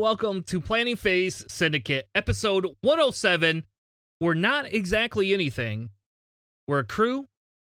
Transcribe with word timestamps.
Welcome, 0.00 0.44
to 0.44 0.62
Planning 0.62 0.96
Phase 0.96 1.44
Syndicate, 1.46 2.08
episode 2.14 2.66
107. 2.80 3.64
We're 4.18 4.32
not 4.32 4.72
exactly 4.72 5.34
anything. 5.34 5.90
We're 6.66 6.78
a 6.78 6.84
crew, 6.84 7.26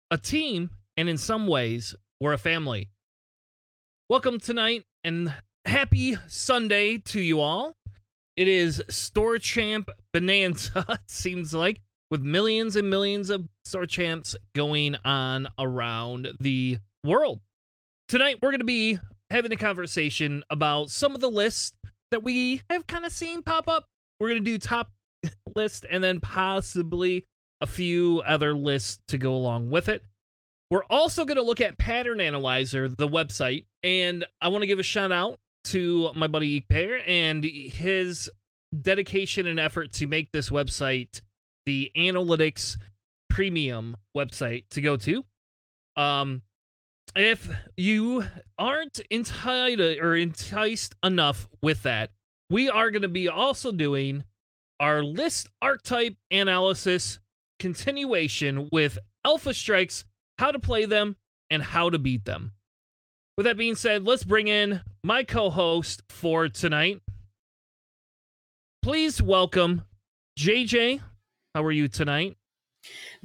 a 0.09 0.19
team, 0.19 0.71
and 0.97 1.09
in 1.09 1.19
some 1.19 1.49
ways, 1.49 1.97
we're 2.21 2.33
a 2.33 2.39
family. 2.39 2.91
Welcome 4.09 4.39
tonight 4.39 4.85
and 5.03 5.35
happy 5.65 6.17
Sunday 6.29 6.99
to 6.99 7.21
you 7.21 7.41
all. 7.41 7.75
It 8.37 8.47
is 8.47 8.81
Store 8.89 9.39
Champ 9.39 9.91
Bonanza, 10.13 10.87
it 10.91 11.01
seems 11.09 11.53
like, 11.53 11.81
with 12.09 12.23
millions 12.23 12.77
and 12.77 12.89
millions 12.89 13.31
of 13.31 13.49
Store 13.65 13.85
Champs 13.85 14.37
going 14.55 14.95
on 15.05 15.49
around 15.59 16.29
the 16.39 16.79
world. 17.03 17.41
Tonight, 18.07 18.37
we're 18.41 18.53
going 18.53 18.61
to 18.61 18.65
be 18.65 19.01
having 19.29 19.51
a 19.51 19.57
conversation 19.57 20.45
about 20.51 20.89
some 20.89 21.17
of 21.17 21.21
the 21.21 21.31
lists 21.31 21.73
that 22.13 22.23
we 22.23 22.63
have 22.71 22.87
kind 22.87 23.05
of 23.05 23.13
seen 23.13 23.43
pop 23.43 23.69
up. 23.69 23.87
We're 24.21 24.29
going 24.29 24.45
to 24.45 24.51
do 24.51 24.59
top 24.59 24.91
list 25.57 25.85
and 25.91 26.03
then 26.03 26.21
possibly 26.21 27.27
a 27.61 27.67
few 27.67 28.23
other 28.27 28.55
lists 28.55 29.01
to 29.09 29.19
go 29.19 29.35
along 29.35 29.71
with 29.71 29.89
it. 29.89 30.03
We're 30.71 30.85
also 30.85 31.25
going 31.25 31.37
to 31.37 31.43
look 31.43 31.61
at 31.61 31.77
Pattern 31.77 32.21
Analyzer, 32.21 32.89
the 32.89 33.09
website, 33.09 33.67
and 33.83 34.25
I 34.41 34.49
want 34.49 34.63
to 34.63 34.67
give 34.67 34.79
a 34.79 34.85
shout 34.85 35.13
out 35.13 35.39
to 35.65 36.11
my 36.15 36.27
buddy 36.27 36.61
Pair 36.61 37.01
and 37.07 37.45
his 37.45 38.31
dedication 38.81 39.47
and 39.47 39.61
effort 39.61 39.93
to 39.93 40.07
make 40.07 40.33
this 40.33 40.49
website 40.49 41.21
the 41.67 41.93
analytics 41.97 42.79
premium 43.29 43.97
website 44.17 44.65
to 44.71 44.81
go 44.81 44.97
to. 44.97 45.25
Um, 45.97 46.43
if 47.15 47.49
you 47.77 48.25
aren't 48.59 49.01
enticed 49.11 49.81
or 49.81 50.17
enticed 50.17 50.95
enough 51.03 51.49
with 51.63 51.83
that, 51.83 52.11
we 52.51 52.69
are 52.69 52.91
going 52.91 53.03
to 53.03 53.09
be 53.09 53.29
also 53.29 53.73
doing 53.73 54.25
our 54.81 55.03
list 55.03 55.49
archetype 55.61 56.17
analysis 56.31 57.19
continuation 57.59 58.69
with 58.73 58.99
Alpha 59.25 59.55
Strikes, 59.55 60.05
how 60.39 60.51
to 60.51 60.59
play 60.59 60.85
them, 60.85 61.17
and 61.51 61.63
how 61.63 61.91
to 61.91 61.99
beat 61.99 62.25
them. 62.25 62.53
With 63.37 63.47
that 63.47 63.57
being 63.57 63.77
said, 63.77 64.05
let's 64.05 64.25
bring 64.25 64.49
in 64.49 64.81
my 65.05 65.23
co 65.23 65.51
host 65.51 66.03
for 66.09 66.49
tonight. 66.49 67.01
Please 68.83 69.23
welcome 69.23 69.83
JJ. 70.39 71.01
How 71.55 71.65
are 71.65 71.73
you 71.73 71.89
tonight? 71.89 72.37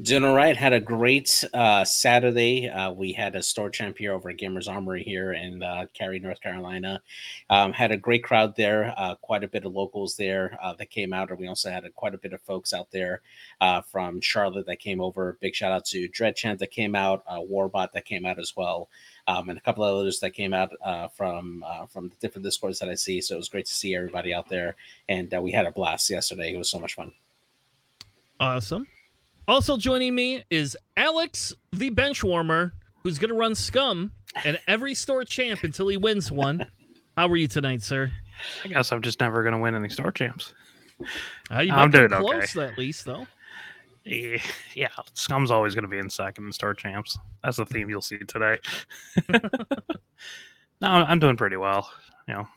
Doing 0.01 0.23
all 0.23 0.35
right. 0.35 0.55
Had 0.55 0.73
a 0.73 0.79
great 0.79 1.43
uh, 1.53 1.83
Saturday. 1.83 2.69
Uh, 2.69 2.91
we 2.91 3.13
had 3.13 3.35
a 3.35 3.41
store 3.41 3.69
champ 3.69 3.97
here 3.97 4.13
over 4.13 4.29
at 4.29 4.37
Gamers 4.37 4.69
Armory 4.69 5.03
here 5.03 5.33
in 5.33 5.63
uh, 5.63 5.85
Cary, 5.93 6.19
North 6.19 6.39
Carolina. 6.39 7.01
Um, 7.49 7.73
had 7.73 7.91
a 7.91 7.97
great 7.97 8.23
crowd 8.23 8.55
there. 8.55 8.93
Uh, 8.95 9.15
quite 9.15 9.43
a 9.43 9.47
bit 9.47 9.65
of 9.65 9.73
locals 9.73 10.15
there 10.15 10.57
uh, 10.61 10.73
that 10.73 10.91
came 10.91 11.13
out. 11.13 11.31
And 11.31 11.39
we 11.39 11.47
also 11.47 11.71
had 11.71 11.85
a, 11.85 11.89
quite 11.89 12.13
a 12.13 12.19
bit 12.19 12.33
of 12.33 12.41
folks 12.41 12.73
out 12.73 12.91
there 12.91 13.21
uh, 13.59 13.81
from 13.81 14.21
Charlotte 14.21 14.67
that 14.67 14.79
came 14.79 15.01
over. 15.01 15.37
Big 15.41 15.55
shout 15.55 15.71
out 15.71 15.85
to 15.85 16.07
Dread 16.09 16.35
Champ 16.35 16.59
that 16.59 16.71
came 16.71 16.93
out, 16.93 17.25
Warbot 17.27 17.91
that 17.93 18.05
came 18.05 18.25
out 18.25 18.39
as 18.39 18.55
well. 18.55 18.89
Um, 19.27 19.49
and 19.49 19.57
a 19.57 19.61
couple 19.61 19.83
of 19.83 19.95
others 19.95 20.19
that 20.21 20.31
came 20.31 20.53
out 20.53 20.71
uh, 20.83 21.09
from 21.09 21.63
uh, 21.67 21.85
from 21.87 22.07
the 22.07 22.15
different 22.21 22.45
discords 22.45 22.79
that 22.79 22.87
I 22.87 22.95
see. 22.95 23.19
So 23.19 23.35
it 23.35 23.37
was 23.37 23.49
great 23.49 23.65
to 23.65 23.73
see 23.73 23.93
everybody 23.93 24.33
out 24.33 24.47
there, 24.47 24.75
and 25.09 25.33
uh, 25.33 25.41
we 25.41 25.51
had 25.51 25.65
a 25.65 25.71
blast 25.71 26.09
yesterday. 26.09 26.53
It 26.53 26.57
was 26.57 26.69
so 26.69 26.79
much 26.79 26.95
fun. 26.95 27.11
Awesome. 28.39 28.87
Also 29.47 29.77
joining 29.77 30.13
me 30.13 30.43
is 30.49 30.75
Alex, 30.97 31.53
the 31.71 31.89
bench 31.89 32.21
warmer, 32.21 32.73
who's 33.03 33.17
going 33.17 33.29
to 33.29 33.35
run 33.35 33.55
Scum 33.55 34.11
and 34.43 34.59
every 34.67 34.93
store 34.93 35.23
champ 35.23 35.63
until 35.63 35.87
he 35.87 35.95
wins 35.95 36.29
one. 36.29 36.65
How 37.17 37.27
are 37.29 37.37
you 37.37 37.47
tonight, 37.47 37.81
sir? 37.81 38.11
I 38.65 38.67
guess 38.67 38.91
I'm 38.91 39.01
just 39.01 39.21
never 39.21 39.43
going 39.43 39.53
to 39.53 39.59
win 39.59 39.73
any 39.73 39.89
store 39.89 40.11
champs. 40.11 40.53
Uh, 41.49 41.59
you 41.59 41.71
I'm 41.71 41.89
doing 41.89 42.09
close 42.09 42.57
okay. 42.57 42.67
at 42.67 42.77
least, 42.77 43.05
though. 43.05 43.25
Eh, 44.05 44.37
Yeah, 44.75 44.89
Scum's 45.13 45.49
always 45.49 45.73
going 45.73 45.83
to 45.83 45.89
be 45.89 45.97
in 45.97 46.09
second 46.09 46.45
in 46.45 46.51
store 46.51 46.73
champs. 46.73 47.17
That's 47.43 47.57
the 47.57 47.65
theme 47.65 47.89
you'll 47.89 48.01
see 48.01 48.17
today. 48.19 48.57
no, 49.29 49.47
I'm 50.81 51.19
doing 51.19 51.37
pretty 51.37 51.57
well. 51.57 51.89
You 52.27 52.33
know, 52.33 52.47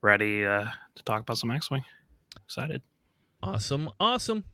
ready 0.00 0.46
uh, 0.46 0.64
to 0.94 1.02
talk 1.04 1.20
about 1.20 1.38
some 1.38 1.50
X 1.50 1.70
Wing. 1.70 1.84
Excited. 2.42 2.82
Awesome. 3.42 3.90
Awesome. 4.00 4.44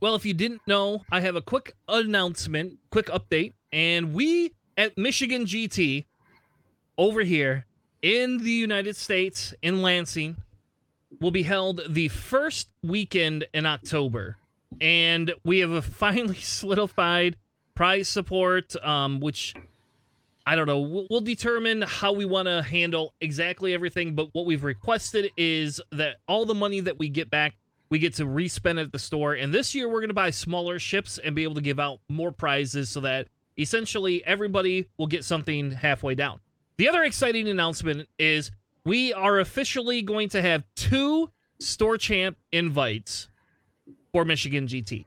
Well, 0.00 0.14
if 0.14 0.26
you 0.26 0.34
didn't 0.34 0.60
know, 0.66 1.04
I 1.10 1.20
have 1.20 1.36
a 1.36 1.42
quick 1.42 1.74
announcement, 1.88 2.78
quick 2.90 3.06
update. 3.06 3.54
And 3.72 4.12
we 4.12 4.52
at 4.76 4.98
Michigan 4.98 5.46
GT 5.46 6.04
over 6.98 7.22
here 7.22 7.66
in 8.02 8.38
the 8.38 8.50
United 8.50 8.96
States, 8.96 9.54
in 9.62 9.80
Lansing, 9.80 10.36
will 11.20 11.30
be 11.30 11.42
held 11.42 11.80
the 11.88 12.08
first 12.08 12.68
weekend 12.82 13.46
in 13.54 13.64
October. 13.64 14.36
And 14.80 15.32
we 15.44 15.60
have 15.60 15.70
a 15.70 15.82
finally 15.82 16.36
solidified 16.40 17.36
prize 17.74 18.08
support, 18.08 18.76
um, 18.84 19.20
which 19.20 19.54
I 20.46 20.56
don't 20.56 20.66
know. 20.66 20.80
We'll, 20.80 21.06
we'll 21.08 21.20
determine 21.22 21.82
how 21.82 22.12
we 22.12 22.26
want 22.26 22.48
to 22.48 22.62
handle 22.62 23.14
exactly 23.22 23.72
everything. 23.72 24.14
But 24.14 24.28
what 24.32 24.44
we've 24.44 24.62
requested 24.62 25.30
is 25.38 25.80
that 25.92 26.16
all 26.28 26.44
the 26.44 26.54
money 26.54 26.80
that 26.80 26.98
we 26.98 27.08
get 27.08 27.30
back 27.30 27.54
we 27.88 27.98
get 27.98 28.14
to 28.14 28.26
respend 28.26 28.78
at 28.78 28.92
the 28.92 28.98
store. 28.98 29.34
And 29.34 29.52
this 29.52 29.74
year, 29.74 29.88
we're 29.88 30.00
going 30.00 30.08
to 30.08 30.14
buy 30.14 30.30
smaller 30.30 30.78
ships 30.78 31.18
and 31.18 31.34
be 31.34 31.44
able 31.44 31.54
to 31.54 31.60
give 31.60 31.78
out 31.78 32.00
more 32.08 32.32
prizes 32.32 32.88
so 32.88 33.00
that 33.00 33.28
essentially 33.58 34.24
everybody 34.24 34.88
will 34.98 35.06
get 35.06 35.24
something 35.24 35.70
halfway 35.70 36.14
down. 36.14 36.40
The 36.78 36.88
other 36.88 37.04
exciting 37.04 37.48
announcement 37.48 38.08
is 38.18 38.50
we 38.84 39.12
are 39.12 39.40
officially 39.40 40.02
going 40.02 40.28
to 40.30 40.42
have 40.42 40.64
two 40.74 41.30
store 41.58 41.96
champ 41.96 42.36
invites 42.52 43.28
for 44.12 44.24
Michigan 44.24 44.66
GT. 44.66 45.06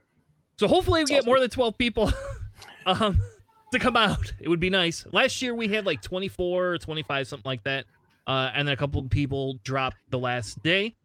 So 0.57 0.67
hopefully, 0.67 1.03
we 1.03 1.05
get 1.05 1.25
more 1.25 1.39
than 1.39 1.49
12 1.49 1.77
people 1.77 2.11
um, 2.85 3.21
to 3.71 3.79
come 3.79 3.95
out. 3.95 4.33
It 4.39 4.49
would 4.49 4.59
be 4.59 4.69
nice. 4.69 5.05
Last 5.11 5.41
year, 5.41 5.55
we 5.55 5.67
had 5.67 5.85
like 5.85 6.01
24 6.01 6.65
or 6.65 6.77
25, 6.77 7.27
something 7.27 7.47
like 7.47 7.63
that. 7.63 7.85
Uh, 8.27 8.51
and 8.53 8.67
then 8.67 8.73
a 8.73 8.77
couple 8.77 9.01
of 9.01 9.09
people 9.09 9.59
dropped 9.63 9.97
the 10.09 10.19
last 10.19 10.61
day 10.61 10.95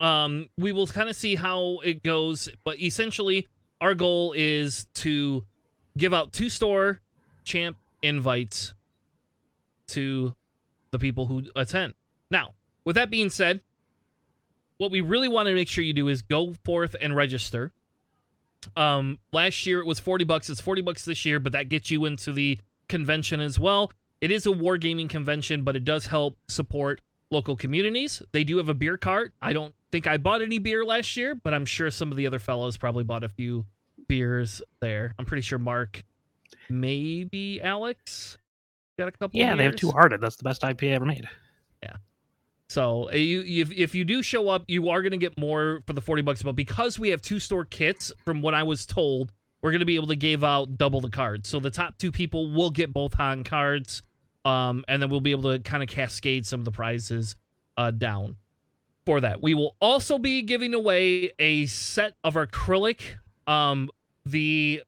um 0.00 0.48
we 0.58 0.72
will 0.72 0.86
kind 0.86 1.08
of 1.08 1.16
see 1.16 1.34
how 1.34 1.78
it 1.84 2.02
goes 2.02 2.48
but 2.64 2.80
essentially 2.80 3.48
our 3.80 3.94
goal 3.94 4.34
is 4.36 4.86
to 4.94 5.44
give 5.96 6.12
out 6.12 6.32
two 6.32 6.48
store 6.48 7.00
champ 7.44 7.76
invites 8.02 8.74
to 9.88 10.34
the 10.90 10.98
people 10.98 11.26
who 11.26 11.44
attend. 11.54 11.94
Now 12.30 12.54
with 12.84 12.96
that 12.96 13.10
being 13.10 13.30
said 13.30 13.60
what 14.78 14.90
we 14.90 15.00
really 15.00 15.28
want 15.28 15.48
to 15.48 15.54
make 15.54 15.68
sure 15.68 15.82
you 15.82 15.94
do 15.94 16.08
is 16.08 16.20
go 16.22 16.54
forth 16.64 16.94
and 17.00 17.16
register. 17.16 17.72
Um 18.76 19.18
last 19.32 19.66
year 19.66 19.80
it 19.80 19.86
was 19.86 19.98
40 19.98 20.24
bucks. 20.24 20.50
It's 20.50 20.60
40 20.60 20.82
bucks 20.82 21.04
this 21.04 21.24
year 21.24 21.40
but 21.40 21.52
that 21.52 21.68
gets 21.68 21.90
you 21.90 22.04
into 22.04 22.32
the 22.32 22.58
convention 22.88 23.40
as 23.40 23.58
well. 23.58 23.90
It 24.20 24.30
is 24.30 24.46
a 24.46 24.50
wargaming 24.50 25.08
convention 25.08 25.62
but 25.62 25.76
it 25.76 25.84
does 25.84 26.06
help 26.06 26.36
support 26.48 27.00
local 27.30 27.56
communities. 27.56 28.22
They 28.32 28.44
do 28.44 28.58
have 28.58 28.68
a 28.68 28.74
beer 28.74 28.96
cart. 28.96 29.32
I 29.40 29.52
don't 29.52 29.74
think 29.92 30.06
I 30.06 30.16
bought 30.16 30.42
any 30.42 30.58
beer 30.58 30.84
last 30.84 31.16
year, 31.16 31.34
but 31.34 31.54
I'm 31.54 31.64
sure 31.64 31.90
some 31.90 32.10
of 32.10 32.16
the 32.16 32.26
other 32.26 32.38
fellows 32.38 32.76
probably 32.76 33.04
bought 33.04 33.24
a 33.24 33.28
few 33.28 33.64
beers 34.08 34.62
there. 34.80 35.14
I'm 35.18 35.24
pretty 35.24 35.42
sure 35.42 35.58
Mark, 35.58 36.02
maybe 36.68 37.60
Alex, 37.62 38.38
got 38.98 39.08
a 39.08 39.12
couple. 39.12 39.38
Yeah, 39.38 39.54
they 39.54 39.64
have 39.64 39.76
two 39.76 39.90
hearted. 39.90 40.20
That's 40.20 40.36
the 40.36 40.44
best 40.44 40.62
IPA 40.62 40.94
ever 40.94 41.04
made. 41.04 41.28
Yeah. 41.82 41.96
So 42.68 43.10
uh, 43.10 43.16
you, 43.16 43.62
if 43.62 43.70
if 43.70 43.94
you 43.94 44.04
do 44.04 44.22
show 44.22 44.48
up, 44.48 44.64
you 44.68 44.88
are 44.88 45.02
going 45.02 45.12
to 45.12 45.18
get 45.18 45.38
more 45.38 45.80
for 45.86 45.92
the 45.92 46.00
forty 46.00 46.22
bucks. 46.22 46.42
But 46.42 46.56
because 46.56 46.98
we 46.98 47.10
have 47.10 47.22
two 47.22 47.38
store 47.38 47.64
kits, 47.64 48.12
from 48.24 48.42
what 48.42 48.54
I 48.54 48.62
was 48.62 48.86
told, 48.86 49.32
we're 49.62 49.70
going 49.70 49.80
to 49.80 49.86
be 49.86 49.96
able 49.96 50.08
to 50.08 50.16
give 50.16 50.44
out 50.44 50.76
double 50.76 51.00
the 51.00 51.10
cards. 51.10 51.48
So 51.48 51.60
the 51.60 51.70
top 51.70 51.96
two 51.98 52.12
people 52.12 52.52
will 52.52 52.70
get 52.70 52.92
both 52.92 53.14
Han 53.14 53.44
cards, 53.44 54.02
um, 54.44 54.84
and 54.88 55.00
then 55.00 55.10
we'll 55.10 55.20
be 55.20 55.30
able 55.30 55.52
to 55.52 55.60
kind 55.60 55.82
of 55.82 55.88
cascade 55.88 56.46
some 56.46 56.60
of 56.60 56.64
the 56.64 56.72
prizes 56.72 57.36
uh, 57.76 57.90
down 57.92 58.36
for 59.06 59.20
that. 59.20 59.40
We 59.40 59.54
will 59.54 59.76
also 59.80 60.18
be 60.18 60.42
giving 60.42 60.74
away 60.74 61.32
a 61.38 61.66
set 61.66 62.14
of 62.24 62.34
acrylic. 62.34 63.00
Um, 63.46 63.88
the 64.26 64.82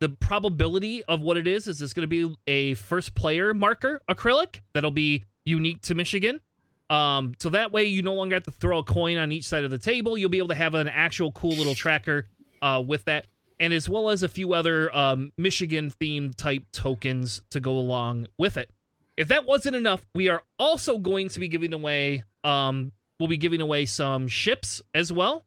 the 0.00 0.08
probability 0.08 1.04
of 1.04 1.20
what 1.20 1.36
it 1.36 1.46
is 1.46 1.68
is 1.68 1.82
it's 1.82 1.92
going 1.92 2.08
to 2.08 2.28
be 2.28 2.34
a 2.46 2.72
first 2.74 3.14
player 3.14 3.52
marker 3.52 4.00
acrylic 4.08 4.60
that'll 4.72 4.90
be 4.90 5.26
unique 5.44 5.82
to 5.82 5.94
Michigan. 5.94 6.40
Um, 6.88 7.34
so 7.38 7.50
that 7.50 7.70
way 7.70 7.84
you 7.84 8.00
no 8.02 8.14
longer 8.14 8.34
have 8.34 8.44
to 8.44 8.50
throw 8.50 8.78
a 8.78 8.82
coin 8.82 9.18
on 9.18 9.30
each 9.30 9.44
side 9.44 9.62
of 9.62 9.70
the 9.70 9.78
table. 9.78 10.16
You'll 10.16 10.30
be 10.30 10.38
able 10.38 10.48
to 10.48 10.54
have 10.54 10.74
an 10.74 10.88
actual 10.88 11.30
cool 11.32 11.52
little 11.52 11.74
tracker 11.74 12.26
uh, 12.62 12.82
with 12.84 13.04
that, 13.04 13.26
and 13.60 13.72
as 13.74 13.88
well 13.88 14.08
as 14.08 14.22
a 14.22 14.28
few 14.28 14.54
other 14.54 14.94
um, 14.96 15.32
Michigan 15.36 15.92
themed 16.00 16.34
type 16.34 16.64
tokens 16.72 17.42
to 17.50 17.60
go 17.60 17.72
along 17.72 18.26
with 18.38 18.56
it. 18.56 18.70
If 19.18 19.28
that 19.28 19.44
wasn't 19.44 19.76
enough, 19.76 20.04
we 20.14 20.30
are 20.30 20.42
also 20.58 20.96
going 20.96 21.28
to 21.28 21.40
be 21.40 21.46
giving 21.46 21.74
away. 21.74 22.24
Um, 22.42 22.92
we'll 23.20 23.28
be 23.28 23.36
giving 23.36 23.60
away 23.60 23.86
some 23.86 24.26
ships 24.26 24.82
as 24.94 25.12
well, 25.12 25.44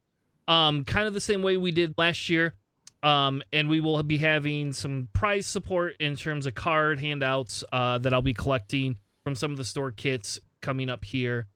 um, 0.47 0.85
kind 0.85 1.07
of 1.07 1.13
the 1.13 1.19
same 1.19 1.41
way 1.41 1.57
we 1.57 1.71
did 1.71 1.95
last 1.97 2.29
year. 2.29 2.53
Um, 3.01 3.43
and 3.51 3.67
we 3.67 3.81
will 3.81 4.01
be 4.03 4.17
having 4.17 4.71
some 4.71 5.09
prize 5.11 5.45
support 5.45 5.95
in 5.99 6.15
terms 6.15 6.45
of 6.45 6.55
card 6.55 7.01
handouts 7.01 7.61
uh, 7.73 7.97
that 7.97 8.13
I'll 8.13 8.21
be 8.21 8.33
collecting 8.33 8.95
from 9.25 9.35
some 9.35 9.51
of 9.51 9.57
the 9.57 9.65
store 9.65 9.91
kits 9.91 10.39
coming 10.61 10.89
up 10.89 11.03
here 11.03 11.47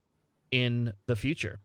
in 0.51 0.91
the 1.05 1.15
future. 1.15 1.59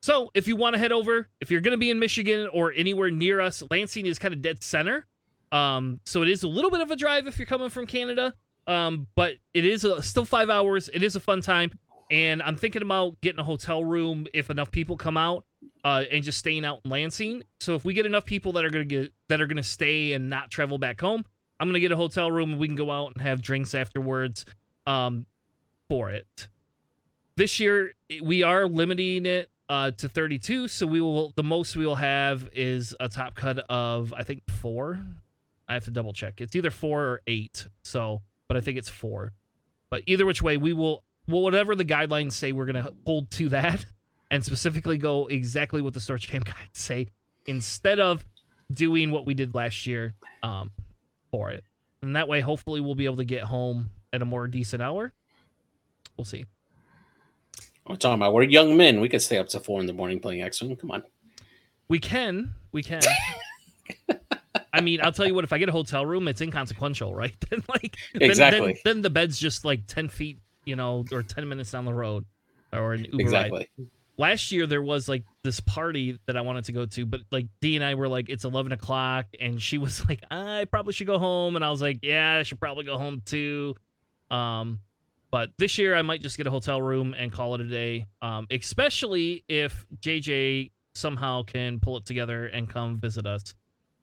So 0.00 0.32
if 0.34 0.48
you 0.48 0.56
want 0.56 0.74
to 0.74 0.78
head 0.80 0.90
over, 0.90 1.28
if 1.40 1.52
you're 1.52 1.60
going 1.60 1.72
to 1.72 1.78
be 1.78 1.90
in 1.90 2.00
Michigan 2.00 2.48
or 2.52 2.72
anywhere 2.72 3.10
near 3.10 3.40
us, 3.40 3.62
Lansing 3.70 4.06
is 4.06 4.18
kind 4.18 4.34
of 4.34 4.42
dead 4.42 4.62
center. 4.62 5.06
Um, 5.52 6.00
so 6.04 6.22
it 6.22 6.28
is 6.28 6.42
a 6.42 6.48
little 6.48 6.70
bit 6.70 6.80
of 6.80 6.90
a 6.90 6.96
drive 6.96 7.28
if 7.28 7.38
you're 7.38 7.46
coming 7.46 7.70
from 7.70 7.86
Canada. 7.86 8.34
Um, 8.66 9.06
but 9.14 9.34
it 9.54 9.64
is 9.64 9.84
a, 9.84 10.02
still 10.02 10.24
five 10.24 10.50
hours. 10.50 10.90
It 10.92 11.02
is 11.02 11.16
a 11.16 11.20
fun 11.20 11.40
time, 11.40 11.70
and 12.10 12.42
I'm 12.42 12.56
thinking 12.56 12.82
about 12.82 13.20
getting 13.20 13.40
a 13.40 13.44
hotel 13.44 13.84
room 13.84 14.26
if 14.32 14.50
enough 14.50 14.70
people 14.70 14.96
come 14.96 15.16
out, 15.16 15.44
uh, 15.84 16.04
and 16.10 16.24
just 16.24 16.38
staying 16.38 16.64
out 16.64 16.80
in 16.84 16.90
Lansing. 16.90 17.42
So 17.60 17.74
if 17.74 17.84
we 17.84 17.94
get 17.94 18.06
enough 18.06 18.24
people 18.24 18.52
that 18.52 18.64
are 18.64 18.70
gonna 18.70 18.84
get 18.84 19.12
that 19.28 19.40
are 19.40 19.46
gonna 19.46 19.62
stay 19.62 20.12
and 20.12 20.30
not 20.30 20.50
travel 20.50 20.78
back 20.78 21.00
home, 21.00 21.24
I'm 21.60 21.68
gonna 21.68 21.80
get 21.80 21.92
a 21.92 21.96
hotel 21.96 22.30
room 22.30 22.52
and 22.52 22.60
we 22.60 22.66
can 22.66 22.76
go 22.76 22.90
out 22.90 23.12
and 23.14 23.22
have 23.22 23.42
drinks 23.42 23.74
afterwards. 23.74 24.44
Um, 24.86 25.26
for 25.88 26.10
it. 26.10 26.48
This 27.36 27.58
year 27.60 27.94
we 28.22 28.42
are 28.42 28.66
limiting 28.66 29.26
it 29.26 29.50
uh, 29.68 29.90
to 29.92 30.08
32, 30.08 30.68
so 30.68 30.86
we 30.86 31.00
will 31.00 31.32
the 31.36 31.42
most 31.42 31.76
we 31.76 31.86
will 31.86 31.96
have 31.96 32.48
is 32.52 32.94
a 33.00 33.08
top 33.08 33.34
cut 33.34 33.58
of 33.68 34.12
I 34.16 34.22
think 34.22 34.42
four. 34.50 35.00
I 35.68 35.74
have 35.74 35.84
to 35.84 35.90
double 35.90 36.12
check. 36.12 36.40
It's 36.40 36.56
either 36.56 36.70
four 36.70 37.02
or 37.04 37.20
eight. 37.26 37.66
So, 37.82 38.22
but 38.48 38.56
I 38.56 38.60
think 38.60 38.78
it's 38.78 38.88
four. 38.88 39.32
But 39.90 40.02
either 40.06 40.24
which 40.24 40.40
way, 40.42 40.56
we 40.56 40.72
will 40.72 41.04
whatever 41.28 41.74
the 41.74 41.84
guidelines 41.84 42.32
say, 42.32 42.52
we're 42.52 42.66
gonna 42.66 42.90
hold 43.06 43.30
to 43.32 43.48
that 43.50 43.84
and 44.30 44.44
specifically 44.44 44.98
go 44.98 45.26
exactly 45.26 45.82
what 45.82 45.94
the 45.94 46.00
store 46.00 46.18
champ 46.18 46.44
guides 46.46 46.56
say 46.72 47.08
instead 47.46 48.00
of 48.00 48.24
doing 48.72 49.10
what 49.10 49.26
we 49.26 49.34
did 49.34 49.54
last 49.54 49.86
year 49.86 50.14
um, 50.42 50.70
for 51.30 51.50
it. 51.50 51.64
And 52.02 52.14
that 52.16 52.28
way, 52.28 52.40
hopefully, 52.40 52.80
we'll 52.80 52.94
be 52.94 53.06
able 53.06 53.16
to 53.16 53.24
get 53.24 53.42
home 53.42 53.90
at 54.12 54.22
a 54.22 54.24
more 54.24 54.46
decent 54.46 54.82
hour. 54.82 55.12
We'll 56.16 56.24
see. 56.24 56.44
I'm 57.86 57.96
talking 57.96 58.20
about 58.20 58.34
we're 58.34 58.42
young 58.42 58.76
men. 58.76 59.00
We 59.00 59.08
could 59.08 59.22
stay 59.22 59.38
up 59.38 59.48
to 59.48 59.60
four 59.60 59.80
in 59.80 59.86
the 59.86 59.92
morning 59.92 60.20
playing 60.20 60.42
X 60.42 60.60
Wing. 60.62 60.76
Come 60.76 60.90
on. 60.90 61.02
We 61.88 61.98
can. 61.98 62.54
We 62.72 62.82
can. 62.82 63.00
I 64.72 64.80
mean, 64.80 65.00
I'll 65.02 65.12
tell 65.12 65.26
you 65.26 65.34
what. 65.34 65.44
If 65.44 65.52
I 65.52 65.58
get 65.58 65.68
a 65.68 65.72
hotel 65.72 66.04
room, 66.04 66.28
it's 66.28 66.40
inconsequential, 66.40 67.14
right? 67.14 67.34
then, 67.50 67.64
like, 67.68 67.96
then- 68.12 68.22
Exactly. 68.22 68.72
Then, 68.84 68.96
then 68.96 69.02
the 69.02 69.10
bed's 69.10 69.38
just 69.38 69.64
like 69.64 69.86
ten 69.86 70.08
feet, 70.08 70.38
you 70.68 70.76
know, 70.76 71.04
or 71.10 71.22
ten 71.22 71.48
minutes 71.48 71.72
down 71.72 71.84
the 71.84 71.94
road, 71.94 72.24
or 72.72 72.94
an 72.94 73.06
Uber 73.12 73.30
ride. 73.30 73.66
Last 74.16 74.50
year 74.50 74.66
there 74.66 74.82
was 74.82 75.08
like 75.08 75.22
this 75.44 75.60
party 75.60 76.18
that 76.26 76.36
I 76.36 76.40
wanted 76.40 76.64
to 76.64 76.72
go 76.72 76.86
to, 76.86 77.06
but 77.06 77.20
like 77.30 77.46
D 77.60 77.76
and 77.76 77.84
I 77.84 77.94
were 77.94 78.08
like, 78.08 78.28
it's 78.28 78.44
eleven 78.44 78.72
o'clock, 78.72 79.26
and 79.40 79.60
she 79.62 79.78
was 79.78 80.04
like, 80.08 80.22
I 80.30 80.66
probably 80.70 80.92
should 80.92 81.06
go 81.06 81.18
home, 81.18 81.56
and 81.56 81.64
I 81.64 81.70
was 81.70 81.80
like, 81.80 82.00
yeah, 82.02 82.36
I 82.38 82.42
should 82.42 82.60
probably 82.60 82.84
go 82.84 82.98
home 82.98 83.22
too. 83.24 83.74
Um, 84.30 84.80
but 85.30 85.50
this 85.58 85.78
year 85.78 85.94
I 85.94 86.02
might 86.02 86.22
just 86.22 86.36
get 86.36 86.46
a 86.46 86.50
hotel 86.50 86.80
room 86.80 87.14
and 87.16 87.32
call 87.32 87.54
it 87.54 87.60
a 87.60 87.64
day. 87.64 88.06
Um, 88.22 88.46
especially 88.50 89.44
if 89.48 89.86
JJ 90.00 90.70
somehow 90.94 91.42
can 91.42 91.80
pull 91.80 91.96
it 91.96 92.04
together 92.04 92.46
and 92.46 92.68
come 92.68 92.98
visit 92.98 93.26
us 93.26 93.54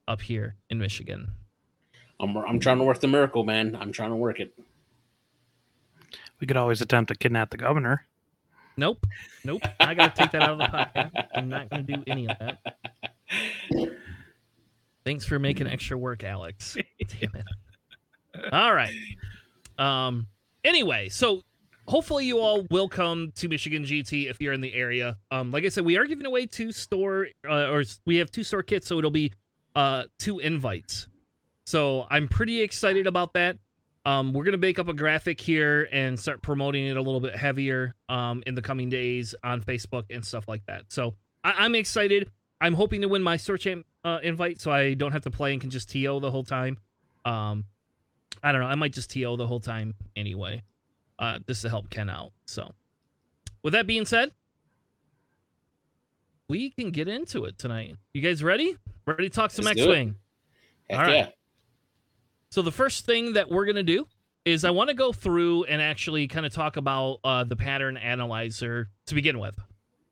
up 0.08 0.22
here 0.22 0.56
in 0.70 0.80
Michigan. 0.80 1.32
I'm, 2.20 2.38
I'm 2.38 2.60
trying 2.60 2.78
to 2.78 2.84
work 2.84 3.00
the 3.00 3.08
miracle, 3.08 3.44
man. 3.44 3.76
I'm 3.80 3.92
trying 3.92 4.12
to 4.12 4.16
work 4.16 4.40
it. 4.40 4.54
We 6.40 6.48
could 6.48 6.58
always 6.58 6.82
attempt 6.82 7.10
to 7.10 7.16
kidnap 7.16 7.50
the 7.50 7.58
governor. 7.58 8.06
Nope, 8.78 9.06
nope. 9.44 9.62
I 9.80 9.94
gotta 9.94 10.14
take 10.14 10.32
that 10.32 10.44
out 10.44 10.50
of 10.52 10.58
the 10.58 10.66
podcast. 10.66 11.28
I'm 11.34 11.48
not 11.48 11.70
gonna 11.70 11.84
do 11.84 12.04
any 12.08 12.28
of 12.28 12.38
that. 12.40 12.60
Thanks 15.06 15.26
for 15.26 15.40
making 15.40 15.68
extra 15.68 15.98
work, 15.98 16.24
Alex. 16.24 16.76
Damn 17.00 17.36
it. 17.36 17.46
All 18.52 18.74
right. 18.74 18.94
Um. 19.78 20.28
Anyway, 20.64 21.10
so 21.10 21.42
hopefully 21.88 22.26
you 22.26 22.40
all 22.40 22.66
will 22.70 22.90
come 22.90 23.31
to 23.36 23.48
Michigan 23.48 23.84
GT 23.86 24.30
if 24.30 24.42
you're 24.42 24.54
in 24.54 24.62
the 24.62 24.74
area. 24.74 25.16
Um. 25.31 25.52
Like 25.52 25.64
I 25.64 25.70
said, 25.70 25.86
we 25.86 25.98
are 25.98 26.06
giving 26.06 26.26
away 26.26 26.46
two 26.46 26.72
store, 26.72 27.28
uh, 27.48 27.70
or 27.70 27.84
we 28.06 28.18
have 28.18 28.31
two 28.31 28.44
store 28.44 28.64
kits, 28.64 28.88
so 28.88 28.98
it'll 28.98 29.12
be 29.12 29.31
uh 29.76 30.04
two 30.20 30.40
invites. 30.40 31.08
So 31.66 32.08
I'm 32.10 32.28
pretty 32.28 32.62
excited 32.62 33.08
about 33.08 33.34
that. 33.34 33.58
Um, 34.06 34.34
we're 34.34 34.44
gonna 34.44 34.57
make 34.57 34.78
up 34.78 34.88
a 34.88 34.94
graphic 34.94 35.42
here 35.42 35.90
and 35.92 36.19
start 36.19 36.42
promoting 36.44 36.86
it 36.86 36.96
a 36.96 37.02
little 37.02 37.19
bit 37.19 37.36
heavier 37.36 37.96
um, 38.07 38.44
in 38.46 38.54
the 38.54 38.62
coming 38.62 38.90
days 38.90 39.34
on 39.44 39.62
Facebook 39.62 40.04
and 40.12 40.24
stuff 40.24 40.48
like 40.48 40.63
that. 40.68 40.84
So 40.90 41.16
I- 41.44 41.66
I'm 41.66 41.74
excited. 41.75 42.30
I'm 42.62 42.74
hoping 42.74 43.02
to 43.02 43.07
win 43.07 43.22
my 43.24 43.38
search 43.38 43.63
Champ 43.63 43.86
uh, 44.04 44.19
invite, 44.24 44.62
so 44.62 44.72
I 44.72 44.94
don't 44.94 45.12
have 45.12 45.24
to 45.24 45.31
play 45.31 45.52
and 45.54 45.60
can 45.62 45.69
just 45.72 45.90
TO 45.90 46.19
the 46.19 46.30
whole 46.31 46.44
time. 46.44 46.78
Um, 47.25 47.66
I 48.44 48.52
don't 48.52 48.62
know. 48.62 48.68
I 48.68 48.75
might 48.75 48.94
just 48.94 49.10
TO 49.10 49.36
the 49.38 49.48
whole 49.48 49.60
time 49.60 49.96
anyway, 50.16 50.62
uh, 51.19 51.40
just 51.48 51.63
to 51.63 51.69
help 51.69 51.90
Ken 51.90 52.10
out. 52.10 52.31
So, 52.46 52.72
with 53.63 53.74
that 53.74 53.88
being 53.88 54.06
said, 54.06 54.31
we 56.48 56.69
can 56.69 56.92
get 56.92 57.07
into 57.07 57.46
it 57.46 57.57
tonight. 57.57 57.96
You 58.13 58.22
guys 58.22 58.44
ready? 58.44 58.78
Ready 59.07 59.30
to 59.30 59.36
talk 59.36 59.52
some 59.52 59.66
Let's 59.66 59.80
X 59.80 59.88
Wing? 59.88 60.16
All 60.92 60.98
right. 60.98 61.16
yeah. 61.16 61.28
So 62.56 62.62
the 62.62 62.72
first 62.72 63.06
thing 63.06 63.34
that 63.34 63.52
we're 63.52 63.66
gonna 63.66 63.84
do 63.84 64.07
is 64.46 64.63
I 64.63 64.69
want 64.69 64.90
to 64.90 64.94
go 64.94 65.12
through 65.12 65.66
and 65.66 65.81
actually 65.81 66.30
kind 66.30 66.46
of 66.46 66.54
talk 66.54 66.78
about 66.78 67.19
uh, 67.22 67.44
the 67.44 67.57
pattern 67.57 67.98
analyzer 67.98 68.88
to 69.07 69.13
begin 69.13 69.40
with. 69.40 69.60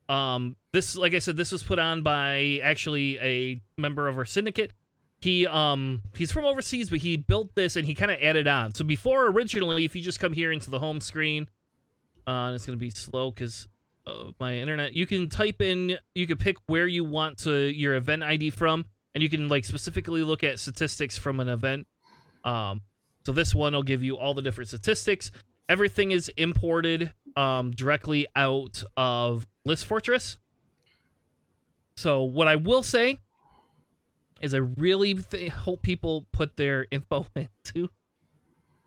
Um, 0.09 0.57
this, 0.73 0.97
like 0.97 1.13
I 1.13 1.19
said, 1.19 1.37
this 1.37 1.53
was 1.53 1.63
put 1.63 1.79
on 1.79 2.03
by 2.03 2.59
actually 2.61 3.17
a 3.19 3.61
member 3.77 4.09
of 4.09 4.17
our 4.17 4.25
syndicate. 4.25 4.73
He 5.21 5.47
um 5.47 6.01
he's 6.17 6.33
from 6.33 6.43
overseas, 6.43 6.89
but 6.89 6.99
he 6.99 7.15
built 7.15 7.55
this 7.55 7.77
and 7.77 7.87
he 7.87 7.95
kind 7.95 8.11
of 8.11 8.17
added 8.21 8.45
on. 8.45 8.73
So 8.73 8.83
before 8.83 9.27
originally, 9.27 9.85
if 9.85 9.95
you 9.95 10.01
just 10.01 10.19
come 10.19 10.33
here 10.33 10.51
into 10.51 10.69
the 10.69 10.79
home 10.79 10.99
screen, 10.99 11.47
uh, 12.27 12.51
it's 12.53 12.65
gonna 12.65 12.77
be 12.77 12.89
slow 12.89 13.31
because 13.31 13.69
my 14.41 14.57
internet. 14.57 14.91
You 14.91 15.07
can 15.07 15.29
type 15.29 15.61
in, 15.61 15.97
you 16.13 16.27
can 16.27 16.35
pick 16.35 16.57
where 16.65 16.87
you 16.87 17.05
want 17.05 17.37
to 17.43 17.53
your 17.73 17.95
event 17.95 18.21
ID 18.21 18.49
from, 18.49 18.83
and 19.15 19.23
you 19.23 19.29
can 19.29 19.47
like 19.47 19.63
specifically 19.63 20.23
look 20.23 20.43
at 20.43 20.59
statistics 20.59 21.17
from 21.17 21.39
an 21.39 21.47
event. 21.47 21.87
Um, 22.43 22.81
so 23.25 23.31
this 23.31 23.55
one 23.55 23.73
will 23.73 23.83
give 23.83 24.03
you 24.03 24.17
all 24.17 24.33
the 24.33 24.41
different 24.41 24.67
statistics. 24.69 25.31
Everything 25.69 26.11
is 26.11 26.29
imported 26.37 27.13
um, 27.35 27.71
directly 27.71 28.27
out 28.35 28.83
of 28.97 29.47
List 29.65 29.85
Fortress. 29.85 30.37
So 31.95 32.23
what 32.23 32.47
I 32.47 32.57
will 32.57 32.83
say 32.83 33.19
is 34.41 34.53
I 34.53 34.57
really 34.57 35.15
th- 35.15 35.51
hope 35.51 35.81
people 35.81 36.25
put 36.33 36.57
their 36.57 36.85
info 36.91 37.25
into 37.35 37.89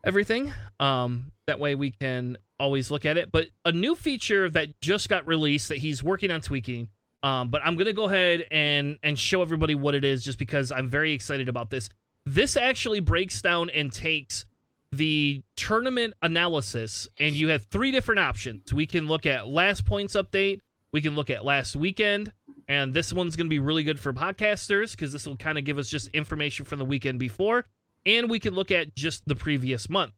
everything. 0.04 0.52
Um, 0.78 1.32
that 1.46 1.58
way 1.58 1.74
we 1.74 1.90
can 1.92 2.36
always 2.58 2.90
look 2.90 3.04
at 3.04 3.16
it. 3.16 3.30
But 3.32 3.46
a 3.64 3.72
new 3.72 3.94
feature 3.94 4.50
that 4.50 4.80
just 4.80 5.08
got 5.08 5.26
released 5.26 5.68
that 5.68 5.78
he's 5.78 6.02
working 6.02 6.30
on 6.30 6.40
tweaking. 6.40 6.88
Um, 7.22 7.48
but 7.48 7.62
I'm 7.64 7.76
gonna 7.76 7.92
go 7.92 8.04
ahead 8.04 8.44
and 8.50 8.98
and 9.02 9.18
show 9.18 9.42
everybody 9.42 9.74
what 9.74 9.94
it 9.94 10.04
is, 10.04 10.22
just 10.22 10.38
because 10.38 10.70
I'm 10.70 10.88
very 10.88 11.12
excited 11.12 11.48
about 11.48 11.70
this. 11.70 11.88
This 12.26 12.56
actually 12.56 12.98
breaks 12.98 13.40
down 13.40 13.70
and 13.70 13.92
takes 13.92 14.46
the 14.90 15.42
tournament 15.54 16.14
analysis, 16.22 17.08
and 17.20 17.36
you 17.36 17.48
have 17.48 17.64
three 17.66 17.92
different 17.92 18.18
options. 18.18 18.72
We 18.72 18.86
can 18.86 19.06
look 19.06 19.26
at 19.26 19.46
last 19.46 19.84
points 19.84 20.14
update, 20.14 20.58
we 20.92 21.00
can 21.00 21.14
look 21.14 21.30
at 21.30 21.44
last 21.44 21.76
weekend, 21.76 22.32
and 22.66 22.92
this 22.92 23.12
one's 23.12 23.36
going 23.36 23.46
to 23.46 23.50
be 23.50 23.60
really 23.60 23.84
good 23.84 24.00
for 24.00 24.12
podcasters 24.12 24.90
because 24.90 25.12
this 25.12 25.24
will 25.24 25.36
kind 25.36 25.56
of 25.56 25.64
give 25.64 25.78
us 25.78 25.88
just 25.88 26.08
information 26.08 26.64
from 26.64 26.80
the 26.80 26.84
weekend 26.84 27.20
before, 27.20 27.66
and 28.04 28.28
we 28.28 28.40
can 28.40 28.54
look 28.54 28.72
at 28.72 28.96
just 28.96 29.26
the 29.28 29.36
previous 29.36 29.88
month. 29.88 30.12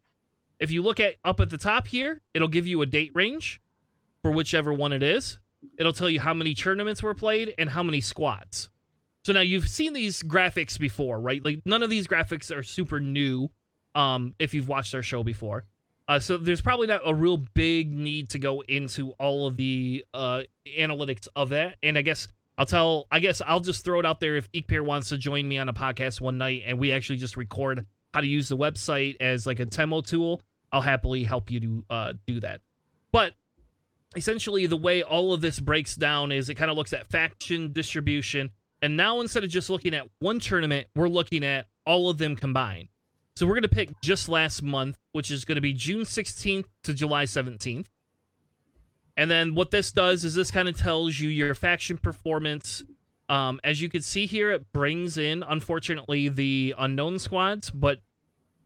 If 0.58 0.70
you 0.70 0.82
look 0.82 1.00
at 1.00 1.16
up 1.26 1.40
at 1.40 1.50
the 1.50 1.58
top 1.58 1.88
here, 1.88 2.22
it'll 2.32 2.48
give 2.48 2.66
you 2.66 2.80
a 2.80 2.86
date 2.86 3.12
range 3.14 3.60
for 4.22 4.30
whichever 4.30 4.72
one 4.72 4.92
it 4.94 5.02
is. 5.02 5.38
It'll 5.78 5.92
tell 5.92 6.08
you 6.08 6.20
how 6.20 6.32
many 6.32 6.54
tournaments 6.54 7.02
were 7.02 7.14
played 7.14 7.54
and 7.58 7.68
how 7.68 7.82
many 7.82 8.00
squads. 8.00 8.70
So 9.28 9.34
now 9.34 9.42
you've 9.42 9.68
seen 9.68 9.92
these 9.92 10.22
graphics 10.22 10.78
before, 10.78 11.20
right? 11.20 11.44
Like 11.44 11.60
none 11.66 11.82
of 11.82 11.90
these 11.90 12.06
graphics 12.06 12.50
are 12.50 12.62
super 12.62 12.98
new 12.98 13.50
um 13.94 14.34
if 14.38 14.54
you've 14.54 14.68
watched 14.68 14.94
our 14.94 15.02
show 15.02 15.22
before. 15.22 15.66
Uh, 16.08 16.18
so 16.18 16.38
there's 16.38 16.62
probably 16.62 16.86
not 16.86 17.02
a 17.04 17.14
real 17.14 17.36
big 17.36 17.92
need 17.92 18.30
to 18.30 18.38
go 18.38 18.62
into 18.68 19.10
all 19.18 19.46
of 19.46 19.58
the 19.58 20.02
uh 20.14 20.44
analytics 20.78 21.28
of 21.36 21.50
that. 21.50 21.76
And 21.82 21.98
I 21.98 22.00
guess 22.00 22.26
I'll 22.56 22.64
tell 22.64 23.06
I 23.12 23.18
guess 23.18 23.42
I'll 23.46 23.60
just 23.60 23.84
throw 23.84 24.00
it 24.00 24.06
out 24.06 24.18
there 24.18 24.36
if 24.36 24.50
Ekpair 24.52 24.82
wants 24.82 25.10
to 25.10 25.18
join 25.18 25.46
me 25.46 25.58
on 25.58 25.68
a 25.68 25.74
podcast 25.74 26.22
one 26.22 26.38
night 26.38 26.62
and 26.64 26.78
we 26.78 26.90
actually 26.92 27.18
just 27.18 27.36
record 27.36 27.84
how 28.14 28.22
to 28.22 28.26
use 28.26 28.48
the 28.48 28.56
website 28.56 29.16
as 29.20 29.46
like 29.46 29.60
a 29.60 29.66
demo 29.66 30.00
tool, 30.00 30.40
I'll 30.72 30.80
happily 30.80 31.22
help 31.22 31.50
you 31.50 31.60
to 31.60 31.84
uh 31.90 32.12
do 32.26 32.40
that. 32.40 32.62
But 33.12 33.34
essentially 34.16 34.64
the 34.64 34.78
way 34.78 35.02
all 35.02 35.34
of 35.34 35.42
this 35.42 35.60
breaks 35.60 35.96
down 35.96 36.32
is 36.32 36.48
it 36.48 36.54
kind 36.54 36.70
of 36.70 36.78
looks 36.78 36.94
at 36.94 37.10
faction 37.10 37.74
distribution 37.74 38.48
and 38.82 38.96
now 38.96 39.20
instead 39.20 39.44
of 39.44 39.50
just 39.50 39.70
looking 39.70 39.94
at 39.94 40.06
one 40.20 40.38
tournament 40.38 40.86
we're 40.94 41.08
looking 41.08 41.44
at 41.44 41.66
all 41.86 42.10
of 42.10 42.18
them 42.18 42.36
combined 42.36 42.88
so 43.36 43.46
we're 43.46 43.54
going 43.54 43.62
to 43.62 43.68
pick 43.68 43.90
just 44.02 44.28
last 44.28 44.62
month 44.62 44.98
which 45.12 45.30
is 45.30 45.44
going 45.44 45.56
to 45.56 45.62
be 45.62 45.72
june 45.72 46.02
16th 46.02 46.66
to 46.82 46.94
july 46.94 47.24
17th 47.24 47.86
and 49.16 49.30
then 49.30 49.54
what 49.54 49.70
this 49.70 49.90
does 49.90 50.24
is 50.24 50.34
this 50.34 50.50
kind 50.50 50.68
of 50.68 50.78
tells 50.78 51.18
you 51.18 51.28
your 51.28 51.54
faction 51.54 51.98
performance 51.98 52.82
um, 53.30 53.60
as 53.62 53.80
you 53.82 53.90
can 53.90 54.00
see 54.00 54.26
here 54.26 54.50
it 54.52 54.72
brings 54.72 55.18
in 55.18 55.42
unfortunately 55.42 56.28
the 56.28 56.74
unknown 56.78 57.18
squads 57.18 57.70
but 57.70 58.00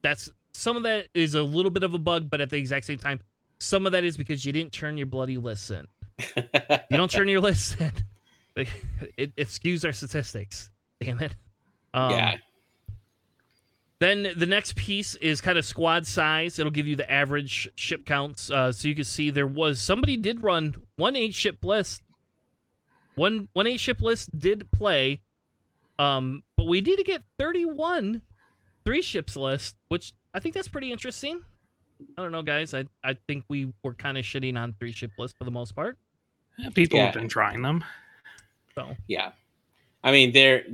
that's 0.02 0.30
some 0.54 0.76
of 0.76 0.82
that 0.82 1.08
is 1.14 1.34
a 1.34 1.42
little 1.42 1.70
bit 1.70 1.82
of 1.82 1.94
a 1.94 1.98
bug 1.98 2.28
but 2.30 2.40
at 2.40 2.50
the 2.50 2.56
exact 2.56 2.86
same 2.86 2.98
time 2.98 3.20
some 3.62 3.86
of 3.86 3.92
that 3.92 4.02
is 4.02 4.16
because 4.16 4.44
you 4.44 4.52
didn't 4.52 4.72
turn 4.72 4.96
your 4.96 5.06
bloody 5.06 5.38
lists 5.38 5.70
in. 5.70 5.86
You 6.90 6.98
don't 6.98 7.10
turn 7.10 7.28
your 7.28 7.40
lists 7.40 7.76
in. 7.78 7.92
It, 8.56 8.68
it, 9.16 9.32
it 9.36 9.48
skews 9.48 9.84
our 9.84 9.92
statistics. 9.92 10.70
Damn 11.00 11.20
it. 11.20 11.34
Um, 11.94 12.10
yeah. 12.10 12.36
Then 13.98 14.32
the 14.36 14.46
next 14.46 14.74
piece 14.74 15.14
is 15.16 15.40
kind 15.40 15.56
of 15.56 15.64
squad 15.64 16.06
size. 16.08 16.58
It'll 16.58 16.72
give 16.72 16.88
you 16.88 16.96
the 16.96 17.08
average 17.10 17.70
ship 17.76 18.04
counts. 18.04 18.50
Uh, 18.50 18.72
so 18.72 18.88
you 18.88 18.96
can 18.96 19.04
see 19.04 19.30
there 19.30 19.46
was 19.46 19.80
somebody 19.80 20.16
did 20.16 20.42
run 20.42 20.74
one 20.96 21.14
eight 21.14 21.34
ship 21.34 21.64
list. 21.64 22.02
One 23.14 23.48
one 23.52 23.68
eight 23.68 23.78
ship 23.78 24.00
list 24.00 24.36
did 24.36 24.68
play. 24.72 25.20
Um, 26.00 26.42
but 26.56 26.66
we 26.66 26.80
need 26.80 26.96
to 26.96 27.04
get 27.04 27.22
31 27.38 28.22
three 28.84 29.02
ships 29.02 29.36
list, 29.36 29.76
which 29.86 30.12
I 30.34 30.40
think 30.40 30.56
that's 30.56 30.66
pretty 30.66 30.90
interesting. 30.90 31.40
I 32.18 32.22
don't 32.22 32.32
know, 32.32 32.42
guys. 32.42 32.74
I 32.74 32.86
I 33.04 33.16
think 33.28 33.44
we 33.48 33.72
were 33.84 33.94
kind 33.94 34.18
of 34.18 34.24
shitting 34.24 34.58
on 34.58 34.74
three 34.80 34.90
ship 34.90 35.12
list 35.16 35.38
for 35.38 35.44
the 35.44 35.52
most 35.52 35.76
part. 35.76 35.96
Yeah, 36.58 36.70
people 36.70 36.98
have 36.98 37.14
been 37.14 37.28
trying 37.28 37.62
them. 37.62 37.84
So 38.74 38.96
Yeah. 39.08 39.32
I 40.04 40.12
mean, 40.12 40.32
there. 40.32 40.64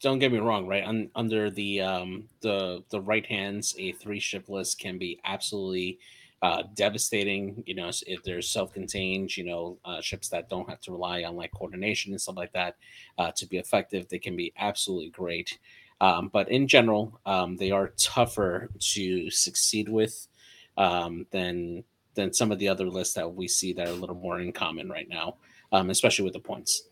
Don't 0.00 0.20
get 0.20 0.32
me 0.32 0.38
wrong, 0.38 0.66
right? 0.66 0.84
Un, 0.84 1.10
under 1.14 1.50
the 1.50 1.82
um, 1.82 2.28
the 2.40 2.84
the 2.90 3.00
right 3.00 3.26
hands, 3.26 3.74
a 3.78 3.92
three 3.92 4.20
ship 4.20 4.48
list 4.48 4.78
can 4.80 4.98
be 4.98 5.20
absolutely 5.24 5.98
uh, 6.42 6.64
devastating. 6.74 7.62
You 7.66 7.74
know, 7.74 7.90
if 8.06 8.22
there's 8.24 8.48
self-contained, 8.50 9.36
you 9.36 9.44
know, 9.44 9.78
uh, 9.84 10.00
ships 10.00 10.28
that 10.30 10.48
don't 10.50 10.68
have 10.68 10.80
to 10.82 10.92
rely 10.92 11.24
on 11.24 11.36
like 11.36 11.52
coordination 11.52 12.12
and 12.12 12.20
stuff 12.20 12.36
like 12.36 12.52
that 12.54 12.76
uh, 13.18 13.32
to 13.36 13.46
be 13.46 13.58
effective, 13.58 14.08
they 14.08 14.18
can 14.18 14.36
be 14.36 14.52
absolutely 14.58 15.10
great. 15.10 15.58
Um, 16.00 16.28
but 16.32 16.50
in 16.50 16.66
general, 16.68 17.20
um, 17.26 17.56
they 17.56 17.70
are 17.70 17.88
tougher 17.98 18.70
to 18.80 19.30
succeed 19.30 19.88
with 19.88 20.28
um, 20.76 21.26
than 21.30 21.84
than 22.14 22.32
some 22.32 22.52
of 22.52 22.58
the 22.58 22.68
other 22.68 22.88
lists 22.88 23.14
that 23.14 23.34
we 23.34 23.48
see 23.48 23.72
that 23.72 23.88
are 23.88 23.92
a 23.92 23.94
little 23.94 24.16
more 24.16 24.40
in 24.40 24.52
common 24.52 24.88
right 24.90 25.08
now, 25.08 25.36
um, 25.72 25.90
especially 25.90 26.24
with 26.24 26.34
the 26.34 26.40
points. 26.40 26.84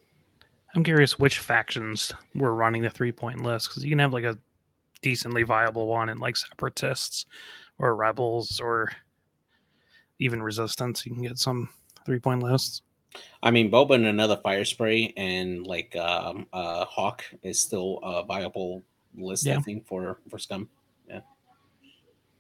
I'm 0.75 0.85
curious 0.85 1.19
which 1.19 1.39
factions 1.39 2.13
were 2.35 2.55
running 2.55 2.83
the 2.83 2.91
three 2.91 3.13
point 3.13 3.43
list 3.43 3.69
because 3.69 3.85
you 3.85 3.91
can 3.91 3.99
have 3.99 4.13
like 4.13 4.25
a 4.25 4.39
decently 5.03 5.43
viable 5.43 5.87
one 5.87 6.09
in 6.09 6.19
like 6.19 6.37
separatists 6.37 7.27
or 7.79 7.97
rebels 7.97 8.61
or 8.61 8.91
even 10.19 10.43
resistance. 10.43 11.05
You 11.05 11.15
can 11.15 11.23
get 11.23 11.39
some 11.39 11.69
three 12.07 12.21
point 12.21 12.43
lists. 12.43 12.83
I 13.43 13.51
mean, 13.51 13.71
Boba 13.71 13.97
and 13.97 14.07
another 14.07 14.37
fire 14.37 14.65
spray 14.65 15.13
and 15.17 15.67
like 15.67 15.97
um, 15.97 16.47
uh, 16.53 16.85
Hawk 16.85 17.25
is 17.43 17.61
still 17.61 17.99
a 18.05 18.23
viable 18.23 18.83
list, 19.17 19.49
I 19.49 19.59
think, 19.59 19.87
for 19.87 20.19
for 20.29 20.39
Scum. 20.39 20.69
Yeah, 21.09 21.21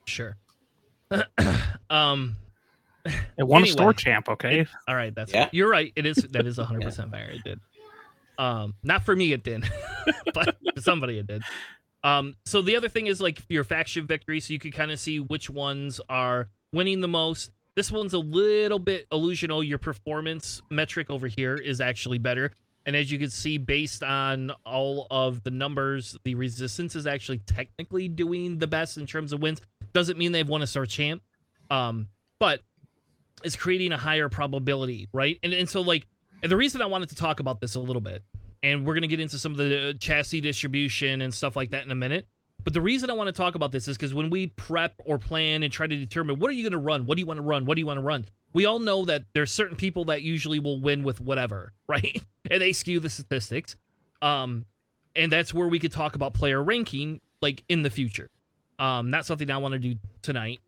sure. 0.04 0.36
um. 1.90 2.36
It 3.38 3.44
won 3.44 3.62
a 3.62 3.66
store 3.66 3.94
champ, 3.94 4.28
okay? 4.28 4.66
All 4.86 4.94
right, 4.94 5.14
that's 5.14 5.32
Yeah. 5.32 5.48
you're 5.52 5.70
right. 5.70 5.90
It 5.96 6.04
is 6.04 6.16
that 6.16 6.46
is 6.46 6.58
100 6.58 6.82
percent 6.82 7.10
fair. 7.10 7.30
It 7.30 7.42
did. 7.42 7.58
Um, 8.40 8.74
not 8.82 9.04
for 9.04 9.14
me, 9.14 9.34
it 9.34 9.44
did, 9.44 9.70
but 10.34 10.56
somebody 10.78 11.18
it 11.18 11.26
did. 11.26 11.42
Um, 12.02 12.36
so 12.46 12.62
the 12.62 12.74
other 12.74 12.88
thing 12.88 13.06
is 13.06 13.20
like 13.20 13.42
your 13.50 13.64
faction 13.64 14.06
victory, 14.06 14.40
so 14.40 14.54
you 14.54 14.58
can 14.58 14.72
kind 14.72 14.90
of 14.90 14.98
see 14.98 15.20
which 15.20 15.50
ones 15.50 16.00
are 16.08 16.48
winning 16.72 17.02
the 17.02 17.08
most. 17.08 17.50
This 17.76 17.92
one's 17.92 18.14
a 18.14 18.18
little 18.18 18.78
bit 18.78 19.06
illusional. 19.10 19.66
Your 19.66 19.76
performance 19.76 20.62
metric 20.70 21.10
over 21.10 21.28
here 21.28 21.54
is 21.54 21.82
actually 21.82 22.16
better, 22.16 22.52
and 22.86 22.96
as 22.96 23.12
you 23.12 23.18
can 23.18 23.28
see, 23.28 23.58
based 23.58 24.02
on 24.02 24.52
all 24.64 25.06
of 25.10 25.42
the 25.42 25.50
numbers, 25.50 26.16
the 26.24 26.34
resistance 26.34 26.96
is 26.96 27.06
actually 27.06 27.38
technically 27.40 28.08
doing 28.08 28.58
the 28.58 28.66
best 28.66 28.96
in 28.96 29.06
terms 29.06 29.34
of 29.34 29.42
wins. 29.42 29.60
Doesn't 29.92 30.16
mean 30.16 30.32
they've 30.32 30.48
won 30.48 30.62
a 30.62 30.66
store 30.66 30.86
champ, 30.86 31.20
um, 31.68 32.08
but 32.38 32.62
it's 33.44 33.56
creating 33.56 33.92
a 33.92 33.98
higher 33.98 34.30
probability, 34.30 35.10
right? 35.12 35.38
And 35.42 35.52
and 35.52 35.68
so 35.68 35.82
like 35.82 36.06
and 36.42 36.50
the 36.50 36.56
reason 36.56 36.82
I 36.82 36.86
wanted 36.86 37.08
to 37.10 37.14
talk 37.14 37.40
about 37.40 37.60
this 37.60 37.74
a 37.74 37.80
little 37.80 38.02
bit, 38.02 38.22
and 38.62 38.86
we're 38.86 38.94
gonna 38.94 39.06
get 39.06 39.20
into 39.20 39.38
some 39.38 39.52
of 39.52 39.58
the 39.58 39.96
chassis 39.98 40.40
distribution 40.40 41.22
and 41.22 41.32
stuff 41.32 41.56
like 41.56 41.70
that 41.70 41.84
in 41.84 41.90
a 41.90 41.96
minute. 41.96 42.26
But 42.64 42.74
the 42.74 42.80
reason 42.80 43.10
I 43.10 43.14
want 43.14 43.28
to 43.28 43.32
talk 43.32 43.54
about 43.54 43.72
this 43.72 43.88
is 43.88 43.96
because 43.96 44.12
when 44.14 44.30
we 44.30 44.48
prep 44.48 44.94
or 45.04 45.18
plan 45.18 45.62
and 45.62 45.72
try 45.72 45.86
to 45.86 45.96
determine 45.96 46.38
what 46.38 46.50
are 46.50 46.52
you 46.52 46.62
going 46.62 46.72
to 46.72 46.78
run, 46.78 47.06
what 47.06 47.16
do 47.16 47.20
you 47.20 47.26
want 47.26 47.38
to 47.38 47.42
run, 47.42 47.64
what 47.64 47.76
do 47.76 47.80
you 47.80 47.86
want 47.86 47.98
to 47.98 48.02
run, 48.02 48.26
we 48.52 48.66
all 48.66 48.78
know 48.78 49.04
that 49.04 49.24
there's 49.32 49.50
certain 49.50 49.76
people 49.76 50.06
that 50.06 50.22
usually 50.22 50.58
will 50.58 50.80
win 50.80 51.02
with 51.02 51.20
whatever, 51.20 51.72
right? 51.88 52.22
and 52.50 52.60
they 52.60 52.72
skew 52.72 53.00
the 53.00 53.10
statistics. 53.10 53.76
Um, 54.22 54.66
and 55.16 55.32
that's 55.32 55.54
where 55.54 55.68
we 55.68 55.78
could 55.78 55.92
talk 55.92 56.14
about 56.14 56.34
player 56.34 56.62
ranking, 56.62 57.20
like 57.40 57.64
in 57.68 57.82
the 57.82 57.90
future. 57.90 58.28
Um, 58.78 59.10
not 59.10 59.26
something 59.26 59.50
I 59.50 59.58
want 59.58 59.72
to 59.72 59.78
do 59.78 59.96
tonight. 60.22 60.60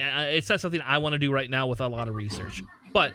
Uh, 0.00 0.26
it's 0.28 0.48
not 0.48 0.60
something 0.60 0.80
I 0.80 0.98
want 0.98 1.14
to 1.14 1.18
do 1.18 1.32
right 1.32 1.50
now 1.50 1.66
with 1.66 1.80
a 1.80 1.88
lot 1.88 2.08
of 2.08 2.14
research. 2.14 2.62
But 2.92 3.12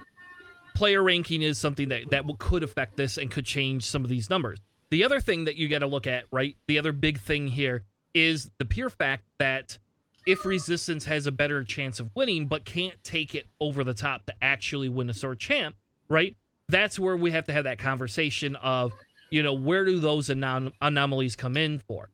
player 0.74 1.04
ranking 1.04 1.42
is 1.42 1.58
something 1.58 1.90
that 1.90 2.10
that 2.12 2.26
will- 2.26 2.36
could 2.36 2.64
affect 2.64 2.98
this 2.98 3.18
and 3.18 3.30
could 3.32 3.46
change 3.46 3.84
some 3.84 4.04
of 4.04 4.10
these 4.10 4.30
numbers. 4.30 4.60
The 4.90 5.04
other 5.04 5.20
thing 5.20 5.46
that 5.46 5.56
you 5.56 5.68
got 5.70 5.80
to 5.80 5.88
look 5.88 6.06
at, 6.08 6.26
right? 6.32 6.56
The 6.68 6.78
other 6.78 6.92
big 6.92 7.20
thing 7.20 7.48
here 7.48 7.84
is 8.14 8.52
the 8.60 8.66
pure 8.66 8.90
fact 8.90 9.24
that 9.40 9.80
if 10.26 10.46
resistance 10.46 11.06
has 11.06 11.26
a 11.28 11.32
better 11.32 11.64
chance 11.64 12.00
of 12.00 12.10
winning 12.16 12.48
but 12.48 12.64
can't 12.64 13.04
take 13.04 13.36
it 13.36 13.48
over 13.60 13.84
the 13.84 13.94
top 13.94 14.26
to 14.28 14.34
actually 14.42 14.90
win 14.90 15.10
a 15.10 15.14
store 15.14 15.36
champ, 15.36 15.76
right? 16.10 16.36
That's 16.70 16.98
where 17.00 17.18
we 17.18 17.32
have 17.32 17.46
to 17.48 17.54
have 17.54 17.66
that 17.66 17.78
conversation 17.80 18.56
of, 18.58 18.94
you 19.32 19.44
know, 19.44 19.54
where 19.54 19.84
do 19.84 20.00
those 20.00 20.30
anom- 20.30 20.72
anomalies 20.82 21.36
come 21.36 21.58
in 21.58 21.80
for? 21.80 22.10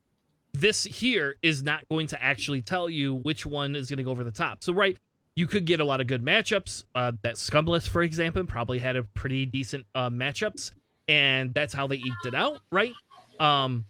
This 0.52 0.84
here 0.84 1.36
is 1.42 1.62
not 1.62 1.88
going 1.88 2.08
to 2.08 2.22
actually 2.22 2.62
tell 2.62 2.90
you 2.90 3.14
which 3.14 3.46
one 3.46 3.76
is 3.76 3.88
going 3.88 3.98
to 3.98 4.02
go 4.02 4.10
over 4.10 4.24
the 4.24 4.32
top. 4.32 4.64
So, 4.64 4.72
right, 4.72 4.98
you 5.40 5.46
could 5.46 5.64
get 5.64 5.80
a 5.80 5.84
lot 5.84 6.02
of 6.02 6.06
good 6.06 6.22
matchups. 6.22 6.84
Uh, 6.94 7.12
that 7.22 7.38
Scum 7.38 7.64
list, 7.64 7.88
for 7.88 8.02
example, 8.02 8.44
probably 8.44 8.78
had 8.78 8.94
a 8.94 9.04
pretty 9.04 9.46
decent 9.46 9.86
uh, 9.94 10.10
matchups, 10.10 10.72
and 11.08 11.54
that's 11.54 11.72
how 11.72 11.86
they 11.86 11.96
eked 11.96 12.26
it 12.26 12.34
out, 12.34 12.60
right? 12.70 12.92
Um, 13.40 13.86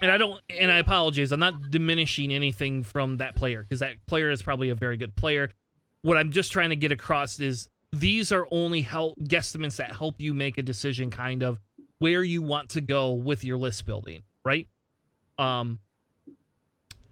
and 0.00 0.10
I 0.10 0.16
don't, 0.16 0.40
and 0.48 0.72
I 0.72 0.78
apologize. 0.78 1.32
I'm 1.32 1.40
not 1.40 1.70
diminishing 1.70 2.32
anything 2.32 2.82
from 2.82 3.18
that 3.18 3.36
player 3.36 3.62
because 3.62 3.80
that 3.80 3.96
player 4.06 4.30
is 4.30 4.42
probably 4.42 4.70
a 4.70 4.74
very 4.74 4.96
good 4.96 5.14
player. 5.14 5.50
What 6.00 6.16
I'm 6.16 6.32
just 6.32 6.50
trying 6.50 6.70
to 6.70 6.76
get 6.76 6.92
across 6.92 7.40
is 7.40 7.68
these 7.92 8.32
are 8.32 8.48
only 8.50 8.80
help 8.80 9.18
guesstimates 9.20 9.76
that 9.76 9.94
help 9.94 10.14
you 10.18 10.32
make 10.32 10.56
a 10.56 10.62
decision, 10.62 11.10
kind 11.10 11.42
of 11.42 11.60
where 11.98 12.22
you 12.22 12.40
want 12.40 12.70
to 12.70 12.80
go 12.80 13.12
with 13.12 13.44
your 13.44 13.58
list 13.58 13.84
building, 13.84 14.22
right? 14.46 14.66
Um, 15.38 15.78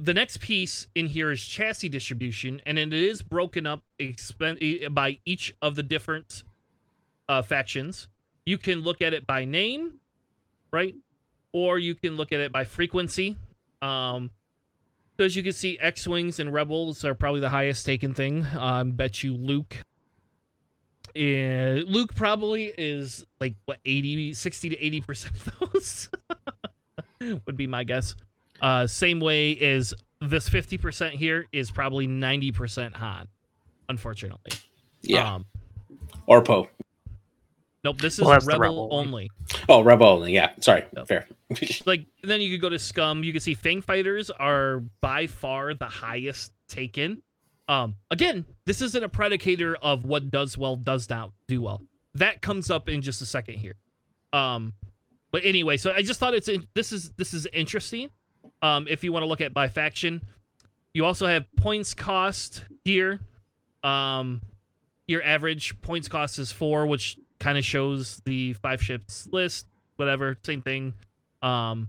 the 0.02 0.12
next 0.12 0.40
piece 0.40 0.88
in 0.96 1.06
here 1.06 1.30
is 1.30 1.40
chassis 1.40 1.88
distribution, 1.88 2.60
and 2.66 2.76
it 2.76 2.92
is 2.92 3.22
broken 3.22 3.66
up 3.66 3.82
expen- 4.00 4.92
by 4.92 5.18
each 5.24 5.54
of 5.62 5.76
the 5.76 5.82
different 5.84 6.42
uh, 7.28 7.40
factions. 7.40 8.08
You 8.44 8.58
can 8.58 8.80
look 8.80 9.00
at 9.00 9.14
it 9.14 9.28
by 9.28 9.44
name, 9.44 10.00
right? 10.72 10.96
Or 11.52 11.78
you 11.78 11.94
can 11.94 12.16
look 12.16 12.32
at 12.32 12.40
it 12.40 12.50
by 12.50 12.64
frequency. 12.64 13.36
Um, 13.80 14.32
so 15.16 15.24
as 15.24 15.36
you 15.36 15.44
can 15.44 15.52
see, 15.52 15.78
X-wings 15.78 16.40
and 16.40 16.52
Rebels 16.52 17.04
are 17.04 17.14
probably 17.14 17.40
the 17.40 17.50
highest 17.50 17.86
taken 17.86 18.12
thing. 18.12 18.44
Um, 18.58 18.92
bet 18.92 19.22
you 19.22 19.34
Luke. 19.34 19.76
Uh, 21.14 21.84
Luke 21.86 22.12
probably 22.16 22.72
is 22.76 23.24
like 23.38 23.54
what 23.66 23.78
80, 23.84 24.34
60 24.34 24.68
to 24.70 24.84
80 24.84 25.00
percent 25.02 25.34
of 25.36 25.70
those 25.72 26.08
would 27.46 27.56
be 27.56 27.68
my 27.68 27.84
guess. 27.84 28.16
Uh, 28.62 28.86
same 28.86 29.20
way 29.20 29.58
as 29.58 29.92
this 30.20 30.48
50% 30.48 31.10
here 31.10 31.46
is 31.52 31.70
probably 31.70 32.06
90% 32.06 32.94
Han, 32.94 33.26
unfortunately. 33.88 34.52
Yeah, 35.02 35.34
Um, 35.34 35.46
or 36.26 36.42
Poe. 36.42 36.68
nope, 37.82 37.98
this 37.98 38.20
is 38.20 38.24
Well, 38.24 38.38
Rebel, 38.38 38.58
Rebel 38.60 38.88
only. 38.92 39.30
Oh, 39.68 39.82
Rebel 39.82 40.06
only. 40.06 40.32
Yeah, 40.32 40.52
sorry, 40.60 40.84
Yep. 40.96 41.08
fair. 41.08 41.26
Like, 41.86 42.06
then 42.22 42.40
you 42.40 42.50
could 42.52 42.60
go 42.62 42.68
to 42.68 42.78
Scum. 42.78 43.24
You 43.24 43.32
can 43.32 43.40
see 43.40 43.54
Fang 43.54 43.82
Fighters 43.82 44.30
are 44.30 44.82
by 45.00 45.26
far 45.26 45.74
the 45.74 45.86
highest 45.86 46.52
taken. 46.68 47.20
Um, 47.68 47.96
again, 48.10 48.44
this 48.64 48.80
isn't 48.80 49.02
a 49.04 49.08
predicator 49.08 49.74
of 49.82 50.04
what 50.04 50.30
does 50.30 50.56
well, 50.56 50.76
does 50.76 51.10
not 51.10 51.32
do 51.48 51.60
well. 51.62 51.82
That 52.14 52.40
comes 52.42 52.70
up 52.70 52.88
in 52.88 53.02
just 53.02 53.22
a 53.22 53.26
second 53.26 53.56
here. 53.58 53.74
Um, 54.32 54.72
but 55.32 55.44
anyway, 55.44 55.76
so 55.78 55.92
I 55.92 56.02
just 56.02 56.20
thought 56.20 56.34
it's 56.34 56.48
in, 56.48 56.66
this 56.74 56.92
is 56.92 57.10
this 57.16 57.34
is 57.34 57.46
interesting. 57.52 58.08
Um, 58.62 58.86
if 58.88 59.02
you 59.04 59.12
want 59.12 59.24
to 59.24 59.26
look 59.26 59.40
at 59.40 59.52
by 59.52 59.68
faction, 59.68 60.22
you 60.94 61.04
also 61.04 61.26
have 61.26 61.44
points 61.56 61.94
cost 61.94 62.64
here. 62.84 63.20
Um, 63.82 64.40
your 65.08 65.22
average 65.22 65.80
points 65.82 66.08
cost 66.08 66.38
is 66.38 66.52
four, 66.52 66.86
which 66.86 67.18
kind 67.40 67.58
of 67.58 67.64
shows 67.64 68.22
the 68.24 68.52
five 68.54 68.82
ships 68.82 69.28
list. 69.32 69.66
Whatever, 69.96 70.38
same 70.44 70.62
thing. 70.62 70.94
Um, 71.42 71.88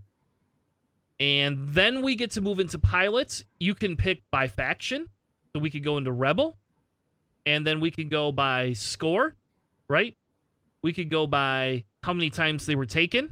and 1.19 1.69
then 1.69 2.01
we 2.01 2.15
get 2.15 2.31
to 2.31 2.41
move 2.41 2.59
into 2.59 2.79
pilots. 2.79 3.43
You 3.59 3.75
can 3.75 3.95
pick 3.95 4.23
by 4.31 4.47
faction. 4.47 5.07
So 5.53 5.61
we 5.61 5.69
could 5.69 5.83
go 5.83 5.97
into 5.97 6.11
Rebel. 6.11 6.57
And 7.45 7.67
then 7.67 7.79
we 7.79 7.91
can 7.91 8.09
go 8.09 8.31
by 8.31 8.73
score, 8.73 9.35
right? 9.87 10.15
We 10.81 10.91
could 10.91 11.09
go 11.09 11.27
by 11.27 11.83
how 12.01 12.13
many 12.13 12.29
times 12.29 12.65
they 12.65 12.75
were 12.75 12.85
taken. 12.85 13.29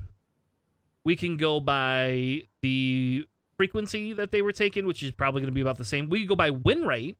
We 1.03 1.15
can 1.15 1.37
go 1.37 1.59
by 1.59 2.43
the 2.61 3.25
frequency 3.61 4.13
that 4.13 4.31
they 4.31 4.41
were 4.41 4.51
taken, 4.51 4.87
which 4.87 5.03
is 5.03 5.11
probably 5.11 5.41
going 5.41 5.51
to 5.51 5.55
be 5.55 5.61
about 5.61 5.77
the 5.77 5.85
same. 5.85 6.09
We 6.09 6.25
go 6.25 6.35
by 6.35 6.49
win 6.49 6.81
rate, 6.83 7.17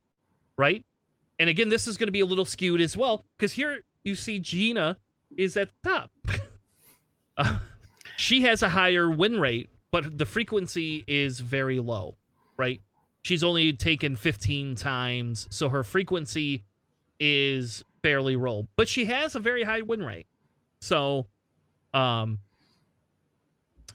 right? 0.58 0.84
and 1.42 1.50
again, 1.50 1.70
this 1.70 1.88
is 1.88 1.98
going 1.98 2.08
to 2.08 2.12
be 2.12 2.20
a 2.20 2.26
little 2.26 2.46
skewed 2.46 2.82
as 2.82 2.96
well 2.96 3.26
because 3.36 3.54
here 3.54 3.80
you 4.04 4.14
see 4.14 4.38
Gina 4.38 4.98
is 5.36 5.58
at 5.58 5.70
the 5.82 5.90
top. 5.90 6.12
uh, 7.38 7.58
she 8.16 8.42
has 8.42 8.62
a 8.62 8.70
higher 8.70 9.10
win 9.10 9.40
rate, 9.40 9.72
but 9.92 10.20
the 10.20 10.28
frequency 10.28 11.04
is 11.08 11.40
very 11.40 11.80
low, 11.80 12.16
right? 12.58 12.80
She's 13.24 13.44
only 13.44 13.74
taken 13.74 14.16
15 14.16 14.76
times, 14.76 15.48
so 15.50 15.70
her 15.70 15.84
frequency 15.84 16.64
is 17.20 17.84
fairly 18.04 18.36
low, 18.36 18.68
but 18.76 18.88
she 18.88 19.06
has 19.06 19.36
a 19.36 19.40
very 19.40 19.64
high 19.64 19.82
win 19.82 20.04
rate. 20.04 20.28
So, 20.80 21.26
um, 21.92 22.38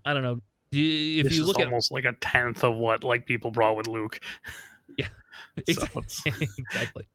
I 0.05 0.15
don't 0.15 0.25
know. 0.25 0.41
If 0.76 1.25
this 1.25 1.35
you 1.37 1.42
is 1.42 1.49
look 1.49 1.61
at 1.61 1.66
almost 1.66 1.90
like 1.92 2.04
a 2.04 2.12
tenth 2.21 2.64
of 2.64 2.76
what 2.76 3.04
like 3.04 3.26
people 3.26 3.50
brought 3.50 3.76
with 3.76 3.87
Luke. 3.87 4.21
Yeah. 4.97 5.09
So 5.73 5.87
exactly. 6.59 7.06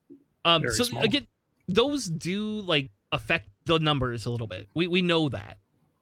Um, 0.45 0.63
so 0.69 0.83
small. 0.83 1.03
again, 1.03 1.27
those 1.67 2.05
do 2.05 2.61
like 2.61 2.89
affect 3.11 3.47
the 3.65 3.79
numbers 3.79 4.25
a 4.25 4.31
little 4.31 4.47
bit. 4.47 4.67
We 4.73 4.87
we 4.87 5.01
know 5.01 5.29
that, 5.29 5.57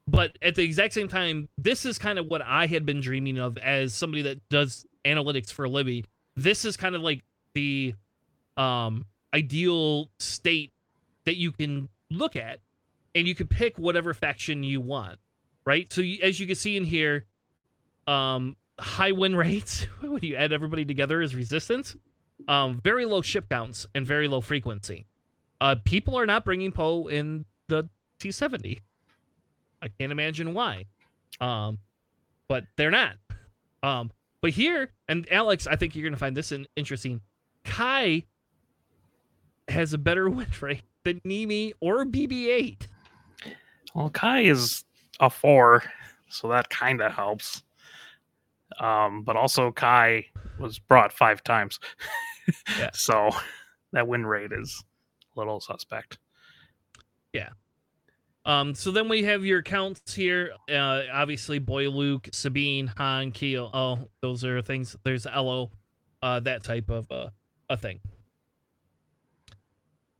but 0.08 0.36
at 0.42 0.54
the 0.54 0.62
exact 0.62 0.94
same 0.94 1.08
time, 1.08 1.48
this 1.58 1.84
is 1.84 1.98
kind 1.98 2.18
of 2.18 2.26
what 2.26 2.42
I 2.42 2.66
had 2.66 2.86
been 2.86 3.00
dreaming 3.00 3.38
of 3.38 3.58
as 3.58 3.94
somebody 3.94 4.22
that 4.22 4.46
does 4.48 4.86
analytics 5.04 5.52
for 5.52 5.64
a 5.64 5.68
living. 5.68 6.04
This 6.36 6.64
is 6.64 6.76
kind 6.76 6.94
of 6.94 7.02
like 7.02 7.22
the 7.54 7.94
um 8.56 9.04
ideal 9.34 10.10
state 10.18 10.72
that 11.26 11.36
you 11.36 11.52
can 11.52 11.88
look 12.10 12.36
at, 12.36 12.60
and 13.14 13.28
you 13.28 13.34
can 13.34 13.46
pick 13.46 13.78
whatever 13.78 14.14
faction 14.14 14.62
you 14.62 14.80
want, 14.80 15.18
right? 15.66 15.92
So 15.92 16.00
you, 16.00 16.18
as 16.22 16.40
you 16.40 16.46
can 16.46 16.56
see 16.56 16.76
in 16.76 16.84
here, 16.84 17.26
um, 18.06 18.56
high 18.78 19.12
win 19.12 19.36
rates 19.36 19.82
when 20.00 20.22
you 20.22 20.36
add 20.36 20.52
everybody 20.52 20.84
together 20.84 21.20
is 21.22 21.34
resistance 21.34 21.96
um, 22.48 22.80
very 22.82 23.04
low 23.06 23.22
ship 23.22 23.48
counts 23.48 23.86
and 23.94 24.06
very 24.06 24.28
low 24.28 24.40
frequency. 24.40 25.06
Uh, 25.60 25.76
people 25.84 26.18
are 26.18 26.26
not 26.26 26.44
bringing 26.44 26.72
Poe 26.72 27.06
in 27.08 27.44
the 27.68 27.88
T70. 28.20 28.80
I 29.82 29.88
can't 29.88 30.12
imagine 30.12 30.54
why. 30.54 30.86
Um, 31.40 31.78
but 32.48 32.64
they're 32.76 32.90
not. 32.90 33.16
Um, 33.82 34.10
but 34.40 34.50
here, 34.50 34.90
and 35.08 35.30
Alex, 35.30 35.66
I 35.66 35.76
think 35.76 35.94
you're 35.94 36.02
going 36.02 36.14
to 36.14 36.18
find 36.18 36.36
this 36.36 36.52
in, 36.52 36.66
interesting. 36.76 37.20
Kai 37.64 38.24
has 39.68 39.92
a 39.92 39.98
better 39.98 40.28
win 40.30 40.46
rate 40.60 40.82
than 41.04 41.20
Nimi 41.20 41.72
or 41.80 42.04
BB-8. 42.04 42.86
Well, 43.94 44.10
Kai 44.10 44.42
is 44.42 44.84
a 45.18 45.28
four, 45.28 45.82
so 46.28 46.48
that 46.48 46.70
kind 46.70 47.00
of 47.00 47.12
helps. 47.12 47.62
Um, 48.80 49.22
but 49.22 49.36
also 49.36 49.70
Kai 49.70 50.26
was 50.58 50.78
brought 50.78 51.12
five 51.12 51.44
times, 51.44 51.78
Yeah. 52.78 52.90
so 52.94 53.30
that 53.92 54.08
win 54.08 54.26
rate 54.26 54.52
is 54.52 54.82
a 55.36 55.38
little 55.38 55.60
suspect. 55.60 56.18
Yeah. 57.32 57.50
Um, 58.46 58.74
so 58.74 58.90
then 58.90 59.08
we 59.08 59.22
have 59.24 59.44
your 59.44 59.62
counts 59.62 60.14
here. 60.14 60.52
Uh, 60.68 61.02
obviously, 61.12 61.58
Boy 61.58 61.90
Luke, 61.90 62.28
Sabine, 62.32 62.86
Han, 62.96 63.32
Keel. 63.32 63.70
Oh, 63.74 64.08
those 64.22 64.44
are 64.44 64.62
things. 64.62 64.96
There's 65.04 65.26
Elo, 65.26 65.70
uh, 66.22 66.40
that 66.40 66.64
type 66.64 66.88
of 66.88 67.10
uh, 67.12 67.28
a 67.68 67.76
thing. 67.76 68.00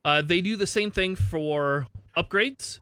Uh, 0.04 0.22
they 0.22 0.40
do 0.40 0.56
the 0.56 0.66
same 0.66 0.90
thing 0.90 1.16
for 1.16 1.86
upgrades, 2.16 2.80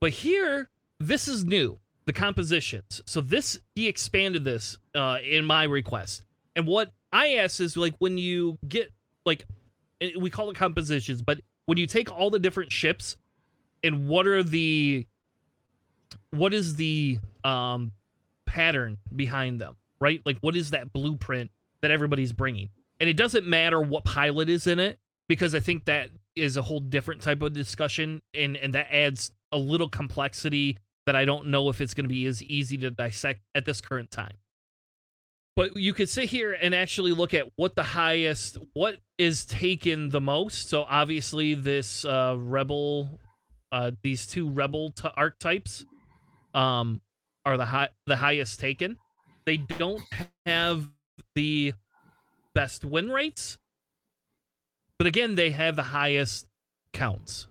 but 0.00 0.10
here 0.12 0.68
this 0.98 1.26
is 1.28 1.44
new. 1.44 1.78
The 2.04 2.12
compositions. 2.12 3.00
So 3.06 3.20
this 3.20 3.60
he 3.74 3.88
expanded 3.88 4.44
this 4.44 4.78
uh, 4.94 5.18
in 5.24 5.44
my 5.44 5.64
request, 5.64 6.22
and 6.56 6.66
what 6.66 6.90
I 7.12 7.34
asked 7.34 7.60
is 7.60 7.76
like 7.76 7.94
when 7.98 8.18
you 8.18 8.58
get 8.66 8.90
like 9.24 9.46
eh, 10.00 10.10
we 10.18 10.30
call 10.30 10.50
it 10.50 10.56
compositions, 10.56 11.22
but 11.22 11.40
when 11.66 11.78
you 11.78 11.86
take 11.86 12.10
all 12.10 12.30
the 12.30 12.40
different 12.40 12.72
ships 12.72 13.16
and 13.84 14.08
what 14.08 14.26
are 14.26 14.42
the 14.42 15.06
what 16.30 16.52
is 16.52 16.74
the 16.76 17.18
um 17.44 17.92
pattern 18.46 18.98
behind 19.14 19.60
them 19.60 19.76
right? 20.00 20.20
Like 20.26 20.38
what 20.40 20.56
is 20.56 20.70
that 20.70 20.92
blueprint 20.92 21.52
that 21.80 21.92
everybody's 21.92 22.32
bringing? 22.32 22.68
And 22.98 23.08
it 23.08 23.16
doesn't 23.16 23.46
matter 23.46 23.80
what 23.80 24.04
pilot 24.04 24.48
is 24.48 24.66
in 24.66 24.80
it 24.80 24.98
because 25.28 25.54
i 25.54 25.60
think 25.60 25.86
that 25.86 26.10
is 26.36 26.58
a 26.58 26.62
whole 26.62 26.80
different 26.80 27.22
type 27.22 27.40
of 27.40 27.52
discussion 27.54 28.20
and 28.34 28.56
and 28.56 28.74
that 28.74 28.86
adds 28.92 29.32
a 29.52 29.58
little 29.58 29.88
complexity 29.88 30.76
that 31.06 31.16
i 31.16 31.24
don't 31.24 31.46
know 31.46 31.68
if 31.68 31.80
it's 31.80 31.94
going 31.94 32.04
to 32.04 32.08
be 32.08 32.26
as 32.26 32.42
easy 32.42 32.76
to 32.78 32.90
dissect 32.90 33.40
at 33.54 33.64
this 33.64 33.80
current 33.80 34.10
time. 34.10 34.36
But 35.54 35.76
you 35.76 35.92
could 35.92 36.08
sit 36.08 36.30
here 36.30 36.52
and 36.54 36.74
actually 36.74 37.12
look 37.12 37.34
at 37.34 37.50
what 37.56 37.76
the 37.76 37.82
highest 37.82 38.56
what 38.72 38.96
is 39.18 39.44
taken 39.44 40.08
the 40.08 40.20
most. 40.20 40.70
So 40.70 40.86
obviously 40.88 41.54
this 41.54 42.04
uh 42.04 42.36
rebel 42.38 43.20
uh 43.70 43.90
these 44.02 44.26
two 44.26 44.48
rebel 44.48 44.92
t- 44.92 45.08
archetypes 45.14 45.84
um 46.54 47.02
are 47.44 47.58
the 47.58 47.66
high 47.66 47.90
the 48.06 48.16
highest 48.16 48.60
taken. 48.60 48.96
They 49.44 49.58
don't 49.58 50.02
have 50.46 50.88
the 51.34 51.74
best 52.54 52.84
win 52.84 53.10
rates 53.10 53.58
but 54.98 55.06
again 55.06 55.34
they 55.34 55.50
have 55.50 55.74
the 55.74 55.82
highest 55.82 56.46
counts 56.92 57.46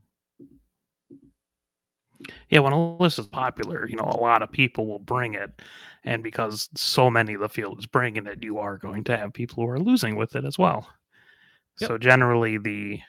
Yeah, 2.52 2.60
when 2.60 2.74
a 2.74 2.98
list 2.98 3.18
is 3.18 3.28
popular, 3.28 3.88
you 3.88 3.96
know, 3.96 4.04
a 4.04 4.20
lot 4.20 4.42
of 4.44 4.52
people 4.52 4.86
will 4.86 5.00
bring 5.00 5.34
it. 5.34 5.62
And 6.04 6.22
because 6.22 6.70
so 6.76 7.10
many 7.10 7.34
of 7.34 7.42
the 7.42 7.50
field 7.50 7.80
is 7.80 7.86
bringing 7.86 8.28
it, 8.28 8.44
you 8.44 8.58
are 8.60 8.78
going 8.78 9.04
to 9.06 9.18
have 9.18 9.34
people 9.34 9.64
who 9.64 9.70
are 9.70 9.80
losing 9.80 10.16
with 10.16 10.36
it 10.36 10.44
as 10.46 10.58
well. 10.60 10.88
Yep. 11.80 11.88
So 11.88 11.98
generally, 11.98 12.58
the 12.58 13.00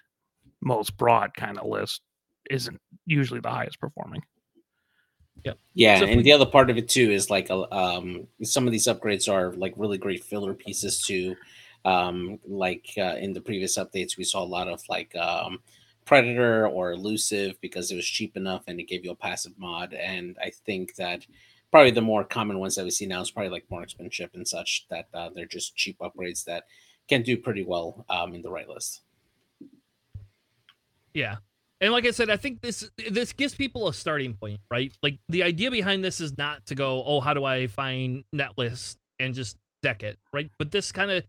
most 0.61 0.97
broad 0.97 1.35
kind 1.35 1.59
of 1.59 1.67
list 1.67 2.03
isn't 2.51 2.81
usually 3.07 3.41
the 3.41 3.51
highest 3.51 3.81
performing. 3.81 4.23
Yeah, 5.75 5.99
So 5.99 6.05
if 6.05 6.11
and 6.11 6.17
we- 6.19 6.23
the 6.23 6.33
other 6.33 6.47
part 6.47 6.71
of 6.71 6.77
it 6.79 6.89
too 6.89 7.11
is 7.11 7.29
like 7.29 7.51
a- 7.51 7.75
um, 7.75 8.29
some 8.45 8.67
of 8.67 8.73
these 8.73 8.87
upgrades 8.87 9.33
are 9.33 9.53
like 9.55 9.75
really 9.77 9.99
great 9.99 10.23
filler 10.23 10.55
pieces 10.55 11.03
too. 11.03 11.35
Um, 11.85 12.39
like 12.47 12.87
uh, 12.97 13.17
in 13.19 13.33
the 13.33 13.41
previous 13.41 13.77
updates, 13.77 14.17
we 14.17 14.23
saw 14.23 14.43
a 14.43 14.47
lot 14.47 14.69
of 14.69 14.81
like 14.89 15.17
um, 15.17 15.61
Predator 16.05 16.67
or 16.67 16.93
Elusive 16.93 17.61
because 17.61 17.91
it 17.91 17.97
was 17.97 18.07
cheap 18.07 18.37
enough 18.37 18.65
and 18.67 18.81
it 18.81 18.89
gave 18.89 19.05
you 19.05 19.11
a 19.11 19.17
passive 19.17 19.53
mod. 19.59 19.95
And 19.95 20.37
I 20.43 20.51
think 20.51 20.95
that 20.97 21.27
probably 21.71 21.91
the 21.91 22.03
more 22.03 22.25
common 22.25 22.59
ones 22.59 22.75
that 22.75 22.85
we 22.85 22.91
see 22.91 23.07
now 23.07 23.21
is 23.21 23.31
probably 23.31 23.51
like 23.51 23.65
more 23.71 23.81
marksmanship 23.81 24.31
and 24.35 24.47
such 24.47 24.87
that 24.91 25.09
uh, 25.15 25.31
they're 25.35 25.47
just 25.47 25.77
cheap 25.77 25.99
upgrades 25.99 26.45
that 26.45 26.65
can 27.09 27.23
do 27.23 27.37
pretty 27.37 27.65
well 27.65 28.05
um, 28.09 28.35
in 28.35 28.43
the 28.43 28.51
right 28.51 28.69
list. 28.69 29.03
Yeah. 31.15 31.37
And 31.81 31.93
like 31.93 32.07
I 32.07 32.13
said, 32.13 32.31
I 32.31 32.37
think 32.37 32.61
this 32.61 32.89
this 33.11 33.33
gives 33.33 33.57
people 33.57 33.89
a 33.89 33.95
starting 33.95 34.35
point, 34.35 34.61
right? 34.71 34.93
Like 35.03 35.19
the 35.29 35.43
idea 35.43 35.69
behind 35.71 36.05
this 36.05 36.21
is 36.21 36.39
not 36.39 36.65
to 36.67 36.77
go, 36.77 37.03
oh, 37.05 37.21
how 37.21 37.35
do 37.35 37.45
I 37.45 37.67
find 37.67 38.23
net 38.33 38.51
list 38.57 38.99
and 39.19 39.35
just 39.35 39.57
deck 39.83 40.05
it, 40.05 40.19
right? 40.33 40.49
But 40.59 40.71
this 40.71 40.93
kind 40.93 41.11
of 41.11 41.25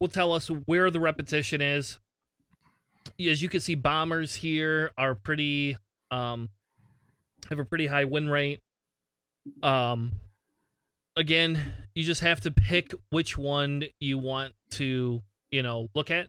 will 0.00 0.08
tell 0.08 0.32
us 0.32 0.48
where 0.48 0.90
the 0.90 0.98
repetition 0.98 1.60
is. 1.60 1.98
As 3.20 3.42
you 3.42 3.48
can 3.48 3.60
see, 3.60 3.74
bombers 3.74 4.34
here 4.34 4.90
are 4.98 5.14
pretty 5.14 5.76
um 6.10 6.48
have 7.48 7.58
a 7.58 7.64
pretty 7.64 7.86
high 7.86 8.04
win 8.04 8.28
rate. 8.28 8.60
Um 9.62 10.12
again, 11.16 11.74
you 11.94 12.04
just 12.04 12.22
have 12.22 12.40
to 12.42 12.50
pick 12.50 12.92
which 13.10 13.38
one 13.38 13.84
you 14.00 14.18
want 14.18 14.54
to, 14.72 15.22
you 15.50 15.62
know, 15.62 15.88
look 15.94 16.10
at 16.10 16.28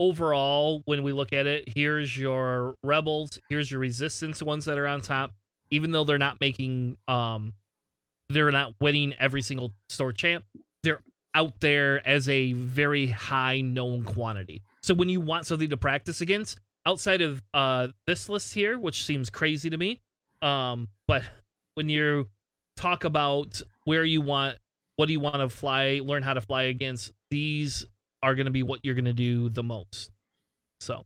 overall, 0.00 0.82
when 0.84 1.02
we 1.02 1.12
look 1.12 1.32
at 1.32 1.46
it, 1.46 1.68
here's 1.74 2.16
your 2.16 2.74
rebels, 2.82 3.38
here's 3.48 3.70
your 3.70 3.80
resistance 3.80 4.42
ones 4.42 4.64
that 4.64 4.78
are 4.78 4.86
on 4.86 5.00
top. 5.00 5.32
Even 5.70 5.90
though 5.90 6.04
they're 6.04 6.18
not 6.18 6.40
making, 6.40 6.96
um, 7.08 7.52
they're 8.30 8.50
not 8.50 8.74
winning 8.80 9.14
every 9.18 9.42
single 9.42 9.72
store 9.88 10.12
champ, 10.12 10.44
they're 10.82 11.02
out 11.34 11.60
there 11.60 12.06
as 12.08 12.28
a 12.28 12.52
very 12.52 13.08
high 13.08 13.60
known 13.60 14.02
quantity. 14.04 14.62
So 14.82 14.94
when 14.94 15.08
you 15.08 15.20
want 15.20 15.46
something 15.46 15.70
to 15.70 15.76
practice 15.76 16.20
against, 16.20 16.58
outside 16.86 17.20
of 17.20 17.42
uh 17.52 17.88
this 18.06 18.28
list 18.28 18.54
here, 18.54 18.78
which 18.78 19.04
seems 19.04 19.30
crazy 19.30 19.70
to 19.70 19.76
me, 19.76 20.00
um, 20.42 20.88
but 21.06 21.22
when 21.74 21.88
you 21.88 22.28
talk 22.76 23.04
about 23.04 23.60
where 23.84 24.04
you 24.04 24.20
want, 24.20 24.58
what 24.96 25.06
do 25.06 25.12
you 25.12 25.20
want 25.20 25.36
to 25.36 25.48
fly, 25.48 26.00
learn 26.02 26.22
how 26.22 26.34
to 26.34 26.40
fly 26.40 26.64
against 26.64 27.12
these 27.30 27.84
are 28.22 28.34
going 28.34 28.46
to 28.46 28.52
be 28.52 28.62
what 28.62 28.80
you're 28.82 28.94
going 28.94 29.04
to 29.04 29.12
do 29.12 29.48
the 29.48 29.62
most. 29.62 30.10
So, 30.80 31.04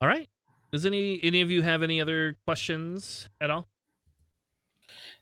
all 0.00 0.08
right. 0.08 0.28
Does 0.72 0.86
any 0.86 1.20
any 1.22 1.42
of 1.42 1.50
you 1.50 1.62
have 1.62 1.82
any 1.82 2.00
other 2.00 2.36
questions 2.46 3.28
at 3.40 3.50
all? 3.50 3.68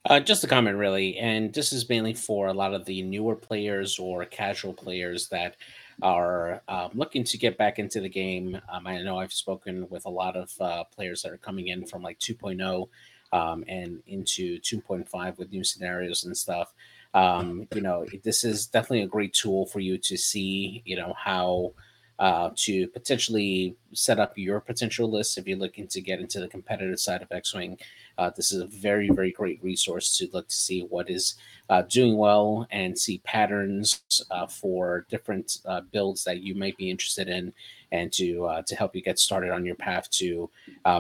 Uh, 0.07 0.19
just 0.19 0.43
a 0.43 0.47
comment, 0.47 0.79
really, 0.79 1.19
and 1.19 1.53
this 1.53 1.75
is 1.75 1.89
mainly 1.89 2.15
for 2.15 2.47
a 2.49 2.55
lot 2.55 2.73
of 2.73 2.87
the 2.87 3.03
newer 3.03 3.37
players 3.37 3.99
or 3.99 4.25
casual 4.25 4.73
players 4.73 5.29
that 5.29 5.57
are 6.01 6.63
um, 6.69 6.91
looking 6.95 7.23
to 7.23 7.37
get 7.37 7.59
back 7.59 7.79
into 7.79 8.01
the 8.01 8.09
game. 8.09 8.59
Um, 8.73 8.87
I 8.87 9.03
know 9.03 9.19
I've 9.19 9.33
spoken 9.33 9.87
with 9.91 10.07
a 10.07 10.11
lot 10.11 10.37
of 10.37 10.51
uh, 10.59 10.85
players 10.85 11.21
that 11.23 11.33
are 11.33 11.37
coming 11.37 11.69
in 11.69 11.85
from 11.85 12.01
like 12.03 12.19
2.0 12.19 12.89
um, 13.33 13.63
and 13.69 14.03
into 14.07 14.59
2.5 14.61 15.37
with 15.39 15.53
new 15.53 15.63
scenarios 15.63 16.25
and 16.25 16.35
stuff. 16.35 16.73
um, 17.15 17.67
you 17.75 17.83
know, 17.83 18.07
this 18.25 18.45
is 18.45 18.67
definitely 18.67 19.03
a 19.03 19.07
great 19.07 19.35
tool 19.35 19.67
for 19.67 19.81
you 19.81 19.99
to 19.99 20.17
see, 20.17 20.83
you 20.87 20.97
know, 20.97 21.13
how 21.17 21.73
uh, 22.21 22.51
to 22.55 22.87
potentially 22.89 23.75
set 23.95 24.21
up 24.21 24.37
your 24.37 24.61
potential 24.61 25.11
list 25.11 25.39
if 25.39 25.49
you're 25.49 25.57
looking 25.57 25.89
to 25.89 26.03
get 26.03 26.21
into 26.21 26.39
the 26.39 26.47
competitive 26.47 27.01
side 27.01 27.23
of 27.23 27.33
X-wing. 27.33 27.79
Uh, 28.19 28.31
this 28.37 28.53
is 28.53 28.61
a 28.61 28.67
very, 28.67 29.09
very 29.09 29.33
great 29.33 29.59
resource 29.65 30.19
to 30.19 30.29
look 30.35 30.47
to 30.47 30.55
see 30.55 30.83
what 30.83 31.09
is 31.09 31.37
uh, 31.71 31.81
doing 31.83 32.19
well 32.19 32.67
and 32.71 32.99
see 32.99 33.23
patterns 33.25 34.03
uh, 34.31 34.47
for 34.47 35.07
different 35.09 35.59
uh, 35.65 35.81
builds 35.93 36.23
that 36.23 36.43
you 36.43 36.55
might 36.55 36.77
be 36.77 36.91
interested 36.91 37.27
in, 37.27 37.51
and 37.91 38.13
to 38.13 38.45
uh, 38.45 38.63
to 38.63 38.77
help 38.77 38.95
you 38.95 39.01
get 39.01 39.19
started 39.19 39.51
on 39.51 39.65
your 39.65 39.75
path 39.75 40.11
to 40.11 40.51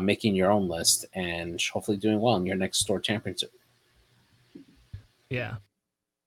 making 0.00 0.34
your 0.34 0.50
own 0.50 0.68
list 0.68 1.04
and 1.12 1.60
hopefully 1.70 1.98
doing 1.98 2.18
well 2.18 2.36
in 2.36 2.46
your 2.46 2.56
next 2.56 2.78
store 2.78 2.98
championship. 2.98 3.52
Yeah, 5.28 5.56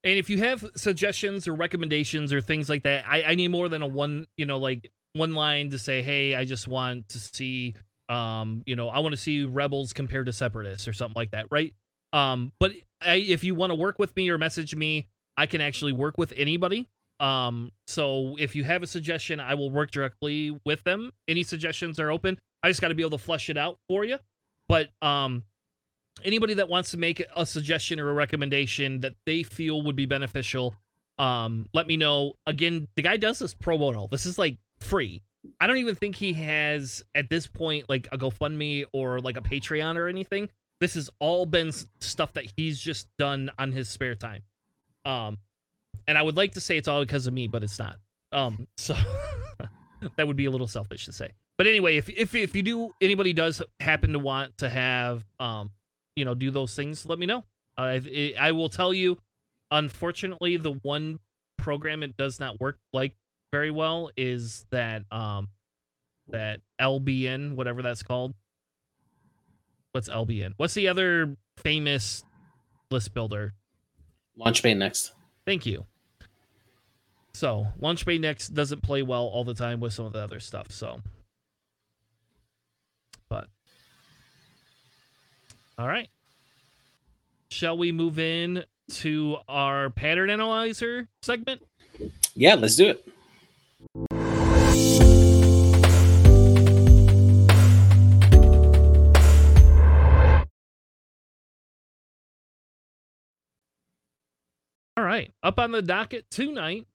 and 0.03 0.17
if 0.17 0.29
you 0.29 0.39
have 0.39 0.65
suggestions 0.75 1.47
or 1.47 1.53
recommendations 1.53 2.33
or 2.33 2.41
things 2.41 2.69
like 2.69 2.83
that, 2.83 3.05
I, 3.07 3.23
I 3.23 3.35
need 3.35 3.49
more 3.49 3.69
than 3.69 3.81
a 3.81 3.87
one, 3.87 4.27
you 4.37 4.45
know, 4.45 4.57
like 4.57 4.91
one 5.13 5.33
line 5.33 5.69
to 5.69 5.79
say, 5.79 6.01
hey, 6.01 6.35
I 6.35 6.45
just 6.45 6.67
want 6.67 7.09
to 7.09 7.19
see, 7.19 7.75
um, 8.09 8.63
you 8.65 8.75
know, 8.75 8.89
I 8.89 8.99
want 8.99 9.13
to 9.13 9.21
see 9.21 9.45
rebels 9.45 9.93
compared 9.93 10.25
to 10.25 10.33
separatists 10.33 10.87
or 10.87 10.93
something 10.93 11.15
like 11.15 11.31
that, 11.31 11.45
right? 11.51 11.73
Um, 12.11 12.51
but 12.59 12.73
I, 13.01 13.15
if 13.15 13.43
you 13.43 13.55
want 13.55 13.71
to 13.71 13.75
work 13.75 13.97
with 13.97 14.15
me 14.15 14.29
or 14.29 14.37
message 14.37 14.75
me, 14.75 15.07
I 15.37 15.45
can 15.45 15.61
actually 15.61 15.93
work 15.93 16.17
with 16.17 16.33
anybody. 16.35 16.89
Um, 17.19 17.71
so 17.87 18.35
if 18.37 18.55
you 18.55 18.63
have 18.65 18.83
a 18.83 18.87
suggestion, 18.87 19.39
I 19.39 19.53
will 19.53 19.71
work 19.71 19.91
directly 19.91 20.59
with 20.65 20.83
them. 20.83 21.11
Any 21.27 21.43
suggestions 21.43 21.99
are 21.99 22.11
open. 22.11 22.37
I 22.61 22.69
just 22.69 22.81
got 22.81 22.89
to 22.89 22.95
be 22.95 23.03
able 23.03 23.17
to 23.17 23.23
flesh 23.23 23.49
it 23.49 23.57
out 23.57 23.77
for 23.87 24.03
you. 24.03 24.17
But 24.67 24.89
um, 25.01 25.43
anybody 26.23 26.53
that 26.55 26.69
wants 26.69 26.91
to 26.91 26.97
make 26.97 27.23
a 27.35 27.45
suggestion 27.45 27.99
or 27.99 28.09
a 28.09 28.13
recommendation 28.13 29.01
that 29.01 29.13
they 29.25 29.43
feel 29.43 29.81
would 29.83 29.95
be 29.95 30.05
beneficial, 30.05 30.75
um, 31.17 31.67
let 31.73 31.87
me 31.87 31.97
know. 31.97 32.33
Again, 32.45 32.87
the 32.95 33.01
guy 33.01 33.17
does 33.17 33.39
this 33.39 33.53
pro 33.53 33.77
bono. 33.77 34.07
This 34.11 34.25
is 34.25 34.37
like 34.37 34.57
free. 34.79 35.21
I 35.59 35.67
don't 35.67 35.77
even 35.77 35.95
think 35.95 36.15
he 36.15 36.33
has 36.33 37.03
at 37.15 37.29
this 37.29 37.47
point 37.47 37.89
like 37.89 38.07
a 38.11 38.17
GoFundMe 38.17 38.85
or 38.93 39.19
like 39.19 39.37
a 39.37 39.41
Patreon 39.41 39.97
or 39.97 40.07
anything. 40.07 40.49
This 40.79 40.95
has 40.95 41.09
all 41.19 41.45
been 41.45 41.71
stuff 41.99 42.33
that 42.33 42.45
he's 42.57 42.79
just 42.79 43.07
done 43.17 43.51
on 43.57 43.71
his 43.71 43.89
spare 43.89 44.15
time. 44.15 44.43
Um, 45.05 45.37
and 46.07 46.17
I 46.17 46.21
would 46.21 46.37
like 46.37 46.53
to 46.53 46.61
say 46.61 46.77
it's 46.77 46.87
all 46.87 47.01
because 47.01 47.27
of 47.27 47.33
me, 47.33 47.47
but 47.47 47.63
it's 47.63 47.79
not. 47.79 47.97
Um, 48.31 48.67
so 48.77 48.95
that 50.17 50.27
would 50.27 50.37
be 50.37 50.45
a 50.45 50.51
little 50.51 50.67
selfish 50.67 51.05
to 51.05 51.11
say. 51.11 51.31
But 51.57 51.67
anyway, 51.67 51.97
if 51.97 52.09
if 52.09 52.33
if 52.33 52.55
you 52.55 52.63
do 52.63 52.95
anybody 52.99 53.31
does 53.31 53.61
happen 53.79 54.13
to 54.13 54.19
want 54.19 54.57
to 54.57 54.69
have 54.69 55.23
um 55.39 55.69
you 56.15 56.25
know 56.25 56.33
do 56.33 56.51
those 56.51 56.75
things, 56.75 57.05
let 57.05 57.19
me 57.19 57.25
know. 57.25 57.43
Uh, 57.77 57.99
I, 58.05 58.33
I 58.39 58.51
will 58.51 58.69
tell 58.69 58.93
you. 58.93 59.17
Unfortunately, 59.71 60.57
the 60.57 60.73
one 60.83 61.19
program 61.57 62.03
it 62.03 62.15
does 62.17 62.39
not 62.39 62.59
work 62.59 62.77
like 62.91 63.15
very 63.51 63.71
well 63.71 64.11
is 64.15 64.65
that 64.71 65.03
um 65.11 65.47
that 66.29 66.59
LBN, 66.79 67.55
whatever 67.55 67.81
that's 67.81 68.03
called. 68.03 68.33
What's 69.91 70.09
LBN? 70.09 70.53
What's 70.57 70.73
the 70.73 70.87
other 70.87 71.35
famous 71.57 72.23
list 72.89 73.13
builder? 73.13 73.53
Launchbay 74.39 74.77
next. 74.77 75.13
Thank 75.45 75.65
you. 75.65 75.85
So 77.33 77.67
Launchbay 77.81 78.19
next 78.19 78.49
doesn't 78.49 78.83
play 78.83 79.01
well 79.01 79.25
all 79.25 79.43
the 79.43 79.53
time 79.53 79.79
with 79.79 79.93
some 79.93 80.05
of 80.05 80.13
the 80.13 80.19
other 80.19 80.39
stuff. 80.39 80.67
So, 80.71 81.01
but 83.29 83.47
all 85.77 85.87
right. 85.87 86.09
Shall 87.49 87.77
we 87.77 87.91
move 87.91 88.19
in 88.19 88.63
to 88.91 89.37
our 89.47 89.89
pattern 89.89 90.29
analyzer 90.29 91.07
segment? 91.21 91.61
Yeah, 92.35 92.55
let's 92.55 92.75
do 92.75 92.89
it. 92.89 93.07
All 104.95 105.03
right. 105.03 105.31
Up 105.41 105.59
on 105.59 105.71
the 105.71 105.81
docket 105.81 106.29
tonight 106.29 106.85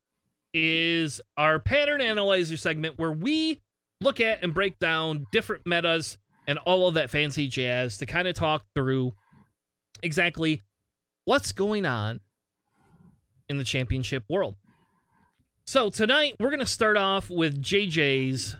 is 0.55 1.21
our 1.37 1.59
pattern 1.59 2.01
analyzer 2.01 2.57
segment 2.57 2.99
where 2.99 3.13
we 3.13 3.61
look 4.01 4.21
at 4.21 4.43
and 4.43 4.55
break 4.55 4.79
down 4.79 5.27
different 5.33 5.67
metas 5.67 6.17
and 6.49 6.59
all 6.61 6.89
of 6.89 6.95
that 6.95 7.11
fancy 7.11 7.47
jazz 7.47 7.99
to 7.99 8.07
kind 8.07 8.27
of 8.27 8.35
talk 8.35 8.65
through 8.75 9.13
exactly 10.03 10.63
what's 11.27 11.53
going 11.53 11.85
on 11.85 12.21
in 13.51 13.59
the 13.59 13.65
championship 13.65 14.25
world. 14.29 14.57
So 15.67 15.91
tonight 15.91 16.37
we're 16.41 16.49
going 16.49 16.61
to 16.61 16.67
start 16.67 16.97
off 16.97 17.29
with 17.29 17.63
JJ's 17.63 18.57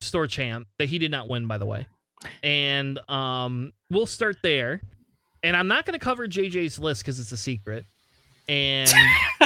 store 0.00 0.26
champ 0.26 0.66
that 0.78 0.88
he 0.88 0.98
did 0.98 1.10
not 1.10 1.28
win 1.28 1.46
by 1.46 1.58
the 1.58 1.66
way. 1.66 1.86
And 2.42 2.98
um 3.10 3.72
we'll 3.90 4.06
start 4.06 4.38
there. 4.42 4.80
And 5.42 5.54
I'm 5.54 5.68
not 5.68 5.84
going 5.84 5.98
to 5.98 6.04
cover 6.04 6.26
JJ's 6.26 6.78
list 6.78 7.04
cuz 7.04 7.20
it's 7.20 7.32
a 7.32 7.36
secret. 7.36 7.84
And 8.48 8.90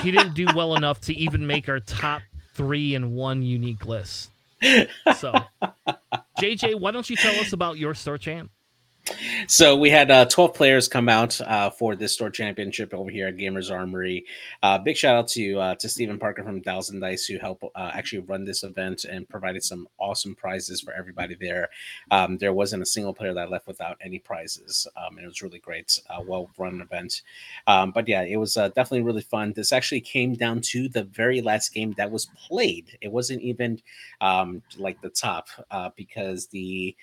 he 0.02 0.12
didn't 0.12 0.34
do 0.34 0.46
well 0.54 0.76
enough 0.76 1.00
to 1.02 1.14
even 1.14 1.46
make 1.46 1.68
our 1.68 1.80
top 1.80 2.22
3 2.54 2.94
in 2.94 3.14
one 3.14 3.42
unique 3.42 3.86
list. 3.86 4.30
So 5.16 5.32
JJ, 6.40 6.78
why 6.80 6.90
don't 6.90 7.08
you 7.08 7.16
tell 7.16 7.34
us 7.40 7.52
about 7.52 7.78
your 7.78 7.94
store 7.94 8.18
champ? 8.18 8.50
So 9.46 9.76
we 9.76 9.90
had 9.90 10.10
uh, 10.10 10.26
12 10.26 10.54
players 10.54 10.88
come 10.88 11.08
out 11.08 11.40
uh, 11.40 11.70
for 11.70 11.96
this 11.96 12.12
store 12.12 12.30
championship 12.30 12.94
over 12.94 13.10
here 13.10 13.28
at 13.28 13.36
Gamers 13.36 13.70
Armory. 13.70 14.24
Uh, 14.62 14.78
big 14.78 14.96
shout 14.96 15.16
out 15.16 15.28
to 15.28 15.58
uh, 15.58 15.74
to 15.76 15.88
Stephen 15.88 16.18
Parker 16.18 16.42
from 16.42 16.60
Thousand 16.60 17.00
Dice 17.00 17.26
who 17.26 17.38
helped 17.38 17.64
uh, 17.64 17.90
actually 17.92 18.20
run 18.20 18.44
this 18.44 18.62
event 18.62 19.04
and 19.04 19.28
provided 19.28 19.62
some 19.64 19.88
awesome 19.98 20.34
prizes 20.34 20.80
for 20.80 20.92
everybody 20.92 21.34
there. 21.34 21.68
Um, 22.10 22.38
there 22.38 22.52
wasn't 22.52 22.82
a 22.82 22.86
single 22.86 23.14
player 23.14 23.34
that 23.34 23.50
left 23.50 23.66
without 23.66 23.96
any 24.00 24.18
prizes, 24.18 24.86
um, 24.96 25.16
and 25.16 25.24
it 25.24 25.28
was 25.28 25.42
really 25.42 25.58
great, 25.58 25.98
uh, 26.08 26.22
well 26.24 26.50
run 26.58 26.80
event. 26.80 27.22
Um, 27.66 27.90
but 27.90 28.08
yeah, 28.08 28.22
it 28.22 28.36
was 28.36 28.54
definitely 28.54 29.02
really 29.02 29.22
fun. 29.22 29.52
This 29.52 29.72
actually 29.72 30.00
came 30.00 30.34
down 30.34 30.60
to 30.62 30.88
the 30.88 31.04
very 31.04 31.40
last 31.40 31.74
game 31.74 31.92
that 31.96 32.10
was 32.10 32.26
played. 32.48 32.98
It 33.00 33.12
wasn't 33.12 33.42
even 33.42 33.80
um, 34.20 34.62
like 34.76 35.00
the 35.00 35.10
top 35.10 35.48
because 35.96 36.46
the 36.48 36.96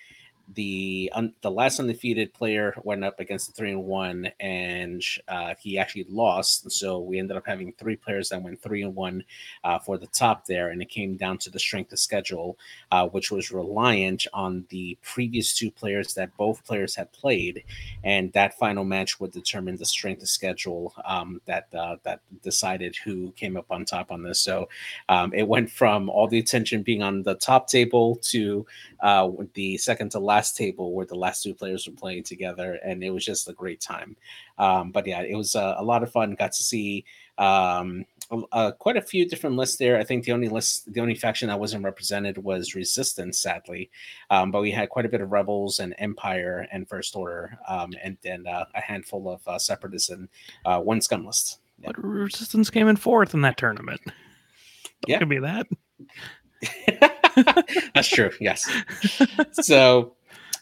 the 0.53 1.11
un, 1.13 1.33
the 1.41 1.51
last 1.51 1.79
undefeated 1.79 2.33
player 2.33 2.73
went 2.83 3.03
up 3.03 3.19
against 3.19 3.47
the 3.47 3.53
three 3.53 3.71
and 3.71 3.83
one, 3.83 4.31
and 4.39 5.03
uh, 5.27 5.53
he 5.59 5.77
actually 5.77 6.05
lost. 6.09 6.63
And 6.63 6.71
so 6.71 6.99
we 6.99 7.19
ended 7.19 7.37
up 7.37 7.45
having 7.45 7.73
three 7.73 7.95
players 7.95 8.29
that 8.29 8.41
went 8.41 8.61
three 8.61 8.83
and 8.83 8.95
one 8.95 9.23
uh, 9.63 9.79
for 9.79 9.97
the 9.97 10.07
top 10.07 10.45
there, 10.45 10.69
and 10.69 10.81
it 10.81 10.89
came 10.89 11.17
down 11.17 11.37
to 11.39 11.49
the 11.49 11.59
strength 11.59 11.91
of 11.91 11.99
schedule, 11.99 12.57
uh, 12.91 13.07
which 13.07 13.31
was 13.31 13.51
reliant 13.51 14.25
on 14.33 14.65
the 14.69 14.97
previous 15.01 15.53
two 15.53 15.69
players 15.69 16.13
that 16.13 16.35
both 16.37 16.65
players 16.65 16.95
had 16.95 17.11
played, 17.11 17.63
and 18.03 18.31
that 18.33 18.57
final 18.57 18.83
match 18.83 19.19
would 19.19 19.31
determine 19.31 19.75
the 19.75 19.85
strength 19.85 20.21
of 20.21 20.29
schedule 20.29 20.93
um, 21.05 21.41
that 21.45 21.67
uh, 21.73 21.97
that 22.03 22.21
decided 22.41 22.95
who 22.95 23.31
came 23.31 23.57
up 23.57 23.69
on 23.69 23.83
top 23.83 24.11
on 24.11 24.23
this. 24.23 24.39
So 24.39 24.69
um, 25.09 25.33
it 25.33 25.47
went 25.47 25.69
from 25.69 26.09
all 26.09 26.27
the 26.27 26.39
attention 26.39 26.83
being 26.83 27.03
on 27.03 27.23
the 27.23 27.35
top 27.35 27.67
table 27.67 28.15
to 28.23 28.65
uh, 29.01 29.29
the 29.53 29.77
second 29.77 30.11
to 30.11 30.19
last 30.19 30.57
table 30.57 30.93
where 30.93 31.05
the 31.05 31.15
last 31.15 31.43
two 31.43 31.53
players 31.53 31.87
were 31.87 31.93
playing 31.93 32.23
together, 32.23 32.79
and 32.83 33.03
it 33.03 33.11
was 33.11 33.25
just 33.25 33.49
a 33.49 33.53
great 33.53 33.81
time. 33.81 34.15
Um, 34.57 34.91
but 34.91 35.05
yeah, 35.05 35.21
it 35.21 35.35
was 35.35 35.55
uh, 35.55 35.75
a 35.77 35.83
lot 35.83 36.03
of 36.03 36.11
fun. 36.11 36.35
Got 36.35 36.53
to 36.53 36.63
see 36.63 37.05
um, 37.37 38.05
uh, 38.51 38.71
quite 38.71 38.97
a 38.97 39.01
few 39.01 39.27
different 39.27 39.55
lists 39.55 39.77
there. 39.77 39.97
I 39.97 40.03
think 40.03 40.25
the 40.25 40.31
only 40.31 40.49
list, 40.49 40.91
the 40.91 40.99
only 40.99 41.15
faction 41.15 41.47
that 41.47 41.59
wasn't 41.59 41.85
represented 41.85 42.37
was 42.37 42.75
Resistance, 42.75 43.39
sadly. 43.39 43.89
Um, 44.29 44.51
but 44.51 44.61
we 44.61 44.71
had 44.71 44.89
quite 44.89 45.05
a 45.05 45.09
bit 45.09 45.21
of 45.21 45.31
Rebels 45.31 45.79
and 45.79 45.95
Empire 45.97 46.67
and 46.71 46.87
First 46.87 47.15
Order, 47.15 47.57
um, 47.67 47.91
and 48.03 48.17
then 48.23 48.45
uh, 48.47 48.65
a 48.75 48.81
handful 48.81 49.29
of 49.29 49.47
uh, 49.47 49.59
Separatists 49.59 50.09
and 50.09 50.27
uh, 50.65 50.79
one 50.79 51.01
Scum 51.01 51.25
list. 51.25 51.59
Yeah. 51.79 51.87
But 51.87 52.03
Resistance 52.03 52.69
came 52.69 52.87
in 52.87 52.95
fourth 52.95 53.33
in 53.33 53.41
that 53.41 53.57
tournament. 53.57 54.01
yeah, 55.07 55.19
could 55.19 55.29
be 55.29 55.39
that. 55.39 55.67
That's 57.93 58.07
true. 58.07 58.31
Yes. 58.39 58.69
So 59.53 60.17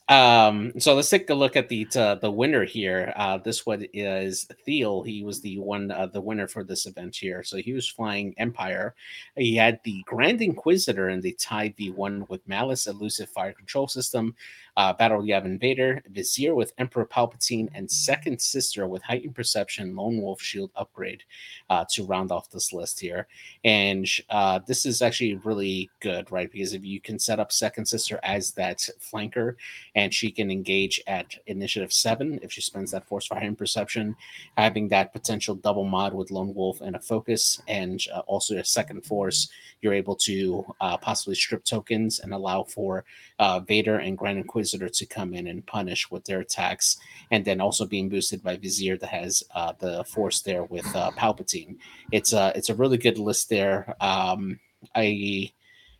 um, 0.08 0.72
so 0.80 0.94
let's 0.94 1.10
take 1.10 1.30
a 1.32 1.34
look 1.34 1.56
at 1.56 1.68
the 1.68 1.88
uh, 1.96 2.16
the 2.16 2.30
winner 2.30 2.64
here. 2.64 3.12
Uh, 3.16 3.40
this 3.40 3.66
one 3.66 3.86
is 3.92 4.48
Thiel. 4.64 5.02
He 5.02 5.24
was 5.24 5.42
the 5.42 5.58
one 5.58 5.90
uh, 5.90 6.06
the 6.06 6.22
winner 6.22 6.48
for 6.48 6.64
this 6.64 6.86
event 6.86 7.16
here. 7.16 7.44
So 7.44 7.58
he 7.58 7.74
was 7.74 7.90
flying 7.90 8.36
Empire. 8.38 8.94
He 9.36 9.56
had 9.56 9.80
the 9.84 10.04
Grand 10.06 10.42
Inquisitor 10.42 11.08
and 11.08 11.24
the 11.24 11.34
tie 11.34 11.74
V1 11.80 12.30
with 12.30 12.48
Malice 12.48 12.86
Elusive 12.86 13.30
Fire 13.30 13.54
Control 13.54 13.88
System 13.88 14.36
uh, 14.78 14.92
Battle 14.94 15.22
Yavin 15.22 15.60
Vader, 15.60 16.04
Vizier 16.10 16.54
with 16.54 16.74
Emperor 16.78 17.06
Palpatine, 17.06 17.70
and 17.74 17.90
Second 17.90 18.42
Sister 18.42 18.88
with 18.88 19.02
Heightened 19.04 19.36
Perception 19.36 19.96
Lone 19.96 20.22
Wolf 20.22 20.42
Shield 20.42 20.72
upgrade 20.76 21.24
uh, 21.70 21.86
to 21.92 22.06
round 22.06 22.32
off 22.32 22.50
this 22.50 22.74
list 22.74 23.00
here. 23.00 23.28
And 23.64 24.06
uh, 24.30 24.60
this 24.68 24.86
is 24.86 25.02
actually 25.02 25.36
really 25.36 25.90
good, 26.02 26.30
right? 26.32 26.52
Because 26.52 26.74
if 26.74 26.84
you 26.84 27.00
can 27.00 27.18
set 27.20 27.40
up 27.40 27.52
Second 27.52 27.86
Sister 27.86 28.20
as 28.24 28.52
that 28.52 28.80
flanker, 29.00 29.56
and 29.96 30.14
she 30.14 30.30
can 30.30 30.52
engage 30.52 31.02
at 31.08 31.36
initiative 31.48 31.94
seven 31.94 32.40
if 32.44 32.52
she 32.52 32.62
spends 32.62 32.92
that 32.92 33.08
force 33.08 33.28
fire 33.28 33.40
and 33.40 33.58
perception, 33.58 34.16
having 34.58 34.90
that 34.90 35.14
potential 35.14 35.56
double 35.56 35.86
mod 35.86 36.14
with 36.14 36.32
Lone 36.32 36.54
Wolf 36.54 36.82
and 36.82 36.96
a 36.96 37.00
focus, 37.00 37.62
and 37.68 38.04
uh, 38.14 38.20
also 38.28 38.58
a 38.58 38.66
second 38.66 39.06
force. 39.06 39.48
You're 39.82 39.94
able 39.94 40.16
to 40.18 40.66
uh, 40.82 40.98
possibly 40.98 41.36
strip 41.36 41.64
tokens 41.64 42.20
and 42.20 42.34
allow 42.34 42.64
for 42.64 43.06
uh, 43.40 43.60
Vader 43.62 44.00
and 44.00 44.18
Grand 44.18 44.38
Inquisitor 44.38 44.65
to 44.74 45.06
come 45.06 45.34
in 45.34 45.48
and 45.48 45.66
punish 45.66 46.10
with 46.12 46.24
their 46.26 46.40
attacks, 46.42 46.98
and 47.32 47.44
then 47.46 47.62
also 47.62 47.86
being 47.86 48.10
boosted 48.10 48.42
by 48.44 48.56
Vizier 48.58 48.98
that 48.98 49.10
has 49.10 49.44
uh, 49.54 49.74
the 49.80 50.04
force 50.06 50.42
there 50.42 50.64
with 50.66 50.86
uh, 50.96 51.12
Palpatine. 51.18 51.78
It's 52.12 52.34
a 52.34 52.52
it's 52.56 52.70
a 52.70 52.76
really 52.76 52.98
good 52.98 53.18
list 53.18 53.50
there. 53.50 53.96
Um, 54.02 54.60
I 54.96 55.52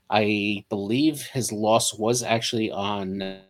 I 0.10 0.66
believe 0.70 1.22
his 1.24 1.52
loss 1.52 1.94
was 1.94 2.24
actually 2.24 2.72
on. 2.72 3.42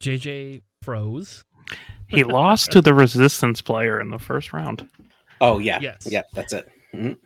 JJ 0.00 0.62
froze. 0.82 1.44
He 2.08 2.24
lost 2.24 2.70
to 2.72 2.82
the 2.82 2.92
resistance 2.94 3.60
player 3.62 4.00
in 4.00 4.10
the 4.10 4.18
first 4.18 4.52
round. 4.52 4.88
Oh 5.40 5.58
yeah, 5.58 5.78
Yes. 5.80 6.06
yeah, 6.08 6.22
that's 6.34 6.52
it. 6.52 6.68
Mhm. 6.92 7.18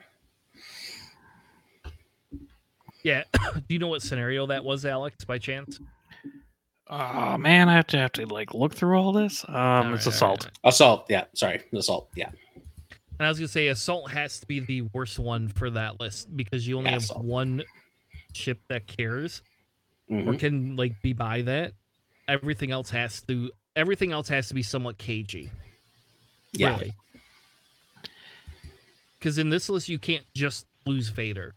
Yeah. 3.02 3.24
Do 3.54 3.62
you 3.68 3.78
know 3.78 3.88
what 3.88 4.02
scenario 4.02 4.46
that 4.46 4.64
was, 4.64 4.84
Alex, 4.84 5.24
by 5.24 5.38
chance? 5.38 5.78
Oh 6.90 7.37
man, 7.37 7.68
I 7.68 7.74
have 7.74 7.87
to 7.88 7.98
have 7.98 8.12
to 8.12 8.24
like 8.26 8.54
look 8.54 8.74
through 8.74 8.96
all 8.98 9.12
this. 9.12 9.44
Um, 9.46 9.54
All 9.54 9.94
it's 9.94 10.06
right, 10.06 10.14
assault. 10.14 10.44
right. 10.44 10.58
Assault, 10.64 11.06
yeah, 11.11 11.24
sorry, 11.34 11.62
assault, 11.74 12.08
yeah, 12.16 12.30
And 13.18 13.26
I 13.26 13.28
was 13.28 13.38
gonna 13.38 13.46
say 13.48 13.68
assault 13.68 14.11
has 14.11 14.40
to 14.40 14.46
be 14.46 14.61
the 14.61 14.82
worst 14.94 15.18
one 15.18 15.48
for 15.48 15.68
that 15.70 16.00
list 16.00 16.34
because 16.34 16.66
you 16.66 16.78
only 16.78 16.88
Yeah, 16.88 16.94
have 16.94 17.02
assault. 17.02 17.24
one 17.24 17.62
ship 18.32 18.61
that 18.68 18.87
cares 18.87 19.42
or 20.11 20.16
Mhm. 20.16 20.38
can 20.38 20.76
like 20.76 21.00
be 21.02 21.12
by 21.12 21.42
that. 21.42 21.74
Everything 22.26 22.70
else 22.70 22.88
has 22.90 23.20
to 23.22 23.52
everything 23.76 24.11
else 24.12 24.28
has 24.28 24.48
to 24.48 24.54
be 24.54 24.62
somewhat 24.62 24.96
cagey. 24.96 25.50
yeah, 26.52 26.70
Really. 26.70 26.94
Because 29.18 29.37
in 29.37 29.50
this 29.50 29.68
list 29.68 29.88
you 29.90 29.98
can't 29.98 30.24
just 30.34 30.66
lose 30.87 31.08
Vader. 31.11 31.54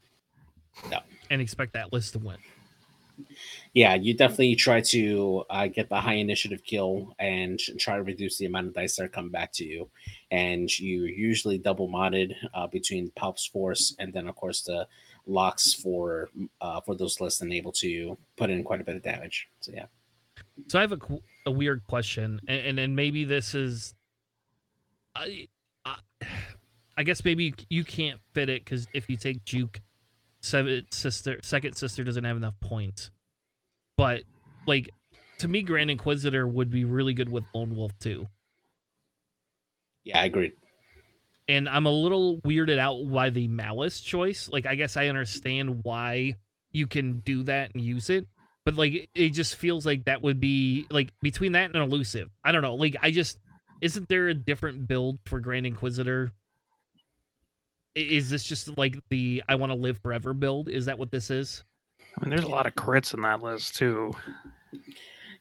No. 0.89 0.99
And 1.31 1.41
expect 1.41 1.73
that 1.73 1.91
list 1.91 2.13
to 2.13 2.19
win. 2.19 2.37
yeah. 3.73 3.95
You 3.95 4.13
definitely 4.13 4.55
try 4.55 4.81
to 4.81 5.43
uh, 5.49 5.67
get 5.67 5.89
the 5.89 5.99
high 5.99 6.15
initiative 6.15 6.63
kill 6.63 7.15
and 7.17 7.59
try 7.79 7.95
to 7.95 8.03
reduce 8.03 8.37
the 8.37 8.45
amount 8.45 8.67
of 8.67 8.73
dice 8.73 8.97
that 8.97 9.05
are 9.05 9.09
coming 9.09 9.31
back 9.31 9.51
to 9.53 9.65
you, 9.65 9.89
and 10.29 10.69
you 10.77 11.05
usually 11.05 11.57
double 11.57 11.87
modded 11.89 12.35
uh, 12.53 12.67
between 12.67 13.11
Palp's 13.15 13.45
force 13.45 13.95
and 13.97 14.13
then 14.13 14.27
of 14.27 14.35
course 14.35 14.61
the 14.61 14.87
locks 15.25 15.73
for 15.73 16.29
uh, 16.59 16.81
for 16.81 16.95
those 16.95 17.19
lists 17.21 17.41
and 17.41 17.53
able 17.53 17.71
to 17.71 18.17
put 18.37 18.49
in 18.49 18.63
quite 18.63 18.81
a 18.81 18.83
bit 18.83 18.95
of 18.95 19.03
damage. 19.03 19.47
So 19.61 19.71
yeah. 19.73 19.85
So 20.67 20.79
I 20.79 20.81
have 20.81 20.91
a, 20.91 20.97
qu- 20.97 21.23
a 21.45 21.51
weird 21.51 21.81
question, 21.87 22.39
and, 22.47 22.65
and 22.65 22.79
and 22.79 22.95
maybe 22.95 23.23
this 23.23 23.55
is, 23.55 23.95
I, 25.15 25.47
I, 25.85 25.95
I 26.97 27.03
guess 27.03 27.23
maybe 27.23 27.53
you 27.69 27.83
can't 27.83 28.19
fit 28.33 28.49
it 28.49 28.63
because 28.65 28.87
if 28.93 29.09
you 29.09 29.17
take 29.17 29.43
Juke, 29.45 29.79
seven 30.41 30.85
sister, 30.91 31.39
second 31.43 31.75
sister 31.75 32.03
doesn't 32.03 32.23
have 32.23 32.37
enough 32.37 32.59
points, 32.59 33.11
but 33.97 34.23
like 34.67 34.89
to 35.39 35.47
me, 35.47 35.61
Grand 35.63 35.89
Inquisitor 35.91 36.47
would 36.47 36.69
be 36.69 36.85
really 36.85 37.13
good 37.13 37.29
with 37.29 37.43
Lone 37.55 37.75
Wolf 37.75 37.97
too, 37.99 38.27
Yeah, 40.03 40.19
I 40.19 40.25
agree. 40.25 40.51
and 41.47 41.67
I'm 41.69 41.85
a 41.85 41.91
little 41.91 42.37
weirded 42.41 42.77
out 42.79 43.11
by 43.11 43.29
the 43.29 43.47
Malice 43.47 44.01
choice. 44.01 44.49
Like 44.51 44.65
I 44.65 44.75
guess 44.75 44.97
I 44.97 45.07
understand 45.07 45.83
why 45.83 46.35
you 46.71 46.87
can 46.87 47.19
do 47.19 47.43
that 47.43 47.71
and 47.73 47.83
use 47.83 48.09
it, 48.09 48.27
but 48.65 48.75
like 48.75 48.93
it- 48.93 49.09
it 49.15 49.29
just 49.31 49.55
feels 49.55 49.85
like 49.85 50.05
that 50.05 50.21
would 50.21 50.39
be 50.39 50.85
like 50.89 51.11
between 51.21 51.51
that 51.53 51.65
and 51.73 51.75
elusive. 51.83 52.29
I 52.43 52.51
don't 52.51 52.61
know. 52.61 52.75
Like 52.75 52.95
I 53.01 53.11
just 53.11 53.39
isn't 53.81 54.07
there 54.09 54.27
a 54.29 54.33
different 54.35 54.87
build 54.87 55.17
for 55.25 55.39
Grand 55.39 55.65
Inquisitor? 55.65 56.31
I- 57.95 57.99
Is 57.99 58.29
this 58.29 58.43
just 58.43 58.77
like 58.77 58.97
the 59.09 59.43
I 59.49 59.55
want 59.55 59.71
to 59.71 59.75
live 59.77 59.97
forever 59.99 60.33
build? 60.33 60.69
Is 60.69 60.85
that 60.85 60.97
what 60.97 61.11
this 61.11 61.29
is? 61.29 61.63
I 62.17 62.21
mean, 62.25 62.29
there's 62.29 62.43
a 62.43 62.49
lot 62.49 62.65
of 62.65 62.75
crits 62.75 63.13
in 63.13 63.21
that 63.21 63.41
list 63.41 63.75
too. 63.75 64.11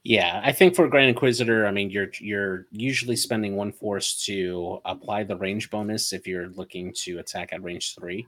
Yeah, 0.02 0.40
I 0.42 0.52
think 0.52 0.74
for 0.74 0.88
Grand 0.88 1.10
Inquisitor, 1.10 1.66
I 1.66 1.70
mean, 1.72 1.90
you're 1.90 2.08
you're 2.20 2.66
usually 2.70 3.16
spending 3.16 3.54
one 3.54 3.70
force 3.70 4.24
to 4.24 4.80
apply 4.86 5.24
the 5.24 5.36
range 5.36 5.68
bonus 5.70 6.12
if 6.14 6.26
you're 6.26 6.48
looking 6.48 6.94
to 7.02 7.18
attack 7.18 7.52
at 7.52 7.62
range 7.62 7.94
three, 7.94 8.26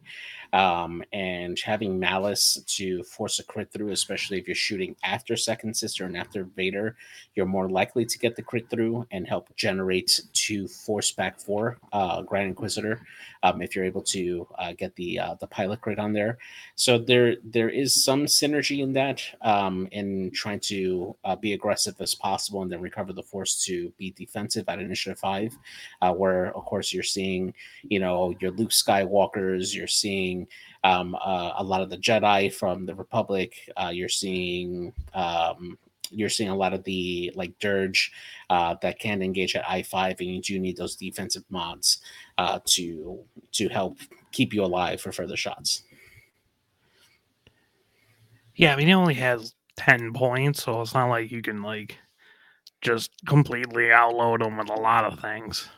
um, 0.52 1.02
and 1.12 1.58
having 1.58 1.98
Malice 1.98 2.62
to 2.66 3.02
force 3.04 3.38
a 3.38 3.44
crit 3.44 3.72
through, 3.72 3.90
especially 3.90 4.38
if 4.38 4.46
you're 4.46 4.54
shooting 4.54 4.94
after 5.02 5.36
Second 5.36 5.74
Sister 5.74 6.04
and 6.04 6.16
after 6.16 6.44
Vader, 6.44 6.96
you're 7.34 7.46
more 7.46 7.68
likely 7.68 8.04
to 8.04 8.18
get 8.18 8.36
the 8.36 8.42
crit 8.42 8.68
through 8.68 9.06
and 9.10 9.26
help 9.26 9.54
generate 9.56 10.20
two 10.34 10.68
force 10.68 11.12
back 11.12 11.40
for 11.40 11.78
uh, 11.92 12.22
Grand 12.22 12.48
Inquisitor 12.48 13.00
um, 13.42 13.62
if 13.62 13.74
you're 13.74 13.84
able 13.84 14.02
to 14.02 14.46
uh, 14.58 14.72
get 14.76 14.94
the 14.96 15.18
uh, 15.18 15.34
the 15.40 15.46
pilot 15.46 15.80
crit 15.80 15.98
on 15.98 16.12
there. 16.12 16.38
So 16.74 16.98
there 16.98 17.36
there 17.44 17.70
is 17.70 18.04
some 18.04 18.26
synergy 18.26 18.82
in 18.82 18.92
that 18.92 19.22
um, 19.40 19.88
in 19.92 20.30
trying 20.32 20.60
to 20.60 21.16
uh, 21.24 21.36
be 21.36 21.54
aggressive 21.54 21.94
as 22.00 22.14
possible 22.14 22.62
and 22.62 22.70
then 22.70 22.80
recover 22.80 23.12
the 23.12 23.22
force 23.22 23.64
to 23.64 23.92
be 23.96 24.10
defensive 24.12 24.68
at 24.68 24.78
initiative 24.78 25.18
five, 25.18 25.56
uh, 26.02 26.12
where 26.12 26.54
of 26.56 26.64
course 26.64 26.92
you're 26.92 27.02
seeing 27.02 27.54
you 27.82 27.98
know 27.98 28.34
your 28.40 28.50
Luke 28.50 28.70
Skywalkers, 28.70 29.74
you're 29.74 29.86
seeing 29.86 30.41
um, 30.84 31.14
uh, 31.14 31.52
a 31.56 31.64
lot 31.64 31.82
of 31.82 31.90
the 31.90 31.98
Jedi 31.98 32.52
from 32.52 32.86
the 32.86 32.94
Republic, 32.94 33.54
uh, 33.76 33.90
you're 33.92 34.08
seeing. 34.08 34.92
Um, 35.14 35.78
you're 36.14 36.28
seeing 36.28 36.50
a 36.50 36.56
lot 36.56 36.74
of 36.74 36.84
the 36.84 37.32
like 37.34 37.58
dirge 37.58 38.12
uh, 38.50 38.76
that 38.82 38.98
can 38.98 39.22
engage 39.22 39.56
at 39.56 39.68
I 39.68 39.82
five, 39.82 40.20
and 40.20 40.28
you 40.28 40.42
do 40.42 40.58
need 40.58 40.76
those 40.76 40.94
defensive 40.94 41.44
mods 41.48 42.02
uh, 42.36 42.60
to 42.66 43.24
to 43.52 43.68
help 43.68 43.98
keep 44.30 44.52
you 44.52 44.62
alive 44.62 45.00
for 45.00 45.10
further 45.10 45.36
shots. 45.36 45.84
Yeah, 48.54 48.74
I 48.74 48.76
mean, 48.76 48.88
he 48.88 48.94
only 48.94 49.14
has 49.14 49.54
ten 49.76 50.12
points, 50.12 50.64
so 50.64 50.82
it's 50.82 50.94
not 50.94 51.08
like 51.08 51.30
you 51.30 51.40
can 51.40 51.62
like 51.62 51.98
just 52.82 53.10
completely 53.26 53.84
outload 53.84 54.42
him 54.42 54.58
with 54.58 54.68
a 54.68 54.74
lot 54.74 55.04
of 55.04 55.18
things. 55.20 55.68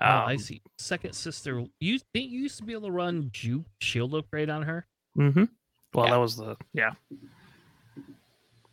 Oh, 0.00 0.04
I 0.06 0.32
Um, 0.32 0.38
see. 0.38 0.62
Second 0.78 1.12
sister, 1.14 1.64
you 1.80 1.98
think 2.12 2.30
you 2.30 2.40
used 2.40 2.58
to 2.58 2.64
be 2.64 2.72
able 2.72 2.86
to 2.88 2.92
run 2.92 3.30
Juke 3.32 3.66
shield 3.80 4.14
upgrade 4.14 4.50
on 4.50 4.62
her? 4.62 4.86
mhm. 5.16 5.48
Well, 5.94 6.06
Yeah. 6.06 6.10
that 6.12 6.16
was 6.20 6.36
the 6.36 6.56
yeah. 6.72 6.92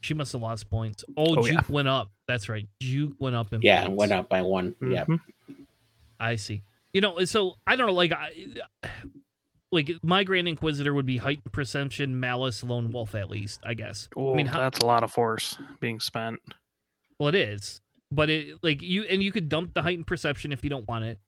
She 0.02 0.14
must 0.14 0.32
have 0.32 0.42
lost 0.42 0.70
points. 0.70 1.04
Oh, 1.18 1.36
Oh, 1.38 1.44
Juke 1.46 1.54
yeah. 1.54 1.62
went 1.68 1.88
up. 1.90 2.10
That's 2.28 2.48
right. 2.48 2.68
Juke 2.82 3.16
went 3.20 3.36
up 3.36 3.52
in 3.54 3.62
Yeah, 3.62 3.86
points. 3.86 3.98
went 4.00 4.12
up 4.14 4.30
by 4.30 4.42
one. 4.42 4.74
Yeah. 4.82 5.04
mhm. 5.06 5.20
I 6.20 6.36
see. 6.38 6.64
You 6.94 7.02
know, 7.02 7.24
so 7.26 7.56
I 7.68 7.76
don't 7.76 7.88
know, 7.88 7.94
like, 7.94 8.14
I, 8.14 8.32
like 9.72 9.92
my 10.02 10.24
Grand 10.24 10.48
Inquisitor 10.48 10.94
would 10.94 11.06
be 11.06 11.18
heightened 11.18 11.52
perception, 11.52 12.20
malice, 12.20 12.64
lone 12.64 12.92
wolf, 12.92 13.14
at 13.14 13.30
least. 13.30 13.60
I 13.66 13.74
guess. 13.74 14.08
Oh, 14.16 14.34
I 14.34 14.36
mean, 14.38 14.46
how, 14.48 14.60
that's 14.60 14.80
a 14.80 14.86
lot 14.86 15.04
of 15.04 15.12
force 15.12 15.58
being 15.82 16.00
spent. 16.00 16.40
well, 17.20 17.30
it 17.30 17.36
is, 17.36 17.82
but 18.12 18.30
it 18.30 18.58
like 18.64 18.82
you 18.82 19.04
and 19.04 19.22
you 19.22 19.32
could 19.32 19.50
dump 19.50 19.74
the 19.74 19.82
heightened 19.82 20.08
perception 20.08 20.52
if 20.52 20.64
you 20.64 20.70
don't 20.70 20.88
want 20.88 21.06
it. 21.06 21.20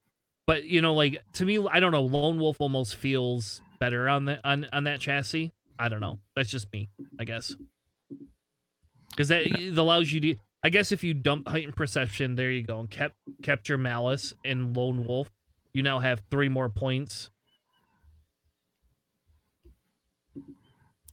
But 0.48 0.64
you 0.66 0.82
know, 0.82 0.94
like 0.94 1.22
to 1.34 1.46
me, 1.46 1.66
I 1.72 1.80
don't 1.80 1.92
know. 1.92 2.02
Lone 2.04 2.40
wolf 2.40 2.58
almost 2.60 2.96
feels 2.96 3.62
better 3.80 4.10
on 4.10 4.26
the 4.26 4.40
on 4.48 4.68
on 4.74 4.84
that 4.86 5.00
chassis. 5.00 5.52
I 5.78 5.90
don't 5.90 6.00
know. 6.02 6.20
That's 6.36 6.50
just 6.50 6.72
me, 6.74 6.90
I 7.20 7.24
guess. 7.26 7.56
Because 9.12 9.28
that 9.30 9.42
it 9.48 9.78
allows 9.78 10.12
you 10.12 10.20
to. 10.22 10.36
I 10.64 10.70
guess 10.70 10.92
if 10.92 11.04
you 11.04 11.14
dump 11.16 11.48
heightened 11.48 11.76
perception, 11.76 12.36
there 12.36 12.52
you 12.52 12.62
go, 12.64 12.80
and 12.80 12.90
kept 12.90 13.16
kept 13.42 13.68
your 13.70 13.78
malice 13.80 14.34
and 14.46 14.76
lone 14.78 15.06
wolf, 15.06 15.30
you 15.74 15.82
now 15.84 16.00
have 16.00 16.22
three 16.30 16.50
more 16.50 16.70
points. 16.70 17.30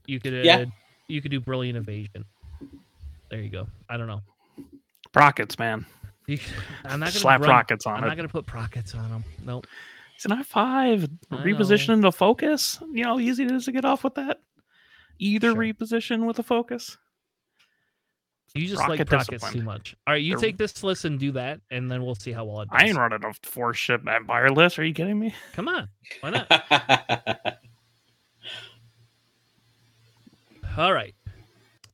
You 0.05 0.19
could 0.19 0.33
uh, 0.33 0.37
Yeah. 0.43 0.65
you 1.07 1.21
could 1.21 1.31
do 1.31 1.39
brilliant 1.39 1.77
evasion. 1.77 2.25
There 3.29 3.41
you 3.41 3.49
go. 3.49 3.67
I 3.87 3.97
don't 3.97 4.07
know. 4.07 4.21
Rockets, 5.19 5.59
man. 5.59 5.85
You, 6.27 6.39
I'm 6.85 6.99
not 6.99 7.07
gonna 7.07 7.11
Slap 7.19 7.41
run- 7.41 7.49
rockets 7.49 7.85
on 7.85 7.95
him. 7.95 7.97
I'm 7.97 8.03
it. 8.05 8.07
not 8.07 8.17
gonna 8.17 8.29
put 8.29 8.53
rockets 8.53 8.95
on 8.95 9.09
them. 9.09 9.23
Nope. 9.43 9.67
It's 10.15 10.25
an 10.25 10.31
I 10.31 10.43
five. 10.43 11.07
I 11.31 11.35
Reposition 11.37 11.89
into 11.93 12.11
focus. 12.11 12.79
You 12.93 13.03
know, 13.03 13.09
how 13.15 13.19
easy 13.19 13.43
it 13.43 13.51
is 13.51 13.65
to 13.65 13.71
get 13.71 13.85
off 13.85 14.03
with 14.03 14.15
that. 14.15 14.39
Either 15.19 15.49
Sure. 15.51 15.57
reposition 15.61 16.25
with 16.25 16.39
a 16.39 16.43
focus. 16.43 16.97
You 18.55 18.65
just 18.67 18.79
like 18.87 18.99
rockets 18.99 19.27
discipline. 19.27 19.53
too 19.53 19.61
much. 19.63 19.95
All 20.07 20.13
right, 20.13 20.21
you 20.23 20.33
They're- 20.35 20.41
take 20.49 20.57
this 20.57 20.83
list 20.83 21.05
and 21.05 21.19
do 21.19 21.31
that, 21.33 21.61
and 21.69 21.89
then 21.91 22.03
we'll 22.03 22.15
see 22.15 22.31
how 22.31 22.45
well 22.45 22.61
it 22.61 22.69
does. 22.69 22.81
I 22.81 22.85
ain't 22.87 22.97
running 22.97 23.23
a 23.23 23.33
four 23.43 23.73
ship 23.73 24.07
Empire 24.07 24.49
list. 24.49 24.79
Are 24.79 24.83
you 24.85 24.93
kidding 24.93 25.19
me? 25.19 25.35
Come 25.53 25.67
on, 25.67 25.89
why 26.21 26.29
not? 26.31 26.49
All 30.77 30.93
right, 30.93 31.13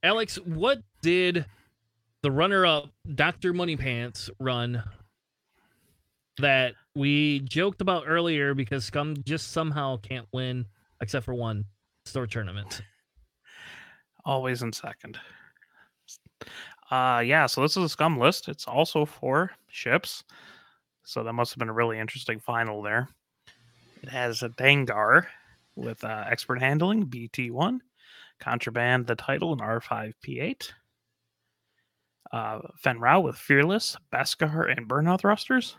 Alex, 0.03 0.35
what 0.45 0.79
did 1.01 1.45
the 2.25 2.31
runner-up 2.31 2.89
Doctor 3.13 3.53
Moneypants 3.53 4.31
run 4.39 4.81
that 6.39 6.73
we 6.95 7.41
joked 7.41 7.81
about 7.81 8.05
earlier 8.07 8.55
because 8.55 8.83
Scum 8.83 9.15
just 9.25 9.51
somehow 9.51 9.97
can't 9.97 10.25
win 10.33 10.65
except 11.01 11.23
for 11.23 11.35
one 11.35 11.65
store 12.05 12.25
tournament. 12.25 12.81
Always 14.25 14.63
in 14.63 14.73
second. 14.73 15.19
Uh 16.89 17.21
yeah, 17.23 17.45
so 17.45 17.61
this 17.61 17.77
is 17.77 17.83
a 17.83 17.89
scum 17.89 18.17
list. 18.17 18.47
It's 18.47 18.65
also 18.65 19.05
for 19.05 19.51
ships. 19.67 20.23
So 21.03 21.23
that 21.23 21.33
must 21.33 21.51
have 21.51 21.59
been 21.59 21.69
a 21.69 21.73
really 21.73 21.99
interesting 21.99 22.39
final 22.39 22.81
there. 22.81 23.07
It 24.01 24.09
has 24.09 24.41
a 24.41 24.49
Dengar 24.49 25.27
with 25.75 26.03
uh, 26.03 26.23
expert 26.27 26.59
handling, 26.59 27.05
BT1, 27.05 27.81
contraband, 28.39 29.05
the 29.05 29.15
title, 29.15 29.51
and 29.51 29.61
R5P8. 29.61 30.71
Uh, 32.35 32.59
Fenn 32.77 32.99
Rau 32.99 33.21
with 33.21 33.37
Fearless, 33.37 33.95
Beskar, 34.13 34.69
and 34.69 34.89
Burnout 34.89 35.21
thrusters. 35.21 35.77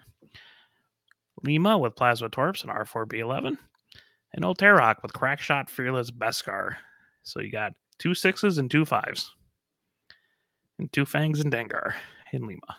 Lima 1.42 1.76
with 1.76 1.94
Plasma 1.94 2.30
Torps 2.30 2.62
and 2.62 2.70
R4B11. 2.72 3.58
And 4.32 4.44
Old 4.44 4.58
Teroch 4.58 5.02
with 5.02 5.12
Crackshot, 5.12 5.68
Fearless, 5.68 6.10
Beskar. 6.10 6.76
So 7.24 7.40
you 7.40 7.52
got 7.52 7.74
two 7.98 8.14
sixes 8.14 8.56
and 8.56 8.70
two 8.70 8.86
fives. 8.86 9.34
And 10.78 10.90
two 10.92 11.04
fangs 11.04 11.40
and 11.40 11.52
Dengar 11.52 11.92
in 12.32 12.46
Lima. 12.46 12.76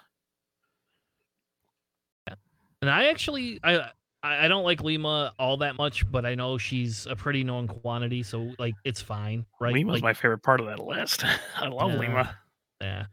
And 2.81 2.89
I 2.89 3.05
actually 3.09 3.59
I 3.63 3.89
I 4.23 4.47
don't 4.47 4.63
like 4.63 4.81
Lima 4.83 5.33
all 5.39 5.57
that 5.57 5.77
much, 5.77 6.09
but 6.11 6.25
I 6.25 6.35
know 6.35 6.57
she's 6.57 7.05
a 7.07 7.15
pretty 7.15 7.43
known 7.43 7.67
quantity, 7.67 8.23
so 8.23 8.51
like 8.59 8.75
it's 8.83 9.01
fine, 9.01 9.45
right? 9.59 9.73
Lima's 9.73 9.93
like, 9.93 10.03
my 10.03 10.13
favorite 10.13 10.43
part 10.43 10.59
of 10.59 10.67
that 10.67 10.79
list. 10.79 11.23
I 11.55 11.67
love 11.67 11.91
Yeah. 11.93 11.99
Lima. 11.99 12.37
Yeah. 12.81 13.05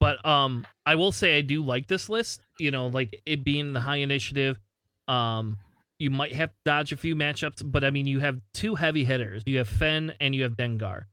But 0.00 0.24
um 0.26 0.66
I 0.86 0.94
will 0.94 1.12
say 1.12 1.36
I 1.38 1.40
do 1.40 1.64
like 1.64 1.88
this 1.88 2.08
list, 2.08 2.40
you 2.58 2.70
know, 2.70 2.88
like 2.88 3.20
it 3.26 3.44
being 3.44 3.72
the 3.72 3.80
high 3.80 3.96
initiative. 3.96 4.58
Um 5.06 5.58
you 5.98 6.10
might 6.10 6.34
have 6.34 6.50
to 6.50 6.56
dodge 6.64 6.92
a 6.92 6.96
few 6.96 7.16
matchups, 7.16 7.62
but 7.64 7.84
I 7.84 7.90
mean 7.90 8.06
you 8.06 8.20
have 8.20 8.40
two 8.54 8.74
heavy 8.74 9.04
hitters. 9.04 9.42
You 9.46 9.58
have 9.58 9.68
Fen 9.68 10.12
and 10.20 10.34
you 10.34 10.44
have 10.44 10.52
Dengar. 10.52 11.04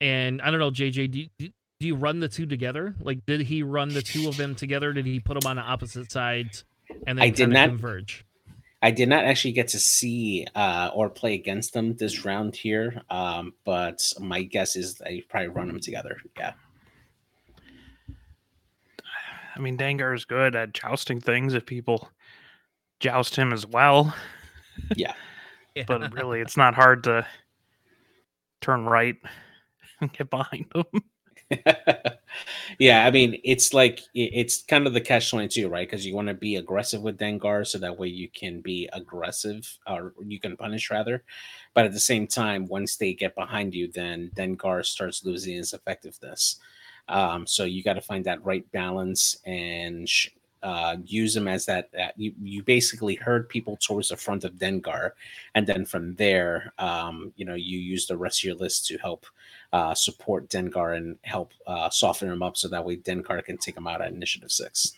And 0.00 0.42
I 0.42 0.50
don't 0.50 0.60
know, 0.60 0.70
JJ, 0.70 1.10
do, 1.10 1.26
do, 1.38 1.48
do 1.80 1.86
you 1.86 1.94
run 1.94 2.20
the 2.20 2.28
two 2.28 2.46
together? 2.46 2.94
Like 3.00 3.26
did 3.26 3.40
he 3.42 3.62
run 3.62 3.88
the 3.88 4.02
two 4.02 4.28
of 4.28 4.36
them 4.36 4.54
together? 4.54 4.92
Did 4.92 5.06
he 5.06 5.20
put 5.20 5.40
them 5.40 5.48
on 5.48 5.56
the 5.56 5.62
opposite 5.62 6.12
sides 6.12 6.64
and 7.06 7.18
then 7.18 7.24
I 7.24 7.30
did 7.30 7.48
not 7.48 7.68
converge? 7.70 8.24
I 8.82 8.90
did 8.90 9.08
not 9.08 9.24
actually 9.24 9.52
get 9.52 9.68
to 9.68 9.78
see 9.78 10.46
uh, 10.56 10.90
or 10.92 11.08
play 11.08 11.34
against 11.34 11.72
them 11.72 11.94
this 11.94 12.24
round 12.24 12.56
here, 12.56 13.02
um, 13.08 13.54
but 13.64 14.02
my 14.18 14.42
guess 14.42 14.74
is 14.74 14.96
they 14.96 15.20
probably 15.20 15.48
run 15.48 15.68
them 15.68 15.78
together. 15.78 16.16
Yeah, 16.36 16.54
I 19.54 19.60
mean, 19.60 19.76
Dengar 19.76 20.14
is 20.14 20.24
good 20.24 20.56
at 20.56 20.72
jousting 20.72 21.20
things 21.20 21.54
if 21.54 21.66
people 21.66 22.08
joust 23.00 23.36
him 23.36 23.52
as 23.52 23.66
well. 23.66 24.14
Yeah. 24.96 25.14
But 25.86 26.12
really, 26.14 26.42
it's 26.42 26.58
not 26.58 26.74
hard 26.74 27.02
to 27.04 27.26
turn 28.60 28.84
right 28.84 29.16
and 30.02 30.12
get 30.12 30.28
behind 30.28 30.66
him. 30.74 30.84
yeah. 32.78 33.06
I 33.06 33.10
mean, 33.10 33.40
it's 33.42 33.72
like 33.72 34.00
it's 34.14 34.62
kind 34.64 34.86
of 34.86 34.92
the 34.92 35.00
catch 35.00 35.30
twenty 35.30 35.48
two, 35.48 35.70
right? 35.70 35.88
Because 35.88 36.04
you 36.04 36.14
want 36.14 36.28
to 36.28 36.34
be 36.34 36.56
aggressive 36.56 37.00
with 37.00 37.18
Dengar, 37.18 37.66
so 37.66 37.78
that 37.78 37.98
way 37.98 38.08
you 38.08 38.28
can 38.28 38.60
be 38.60 38.86
aggressive, 38.92 39.66
or 39.86 40.12
you 40.22 40.38
can 40.38 40.58
punish 40.58 40.90
rather. 40.90 41.24
But 41.72 41.86
at 41.86 41.92
the 41.92 42.00
same 42.00 42.26
time, 42.26 42.66
once 42.66 42.96
they 42.96 43.14
get 43.14 43.34
behind 43.34 43.74
you, 43.74 43.90
then 43.90 44.30
Dengar 44.34 44.84
starts 44.84 45.24
losing 45.24 45.56
his 45.56 45.72
effectiveness. 45.72 46.60
Um, 47.12 47.46
so 47.46 47.64
you 47.64 47.82
got 47.82 47.92
to 47.94 48.00
find 48.00 48.24
that 48.24 48.44
right 48.44 48.64
balance 48.72 49.36
and 49.44 50.08
sh- 50.08 50.30
uh, 50.62 50.96
use 51.04 51.34
them 51.34 51.46
as 51.46 51.66
that, 51.66 51.90
that 51.92 52.14
you, 52.16 52.32
you 52.40 52.62
basically 52.62 53.16
herd 53.16 53.48
people 53.48 53.76
towards 53.76 54.08
the 54.08 54.16
front 54.16 54.44
of 54.44 54.54
Dengar, 54.54 55.10
and 55.54 55.66
then 55.66 55.84
from 55.84 56.14
there, 56.14 56.72
um, 56.78 57.32
you 57.36 57.44
know, 57.44 57.54
you 57.54 57.78
use 57.78 58.06
the 58.06 58.16
rest 58.16 58.40
of 58.40 58.44
your 58.44 58.54
list 58.54 58.86
to 58.86 58.96
help 58.98 59.26
uh, 59.72 59.92
support 59.94 60.48
Dengar 60.48 60.96
and 60.96 61.18
help 61.22 61.52
uh, 61.66 61.90
soften 61.90 62.30
him 62.30 62.42
up, 62.42 62.56
so 62.56 62.68
that 62.68 62.84
way 62.84 62.96
Dengar 62.96 63.44
can 63.44 63.58
take 63.58 63.76
him 63.76 63.86
out 63.86 64.00
at 64.00 64.12
initiative 64.12 64.52
six. 64.52 64.92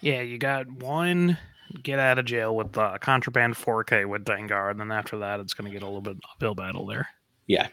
Yeah, 0.00 0.22
you 0.22 0.38
got 0.38 0.70
one 0.70 1.36
get 1.82 1.98
out 1.98 2.18
of 2.18 2.24
jail 2.24 2.54
with 2.54 2.76
uh, 2.78 2.96
contraband 3.00 3.54
4K 3.54 4.06
with 4.06 4.24
Dengar, 4.24 4.70
and 4.70 4.78
then 4.78 4.92
after 4.92 5.18
that, 5.18 5.40
it's 5.40 5.54
going 5.54 5.70
to 5.70 5.72
get 5.76 5.82
a 5.82 5.86
little 5.86 6.00
bit 6.00 6.16
uphill 6.32 6.54
battle 6.54 6.86
there. 6.86 7.08
Yeah, 7.46 7.68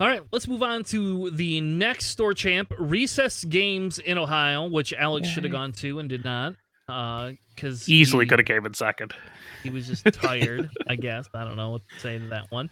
All 0.00 0.08
right, 0.08 0.22
let's 0.32 0.48
move 0.48 0.62
on 0.62 0.82
to 0.84 1.30
the 1.30 1.60
next 1.60 2.06
store 2.06 2.32
champ, 2.32 2.72
Recess 2.78 3.44
Games 3.44 3.98
in 3.98 4.16
Ohio, 4.16 4.66
which 4.66 4.94
Alex 4.94 5.28
should 5.28 5.44
have 5.44 5.52
gone 5.52 5.72
to 5.72 5.98
and 5.98 6.08
did 6.08 6.24
not. 6.24 6.54
Because 6.86 7.86
Easily 7.88 8.24
could 8.26 8.38
have 8.38 8.46
came 8.46 8.64
in 8.64 8.72
second. 8.72 9.12
he 9.62 9.68
was 9.68 9.86
just 9.86 10.04
tired, 10.12 10.70
I 10.88 10.96
guess. 10.96 11.28
I 11.34 11.44
don't 11.44 11.56
know 11.56 11.70
what 11.70 11.82
to 11.94 12.00
say 12.00 12.18
to 12.18 12.26
that 12.28 12.50
one. 12.50 12.70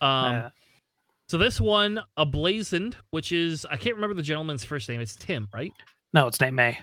Um, 0.00 0.34
Uh, 0.34 0.48
so 1.28 1.38
this 1.38 1.60
one, 1.60 2.00
a 2.16 2.24
blazoned, 2.26 2.96
which 3.10 3.30
is 3.30 3.64
I 3.70 3.76
can't 3.76 3.94
remember 3.94 4.14
the 4.14 4.22
gentleman's 4.22 4.64
first 4.64 4.88
name. 4.88 5.00
It's 5.00 5.14
Tim, 5.14 5.48
right? 5.54 5.72
no, 6.14 6.26
it's 6.26 6.40
Nate 6.40 6.54
May. 6.54 6.78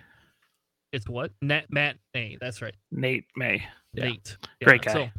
It's 0.94 1.10
what? 1.10 1.32
Nat 1.42 1.66
Matt 1.70 1.98
Nay. 2.14 2.38
That's 2.40 2.62
right. 2.62 2.74
Nate 2.92 3.26
May. 3.36 3.66
Yeah. 3.94 4.06
Nate. 4.06 4.38
Great 4.64 4.84
guy. 4.84 4.94
So, 4.94 5.10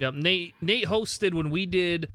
yeah, 0.00 0.10
Nate. 0.12 0.54
Nate 0.60 0.86
hosted 0.86 1.34
when 1.34 1.50
we 1.50 1.66
did. 1.66 2.08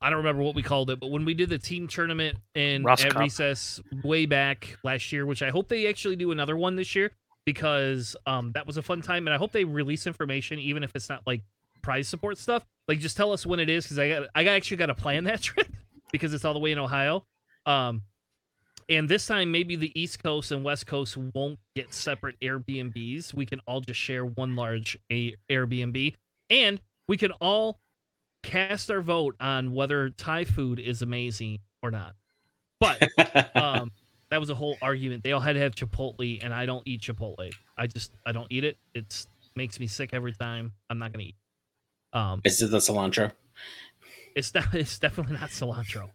I 0.00 0.08
don't 0.08 0.18
remember 0.18 0.42
what 0.42 0.54
we 0.54 0.62
called 0.62 0.90
it, 0.90 0.98
but 0.98 1.10
when 1.10 1.24
we 1.24 1.34
did 1.34 1.50
the 1.50 1.58
team 1.58 1.86
tournament 1.86 2.38
in 2.54 2.82
Rust 2.84 3.04
at 3.04 3.12
Cup. 3.12 3.20
recess 3.20 3.80
way 4.02 4.24
back 4.24 4.78
last 4.82 5.12
year, 5.12 5.26
which 5.26 5.42
I 5.42 5.50
hope 5.50 5.68
they 5.68 5.88
actually 5.88 6.16
do 6.16 6.32
another 6.32 6.56
one 6.56 6.76
this 6.76 6.94
year 6.94 7.10
because 7.44 8.16
um 8.26 8.52
that 8.52 8.66
was 8.66 8.76
a 8.76 8.82
fun 8.82 9.02
time, 9.02 9.26
and 9.26 9.34
I 9.34 9.36
hope 9.36 9.52
they 9.52 9.64
release 9.64 10.06
information 10.06 10.58
even 10.58 10.82
if 10.82 10.94
it's 10.94 11.08
not 11.08 11.22
like 11.26 11.42
prize 11.82 12.08
support 12.08 12.38
stuff. 12.38 12.64
Like 12.88 12.98
just 12.98 13.16
tell 13.16 13.32
us 13.32 13.44
when 13.44 13.60
it 13.60 13.68
is 13.68 13.84
because 13.84 13.98
I 13.98 14.08
got 14.08 14.28
I 14.34 14.44
got 14.44 14.52
actually 14.52 14.78
got 14.78 14.86
to 14.86 14.94
plan 14.94 15.24
that 15.24 15.42
trip 15.42 15.68
because 16.12 16.32
it's 16.32 16.44
all 16.44 16.54
the 16.54 16.60
way 16.60 16.72
in 16.72 16.78
Ohio. 16.78 17.24
Um, 17.66 18.02
and 18.88 19.08
this 19.08 19.26
time 19.26 19.52
maybe 19.52 19.76
the 19.76 19.92
East 20.00 20.22
Coast 20.22 20.50
and 20.50 20.64
West 20.64 20.86
Coast 20.86 21.16
won't 21.16 21.58
get 21.76 21.92
separate 21.92 22.36
Airbnbs. 22.40 23.34
We 23.34 23.46
can 23.46 23.60
all 23.66 23.80
just 23.80 24.00
share 24.00 24.24
one 24.24 24.56
large 24.56 24.98
a 25.12 25.36
Airbnb, 25.50 26.16
and 26.48 26.80
we 27.06 27.16
can 27.16 27.32
all 27.32 27.80
cast 28.42 28.90
our 28.90 29.00
vote 29.00 29.36
on 29.40 29.74
whether 29.74 30.10
Thai 30.10 30.44
food 30.44 30.78
is 30.78 31.02
amazing 31.02 31.58
or 31.82 31.90
not. 31.90 32.14
But 32.78 33.02
um, 33.54 33.92
that 34.30 34.40
was 34.40 34.50
a 34.50 34.54
whole 34.54 34.76
argument. 34.80 35.22
They 35.22 35.32
all 35.32 35.40
had 35.40 35.54
to 35.54 35.60
have 35.60 35.74
Chipotle, 35.74 36.42
and 36.42 36.54
I 36.54 36.66
don't 36.66 36.82
eat 36.86 37.02
Chipotle. 37.02 37.50
I 37.76 37.86
just 37.86 38.12
I 38.24 38.32
don't 38.32 38.46
eat 38.50 38.64
it. 38.64 38.78
It's 38.94 39.26
makes 39.56 39.78
me 39.80 39.86
sick 39.86 40.10
every 40.12 40.32
time. 40.32 40.72
I'm 40.88 40.98
not 40.98 41.12
gonna 41.12 41.24
eat. 41.24 41.36
Um, 42.12 42.40
is 42.44 42.62
it 42.62 42.70
the 42.70 42.78
cilantro? 42.78 43.32
it's 44.34 44.54
not. 44.54 44.66
It's 44.74 44.98
definitely 44.98 45.34
not 45.34 45.50
cilantro. 45.50 46.10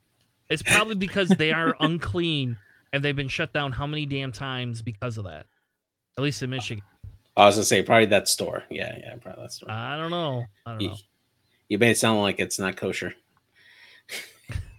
It's 0.50 0.64
probably 0.64 0.96
because 0.96 1.30
they 1.30 1.52
are 1.52 1.76
unclean 1.80 2.58
and 2.94 3.04
they've 3.04 3.16
been 3.16 3.28
shut 3.28 3.52
down 3.52 3.72
how 3.72 3.88
many 3.88 4.06
damn 4.06 4.32
times 4.32 4.82
because 4.82 5.18
of 5.18 5.26
that. 5.26 5.48
At 6.18 6.24
least 6.24 6.42
in 6.44 6.50
Michigan. 6.50 6.84
I 7.36 7.46
was 7.46 7.56
gonna 7.56 7.66
say 7.66 7.84
probably 7.84 8.06
that 8.08 8.28
store. 8.30 8.64
Yeah, 8.70 8.96
yeah, 8.98 9.16
probably 9.22 9.44
that 9.44 9.52
store. 9.52 9.70
I 9.70 9.98
don't 9.98 10.12
know. 10.12 10.46
I 10.66 10.72
don't 10.72 10.84
know. 10.84 10.96
You 11.70 11.78
made 11.78 11.92
it 11.92 11.98
sound 11.98 12.22
like 12.22 12.40
it's 12.40 12.60
not 12.60 12.76
kosher. 12.78 13.14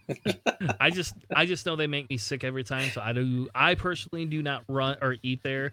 I 0.81 0.91
just 0.91 1.15
I 1.35 1.47
just 1.47 1.67
know 1.67 1.77
they 1.77 1.87
make 1.89 2.09
me 2.09 2.17
sick 2.17 2.45
every 2.45 2.65
time. 2.65 2.91
So 2.91 3.01
I 3.01 3.13
do 3.13 3.49
I 3.55 3.75
personally 3.75 4.25
do 4.25 4.43
not 4.43 4.63
run 4.69 4.97
or 5.03 5.17
eat 5.23 5.41
there. 5.43 5.73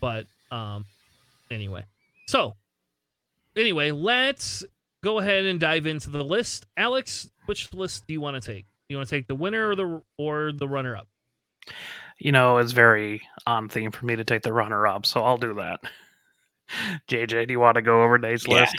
But 0.00 0.26
um 0.50 0.84
anyway. 1.50 1.84
So 2.28 2.54
anyway, 3.56 3.90
let's 3.90 4.64
go 5.02 5.18
ahead 5.18 5.44
and 5.44 5.60
dive 5.60 5.86
into 5.86 6.10
the 6.10 6.24
list. 6.24 6.66
Alex, 6.76 7.28
which 7.46 7.72
list 7.74 8.06
do 8.06 8.14
you 8.14 8.20
want 8.20 8.42
to 8.42 8.52
take? 8.52 8.64
You 8.88 8.96
want 8.96 9.08
to 9.08 9.14
take 9.16 9.26
the 9.28 9.34
winner 9.34 9.70
or 9.70 9.76
the 9.76 10.02
or 10.18 10.52
the 10.52 10.68
runner 10.68 10.96
up? 10.96 11.06
You 12.18 12.32
know, 12.32 12.58
it's 12.58 12.72
very 12.72 13.22
on 13.46 13.68
theme 13.68 13.90
for 13.90 14.06
me 14.06 14.16
to 14.16 14.24
take 14.24 14.42
the 14.42 14.52
runner 14.52 14.86
up, 14.86 15.04
so 15.04 15.22
I'll 15.22 15.38
do 15.38 15.54
that. 15.54 15.80
JJ, 17.08 17.48
do 17.48 17.52
you 17.52 17.60
want 17.60 17.74
to 17.74 17.82
go 17.82 18.02
over 18.02 18.18
Nate's 18.18 18.46
Yeah. 18.46 18.60
list? 18.60 18.76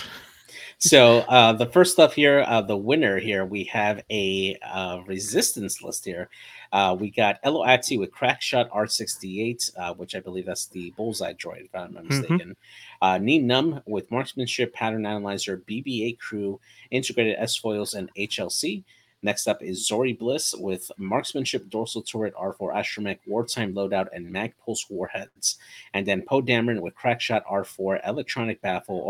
So 0.78 1.20
uh, 1.30 1.54
the 1.54 1.66
first 1.66 1.94
stuff 1.94 2.14
here, 2.14 2.44
uh, 2.48 2.62
the 2.62 2.76
winner 2.78 3.18
here, 3.18 3.46
we 3.46 3.64
have 3.66 4.04
a 4.12 4.58
uh, 4.58 5.00
resistance 5.08 5.82
list 5.82 6.04
here. 6.06 6.30
Uh, 6.74 6.96
we 7.00 7.10
got 7.10 7.40
Ello 7.44 7.66
Asty 7.66 7.98
with 7.98 8.12
Crackshot 8.12 8.70
R68, 8.70 9.72
uh, 9.78 9.94
which 9.94 10.16
I 10.16 10.20
believe 10.20 10.46
that's 10.46 10.68
the 10.68 10.92
bullseye 10.98 11.34
droid, 11.34 11.66
if 11.66 11.76
I'm 11.76 11.94
not 11.94 12.04
Mhm. 12.04 12.08
mistaken. 12.10 12.56
Uh, 13.02 13.18
Nien 13.18 13.48
Nunb 13.48 13.82
with 13.86 14.12
Marksmanship, 14.12 14.74
Pattern 14.74 15.06
Analyzer, 15.06 15.64
BB-8 15.66 16.20
Crew, 16.20 16.60
Integrated 16.92 17.36
S 17.40 17.56
foils, 17.56 17.94
and 17.94 18.10
HLC. 18.18 18.84
Next 19.26 19.48
up 19.48 19.64
is 19.64 19.88
Zori 19.88 20.14
Bliss 20.14 20.54
with 20.54 20.92
Marksmanship, 21.00 21.68
Dorsal 21.72 22.04
Turret, 22.04 22.36
R4 22.36 22.76
Astromech, 22.76 23.18
Wartime 23.26 23.74
Loadout, 23.74 24.08
and 24.14 24.32
Mag 24.32 24.54
Pulse 24.64 24.86
Warheads. 24.88 25.58
And 25.96 26.06
then 26.06 26.22
Poe 26.22 26.44
Dameron 26.44 26.80
with 26.80 26.94
Crackshot 26.94 27.44
R4, 27.46 28.08
Electronic 28.08 28.62
Baffle, 28.62 29.02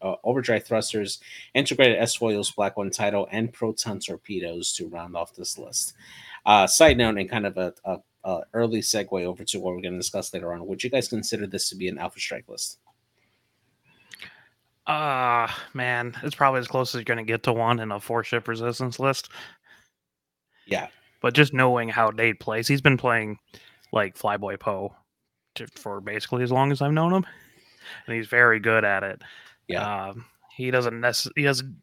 uh, 0.00 0.14
Overdrive 0.24 0.64
Thrusters, 0.64 1.18
Integrated 1.52 1.98
S 1.98 2.14
foils, 2.14 2.50
Black 2.50 2.78
One 2.78 2.88
Title, 2.88 3.28
and 3.30 3.52
Proton 3.52 4.00
Torpedoes 4.00 4.72
to 4.72 4.88
round 4.88 5.14
off 5.14 5.34
this 5.34 5.58
list. 5.58 5.92
Uh, 6.46 6.66
side 6.66 6.96
note, 6.96 7.18
and 7.18 7.28
kind 7.28 7.44
of 7.44 7.58
a, 7.58 7.74
a, 7.84 7.98
a 8.24 8.40
early 8.54 8.80
segue 8.80 9.24
over 9.26 9.44
to 9.44 9.60
what 9.60 9.74
we're 9.74 9.82
going 9.82 9.92
to 9.92 9.98
discuss 9.98 10.32
later 10.32 10.54
on. 10.54 10.66
Would 10.66 10.82
you 10.82 10.88
guys 10.88 11.08
consider 11.08 11.46
this 11.46 11.68
to 11.68 11.76
be 11.76 11.86
an 11.88 11.98
Alpha 11.98 12.18
Strike 12.18 12.48
list? 12.48 12.78
Ah, 14.92 15.68
man, 15.72 16.16
it's 16.22 16.34
probably 16.34 16.58
as 16.60 16.66
close 16.66 16.94
as 16.94 16.98
you're 16.98 17.04
going 17.04 17.24
to 17.24 17.24
get 17.24 17.44
to 17.44 17.52
one 17.52 17.78
in 17.78 17.92
a 17.92 18.00
four 18.00 18.24
ship 18.24 18.48
resistance 18.48 18.98
list. 18.98 19.28
Yeah. 20.66 20.88
But 21.20 21.34
just 21.34 21.52
knowing 21.52 21.88
how 21.88 22.10
Nate 22.10 22.40
plays, 22.40 22.66
he's 22.66 22.80
been 22.80 22.96
playing 22.96 23.38
like 23.92 24.18
Flyboy 24.18 24.58
Poe 24.58 24.94
for 25.76 26.00
basically 26.00 26.42
as 26.42 26.50
long 26.50 26.72
as 26.72 26.82
I've 26.82 26.92
known 26.92 27.12
him, 27.12 27.26
and 28.06 28.16
he's 28.16 28.26
very 28.26 28.58
good 28.58 28.84
at 28.84 29.02
it. 29.02 29.22
Yeah. 29.68 30.08
Um, 30.08 30.24
he 30.56 30.70
doesn't 30.70 30.94
necess- 30.94 31.32
he 31.36 31.42
doesn't 31.42 31.76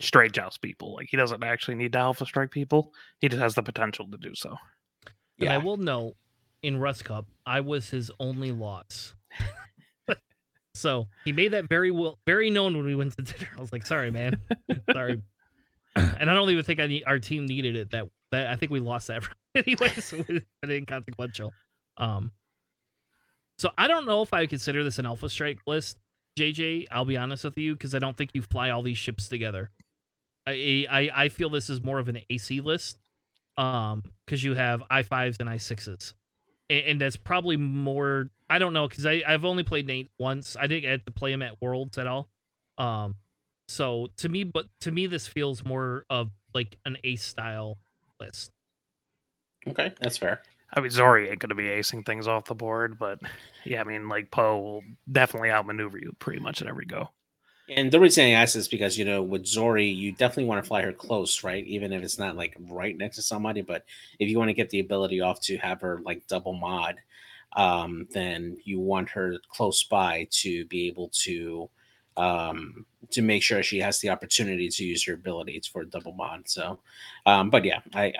straight 0.00 0.32
joust 0.32 0.62
people. 0.62 0.94
Like 0.94 1.08
he 1.10 1.16
doesn't 1.16 1.42
actually 1.42 1.74
need 1.74 1.92
to 1.92 1.98
alpha 1.98 2.24
strike 2.24 2.50
people. 2.50 2.94
He 3.20 3.28
just 3.28 3.42
has 3.42 3.54
the 3.54 3.62
potential 3.62 4.06
to 4.10 4.16
do 4.16 4.34
so. 4.34 4.56
And 5.38 5.50
I 5.50 5.58
will 5.58 5.76
note 5.76 6.14
in 6.62 6.78
Rust 6.78 7.04
Cup, 7.04 7.26
I 7.46 7.60
was 7.60 7.90
his 7.90 8.10
only 8.18 8.52
loss. 8.52 9.14
so 10.78 11.08
he 11.24 11.32
made 11.32 11.52
that 11.52 11.68
very 11.68 11.90
well, 11.90 12.18
very 12.26 12.50
known 12.50 12.76
when 12.76 12.86
we 12.86 12.94
went 12.94 13.16
to 13.16 13.22
dinner. 13.22 13.50
I 13.56 13.60
was 13.60 13.72
like, 13.72 13.86
sorry, 13.86 14.10
man. 14.10 14.40
sorry. 14.92 15.22
And 15.96 16.30
I 16.30 16.34
don't 16.34 16.48
even 16.50 16.64
think 16.64 16.80
I 16.80 16.86
need, 16.86 17.04
our 17.06 17.18
team 17.18 17.46
needed 17.46 17.76
it. 17.76 17.90
That, 17.90 18.08
that 18.30 18.48
I 18.48 18.56
think 18.56 18.70
we 18.70 18.80
lost 18.80 19.08
that 19.08 19.24
anyway. 19.54 19.88
So 20.00 20.16
it 20.28 20.44
was 20.62 20.70
inconsequential. 20.70 21.52
Um, 21.96 22.32
so 23.58 23.70
I 23.76 23.88
don't 23.88 24.06
know 24.06 24.22
if 24.22 24.32
I 24.32 24.40
would 24.40 24.50
consider 24.50 24.84
this 24.84 24.98
an 24.98 25.06
Alpha 25.06 25.28
Strike 25.28 25.58
list, 25.66 25.98
JJ. 26.38 26.86
I'll 26.90 27.04
be 27.04 27.16
honest 27.16 27.44
with 27.44 27.58
you 27.58 27.74
because 27.74 27.94
I 27.94 27.98
don't 27.98 28.16
think 28.16 28.30
you 28.34 28.42
fly 28.42 28.70
all 28.70 28.82
these 28.82 28.98
ships 28.98 29.28
together. 29.28 29.70
I 30.46 30.86
I, 30.88 31.10
I 31.14 31.28
feel 31.28 31.50
this 31.50 31.68
is 31.68 31.82
more 31.82 31.98
of 31.98 32.08
an 32.08 32.20
AC 32.30 32.60
list 32.60 32.98
um 33.58 34.04
because 34.24 34.42
you 34.42 34.54
have 34.54 34.82
i5s 34.90 35.40
and 35.40 35.48
i6s 35.48 36.14
and, 36.70 36.86
and 36.86 37.00
that's 37.00 37.16
probably 37.16 37.56
more 37.56 38.30
i 38.50 38.58
don't 38.58 38.72
know 38.72 38.88
because 38.88 39.06
i've 39.06 39.44
only 39.44 39.62
played 39.62 39.86
nate 39.86 40.10
once 40.18 40.56
i 40.58 40.66
didn't 40.66 40.82
get 40.82 41.06
to 41.06 41.12
play 41.12 41.32
him 41.32 41.42
at 41.42 41.60
worlds 41.60 41.98
at 41.98 42.06
all 42.06 42.28
um 42.78 43.14
so 43.68 44.08
to 44.16 44.28
me 44.28 44.44
but 44.44 44.66
to 44.80 44.90
me 44.90 45.06
this 45.06 45.26
feels 45.26 45.64
more 45.64 46.04
of 46.10 46.30
like 46.54 46.78
an 46.84 46.96
ace 47.04 47.24
style 47.24 47.78
list 48.20 48.52
Okay, 49.66 49.92
that's 50.00 50.18
fair. 50.18 50.42
I 50.72 50.80
mean, 50.80 50.90
Zori 50.90 51.30
ain't 51.30 51.38
going 51.38 51.48
to 51.48 51.54
be 51.54 51.64
acing 51.64 52.04
things 52.04 52.28
off 52.28 52.44
the 52.44 52.54
board, 52.54 52.98
but 52.98 53.18
yeah, 53.64 53.80
I 53.80 53.84
mean, 53.84 54.08
like 54.08 54.30
Poe 54.30 54.58
will 54.58 54.84
definitely 55.10 55.50
outmaneuver 55.50 55.98
you 55.98 56.14
pretty 56.18 56.40
much 56.40 56.60
at 56.60 56.68
every 56.68 56.84
go. 56.84 57.08
And 57.70 57.90
the 57.90 58.00
reason 58.00 58.24
I 58.24 58.30
ask 58.30 58.56
is 58.56 58.68
because 58.68 58.96
you 58.96 59.04
know 59.04 59.22
with 59.22 59.46
Zori, 59.46 59.86
you 59.86 60.12
definitely 60.12 60.46
want 60.46 60.62
to 60.62 60.68
fly 60.68 60.82
her 60.82 60.92
close, 60.92 61.44
right? 61.44 61.64
Even 61.66 61.92
if 61.92 62.02
it's 62.02 62.18
not 62.18 62.36
like 62.36 62.56
right 62.70 62.96
next 62.96 63.16
to 63.16 63.22
somebody, 63.22 63.60
but 63.60 63.84
if 64.18 64.28
you 64.28 64.38
want 64.38 64.48
to 64.48 64.54
get 64.54 64.70
the 64.70 64.80
ability 64.80 65.20
off 65.20 65.40
to 65.42 65.58
have 65.58 65.80
her 65.82 66.00
like 66.02 66.26
double 66.28 66.54
mod, 66.54 66.96
um, 67.56 68.06
then 68.12 68.56
you 68.64 68.80
want 68.80 69.08
her 69.10 69.36
close 69.50 69.82
by 69.84 70.28
to 70.30 70.64
be 70.66 70.86
able 70.88 71.10
to 71.24 71.68
um 72.16 72.84
to 73.10 73.22
make 73.22 73.44
sure 73.44 73.62
she 73.62 73.78
has 73.78 74.00
the 74.00 74.10
opportunity 74.10 74.68
to 74.68 74.84
use 74.84 75.04
her 75.04 75.14
abilities 75.14 75.66
for 75.66 75.84
double 75.84 76.12
mod. 76.12 76.48
So 76.48 76.80
um, 77.26 77.50
but 77.50 77.64
yeah, 77.64 77.80
I 77.94 78.12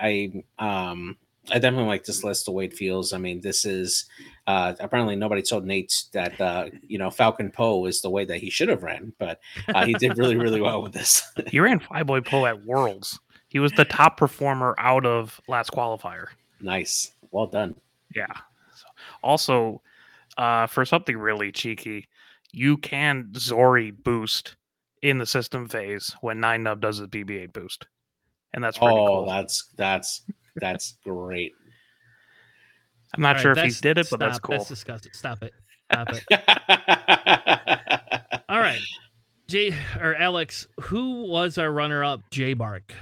I 0.59 0.89
um 0.91 1.17
I 1.51 1.59
definitely 1.59 1.87
like 1.87 2.03
this 2.03 2.23
list 2.23 2.45
the 2.45 2.51
way 2.51 2.65
it 2.65 2.73
feels. 2.73 3.13
I 3.13 3.17
mean, 3.17 3.41
this 3.41 3.65
is 3.65 4.05
uh, 4.47 4.73
apparently 4.79 5.15
nobody 5.15 5.41
told 5.41 5.65
Nate 5.65 6.03
that 6.13 6.39
uh, 6.39 6.69
you 6.81 6.97
know 6.97 7.09
Falcon 7.09 7.51
Poe 7.51 7.85
is 7.85 8.01
the 8.01 8.09
way 8.09 8.25
that 8.25 8.37
he 8.37 8.49
should 8.49 8.69
have 8.69 8.83
ran, 8.83 9.13
but 9.17 9.39
uh, 9.73 9.85
he 9.85 9.93
did 9.93 10.17
really 10.17 10.37
really 10.37 10.61
well 10.61 10.81
with 10.81 10.93
this. 10.93 11.23
He 11.47 11.59
ran 11.59 11.79
Flyboy 11.79 12.25
Poe 12.25 12.45
at 12.45 12.65
Worlds. 12.65 13.19
He 13.47 13.59
was 13.59 13.71
the 13.71 13.85
top 13.85 14.17
performer 14.17 14.75
out 14.77 15.05
of 15.05 15.41
last 15.47 15.71
qualifier. 15.71 16.27
nice, 16.61 17.11
well 17.31 17.47
done. 17.47 17.75
Yeah. 18.15 18.27
So, 19.21 19.27
also, 19.27 19.81
uh, 20.37 20.67
for 20.67 20.85
something 20.85 21.17
really 21.17 21.51
cheeky, 21.51 22.07
you 22.51 22.77
can 22.77 23.31
Zori 23.35 23.91
boost 23.91 24.55
in 25.01 25.17
the 25.17 25.25
system 25.25 25.67
phase 25.67 26.15
when 26.21 26.39
Nien 26.41 26.63
Nunb 26.63 26.81
does 26.81 26.97
his 26.97 27.07
BB-8 27.07 27.53
boost, 27.53 27.87
and 28.53 28.63
that's 28.63 28.77
pretty 28.77 28.99
Oh, 28.99 29.07
cool. 29.07 29.25
that's 29.25 29.69
that's 29.77 30.21
that's 30.55 30.97
great. 31.03 31.53
I'm 33.13 33.21
not 33.21 33.37
All 33.37 33.41
sure 33.41 33.51
right, 33.53 33.65
if 33.65 33.75
he 33.75 33.81
did 33.81 33.97
it, 33.97 34.07
but 34.09 34.19
that's 34.19 34.37
stop, 34.37 34.43
cool. 34.43 34.57
that's 34.57 34.69
disgusting 34.69 35.11
stop 35.13 35.41
it 35.41 35.53
stop 35.91 36.09
it 36.13 36.23
all 38.49 38.59
right 38.59 38.81
jay 39.47 39.73
or 39.99 40.15
alex 40.15 40.67
who 40.81 41.23
was 41.23 41.57
our 41.57 41.71
runner-up 41.71 42.21
j 42.29 42.53
bark 42.53 42.93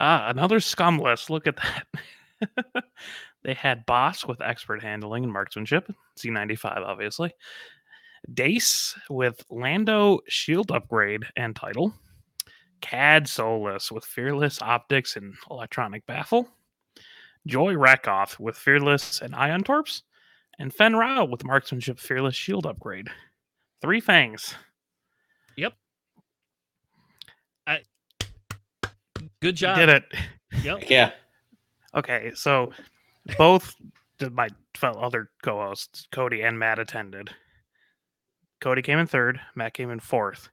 Ah, 0.00 0.28
another 0.30 0.60
scum 0.60 0.98
list. 0.98 1.28
Look 1.28 1.48
at 1.48 1.56
that. 1.56 2.84
they 3.44 3.54
had 3.54 3.86
Bossk 3.86 4.26
with 4.28 4.40
expert 4.40 4.82
handling 4.82 5.24
and 5.24 5.32
marksmanship, 5.32 5.90
C95, 6.18 6.64
obviously. 6.78 7.32
Dace 8.34 8.98
with 9.08 9.44
Lando 9.50 10.20
shield 10.28 10.70
upgrade 10.72 11.22
and 11.36 11.54
title. 11.54 11.94
Kad 12.80 13.28
Solus 13.28 13.90
with 13.90 14.04
fearless 14.04 14.60
optics 14.62 15.16
and 15.16 15.34
electronic 15.50 16.04
baffle. 16.06 16.48
Joy 17.46 17.74
Rekkoff 17.74 18.38
with 18.38 18.56
fearless 18.56 19.22
and 19.22 19.34
ion 19.34 19.62
torps. 19.62 20.02
And 20.58 20.74
Fenn 20.74 20.96
Rau 20.96 21.24
with 21.24 21.44
marksmanship 21.44 22.00
fearless 22.00 22.34
shield 22.34 22.66
upgrade. 22.66 23.08
Three 23.80 24.00
fangs. 24.00 24.54
Yep. 25.56 25.74
Good 29.40 29.60
You 29.60 29.66
job 29.68 29.76
Did 29.78 29.88
it. 29.88 30.04
yep 30.62 30.90
yeah, 30.90 31.12
Okay, 31.94 32.32
so 32.34 32.72
both 33.36 33.74
my 34.32 34.48
fellow 34.76 35.00
other 35.00 35.30
co-hosts, 35.42 36.06
Cody 36.12 36.42
and 36.42 36.58
Matt, 36.58 36.78
attended. 36.78 37.30
Cody 38.60 38.82
came 38.82 38.98
in 38.98 39.06
third. 39.06 39.40
Matt 39.54 39.74
came 39.74 39.90
in 39.90 40.00
fourth. 40.00 40.48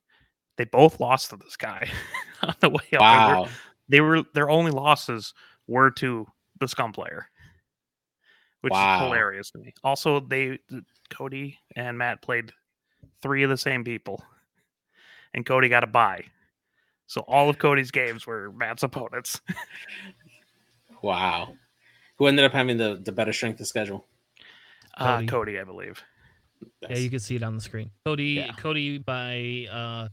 They 0.57 0.65
both 0.65 0.99
lost 0.99 1.31
to 1.31 1.37
this 1.37 1.57
guy 1.57 1.89
on 2.43 2.53
the 2.59 2.69
way 2.69 2.75
up. 2.75 2.81
They 2.91 2.97
were- 2.97 3.01
wow. 3.01 3.47
They 3.87 4.01
were, 4.01 4.23
their 4.33 4.49
only 4.49 4.71
losses 4.71 5.33
were 5.67 5.91
to 5.91 6.25
the 6.59 6.67
scum 6.67 6.91
player, 6.91 7.27
which 8.61 8.71
Wow. 8.71 8.95
is 8.95 9.01
hilarious 9.03 9.51
to 9.51 9.59
me. 9.59 9.73
Also, 9.83 10.19
they 10.19 10.57
Cody 11.11 11.59
and 11.75 11.95
Matt 11.97 12.21
played 12.23 12.51
three 13.21 13.43
of 13.43 13.49
the 13.51 13.57
same 13.57 13.83
people, 13.83 14.23
and 15.35 15.45
Cody 15.45 15.69
got 15.69 15.83
a 15.83 15.87
bye. 15.87 16.23
So 17.07 17.21
all 17.21 17.47
of 17.49 17.59
Cody's 17.59 17.91
games 17.91 18.25
were 18.25 18.51
Matt's 18.53 18.83
opponents. 18.83 19.39
Wow. 21.01 21.55
Who 22.17 22.27
ended 22.27 22.45
up 22.45 22.53
having 22.53 22.77
the, 22.77 22.99
the 23.03 23.11
better 23.11 23.33
strength 23.33 23.59
of 23.59 23.67
schedule? 23.67 24.05
Uh, 24.97 25.15
Cody. 25.17 25.27
Cody, 25.27 25.59
I 25.59 25.63
believe. 25.63 26.01
Yeah, 26.81 26.97
you 26.97 27.09
can 27.09 27.19
see 27.19 27.35
it 27.35 27.43
on 27.43 27.55
the 27.55 27.61
screen. 27.61 27.91
Cody, 28.05 28.45
Yeah. 28.47 28.53
Cody 28.53 28.97
by 28.97 29.67
uh, 29.71 30.07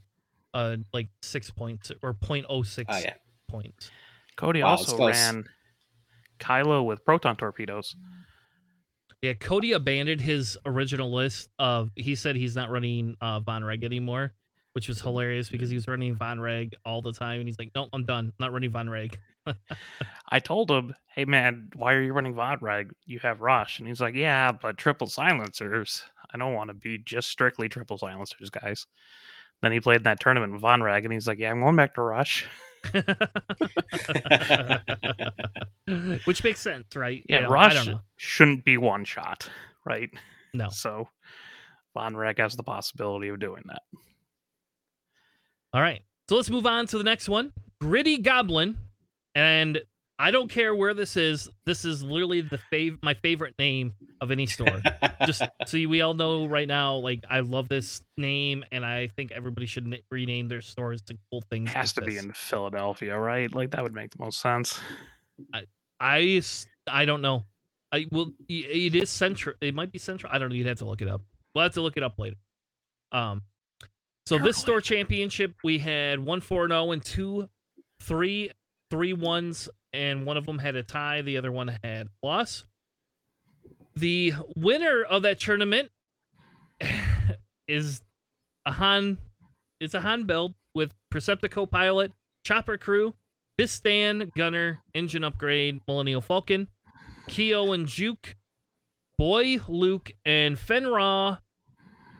uh, 0.55 0.77
like 0.93 1.09
six 1.23 1.51
points 1.51 1.93
or 2.03 2.15
0.06 2.15 2.85
Oh 2.89 2.99
yeah. 2.99 3.15
points. 3.49 3.91
Cody 4.37 4.63
Wow, 4.63 4.71
also 4.71 5.07
ran 5.07 5.45
Kylo 6.41 6.85
with 6.85 7.05
proton 7.05 7.37
torpedoes. 7.37 7.95
Yeah, 9.21 9.35
Cody 9.35 9.73
abandoned 9.73 10.21
his 10.21 10.59
original 10.67 11.13
list 11.13 11.49
of. 11.59 11.91
He 11.95 12.17
said 12.17 12.35
he's 12.35 12.57
not 12.57 12.71
running 12.71 13.17
uh, 13.21 13.39
Vonreg 13.41 13.85
anymore, 13.85 14.33
which 14.73 14.89
was 14.89 15.01
hilarious 15.01 15.49
because 15.49 15.69
he 15.71 15.77
was 15.77 15.87
running 15.87 16.17
Vonreg 16.17 16.73
all 16.85 17.03
the 17.03 17.13
time, 17.13 17.39
and 17.39 17.49
he's 17.49 17.57
like, 17.57 17.71
"Nope, 17.73 17.91
I'm 17.93 18.05
done. 18.05 18.27
I'm 18.27 18.33
not 18.41 18.53
running 18.53 18.73
Vonreg." 18.73 19.15
I 20.31 20.41
told 20.41 20.71
him, 20.71 20.95
"Hey 21.15 21.25
man, 21.25 21.71
why 21.75 21.95
are 21.95 22.03
you 22.03 22.13
running 22.13 22.35
Vonreg? 22.35 22.91
You 23.05 23.19
have 23.21 23.41
Rush." 23.41 23.79
And 23.79 23.89
he's 23.89 24.01
like, 24.01 24.15
"Yeah, 24.15 24.53
but 24.53 24.79
triple 24.79 25.07
silencers. 25.07 26.05
I 26.33 26.39
don't 26.39 26.55
want 26.55 26.69
to 26.69 26.75
be 26.75 26.99
just 26.99 27.29
strictly 27.29 27.69
triple 27.69 27.99
silencers, 27.99 28.51
guys." 28.51 28.87
Then 29.61 29.73
he 29.73 29.81
played 29.81 29.99
in 29.99 30.03
that 30.05 30.21
tournament 30.21 30.53
with 30.53 30.63
Vonreg, 30.63 31.05
and 31.05 31.13
he's 31.13 31.27
like, 31.27 31.39
"Yeah, 31.39 31.51
I'm 31.51 31.61
going 31.61 31.77
back 31.77 31.95
to 31.95 32.03
Rush." 32.03 32.47
which 36.25 36.43
makes 36.43 36.61
sense, 36.61 36.97
right? 36.97 37.25
Yeah, 37.29 37.37
You 37.37 37.43
know, 37.43 37.49
Rush 37.49 37.89
shouldn't 38.17 38.65
be 38.65 38.77
one 38.77 39.05
shot, 39.05 39.49
right? 39.85 40.11
No. 40.53 40.69
So 40.69 41.09
Vonreg 41.97 42.39
has 42.39 42.57
the 42.57 42.63
possibility 42.63 43.29
of 43.29 43.39
doing 43.39 43.63
that. 43.67 43.83
All 45.73 45.81
right. 45.81 46.03
So 46.29 46.37
let's 46.37 46.51
move 46.51 46.67
on 46.67 46.87
to 46.89 46.99
the 46.99 47.05
next 47.05 47.29
one. 47.29 47.53
Gritty 47.81 48.19
Goblin. 48.19 48.77
And 49.35 49.81
I 50.19 50.31
don't 50.31 50.49
care 50.51 50.75
where 50.75 50.95
this 50.95 51.17
is. 51.17 51.49
This 51.67 51.85
is 51.85 52.03
literally 52.03 52.43
the 52.43 52.59
fav- 52.73 52.99
my 53.03 53.15
favorite 53.15 53.55
name 53.59 53.95
of 54.21 54.31
any 54.31 54.47
store. 54.47 54.81
Just 55.27 55.43
so 55.67 55.77
you- 55.77 55.89
we 55.89 56.01
all 56.03 56.15
know 56.15 56.47
right 56.47 56.69
now, 56.69 56.97
like 56.97 57.25
I 57.29 57.41
love 57.41 57.69
this 57.69 58.03
name, 58.17 58.65
and 58.71 58.85
I 58.85 59.09
think 59.09 59.33
everybody 59.33 59.67
should 59.67 59.87
na- 59.87 59.97
rename 60.11 60.49
their 60.49 60.61
stores 60.61 61.03
to 61.03 61.17
cool 61.31 61.43
things. 61.51 61.71
It 61.71 61.75
has 61.75 61.93
to 61.95 62.01
like 62.03 62.11
be 62.11 62.19
in 62.19 62.33
Philadelphia, 62.33 63.19
right? 63.19 63.53
Like 63.53 63.71
that 63.73 63.83
would 63.83 63.95
make 63.95 64.11
the 64.11 64.23
most 64.23 64.41
sense. 64.41 64.79
I 66.01 66.43
I 66.87 67.05
don't 67.05 67.23
know. 67.23 67.45
I 67.91 68.07
will. 68.11 68.33
It 68.49 68.95
is 68.95 69.11
central. 69.11 69.57
It 69.61 69.75
might 69.75 69.93
be 69.93 69.99
central. 69.99 70.33
I 70.33 70.39
don't 70.39 70.51
know. 70.51 70.55
You'd 70.55 70.67
have 70.67 70.79
to 70.79 70.85
look 70.85 71.03
it 71.03 71.09
up. 71.09 71.23
We'll 71.55 71.65
have 71.65 71.75
to 71.75 71.83
look 71.83 71.97
it 71.97 72.03
up 72.03 72.19
later. 72.19 72.37
Um. 73.13 73.43
So 74.27 74.39
this 74.39 74.57
store 74.57 74.81
championship, 74.81 75.55
we 75.65 75.79
had 75.79 76.21
one 76.21 76.41
four 76.41 76.69
zero 76.69 76.93
and 76.93 77.05
two, 77.05 77.49
three 78.03 78.51
three 78.93 79.15
ones, 79.15 79.71
and 79.95 80.27
one 80.27 80.37
of 80.37 80.45
them 80.45 80.59
had 80.59 80.77
a 80.77 80.83
tie. 80.83 81.23
The 81.23 81.39
other 81.39 81.51
one 81.51 81.79
had 81.83 82.09
loss. 82.23 82.65
The 83.97 84.35
winner 84.55 85.03
of 85.03 85.23
that 85.23 85.41
tournament 85.41 85.91
is 87.67 88.03
a 88.67 88.73
Han. 88.73 89.17
It's 89.81 89.95
a 89.95 90.01
Han 90.03 90.25
build 90.25 90.55
with 90.75 90.93
Perceptive 91.11 91.51
copilot, 91.51 92.13
chopper 92.45 92.77
crew, 92.77 93.15
Bistan 93.59 94.31
gunner, 94.35 94.81
engine 94.95 95.25
upgrade, 95.25 95.81
Millennium 95.89 96.21
Falcon, 96.21 96.69
Keo 97.29 97.73
and 97.73 97.87
Juke, 97.87 98.37
Boy 99.17 99.59
Luke, 99.69 100.13
and 100.27 100.59
Fenn 100.59 100.87
Rau 100.87 101.39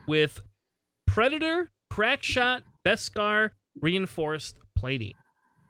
with 0.07 0.41
Predator, 1.05 1.69
Crackshot, 1.91 2.63
Beskar, 2.83 3.51
reinforced 3.79 4.57
plating. 4.75 5.13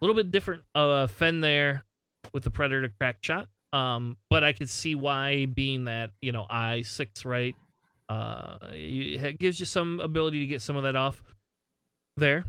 A 0.03 0.05
little 0.05 0.21
bit 0.21 0.31
different 0.31 0.63
uh 0.75 1.07
Fen 1.07 1.39
there 1.39 1.85
with 2.33 2.43
the 2.43 2.51
Predator 2.51 2.91
Crackshot. 2.99 3.45
Um, 3.71 4.17
but 4.29 4.43
I 4.43 4.51
could 4.51 4.69
see 4.69 4.95
why 4.95 5.45
being 5.45 5.85
that, 5.85 6.11
you 6.21 6.33
know, 6.33 6.45
I 6.49 6.81
six, 6.81 7.23
right? 7.23 7.55
Uh 8.09 8.57
it 8.73 9.39
gives 9.39 9.61
you 9.61 9.65
some 9.65 10.01
ability 10.01 10.41
to 10.41 10.45
get 10.45 10.61
some 10.61 10.75
of 10.75 10.83
that 10.83 10.97
off 10.97 11.23
there. 12.17 12.43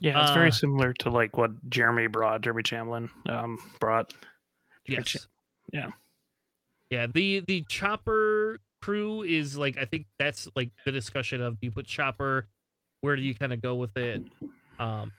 Yeah, 0.00 0.20
it's 0.20 0.32
Uh, 0.32 0.34
very 0.34 0.52
similar 0.52 0.92
to 0.92 1.08
like 1.08 1.38
what 1.38 1.50
Jeremy 1.70 2.08
brought, 2.08 2.42
Jeremy 2.42 2.62
Chamlin 2.62 3.08
um, 3.26 3.58
brought. 3.80 4.12
Yes. 4.86 5.26
Yeah. 5.72 5.92
Yeah. 6.90 7.06
The 7.06 7.40
the 7.40 7.64
chopper 7.70 8.60
crew 8.82 9.22
is 9.22 9.56
like 9.56 9.78
I 9.78 9.86
think 9.86 10.08
that's 10.18 10.46
like 10.54 10.72
the 10.84 10.92
discussion 10.92 11.40
of 11.40 11.58
do 11.58 11.68
you 11.68 11.70
put 11.70 11.86
chopper, 11.86 12.48
where 13.00 13.16
do 13.16 13.22
you 13.22 13.34
kind 13.34 13.54
of 13.54 13.62
go 13.62 13.76
with 13.76 13.96
it? 13.96 14.22
Um 14.78 15.10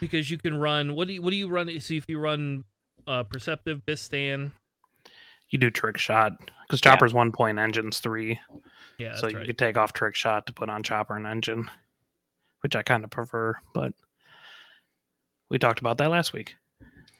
because 0.00 0.30
you 0.30 0.38
can 0.38 0.56
run 0.58 0.94
what 0.94 1.06
do 1.06 1.14
you 1.14 1.22
what 1.22 1.30
do 1.30 1.36
you 1.36 1.48
run 1.48 1.68
see 1.80 1.96
if 1.96 2.04
you 2.08 2.18
run 2.18 2.64
uh 3.06 3.22
perceptive 3.22 3.80
bistan 3.86 4.50
You 5.50 5.58
do 5.58 5.70
trick 5.70 5.98
shot 5.98 6.32
because 6.66 6.80
Yeah. 6.84 6.92
Chopper's 6.92 7.12
one 7.14 7.32
point, 7.32 7.58
engine's 7.58 7.98
three. 8.00 8.38
yeah 8.98 9.16
so 9.16 9.28
you 9.28 9.36
right. 9.38 9.46
could 9.46 9.58
take 9.58 9.76
off 9.76 9.92
trick 9.92 10.14
shot 10.14 10.46
to 10.46 10.52
put 10.52 10.68
on 10.68 10.82
Chopper 10.82 11.16
and 11.16 11.26
engine, 11.26 11.70
which 12.62 12.76
I 12.76 12.82
kind 12.82 13.02
of 13.04 13.10
prefer. 13.10 13.56
But 13.74 13.92
we 15.48 15.58
talked 15.58 15.80
about 15.80 15.98
that 15.98 16.10
last 16.10 16.32
week. 16.32 16.54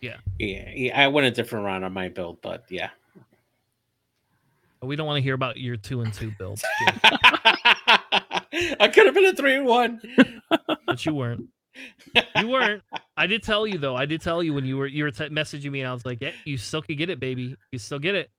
Yeah, 0.01 0.17
yeah, 0.39 0.99
I 0.99 1.09
went 1.09 1.27
a 1.27 1.31
different 1.31 1.65
route 1.67 1.83
on 1.83 1.93
my 1.93 2.09
build, 2.09 2.41
but 2.41 2.65
yeah. 2.71 2.91
we 4.83 4.97
don't 4.97 5.07
want 5.07 5.19
to 5.19 5.23
hear 5.23 5.35
about 5.35 5.59
your 5.59 5.77
two 5.77 6.01
and 6.01 6.15
two 6.15 6.33
builds 6.39 6.65
I 8.81 8.89
could 8.95 9.05
have 9.07 9.15
been 9.15 9.27
a 9.27 9.35
three 9.35 9.57
and 9.57 9.67
one. 9.67 10.01
but 10.87 11.05
you 11.05 11.15
weren't 11.15 11.49
you 12.37 12.49
weren't 12.49 12.83
i 13.17 13.27
did 13.27 13.43
tell 13.43 13.67
you 13.67 13.79
though 13.79 13.97
i 13.97 14.07
did 14.07 14.21
tell 14.21 14.43
you 14.43 14.53
when 14.53 14.65
you 14.65 14.77
were 14.77 14.87
you 14.87 15.05
were 15.05 15.11
t- 15.11 15.29
messaging 15.29 15.71
me 15.71 15.81
and 15.81 15.89
i 15.89 15.93
was 15.93 16.05
like 16.05 16.19
yeah 16.21 16.33
you 16.45 16.57
still 16.57 16.83
could 16.83 16.99
get 16.99 17.11
it 17.11 17.21
baby 17.21 17.57
you 17.73 17.79
still 17.79 17.99
get 17.99 18.15
it 18.15 18.31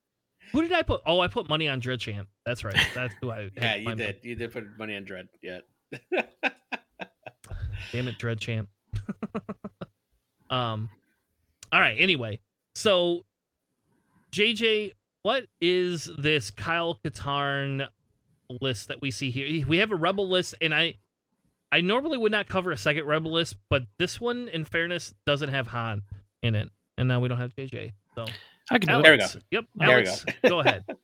who 0.52 0.62
did 0.62 0.72
i 0.74 0.82
put 0.82 1.02
oh 1.06 1.20
i 1.20 1.28
put 1.28 1.48
money 1.48 1.68
on 1.68 1.80
dread 1.80 2.00
champ 2.00 2.28
that's 2.46 2.64
right 2.64 2.76
that's 2.94 3.14
who 3.22 3.32
i 3.32 3.50
Yeah, 3.56 3.76
you 3.76 3.96
did. 3.96 4.18
You 4.24 4.36
did 4.36 4.52
put 4.52 4.66
money 4.78 4.96
on 4.96 5.04
Dread. 5.06 5.28
Yeah. 5.42 5.60
Damn 7.92 8.08
it, 8.08 8.18
Dread 8.18 8.40
Champ. 8.40 8.70
um, 10.50 10.90
all 11.72 11.80
right. 11.80 11.98
Anyway, 12.00 12.40
so 12.76 13.24
JJ, 14.32 14.94
what 15.24 15.46
is 15.60 16.10
this 16.18 16.52
Kyle 16.52 16.98
Katarn 17.04 17.88
list 18.62 18.88
that 18.88 19.02
we 19.02 19.12
see 19.12 19.32
here? 19.32 19.66
We 19.68 19.78
have 19.78 19.92
a 19.92 19.96
Rebel 19.96 20.28
list, 20.30 20.56
and 20.62 20.74
I, 20.74 20.96
I 21.72 21.82
normally 21.82 22.17
would 22.17 22.32
not 22.32 22.47
cover 22.47 22.72
a 22.72 22.78
second 22.78 23.05
Rebel 23.05 23.32
list, 23.32 23.55
but 23.69 23.84
this 23.97 24.19
one, 24.19 24.49
in 24.49 24.65
fairness, 24.65 25.13
doesn't 25.26 25.49
have 25.49 25.67
Han 25.67 26.01
in 26.43 26.55
it, 26.55 26.69
and 26.97 27.07
now 27.07 27.19
we 27.19 27.30
don't 27.30 27.38
have 27.38 27.55
JJ. 27.55 27.93
So 28.15 28.26
I 28.69 28.80
can 28.80 28.89
do 28.89 28.99
it. 28.99 29.03
There 29.03 29.11
we 29.13 29.17
go. 29.17 29.24
Alex, 29.24 29.38
Yep, 29.51 29.65
There 29.76 29.88
we 29.88 29.93
Alex, 29.93 30.26
go 30.47 30.59
ahead. 30.59 30.86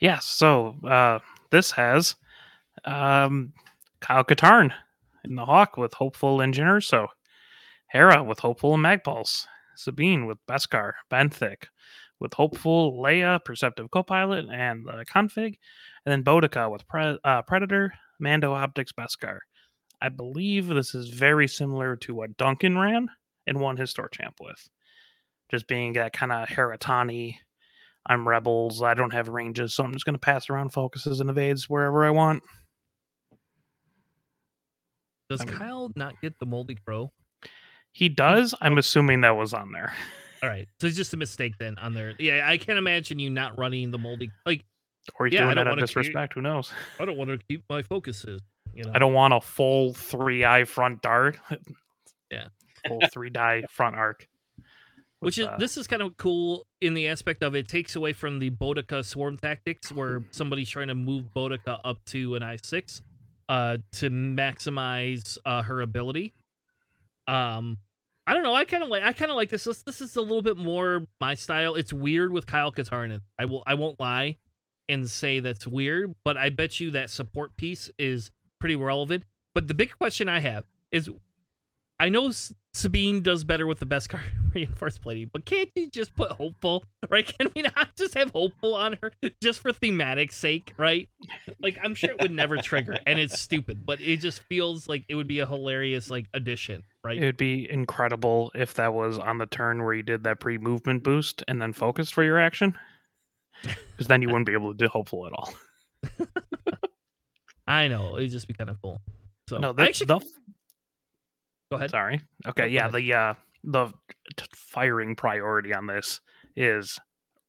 Yeah, 0.00 0.18
so 0.18 0.76
uh, 0.86 1.20
this 1.50 1.70
has 1.70 2.16
um, 2.84 3.54
Kyle 4.00 4.24
Katarn 4.24 4.72
in 5.24 5.34
the 5.36 5.44
Hawk 5.46 5.78
with 5.78 5.94
Hopeful 5.94 6.42
Engineer. 6.42 6.80
So 6.82 7.06
Hera 7.88 8.22
with 8.22 8.40
Hopeful 8.40 8.74
and 8.74 8.84
Magpulse. 8.84 9.46
Sabine 9.74 10.26
with 10.26 10.38
Beskar, 10.46 10.92
Benthic 11.10 11.64
with 12.18 12.34
Hopeful, 12.34 12.98
Leia, 12.98 13.42
Perceptive 13.44 13.90
Copilot, 13.90 14.46
and 14.50 14.84
the 14.86 15.04
config. 15.04 15.58
And 16.04 16.12
then 16.12 16.24
Bodica 16.24 16.70
with 16.70 16.86
Pre- 16.88 17.18
uh, 17.24 17.42
Predator, 17.42 17.92
Mando 18.18 18.52
Optics, 18.52 18.92
Beskar. 18.92 19.38
I 20.00 20.08
believe 20.08 20.66
this 20.68 20.94
is 20.94 21.08
very 21.08 21.48
similar 21.48 21.96
to 21.96 22.14
what 22.14 22.36
Duncan 22.36 22.78
ran 22.78 23.08
and 23.46 23.60
won 23.60 23.76
his 23.76 23.90
store 23.90 24.08
champ 24.08 24.36
with. 24.40 24.68
Just 25.50 25.68
being 25.68 25.94
that 25.94 26.12
kind 26.12 26.32
of 26.32 26.48
Heratani 26.48 27.36
I'm 28.08 28.26
rebels. 28.26 28.82
I 28.82 28.94
don't 28.94 29.12
have 29.12 29.28
ranges, 29.28 29.74
so 29.74 29.84
I'm 29.84 29.92
just 29.92 30.04
going 30.04 30.14
to 30.14 30.20
pass 30.20 30.48
around 30.48 30.70
focuses 30.72 31.20
and 31.20 31.28
evades 31.28 31.68
wherever 31.68 32.04
I 32.04 32.10
want. 32.10 32.42
Does 35.28 35.40
I 35.40 35.44
mean- 35.44 35.54
Kyle 35.56 35.92
not 35.96 36.20
get 36.22 36.38
the 36.38 36.46
Moldy 36.46 36.76
Crow? 36.76 37.12
He 37.92 38.08
does. 38.08 38.54
I'm 38.60 38.78
assuming 38.78 39.22
that 39.22 39.36
was 39.36 39.54
on 39.54 39.72
there. 39.72 39.92
All 40.42 40.48
right, 40.50 40.68
so 40.80 40.86
it's 40.86 40.96
just 40.96 41.14
a 41.14 41.16
mistake 41.16 41.54
then 41.58 41.78
on 41.78 41.94
there. 41.94 42.12
Yeah, 42.18 42.46
I 42.46 42.58
can't 42.58 42.78
imagine 42.78 43.18
you 43.18 43.30
not 43.30 43.58
running 43.58 43.90
the 43.90 43.98
Moldy. 43.98 44.30
Like, 44.44 44.64
Or 45.18 45.26
he's 45.26 45.34
Yeah, 45.34 45.44
doing 45.44 45.56
that 45.56 45.66
out 45.66 45.78
of 45.78 45.78
disrespect. 45.78 46.34
Who 46.34 46.42
knows? 46.42 46.72
I 47.00 47.04
don't 47.04 47.16
want 47.16 47.30
to 47.30 47.38
keep 47.38 47.64
my 47.68 47.82
focuses. 47.82 48.40
You 48.74 48.84
know, 48.84 48.92
I 48.94 48.98
don't 48.98 49.14
want 49.14 49.32
a 49.34 49.40
full 49.40 49.94
three 49.94 50.44
eye 50.44 50.64
front 50.64 51.02
dart. 51.02 51.38
Yeah. 52.30 52.46
Full 52.88 53.00
three 53.12 53.30
die 53.30 53.64
front 53.70 53.96
arc. 53.96 54.28
Which 55.20 55.38
is 55.38 55.46
uh, 55.46 55.56
this 55.58 55.76
is 55.76 55.86
kind 55.86 56.02
of 56.02 56.16
cool 56.16 56.66
in 56.80 56.94
the 56.94 57.08
aspect 57.08 57.42
of 57.42 57.54
it 57.54 57.68
takes 57.68 57.96
away 57.96 58.12
from 58.12 58.38
the 58.38 58.50
Bodica 58.50 59.04
swarm 59.04 59.38
tactics 59.38 59.90
where 59.90 60.22
somebody's 60.30 60.68
trying 60.68 60.88
to 60.88 60.94
move 60.94 61.24
Bodica 61.34 61.80
up 61.84 62.04
to 62.06 62.34
an 62.34 62.42
I 62.42 62.56
six 62.62 63.02
uh 63.48 63.78
to 63.92 64.10
maximize 64.10 65.38
uh 65.44 65.62
her 65.62 65.80
ability. 65.80 66.34
Um 67.26 67.78
I 68.26 68.34
don't 68.34 68.42
know, 68.42 68.54
I 68.54 68.64
kind 68.64 68.82
of 68.82 68.88
like 68.88 69.04
I 69.04 69.12
kind 69.12 69.30
of 69.30 69.36
like 69.36 69.50
this. 69.50 69.64
this. 69.64 69.82
This 69.82 70.00
is 70.00 70.16
a 70.16 70.20
little 70.20 70.42
bit 70.42 70.56
more 70.56 71.06
my 71.20 71.34
style. 71.34 71.76
It's 71.76 71.92
weird 71.92 72.32
with 72.32 72.46
Kyle 72.46 72.72
Katarnan. 72.72 73.20
I 73.38 73.46
will 73.46 73.62
I 73.66 73.74
won't 73.74 73.98
lie 73.98 74.36
and 74.88 75.10
say 75.10 75.40
that's 75.40 75.66
weird, 75.66 76.14
but 76.24 76.36
I 76.36 76.50
bet 76.50 76.80
you 76.80 76.90
that 76.92 77.10
support 77.10 77.56
piece 77.56 77.90
is 77.98 78.30
pretty 78.60 78.76
relevant. 78.76 79.24
But 79.54 79.68
the 79.68 79.74
big 79.74 79.96
question 79.96 80.28
I 80.28 80.40
have 80.40 80.64
is 80.92 81.10
I 81.98 82.10
know 82.10 82.30
Sabine 82.74 83.22
does 83.22 83.42
better 83.44 83.66
with 83.66 83.78
the 83.78 83.86
Beskar 83.86 84.20
reinforced 84.54 85.00
plating, 85.00 85.30
but 85.32 85.46
can't 85.46 85.70
you 85.74 85.88
just 85.88 86.14
put 86.14 86.30
hopeful, 86.32 86.84
right? 87.08 87.26
Can 87.38 87.50
we 87.56 87.62
not 87.62 87.96
just 87.96 88.14
have 88.14 88.30
hopeful 88.32 88.74
on 88.74 88.98
her 89.02 89.12
just 89.42 89.60
for 89.60 89.72
thematic 89.72 90.30
sake, 90.30 90.74
right? 90.76 91.08
Like 91.62 91.78
I'm 91.82 91.94
sure 91.94 92.10
it 92.10 92.20
would 92.20 92.32
never 92.32 92.58
trigger, 92.58 92.98
and 93.06 93.18
it's 93.18 93.40
stupid, 93.40 93.86
but 93.86 94.00
it 94.00 94.18
just 94.18 94.40
feels 94.42 94.88
like 94.88 95.04
it 95.08 95.14
would 95.14 95.26
be 95.26 95.38
a 95.38 95.46
hilarious 95.46 96.10
like 96.10 96.26
addition, 96.34 96.82
right? 97.02 97.16
It 97.16 97.24
would 97.24 97.38
be 97.38 97.70
incredible 97.70 98.52
if 98.54 98.74
that 98.74 98.92
was 98.92 99.18
on 99.18 99.38
the 99.38 99.46
turn 99.46 99.82
where 99.82 99.94
you 99.94 100.02
did 100.02 100.24
that 100.24 100.40
pre 100.40 100.58
movement 100.58 101.02
boost 101.02 101.42
and 101.48 101.62
then 101.62 101.72
focused 101.72 102.12
for 102.12 102.22
your 102.24 102.38
action. 102.38 102.76
Because 103.96 104.08
then 104.08 104.20
you 104.20 104.28
wouldn't 104.28 104.46
be 104.46 104.52
able 104.52 104.72
to 104.72 104.76
do 104.76 104.88
hopeful 104.88 105.26
at 105.26 105.32
all. 105.32 105.54
I 107.66 107.88
know 107.88 108.16
it'd 108.18 108.30
just 108.30 108.46
be 108.46 108.54
kind 108.54 108.70
of 108.70 108.80
cool. 108.82 109.00
So 109.48 109.58
no, 109.58 109.70
I 109.70 109.72
the, 109.72 109.82
actually 109.82 110.06
the 110.06 110.18
go 111.70 111.76
ahead. 111.76 111.90
Sorry. 111.90 112.20
Okay, 112.46 112.62
go 112.62 112.66
yeah, 112.66 112.88
ahead. 112.88 112.94
the 112.94 113.12
uh 113.14 113.34
the 113.64 113.86
t- 114.36 114.44
firing 114.54 115.16
priority 115.16 115.74
on 115.74 115.86
this 115.86 116.20
is 116.54 116.98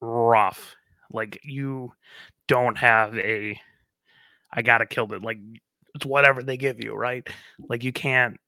rough. 0.02 0.76
Like 1.12 1.40
you 1.44 1.94
don't 2.48 2.78
have 2.78 3.18
a 3.18 3.60
I 4.52 4.62
got 4.62 4.78
to 4.80 4.86
kill 4.86 5.12
it 5.14 5.22
like 5.22 5.38
it's 5.96 6.06
whatever 6.06 6.42
they 6.42 6.58
give 6.58 6.84
you, 6.84 6.96
right? 6.96 7.28
Like 7.70 7.84
you 7.84 7.92
can't 7.92 8.40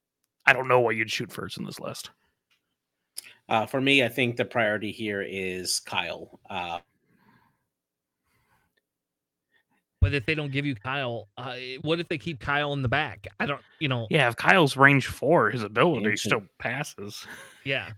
I 0.46 0.52
don't 0.52 0.68
know 0.68 0.80
what 0.80 0.96
you'd 0.96 1.10
shoot 1.10 1.30
first 1.30 1.58
in 1.58 1.64
this 1.64 1.78
list. 1.78 2.10
Uh, 3.48 3.66
for 3.66 3.80
me, 3.80 4.04
I 4.04 4.08
think 4.08 4.36
the 4.36 4.44
priority 4.44 4.92
here 4.92 5.22
is 5.22 5.80
Kyle. 5.80 6.38
Uh, 6.48 6.78
But 10.00 10.14
if 10.14 10.24
they 10.24 10.34
don't 10.34 10.50
give 10.50 10.64
you 10.64 10.74
Kyle, 10.74 11.28
uh, 11.36 11.56
what 11.82 12.00
if 12.00 12.08
they 12.08 12.16
keep 12.18 12.40
Kyle 12.40 12.72
in 12.72 12.80
the 12.82 12.88
back? 12.88 13.26
I 13.38 13.44
don't, 13.46 13.60
you 13.80 13.88
know, 13.88 14.06
Yeah, 14.10 14.28
if 14.28 14.36
Kyle's 14.36 14.76
range 14.76 15.06
4, 15.06 15.50
his 15.50 15.62
ability 15.62 16.06
Okay. 16.06 16.16
still 16.16 16.42
passes. 16.58 17.26
yeah. 17.64 17.90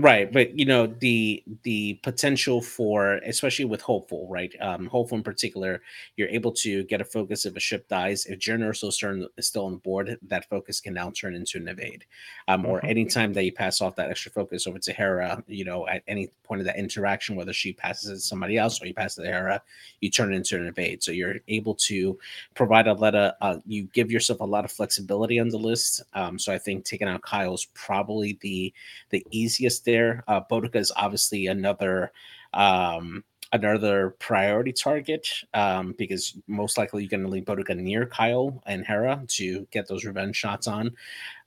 Right, 0.00 0.32
but 0.32 0.56
you 0.56 0.64
know 0.64 0.86
the 0.86 1.42
the 1.64 1.94
potential 2.04 2.62
for 2.62 3.14
especially 3.26 3.64
with 3.64 3.80
hopeful, 3.80 4.28
right? 4.30 4.54
Um, 4.60 4.86
hopeful 4.86 5.18
in 5.18 5.24
particular, 5.24 5.82
you're 6.16 6.28
able 6.28 6.52
to 6.52 6.84
get 6.84 7.00
a 7.00 7.04
focus 7.04 7.44
if 7.46 7.56
a 7.56 7.60
ship 7.60 7.88
dies. 7.88 8.24
If 8.26 8.38
Generoso 8.38 8.92
Stern 8.92 9.26
is 9.36 9.48
still 9.48 9.66
on 9.66 9.78
board, 9.78 10.16
that 10.22 10.48
focus 10.48 10.80
can 10.80 10.94
now 10.94 11.10
turn 11.10 11.34
into 11.34 11.58
an 11.58 11.66
evade. 11.66 12.04
Um, 12.46 12.64
or 12.64 12.80
Mhm. 12.80 12.88
anytime 12.88 13.32
that 13.32 13.42
you 13.44 13.50
pass 13.52 13.80
off 13.80 13.96
that 13.96 14.08
extra 14.08 14.30
focus 14.30 14.68
over 14.68 14.78
to 14.78 14.92
Hera, 14.92 15.42
you 15.48 15.64
know, 15.64 15.88
at 15.88 16.04
any 16.06 16.28
point 16.44 16.60
of 16.60 16.66
that 16.66 16.78
interaction, 16.78 17.34
whether 17.34 17.52
she 17.52 17.72
passes 17.72 18.08
it 18.10 18.14
to 18.14 18.20
somebody 18.20 18.56
else 18.56 18.80
or 18.80 18.86
you 18.86 18.94
pass 18.94 19.18
it 19.18 19.22
to 19.24 19.28
Hera, 19.28 19.60
you 20.00 20.10
turn 20.10 20.32
it 20.32 20.36
into 20.36 20.56
an 20.56 20.66
evade. 20.66 21.02
So 21.02 21.10
you're 21.10 21.36
able 21.48 21.74
to 21.74 22.16
provide 22.54 22.86
a 22.86 22.92
lot 22.92 23.16
of 23.16 23.32
uh, 23.40 23.58
you 23.66 23.84
give 23.94 24.12
yourself 24.12 24.38
a 24.40 24.44
lot 24.44 24.64
of 24.64 24.70
flexibility 24.70 25.40
on 25.40 25.48
the 25.48 25.58
list. 25.58 26.02
Um, 26.14 26.38
so 26.38 26.52
I 26.52 26.58
think 26.58 26.84
taking 26.84 27.08
out 27.08 27.22
Kyle 27.22 27.54
is 27.54 27.66
probably 27.74 28.38
the 28.42 28.72
the 29.10 29.26
easiest 29.30 29.84
there. 29.88 30.22
Uh, 30.28 30.42
Bodica 30.50 30.76
is 30.76 30.92
obviously 30.94 31.46
another 31.46 32.12
um, 32.52 33.24
another 33.52 34.10
priority 34.18 34.72
target 34.72 35.26
um, 35.54 35.94
because 35.96 36.36
most 36.46 36.76
likely 36.76 37.02
you're 37.02 37.08
going 37.08 37.22
to 37.22 37.28
leave 37.28 37.44
Bodica 37.44 37.74
near 37.74 38.04
Kyle 38.04 38.62
and 38.66 38.86
Hera 38.86 39.24
to 39.28 39.66
get 39.70 39.88
those 39.88 40.04
revenge 40.04 40.36
shots 40.36 40.66
on. 40.66 40.94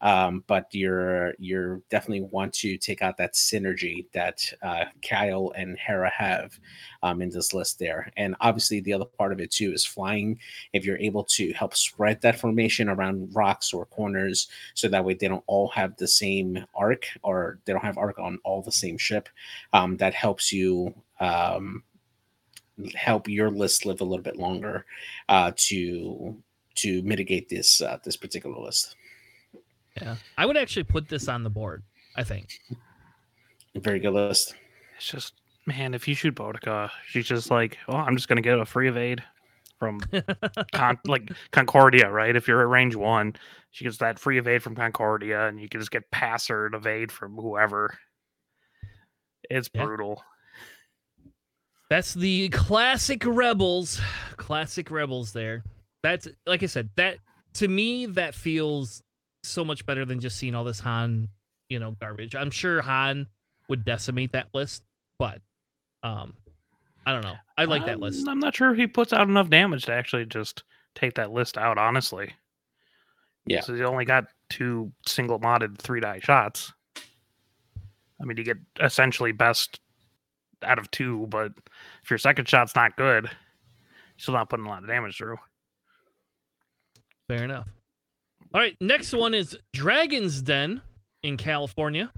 Um, 0.02 0.44
but 0.48 0.68
you're 0.72 1.34
you're 1.38 1.82
definitely 1.90 2.22
want 2.22 2.54
to 2.54 2.78
take 2.78 3.02
out 3.02 3.18
that 3.18 3.34
synergy 3.34 4.06
that 4.14 4.42
uh, 4.62 4.86
Kyle 5.08 5.52
and 5.56 5.78
Hera 5.78 6.10
have 6.10 6.60
um, 7.04 7.22
in 7.22 7.30
this 7.30 7.54
list 7.54 7.80
there. 7.80 8.12
And 8.18 8.36
obviously 8.42 8.80
the 8.80 8.94
other 8.94 9.06
part 9.06 9.32
of 9.32 9.40
it 9.40 9.52
too 9.52 9.72
is 9.74 9.86
flying. 9.86 10.40
If 10.74 10.86
you're 10.86 10.98
able 10.98 11.24
to 11.26 11.54
help 11.54 11.76
spread 11.76 12.22
that 12.22 12.40
formation 12.40 12.90
around 12.90 13.36
rocks 13.36 13.74
or 13.74 13.86
corners, 13.86 14.48
so 14.74 14.88
that 14.88 15.06
way 15.06 15.14
they 15.14 15.28
don't 15.28 15.44
all 15.48 15.70
have 15.70 15.96
the 15.98 16.08
same 16.08 16.66
arc 16.76 17.06
or 17.24 17.60
they 17.66 17.74
don't 17.74 17.86
have 17.86 17.98
arc 17.98 18.20
on 18.20 18.40
all 18.44 18.62
the 18.62 18.72
same 18.72 18.98
ship, 18.98 19.30
um, 19.74 19.98
that 19.98 20.14
helps 20.14 20.52
you 20.52 20.94
um, 21.20 21.84
help 22.96 23.28
your 23.28 23.50
list 23.50 23.86
live 23.86 24.02
a 24.02 24.06
little 24.06 24.24
bit 24.24 24.38
longer 24.38 24.86
uh, 25.30 25.52
to 25.56 26.36
to 26.74 27.02
mitigate 27.04 27.50
this 27.50 27.82
uh, 27.82 27.98
this 28.04 28.18
particular 28.18 28.58
list. 28.58 28.96
Yeah, 30.00 30.16
I 30.38 30.46
would 30.46 30.58
actually 30.58 30.84
put 30.84 31.10
this 31.10 31.28
on 31.28 31.44
the 31.44 31.50
board. 31.50 31.84
I 32.16 32.24
think 32.24 32.50
very 33.76 34.00
good 34.00 34.14
list. 34.14 34.54
It's 34.98 35.08
just 35.08 35.34
man, 35.66 35.94
if 35.94 36.08
you 36.08 36.14
shoot 36.16 36.36
Bodica, 36.36 36.90
she's 37.08 37.26
just 37.28 37.50
like, 37.50 37.78
oh, 37.88 37.96
I'm 37.96 38.16
just 38.16 38.28
gonna 38.28 38.42
get 38.42 38.60
a 38.60 38.66
free 38.66 38.88
evade 38.90 39.24
from 39.80 40.00
Con- 40.74 41.00
like 41.06 41.32
Concordia, 41.52 42.10
right? 42.12 42.36
If 42.36 42.48
you're 42.48 42.62
at 42.62 42.68
range 42.68 42.96
one, 42.96 43.36
she 43.72 43.84
gets 43.86 43.98
that 43.98 44.20
free 44.20 44.38
evade 44.38 44.62
from 44.62 44.76
Concordia, 44.76 45.48
and 45.48 45.60
you 45.60 45.68
can 45.70 45.80
just 45.80 45.92
get 45.92 46.10
pass 46.12 46.48
her 46.48 46.66
and 46.68 46.76
evade 46.76 47.12
from 47.12 47.36
whoever. 47.36 47.98
It's 49.50 49.70
Yeah. 49.74 49.86
brutal. 49.86 50.24
That's 51.90 52.14
the 52.14 52.48
classic 52.50 53.24
rebels. 53.26 54.00
Classic 54.38 54.90
rebels 54.92 55.34
there. 55.34 55.64
That's 56.04 56.28
like 56.46 56.64
I 56.64 56.68
said, 56.68 56.90
that 56.96 57.18
to 57.56 57.68
me 57.68 58.06
that 58.08 58.34
feels 58.34 59.02
so 59.44 59.64
much 59.66 59.86
better 59.86 60.06
than 60.06 60.20
just 60.20 60.38
seeing 60.38 60.56
all 60.56 60.64
this 60.64 60.80
Han, 60.82 61.28
you 61.70 61.80
know, 61.80 61.92
garbage. 62.00 62.36
I'm 62.36 62.52
sure 62.52 62.82
Han 62.82 63.28
would 63.70 63.86
decimate 63.86 64.32
that 64.34 64.48
list, 64.54 64.84
but 65.18 65.42
um 66.04 66.34
I 67.06 67.14
don't 67.14 67.24
know. 67.24 67.36
I 67.58 67.66
like 67.66 67.86
that 67.88 67.96
Um, 67.96 68.02
list. 68.02 68.28
I'm 68.28 68.40
not 68.40 68.56
sure 68.56 68.72
if 68.72 68.78
he 68.78 68.86
puts 68.86 69.12
out 69.12 69.28
enough 69.28 69.50
damage 69.50 69.86
to 69.86 69.94
actually 69.94 70.26
just 70.26 70.64
take 70.94 71.16
that 71.16 71.32
list 71.32 71.58
out, 71.58 71.78
honestly. 71.80 72.34
Yeah. 73.48 73.62
So 73.62 73.74
he 73.74 73.82
only 73.84 74.06
got 74.06 74.26
two 74.50 74.92
single 75.08 75.40
modded 75.40 75.80
three 75.80 76.00
die 76.00 76.20
shots. 76.20 76.72
I 78.22 78.26
mean, 78.26 78.38
you 78.38 78.44
get 78.44 78.58
essentially 78.80 79.32
best 79.32 79.80
out 80.62 80.78
of 80.78 80.92
two, 80.92 81.26
but 81.30 81.52
if 82.04 82.12
your 82.12 82.20
second 82.20 82.48
shot's 82.48 82.76
not 82.76 82.96
good, 82.98 83.24
you're 83.24 83.32
still 84.18 84.36
not 84.36 84.48
putting 84.48 84.68
a 84.68 84.70
lot 84.70 84.84
of 84.84 84.90
damage 84.90 85.18
through. 85.18 85.38
Fair 87.28 87.44
enough. 87.44 87.68
All 88.54 88.60
right, 88.60 88.76
next 88.82 89.14
one 89.14 89.34
is 89.34 89.58
Dragon's 89.74 90.42
Den 90.42 90.82
in 91.24 91.38
California. 91.38 92.12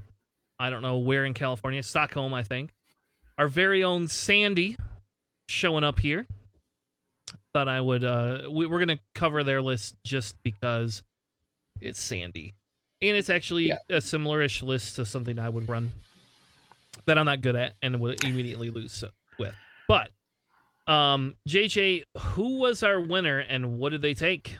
I 0.59 0.69
don't 0.69 0.81
know 0.81 0.97
where 0.97 1.25
in 1.25 1.33
California, 1.33 1.83
Stockholm, 1.83 2.33
I 2.33 2.43
think. 2.43 2.71
Our 3.37 3.47
very 3.47 3.83
own 3.83 4.07
Sandy 4.07 4.77
showing 5.47 5.83
up 5.83 5.99
here. 5.99 6.25
Thought 7.53 7.67
I 7.67 7.81
would 7.81 8.03
uh 8.03 8.47
we, 8.49 8.65
we're 8.65 8.79
gonna 8.79 8.99
cover 9.13 9.43
their 9.43 9.61
list 9.61 9.95
just 10.03 10.35
because 10.43 11.03
it's 11.81 12.01
Sandy. 12.01 12.55
And 13.01 13.15
it's 13.17 13.29
actually 13.29 13.67
Yeah. 13.67 13.77
a 13.89 14.01
similar-ish 14.01 14.63
list 14.63 14.95
to 14.95 15.05
something 15.05 15.37
I 15.37 15.49
would 15.49 15.69
run 15.69 15.91
that 17.05 17.17
I'm 17.17 17.25
not 17.25 17.41
good 17.41 17.55
at 17.55 17.73
and 17.81 17.99
would 17.99 18.23
immediately 18.23 18.69
lose 18.71 19.03
with. 19.37 19.53
But 19.87 20.09
um 20.87 21.35
JJ, 21.47 22.03
who 22.17 22.57
was 22.57 22.81
our 22.81 22.99
winner 22.99 23.39
and 23.39 23.77
what 23.77 23.89
did 23.91 24.01
they 24.01 24.15
take? 24.15 24.57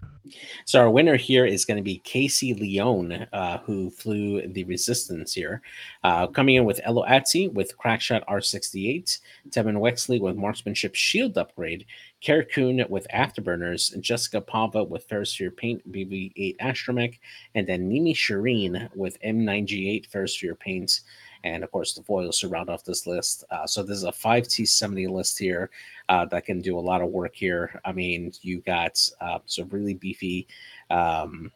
So 0.66 0.80
our 0.80 0.90
winner 0.90 1.16
here 1.16 1.46
is 1.46 1.66
going 1.66 1.78
to 1.78 1.84
be 1.84 2.00
Casey 2.00 2.54
Leone, 2.54 3.28
uh, 3.34 3.58
who 3.60 3.90
flew 3.90 4.48
the 4.48 4.64
Resistance 4.64 5.34
here, 5.34 5.62
uh, 6.04 6.28
coming 6.28 6.56
in 6.56 6.66
with 6.66 6.80
Ello 6.84 7.06
Asty 7.06 7.52
with 7.52 7.78
Crackshot 7.78 8.26
R68, 8.28 9.20
Temmin 9.50 9.78
Wexley 9.78 10.20
with 10.20 10.36
Marksmanship 10.36 10.96
Shield 10.96 11.38
Upgrade, 11.38 11.86
Karé 12.22 12.50
Kun 12.50 12.86
with 12.90 13.08
Afterburners, 13.14 14.00
Jessica 14.00 14.42
Pava 14.42 14.88
with 14.88 15.08
Ferrosphere 15.08 15.56
Paint 15.56 15.92
BB8 15.92 16.58
Astromech, 16.58 17.20
and 17.56 17.68
then 17.68 17.90
Nimi 17.90 18.16
Chireen 18.16 18.90
with 18.96 19.20
M98 19.22 20.10
Ferrosphere 20.10 20.58
Paints. 20.58 21.02
And 21.44 21.64
of 21.64 21.72
course, 21.72 21.94
the 21.94 22.04
foils 22.04 22.39
to 22.39 22.48
round 22.48 22.70
off 22.70 22.86
this 22.86 23.06
list. 23.06 23.44
Uh, 23.52 23.68
so 23.68 23.84
there's 23.84 24.04
a 24.04 24.12
5T70 24.12 25.10
list 25.10 25.38
here 25.38 25.70
uh, 26.10 26.26
that 26.26 26.46
can 26.46 26.62
do 26.62 26.78
a 26.78 26.80
lot 26.80 27.02
of 27.02 27.10
work 27.10 27.36
here. 27.36 27.82
I 27.84 27.91
mean, 27.91 28.32
you 28.41 28.62
got 28.62 29.00
uh, 29.20 29.39
some 29.46 29.70
really 29.70 29.94
beefy 29.94 30.48
um, 30.89 31.52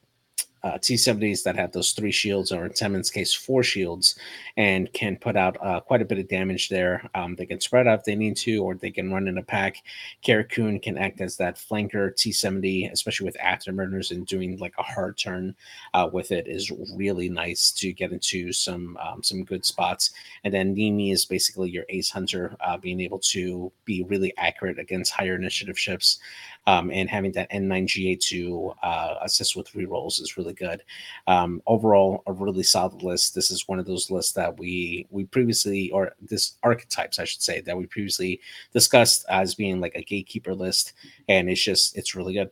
uh, 0.64 0.74
T70s 0.74 1.44
that 1.44 1.56
have 1.56 1.72
those 1.72 1.92
three 1.92 2.12
shields, 2.12 2.52
or 2.52 2.66
in 2.66 2.72
Temmin's 2.72 3.10
case, 3.10 3.34
four 3.34 3.64
shields, 3.64 4.16
and 4.56 4.92
can 4.94 5.18
put 5.18 5.36
out 5.36 5.58
uh, 5.64 5.80
quite 5.80 6.02
a 6.02 6.06
bit 6.06 6.20
of 6.20 6.28
damage 6.28 6.70
there. 6.70 7.10
Um, 7.16 7.36
they 7.36 7.46
can 7.46 7.60
spread 7.60 7.88
out 7.88 8.00
if 8.00 8.06
they 8.06 8.16
need 8.16 8.38
to, 8.38 8.64
or 8.64 8.76
they 8.76 8.92
can 8.92 9.12
run 9.12 9.28
in 9.28 9.38
a 9.38 9.44
pack. 9.44 9.78
Karé 10.26 10.50
Kun 10.50 10.80
can 10.80 10.98
act 10.98 11.22
as 11.22 11.38
that 11.38 11.58
flanker 11.58 12.14
T70, 12.14 12.92
especially 12.92 13.26
with 13.26 13.38
afterburners 13.38 14.12
and 14.12 14.26
doing 14.26 14.58
like 14.58 14.74
a 14.78 14.84
hard 14.84 15.18
turn 15.18 15.56
uh, 15.94 16.10
with 16.12 16.32
it 16.32 16.48
is 16.48 16.72
really 16.96 17.30
nice 17.30 17.72
to 17.72 17.94
get 17.94 18.12
into 18.12 18.52
some 18.52 18.98
um, 18.98 19.24
some 19.24 19.44
good 19.44 19.66
spots. 19.66 20.12
And 20.44 20.54
then 20.54 20.76
Nimi 20.76 21.14
is 21.14 21.26
basically 21.26 21.70
your 21.70 21.86
ace 21.90 22.10
hunter, 22.10 22.56
uh, 22.62 22.78
being 22.78 23.00
able 23.00 23.20
to 23.20 23.72
be 23.86 24.04
really 24.04 24.34
accurate 24.38 24.80
against 24.80 25.12
higher 25.14 25.36
initiative 25.36 25.78
ships, 25.78 26.20
um, 26.68 26.92
and 26.92 27.10
having 27.10 27.32
that 27.32 27.50
N9GA2 27.52 28.76
uh, 28.84 29.16
assist 29.22 29.56
with 29.56 29.72
rerolls 29.72 30.22
is 30.22 30.38
really 30.38 30.54
good. 30.54 30.84
Um, 31.26 31.62
overall, 31.66 32.22
a 32.28 32.34
really 32.34 32.62
solid 32.64 33.02
list. 33.02 33.34
This 33.34 33.50
is 33.50 33.68
one 33.68 33.80
of 33.80 33.86
those 33.86 34.12
lists 34.12 34.34
that 34.34 34.60
we 34.60 35.08
we 35.10 35.24
previously, 35.26 35.90
or 35.92 36.12
this 36.22 36.58
archetypes, 36.62 37.18
I 37.18 37.24
should 37.24 37.42
say, 37.42 37.62
that 37.62 37.76
we 37.76 37.88
previously 37.88 38.40
discussed 38.74 39.26
as 39.30 39.56
being 39.56 39.80
like 39.82 39.96
a 39.96 40.04
gatekeeper 40.04 40.54
list, 40.54 40.94
and 41.30 41.50
it's 41.50 41.64
just 41.64 41.98
it's 41.98 42.14
really 42.14 42.34
good. 42.34 42.52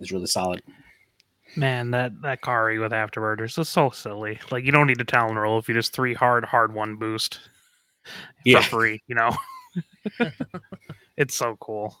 It's 0.00 0.12
really 0.12 0.26
solid. 0.26 0.62
Man, 1.56 1.90
that 1.90 2.12
that 2.22 2.42
Kari 2.42 2.78
with 2.78 2.92
afterburners 2.92 3.58
is 3.58 3.68
so 3.68 3.90
silly. 3.90 4.38
Like 4.52 4.64
you 4.64 4.70
don't 4.70 4.86
need 4.86 5.00
a 5.00 5.04
talon 5.04 5.36
roll 5.36 5.58
if 5.58 5.68
you 5.68 5.74
just 5.74 5.92
three 5.92 6.14
hard 6.14 6.44
hard 6.44 6.72
one 6.72 6.94
boost 6.96 7.40
Yeah. 8.44 8.60
for 8.62 8.68
free. 8.70 9.02
You 9.08 9.16
know, 9.16 9.36
it's 11.16 11.34
so 11.34 11.56
cool. 11.60 11.96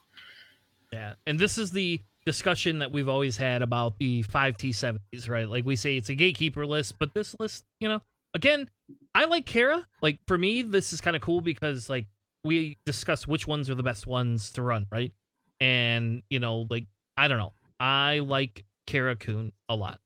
Yeah, 0.92 1.14
and 1.26 1.38
this 1.38 1.58
is 1.58 1.70
the 1.70 2.00
discussion 2.24 2.78
that 2.80 2.92
we've 2.92 3.08
always 3.08 3.36
had 3.36 3.62
about 3.62 3.98
the 3.98 4.22
five 4.22 4.56
T 4.56 4.72
seventies, 4.72 5.28
right? 5.28 5.48
Like 5.48 5.64
we 5.64 5.76
say 5.76 5.96
it's 5.96 6.08
a 6.08 6.14
gatekeeper 6.14 6.66
list, 6.66 6.98
but 6.98 7.12
this 7.14 7.34
list, 7.38 7.64
you 7.80 7.88
know, 7.88 8.00
again, 8.34 8.68
I 9.14 9.26
like 9.26 9.46
Kara. 9.46 9.86
Like 10.02 10.18
for 10.26 10.38
me, 10.38 10.62
this 10.62 10.92
is 10.92 11.00
kind 11.00 11.14
of 11.16 11.22
cool 11.22 11.40
because 11.40 11.88
like 11.90 12.06
we 12.44 12.78
discuss 12.86 13.26
which 13.26 13.46
ones 13.46 13.68
are 13.68 13.74
the 13.74 13.82
best 13.82 14.06
ones 14.06 14.50
to 14.52 14.62
run, 14.62 14.86
right? 14.90 15.12
And 15.60 16.22
you 16.30 16.38
know, 16.40 16.66
like 16.70 16.86
I 17.16 17.28
don't 17.28 17.38
know, 17.38 17.52
I 17.80 18.20
like 18.20 18.64
Karé 18.86 19.18
Kun 19.18 19.52
a 19.68 19.74
lot. 19.76 20.00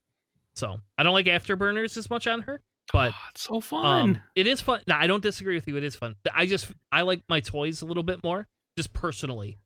So 0.54 0.80
I 0.98 1.02
don't 1.02 1.14
like 1.14 1.26
afterburners 1.26 1.96
as 1.96 2.10
much 2.10 2.26
on 2.26 2.42
her, 2.42 2.60
but 2.92 3.12
Oh, 3.14 3.18
it's 3.30 3.42
so 3.42 3.60
fun. 3.60 3.84
um, 3.86 4.20
it 4.34 4.46
is 4.46 4.60
fun. 4.60 4.80
No, 4.86 4.96
I 4.96 5.06
don't 5.06 5.22
disagree 5.22 5.54
with 5.54 5.66
you. 5.68 5.76
It 5.76 5.84
is 5.84 5.94
fun. 5.96 6.16
I 6.34 6.46
just 6.46 6.68
I 6.90 7.02
like 7.02 7.22
my 7.28 7.40
toys 7.40 7.82
a 7.82 7.86
little 7.86 8.02
bit 8.02 8.22
more. 8.24 8.48
Just 8.76 8.92
personally, 8.92 9.58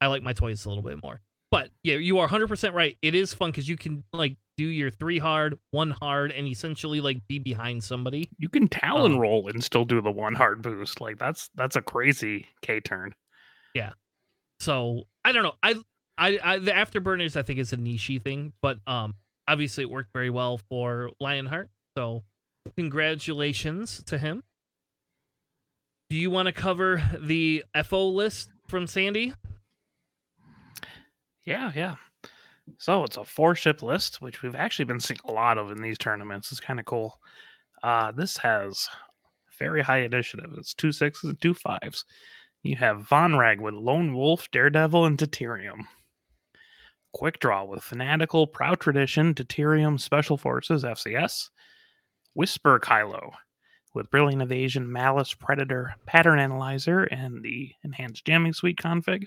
I 0.00 0.08
like 0.08 0.22
my 0.22 0.32
toys 0.32 0.64
a 0.64 0.68
little 0.68 0.82
bit 0.82 1.02
more. 1.02 1.20
But 1.50 1.70
yeah, 1.82 1.96
you 1.96 2.18
are 2.18 2.22
100 2.22 2.48
percent 2.48 2.74
right. 2.74 2.96
It 3.00 3.14
is 3.14 3.32
fun 3.32 3.50
because 3.50 3.68
you 3.68 3.76
can 3.76 4.02
like 4.12 4.36
do 4.56 4.64
your 4.64 4.90
three 4.90 5.18
hard, 5.18 5.58
one 5.70 5.90
hard, 5.90 6.32
and 6.32 6.46
essentially 6.46 7.00
like 7.00 7.26
be 7.28 7.38
behind 7.38 7.82
somebody. 7.82 8.28
you 8.38 8.48
can 8.48 8.68
talon 8.68 9.12
um, 9.12 9.18
roll 9.18 9.48
and 9.48 9.62
still 9.62 9.84
do 9.84 10.00
the 10.00 10.10
one 10.10 10.34
hard 10.34 10.62
boost. 10.62 11.00
Like 11.00 11.18
that's 11.18 11.50
that's 11.54 11.76
a 11.76 11.82
crazy 11.82 12.46
K 12.62 12.80
turn. 12.80 13.14
Yeah. 13.74 13.92
So 14.60 15.04
I 15.24 15.32
don't 15.32 15.42
know. 15.42 15.54
I 15.62 15.74
I, 16.16 16.38
I 16.42 16.58
the 16.58 16.72
afterburners 16.72 17.36
I 17.36 17.42
think 17.42 17.58
is 17.58 17.72
a 17.72 17.76
nichey 17.76 18.22
thing, 18.22 18.52
but 18.62 18.78
um 18.86 19.14
obviously 19.46 19.82
it 19.82 19.90
worked 19.90 20.12
very 20.12 20.30
well 20.30 20.58
for 20.68 21.10
Lionheart. 21.20 21.68
So 21.96 22.24
congratulations 22.76 24.02
to 24.06 24.18
him. 24.18 24.42
Do 26.10 26.16
you 26.16 26.30
want 26.30 26.46
to 26.46 26.52
cover 26.52 27.02
the 27.18 27.64
FO 27.84 28.08
list 28.08 28.50
from 28.68 28.86
Sandy? 28.86 29.34
Yeah, 31.44 31.72
yeah. 31.74 31.96
So 32.78 33.04
it's 33.04 33.16
a 33.16 33.24
four 33.24 33.54
ship 33.54 33.82
list, 33.82 34.22
which 34.22 34.42
we've 34.42 34.54
actually 34.54 34.86
been 34.86 35.00
seeing 35.00 35.20
a 35.24 35.32
lot 35.32 35.58
of 35.58 35.70
in 35.70 35.82
these 35.82 35.98
tournaments. 35.98 36.50
It's 36.50 36.60
kind 36.60 36.80
of 36.80 36.86
cool. 36.86 37.18
Uh, 37.82 38.12
this 38.12 38.36
has 38.38 38.88
very 39.58 39.82
high 39.82 40.00
initiative. 40.00 40.50
It's 40.56 40.74
two 40.74 40.92
sixes 40.92 41.30
and 41.30 41.40
two 41.40 41.54
fives. 41.54 42.04
You 42.62 42.76
have 42.76 43.06
Vonreg 43.08 43.60
with 43.60 43.74
Lone 43.74 44.14
Wolf, 44.14 44.50
Daredevil, 44.50 45.04
and 45.04 45.18
Deuterium. 45.18 45.82
Quick 47.12 47.38
Draw 47.38 47.64
with 47.64 47.82
Fanatical, 47.82 48.46
Proud 48.46 48.80
Tradition, 48.80 49.34
Deuterium, 49.34 50.00
Special 50.00 50.38
Forces, 50.38 50.82
FCS. 50.82 51.50
Whisper 52.34 52.80
Kylo 52.80 53.32
with 53.94 54.10
Brilliant 54.10 54.42
Evasion, 54.42 54.90
Malice, 54.90 55.32
Predator, 55.34 55.94
Pattern 56.06 56.40
Analyzer, 56.40 57.04
and 57.04 57.42
the 57.44 57.70
Enhanced 57.84 58.24
Jamming 58.24 58.52
Suite 58.52 58.78
config. 58.78 59.26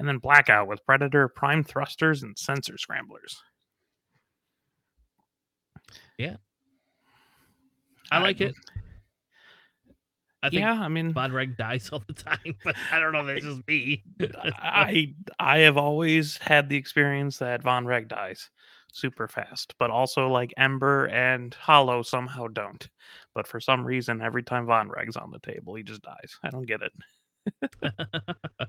And 0.00 0.08
then 0.08 0.16
Blackout 0.16 0.66
with 0.66 0.84
Predator, 0.86 1.28
Prime 1.28 1.62
Thrusters, 1.62 2.22
and 2.22 2.36
Sensor 2.36 2.78
Scramblers. 2.78 3.42
Yeah. 6.16 6.36
I 8.10 8.20
like 8.20 8.40
it. 8.40 8.54
I 10.42 10.48
think 10.48 10.60
yeah, 10.60 10.72
I 10.72 10.88
mean, 10.88 11.12
Vonreg 11.12 11.58
dies 11.58 11.90
all 11.92 12.02
the 12.06 12.14
time, 12.14 12.56
but 12.64 12.76
I 12.90 12.98
don't 12.98 13.12
know. 13.12 13.26
That's 13.26 13.44
just 13.44 13.68
me. 13.68 14.02
I 14.58 15.14
I 15.38 15.58
have 15.58 15.76
always 15.76 16.38
had 16.38 16.70
the 16.70 16.76
experience 16.76 17.36
that 17.38 17.62
Vonreg 17.62 18.08
dies 18.08 18.48
super 18.92 19.28
fast, 19.28 19.74
but 19.78 19.90
also 19.90 20.28
like 20.28 20.54
Ember 20.56 21.08
and 21.08 21.52
Hollow 21.52 22.00
somehow 22.00 22.46
don't. 22.48 22.88
But 23.34 23.46
for 23.46 23.60
some 23.60 23.84
reason, 23.84 24.22
every 24.22 24.42
time 24.42 24.64
Vonreg's 24.66 25.18
on 25.18 25.30
the 25.30 25.40
table, 25.40 25.74
he 25.74 25.82
just 25.82 26.00
dies. 26.00 26.38
I 26.42 26.48
don't 26.48 26.66
get 26.66 26.80
it. 26.80 26.92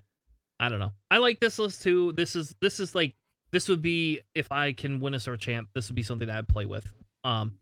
I 0.62 0.70
don't 0.70 0.80
know. 0.80 0.92
I 1.10 1.18
like 1.18 1.40
this 1.40 1.58
list 1.58 1.82
too. 1.82 2.12
This 2.14 2.36
is 2.36 2.56
this 2.62 2.80
is 2.80 2.94
like 2.94 3.16
this 3.52 3.68
would 3.68 3.82
be 3.82 4.22
if 4.36 4.52
I 4.52 4.74
can 4.74 5.00
win 5.00 5.16
a 5.16 5.20
Store 5.20 5.36
Champ. 5.36 5.68
This 5.74 5.90
would 5.90 5.96
be 5.96 6.04
something 6.04 6.28
that 6.28 6.38
I'd 6.38 6.48
play 6.48 6.66
with, 6.66 6.88
um, 7.24 7.58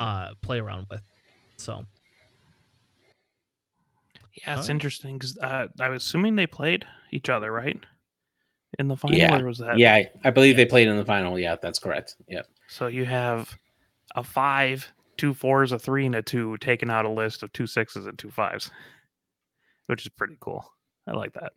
uh, 0.00 0.30
play 0.40 0.58
around 0.58 0.86
with. 0.90 1.02
So 1.58 1.84
Yeah, 4.34 4.52
it's 4.52 4.60
Alright. 4.62 4.70
interesting 4.70 5.18
because 5.18 5.36
uh, 5.38 5.66
I 5.78 5.90
was 5.90 6.02
assuming 6.04 6.36
they 6.36 6.46
played 6.46 6.86
each 7.10 7.28
other, 7.28 7.52
right? 7.52 7.78
In 8.78 8.88
the 8.88 8.96
final, 8.96 9.16
Yeah, 9.18 9.38
or 9.40 9.46
was 9.46 9.58
that? 9.58 9.78
Yeah, 9.78 9.94
I- 9.94 10.10
I 10.24 10.30
believe 10.30 10.56
they 10.56 10.64
played 10.66 10.88
in 10.88 10.96
the 10.96 11.04
final. 11.04 11.38
Yeah, 11.38 11.56
that's 11.60 11.78
correct. 11.78 12.16
Yeah. 12.28 12.42
So 12.68 12.86
you 12.86 13.04
have 13.04 13.54
a 14.16 14.22
five, 14.22 14.90
two 15.16 15.34
fours, 15.34 15.72
a 15.72 15.78
three, 15.78 16.06
and 16.06 16.14
a 16.14 16.22
two 16.22 16.56
taking 16.58 16.88
out 16.90 17.04
a 17.04 17.10
list 17.10 17.42
of 17.42 17.52
two 17.52 17.66
sixes 17.66 18.06
and 18.06 18.18
two 18.18 18.30
fives, 18.30 18.70
which 19.86 20.02
is 20.06 20.08
pretty 20.10 20.36
cool. 20.40 20.64
I 21.06 21.12
like 21.12 21.32
that. 21.34 21.52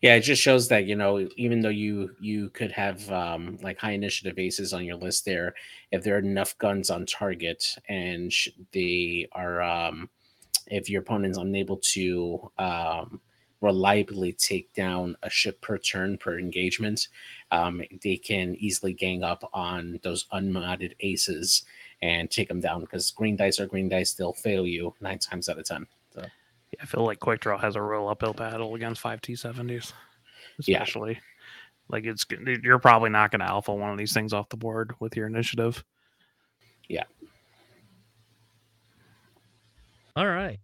Yeah, 0.00 0.14
it 0.14 0.20
just 0.20 0.40
shows 0.42 0.68
that 0.68 0.86
you 0.86 0.94
know, 0.94 1.28
even 1.36 1.60
though 1.60 1.68
you 1.70 2.14
you 2.20 2.50
could 2.50 2.70
have 2.72 3.10
um, 3.10 3.58
like 3.62 3.78
high 3.78 3.92
initiative 3.92 4.38
aces 4.38 4.72
on 4.72 4.84
your 4.84 4.96
list 4.96 5.24
there, 5.24 5.54
if 5.90 6.04
there 6.04 6.14
are 6.16 6.18
enough 6.20 6.56
guns 6.58 6.88
on 6.90 7.04
target 7.04 7.76
and 7.88 8.32
sh- 8.32 8.48
they 8.72 9.28
are, 9.32 9.60
um, 9.60 10.08
if 10.68 10.90
your 10.90 11.02
opponent's 11.02 11.38
unable 11.38 11.78
to 11.78 12.50
um, 12.58 13.20
reliably 13.60 14.32
take 14.34 14.72
down 14.74 15.16
a 15.24 15.30
ship 15.30 15.60
per 15.62 15.78
turn 15.78 16.18
per 16.18 16.38
engagement, 16.38 17.08
um, 17.52 17.82
they 18.04 18.16
can 18.16 18.54
easily 18.56 18.92
gang 18.94 19.24
up 19.24 19.48
on 19.54 20.00
those 20.04 20.26
unmodded 20.32 20.94
aces 21.00 21.64
and 22.02 22.30
take 22.30 22.48
them 22.48 22.60
down 22.60 22.80
because 22.82 23.10
green 23.12 23.36
dice 23.36 23.60
are 23.60 23.66
green 23.66 23.88
dice; 23.88 24.14
they'll 24.14 24.32
fail 24.34 24.66
you 24.66 24.94
nine 25.00 25.18
times 25.18 25.48
out 25.48 25.58
of 25.58 25.66
ten. 25.66 25.86
So 26.78 26.82
Yeah, 26.82 26.82
I 26.82 26.86
feel 26.86 27.04
like 27.04 27.20
Quick 27.20 27.40
Draw 27.40 27.58
has 27.58 27.76
a 27.76 27.82
real 27.82 28.08
uphill 28.08 28.32
battle 28.32 28.74
against 28.74 29.00
five 29.00 29.20
T 29.20 29.34
seventies, 29.36 29.92
Yeah. 30.66 30.78
especially. 30.82 31.20
Like 31.88 32.04
it's 32.04 32.26
you're 32.62 32.78
probably 32.78 33.10
not 33.10 33.30
going 33.30 33.40
to 33.40 33.46
alpha 33.46 33.72
one 33.74 33.90
of 33.90 33.98
these 33.98 34.12
things 34.12 34.32
off 34.32 34.48
the 34.50 34.56
board 34.56 34.94
with 35.00 35.16
your 35.16 35.26
initiative. 35.26 35.82
Yeah. 36.88 37.04
All 40.16 40.26
right. 40.26 40.58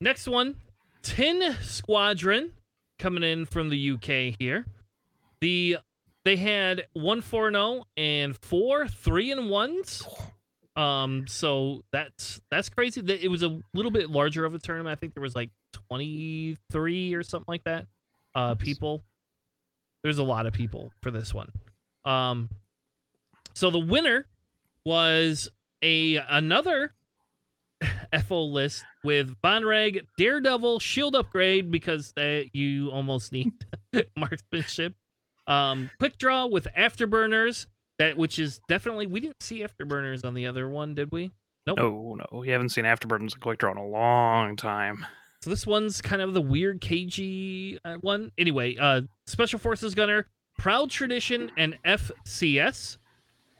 Next 0.00 0.28
one, 0.28 0.56
Tin 1.02 1.56
Squadron 1.62 2.52
coming 2.98 3.22
in 3.22 3.46
from 3.46 3.68
the 3.70 3.90
UK 3.92 4.36
here. 4.38 4.66
The 5.40 5.78
they 6.24 6.36
had 6.36 6.86
one 6.92 7.22
four 7.22 7.50
zero 7.50 7.62
oh 7.62 7.84
and 7.96 8.36
four 8.36 8.86
three 8.86 9.32
and 9.32 9.48
ones. 9.48 10.06
Um, 10.78 11.26
so 11.26 11.82
that's 11.92 12.40
that's 12.52 12.68
crazy. 12.68 13.00
That 13.00 13.22
it 13.22 13.28
was 13.28 13.42
a 13.42 13.60
little 13.74 13.90
bit 13.90 14.10
larger 14.10 14.44
of 14.44 14.54
a 14.54 14.58
tournament. 14.60 14.96
I 14.96 14.98
think 14.98 15.14
there 15.14 15.22
was 15.22 15.34
like 15.34 15.50
twenty 15.72 16.56
three 16.70 17.14
or 17.14 17.24
something 17.24 17.46
like 17.48 17.64
that. 17.64 17.86
Uh, 18.34 18.54
people. 18.54 19.02
There's 20.04 20.18
a 20.18 20.24
lot 20.24 20.46
of 20.46 20.52
people 20.52 20.92
for 21.02 21.10
this 21.10 21.34
one. 21.34 21.50
Um, 22.04 22.48
so 23.54 23.70
the 23.70 23.80
winner 23.80 24.26
was 24.84 25.50
a 25.82 26.16
another 26.16 26.92
FO 28.28 28.44
list 28.44 28.84
with 29.02 29.34
Vonreg, 29.42 30.06
Daredevil, 30.16 30.78
Shield 30.78 31.16
Upgrade 31.16 31.72
because 31.72 32.12
you 32.52 32.90
almost 32.90 33.32
need 33.32 33.52
marksmanship. 34.16 34.94
Um, 35.48 35.90
quick 35.98 36.18
Draw 36.18 36.46
with 36.46 36.68
Afterburners, 36.78 37.66
that 37.98 38.16
which 38.16 38.38
is 38.38 38.60
definitely 38.68 39.06
we 39.06 39.20
didn't 39.20 39.42
see 39.42 39.60
Afterburners 39.62 40.24
on 40.24 40.34
the 40.34 40.46
other 40.46 40.68
one, 40.68 40.94
did 40.94 41.10
we? 41.12 41.32
Nope. 41.66 41.78
No, 41.78 42.14
no, 42.14 42.38
we 42.38 42.48
haven't 42.48 42.70
seen 42.70 42.84
Afterburners 42.84 43.34
and 43.34 43.58
Draw 43.58 43.72
in 43.72 43.76
a 43.76 43.86
long 43.86 44.56
time. 44.56 45.04
So 45.42 45.50
this 45.50 45.66
one's 45.66 46.00
kind 46.00 46.22
of 46.22 46.34
the 46.34 46.40
weird 46.40 46.80
KG 46.80 47.78
uh, 47.84 47.96
one. 48.00 48.32
Anyway, 48.38 48.76
uh, 48.76 49.02
Special 49.26 49.58
Forces 49.58 49.94
Gunner, 49.94 50.26
Proud 50.58 50.90
Tradition, 50.90 51.50
and 51.56 51.78
FCS. 51.84 52.96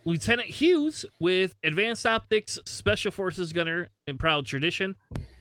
Lieutenant 0.04 0.48
LeHuse 0.48 1.04
with 1.20 1.54
Advanced 1.62 2.06
Optics, 2.06 2.58
Special 2.64 3.12
Forces 3.12 3.52
Gunner, 3.52 3.90
and 4.06 4.18
Proud 4.18 4.46
Tradition. 4.46 4.96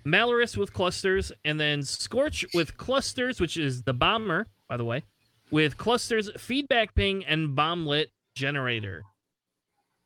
Malarus 0.05 0.57
with 0.57 0.73
Clusters, 0.73 1.31
and 1.45 1.59
then 1.59 1.83
Scorch 1.83 2.45
with 2.53 2.77
Clusters, 2.77 3.39
which 3.39 3.57
is 3.57 3.83
the 3.83 3.93
Bomber, 3.93 4.47
by 4.67 4.77
the 4.77 4.85
way, 4.85 5.03
with 5.51 5.77
Clusters, 5.77 6.29
Feedback 6.37 6.95
Ping, 6.95 7.25
and 7.25 7.57
Bomblet 7.57 8.07
Generator. 8.37 9.03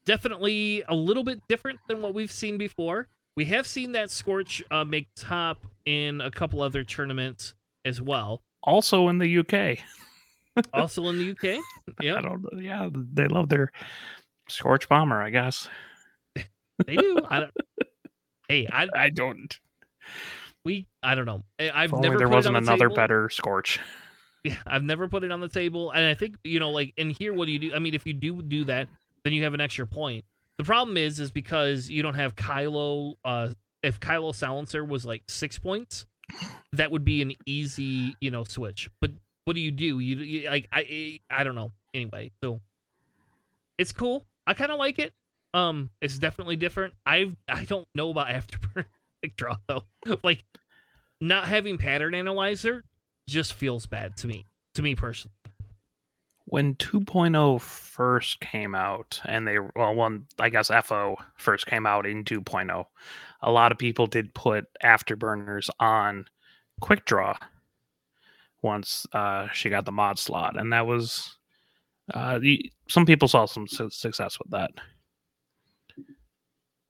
Definitely 0.06 0.84
a 0.88 0.96
little 0.96 1.24
bit 1.24 1.42
different 1.48 1.80
than 1.88 2.02
what 2.02 2.14
we've 2.14 2.32
seen 2.32 2.58
before. 2.58 3.08
We 3.36 3.46
have 3.46 3.68
seen 3.68 3.92
that 3.92 4.10
Scorch 4.10 4.64
uh, 4.72 4.84
make 4.84 5.08
top 5.16 5.60
in 5.86 6.22
a 6.22 6.32
couple 6.32 6.62
other 6.62 6.84
tournaments 6.84 7.54
as 7.86 8.02
well. 8.02 8.42
Also 8.64 9.10
in 9.10 9.18
the 9.18 9.38
UK. 9.40 9.80
Also 10.74 11.08
in 11.08 11.18
the 11.18 11.32
UK. 11.32 11.64
I 12.02 12.04
Yeah. 12.04 12.36
Yeah, 12.58 12.90
they 12.94 13.30
love 13.30 13.48
their 13.48 13.72
Scorch 14.50 14.90
Bomber, 14.90 15.22
I 15.22 15.30
guess. 15.30 15.70
they 16.36 16.98
do. 16.98 17.22
I 17.30 17.40
don't, 17.40 17.54
hey, 18.50 18.68
I 18.70 18.90
I 18.94 19.10
don't. 19.12 19.58
we 20.66 20.88
I 21.02 21.16
don't 21.16 21.26
know. 21.26 21.44
I've 21.58 21.94
never 21.94 22.18
there 22.18 22.28
wasn't 22.28 22.56
the 22.56 22.58
another 22.58 22.90
table. 22.90 22.96
better 22.98 23.30
Scorch. 23.30 23.80
Yeah, 24.44 24.56
I've 24.66 24.84
never 24.84 25.08
put 25.08 25.24
it 25.24 25.32
on 25.32 25.40
the 25.40 25.48
table, 25.48 25.92
and 25.92 26.06
I 26.06 26.16
think 26.16 26.36
you 26.44 26.60
know, 26.60 26.72
like, 26.72 26.94
in 26.98 27.12
here, 27.12 27.34
what 27.34 27.46
do 27.46 27.52
you 27.52 27.60
do? 27.60 27.74
I 27.76 27.80
mean, 27.80 27.94
if 27.94 28.08
you 28.08 28.14
do 28.14 28.42
do 28.42 28.64
that, 28.66 28.88
then 29.24 29.34
you 29.34 29.44
have 29.44 29.54
an 29.54 29.62
extra 29.62 29.86
point. 29.86 30.26
The 30.58 30.64
problem 30.64 30.98
is, 30.98 31.20
is 31.20 31.32
because 31.32 31.90
you 31.90 32.02
don't 32.02 32.16
have 32.16 32.36
Kylo. 32.36 33.16
Uh, 33.24 33.50
if 33.84 34.00
Kylo 34.00 34.34
Silencer 34.34 34.84
was 34.84 35.06
like 35.06 35.24
six 35.28 35.58
points, 35.60 36.06
that 36.74 36.92
would 36.92 37.06
be 37.06 37.22
an 37.22 37.34
easy, 37.46 38.16
you 38.20 38.32
know, 38.32 38.44
switch. 38.44 38.90
But 39.00 39.12
what 39.46 39.54
do 39.54 39.60
you 39.60 39.72
do? 39.72 40.00
You, 40.00 40.18
you 40.18 40.50
like, 40.50 40.68
I, 40.72 41.20
I 41.30 41.44
don't 41.44 41.56
know. 41.56 41.72
Anyway, 41.94 42.32
so 42.44 42.62
it's 43.78 43.92
cool. 43.92 44.26
I 44.48 44.54
kind 44.54 44.72
of 44.72 44.80
like 44.80 45.00
it. 45.00 45.14
Um, 45.54 45.90
it's 46.02 46.18
definitely 46.18 46.56
different. 46.56 46.94
I've 47.06 47.36
I 47.48 47.66
don't 47.66 47.88
know 47.94 48.10
about 48.10 48.28
Afterburn 48.30 48.86
Quick 49.22 49.36
Draw 49.36 49.58
though. 49.68 49.84
like, 50.24 50.44
not 51.20 51.48
having 51.48 51.78
Pattern 51.78 52.16
Analyzer 52.16 52.84
just 53.28 53.54
feels 53.54 53.86
bad 53.86 54.18
to 54.18 54.28
me. 54.28 54.46
To 54.76 54.82
me 54.82 54.96
personally. 54.96 55.36
When 56.46 56.76
2.0 56.76 57.62
first 57.62 58.40
came 58.42 58.76
out, 58.76 59.22
and 59.26 59.48
they, 59.48 59.58
well, 59.76 59.96
one, 59.96 60.26
I 60.38 60.50
guess 60.50 60.70
FO 60.84 61.16
first 61.38 61.66
came 61.66 61.86
out 61.86 62.06
in 62.06 62.26
2.0, 62.26 62.86
a 63.42 63.52
lot 63.52 63.72
of 63.72 63.78
people 63.78 64.08
did 64.08 64.34
put 64.34 64.66
afterburners 64.84 65.70
on 65.80 66.26
Quick 66.82 67.06
Draw 67.06 67.38
once 68.62 69.06
uh, 69.14 69.48
she 69.54 69.70
got 69.70 69.86
the 69.86 69.92
mod 69.92 70.20
slot. 70.20 70.60
And 70.60 70.74
that 70.74 70.86
was, 70.86 71.38
uh, 72.14 72.40
the, 72.40 72.72
some 72.90 73.06
people 73.06 73.28
saw 73.28 73.46
some 73.46 73.68
su- 73.68 73.90
success 73.90 74.38
with 74.38 74.52
that. 74.52 74.72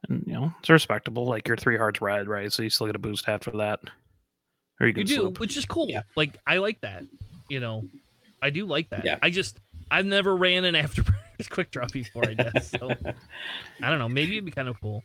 And, 0.09 0.23
you 0.25 0.33
know, 0.33 0.51
it's 0.59 0.69
respectable. 0.69 1.25
Like 1.25 1.47
your 1.47 1.57
three 1.57 1.77
hearts 1.77 2.01
red, 2.01 2.27
right? 2.27 2.51
So 2.51 2.63
you 2.63 2.69
still 2.69 2.87
get 2.87 2.95
a 2.95 2.99
boost 2.99 3.29
after 3.29 3.51
that. 3.51 3.79
Or 4.81 4.87
you 4.87 4.93
You 4.97 5.03
do, 5.03 5.15
sloop. 5.15 5.39
which 5.39 5.55
is 5.57 5.65
cool. 5.65 5.87
Yeah. 5.89 6.01
Like 6.15 6.37
I 6.45 6.57
like 6.57 6.81
that. 6.81 7.03
You 7.49 7.59
know, 7.59 7.83
I 8.41 8.49
do 8.49 8.65
like 8.65 8.89
that. 8.89 9.05
Yeah. 9.05 9.19
I 9.21 9.29
just 9.29 9.57
I've 9.89 10.05
never 10.05 10.35
ran 10.35 10.65
an 10.65 10.73
afterburners 10.83 11.49
Quick 11.49 11.71
Draw 11.71 11.87
before. 11.93 12.27
I 12.27 12.33
guess 12.33 12.71
so. 12.71 12.89
I 13.83 13.89
don't 13.89 13.99
know. 13.99 14.09
Maybe 14.09 14.33
it'd 14.33 14.45
be 14.45 14.51
kind 14.51 14.67
of 14.67 14.79
cool. 14.81 15.03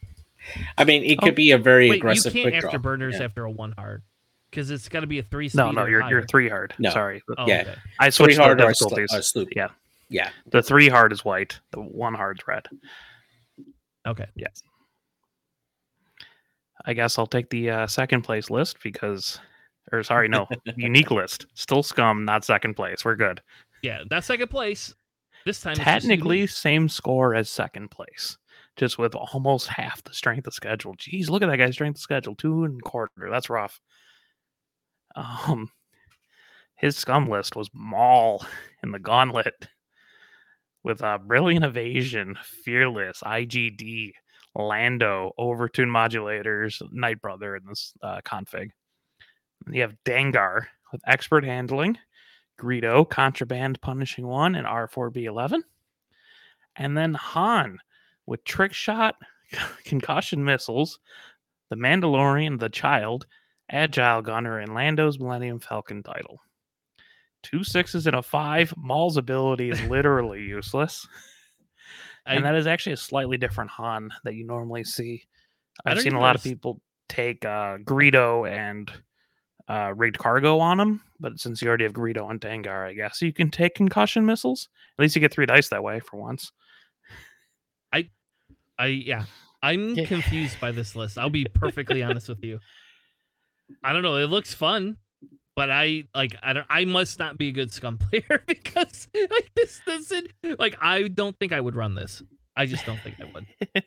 I 0.79 0.85
mean, 0.85 1.03
it 1.05 1.18
Oh, 1.20 1.27
could 1.27 1.35
be 1.35 1.51
a 1.53 1.59
very 1.59 1.91
Wait, 1.91 1.97
you 2.03 2.22
can't 2.22 2.33
quick 2.33 2.61
draw. 2.61 2.70
afterburners 2.70 3.14
Yeah. 3.14 3.24
after 3.24 3.45
a 3.45 3.51
one 3.51 3.72
hard 3.72 4.03
because 4.51 4.70
it's 4.70 4.89
got 4.89 5.01
to 5.01 5.07
be 5.07 5.18
a 5.18 5.22
three. 5.22 5.51
No, 5.55 5.70
no, 5.72 5.87
you're, 5.87 6.09
you're 6.09 6.24
three 6.27 6.49
hard. 6.49 6.72
No. 6.79 6.91
Sorry. 6.91 7.22
Oh, 7.37 7.47
yeah. 7.47 7.62
okay. 7.62 7.74
I 7.99 8.11
switched 8.11 8.37
the 8.37 8.43
hard 8.45 8.61
or, 8.61 8.72
slo- 8.72 8.89
difficulties. 8.91 9.12
or 9.18 9.22
sloop. 9.22 9.49
Yeah. 9.57 9.68
Yeah. 10.09 10.31
The 10.53 10.62
three 10.62 10.89
hard 10.89 11.12
is 11.12 11.24
white. 11.24 11.59
The 11.72 11.81
one 11.81 12.14
hard's 12.14 12.47
red. 12.47 12.66
Okay. 14.07 14.27
Yes. 14.37 14.62
I 16.85 16.93
guess 16.95 17.18
I'll 17.18 17.27
take 17.27 17.51
the 17.51 17.70
uh, 17.70 17.87
second 17.89 18.22
place 18.22 18.49
list 18.51 18.77
because, 18.83 19.41
or 19.93 20.03
sorry, 20.03 20.28
no, 20.28 20.47
unique 20.76 21.11
list. 21.11 21.47
Still 21.55 21.82
scum, 21.82 22.24
not 22.24 22.45
second 22.45 22.74
place. 22.74 23.05
We're 23.05 23.16
good. 23.16 23.41
Yeah, 23.82 24.01
that's 24.11 24.26
second 24.26 24.49
place. 24.49 24.95
This 25.45 25.61
time, 25.61 25.76
Technically, 25.76 26.47
same 26.47 26.89
score 26.89 27.34
as 27.34 27.49
second 27.49 27.91
place. 27.91 28.37
just 28.76 28.99
with 28.99 29.14
almost 29.14 29.68
half 29.68 30.03
the 30.03 30.12
strength 30.12 30.47
of 30.47 30.55
schedule. 30.55 30.95
Jeez, 30.97 31.30
look 31.30 31.43
at 31.43 31.47
that 31.49 31.57
guy's 31.57 31.74
strength 31.74 31.97
of 31.97 32.03
schedule, 32.03 32.34
two 32.34 32.64
and 32.64 32.82
quarter. 32.82 33.28
That's 33.30 33.49
rough. 33.49 33.80
Um, 35.14 35.70
his 36.74 36.97
scum 36.97 37.28
list 37.28 37.57
was 37.57 37.70
Maul 37.72 38.45
in 38.82 38.91
the 38.91 38.99
Gauntlet 38.99 39.68
with 40.84 41.03
uh, 41.03 41.18
Brilliant 41.18 41.64
Evasion, 41.64 42.37
Fearless, 42.64 43.20
IGD, 43.24 44.12
Lando, 44.55 45.32
Overtune 45.39 45.89
Modulators, 45.89 46.82
Night 46.93 47.20
Brother 47.22 47.57
in 47.57 47.62
this 47.68 47.93
uh, 48.03 48.20
config. 48.24 48.70
You 49.71 49.83
have 49.83 49.97
Dengar 50.05 50.67
with 50.93 51.01
Expert 51.07 51.45
Handling, 51.45 51.99
Greedo, 52.61 53.09
Contraband 53.09 53.81
Punishing 53.81 54.27
One, 54.27 54.55
and 54.55 54.67
R4B11. 54.67 55.63
And 56.77 56.97
then 56.97 57.15
Han 57.15 57.79
with 58.27 58.45
Trick 58.45 58.73
Shot, 58.73 59.17
Concussion 59.85 60.45
Missiles, 60.45 60.99
The 61.71 61.77
Mandalorian, 61.77 62.59
The 62.61 62.69
Child, 62.69 63.27
Agile 63.71 64.23
Gunner, 64.23 64.59
and 64.61 64.75
Lando's 64.75 65.19
Millennium 65.19 65.59
Falcon 65.59 66.03
title. 66.03 66.41
Two 67.43 67.65
sixes 67.65 68.07
and 68.07 68.17
a 68.17 68.23
five. 68.23 68.73
Maul's 68.77 69.17
ability 69.17 69.71
is 69.71 69.81
literally 69.89 70.43
useless. 70.43 71.07
And 72.27 72.41
I- 72.41 72.43
that 72.51 72.59
is 72.59 72.67
actually 72.67 72.93
a 72.93 72.97
slightly 72.99 73.37
different 73.37 73.71
Han 73.71 74.11
that 74.25 74.35
you 74.35 74.45
normally 74.47 74.85
see. 74.85 75.25
I've 75.85 76.01
seen 76.01 76.15
a 76.15 76.21
lot 76.21 76.37
of 76.37 76.43
people 76.43 76.81
take 77.09 77.45
uh, 77.45 77.77
Greedo 77.79 78.51
and 78.51 78.91
uh, 79.69 79.93
rigged 79.97 80.19
cargo 80.19 80.59
on 80.59 80.79
him, 80.79 81.01
but 81.21 81.39
since 81.41 81.61
you 81.61 81.69
already 81.69 81.85
have 81.85 81.93
Greedo 81.93 82.31
and 82.31 82.41
Dengar, 82.41 82.87
I 82.87 82.93
guess 82.93 83.21
you 83.23 83.33
can 83.33 83.51
take 83.51 83.75
concussion 83.75 84.25
missiles. 84.25 84.69
At 84.99 85.03
least 85.03 85.17
you 85.17 85.21
get 85.21 85.33
three 85.33 85.47
dice 85.47 85.69
that 85.69 85.83
way 85.83 86.01
for 86.01 86.17
once. 86.19 86.53
I, 87.93 88.09
I 88.79 88.87
yeah, 88.87 89.25
I'm 89.62 89.95
Yeah. 89.97 90.07
confused 90.07 90.61
by 90.61 90.73
this 90.73 90.95
list. 90.95 91.19
I'll 91.19 91.31
be 91.31 91.45
perfectly 91.55 92.03
honest 92.03 92.29
with 92.29 92.45
you. 92.45 92.61
I 93.83 93.93
don't 93.93 94.03
know. 94.03 94.17
It 94.17 94.27
looks 94.27 94.55
fun, 94.55 94.97
but 95.57 95.71
I 95.71 96.05
like 96.14 96.37
I 96.43 96.53
don't. 96.53 96.67
I 96.71 96.85
must 96.85 97.19
not 97.19 97.39
be 97.39 97.49
a 97.49 97.53
good 97.53 97.73
scum 97.73 97.99
player 98.11 98.43
because 98.47 99.09
like 99.14 99.51
this 99.57 99.81
doesn't 99.87 100.33
like 100.59 100.77
I 100.81 101.09
don't 101.09 101.37
think 101.39 101.53
I 101.53 101.61
would 101.61 101.75
run 101.75 101.95
this. 101.95 102.23
I 102.57 102.67
just 102.67 102.87
don't 102.87 103.01
think 103.01 103.17
I 103.21 103.25
would. 103.35 103.85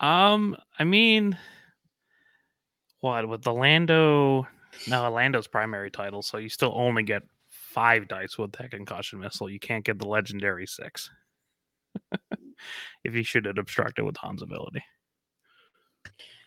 um, 0.06 0.56
I 0.78 0.84
mean, 0.84 1.36
what 3.00 3.28
with 3.28 3.42
the 3.42 3.52
Lando? 3.52 4.46
No, 4.88 5.10
Lando's 5.10 5.46
primary 5.46 5.90
title, 5.90 6.22
so 6.22 6.38
you 6.38 6.48
still 6.48 6.72
only 6.74 7.02
get 7.02 7.22
five 7.50 8.08
dice 8.08 8.38
with 8.38 8.52
that 8.52 8.70
concussion 8.70 9.20
missile. 9.20 9.50
You 9.50 9.58
can't 9.58 9.84
get 9.84 9.98
the 9.98 10.08
legendary 10.08 10.66
six 10.66 11.10
if 13.04 13.14
you 13.14 13.22
shoot 13.22 13.46
it 13.46 13.58
obstructed 13.58 14.04
with 14.04 14.16
Han's 14.16 14.42
ability. 14.42 14.82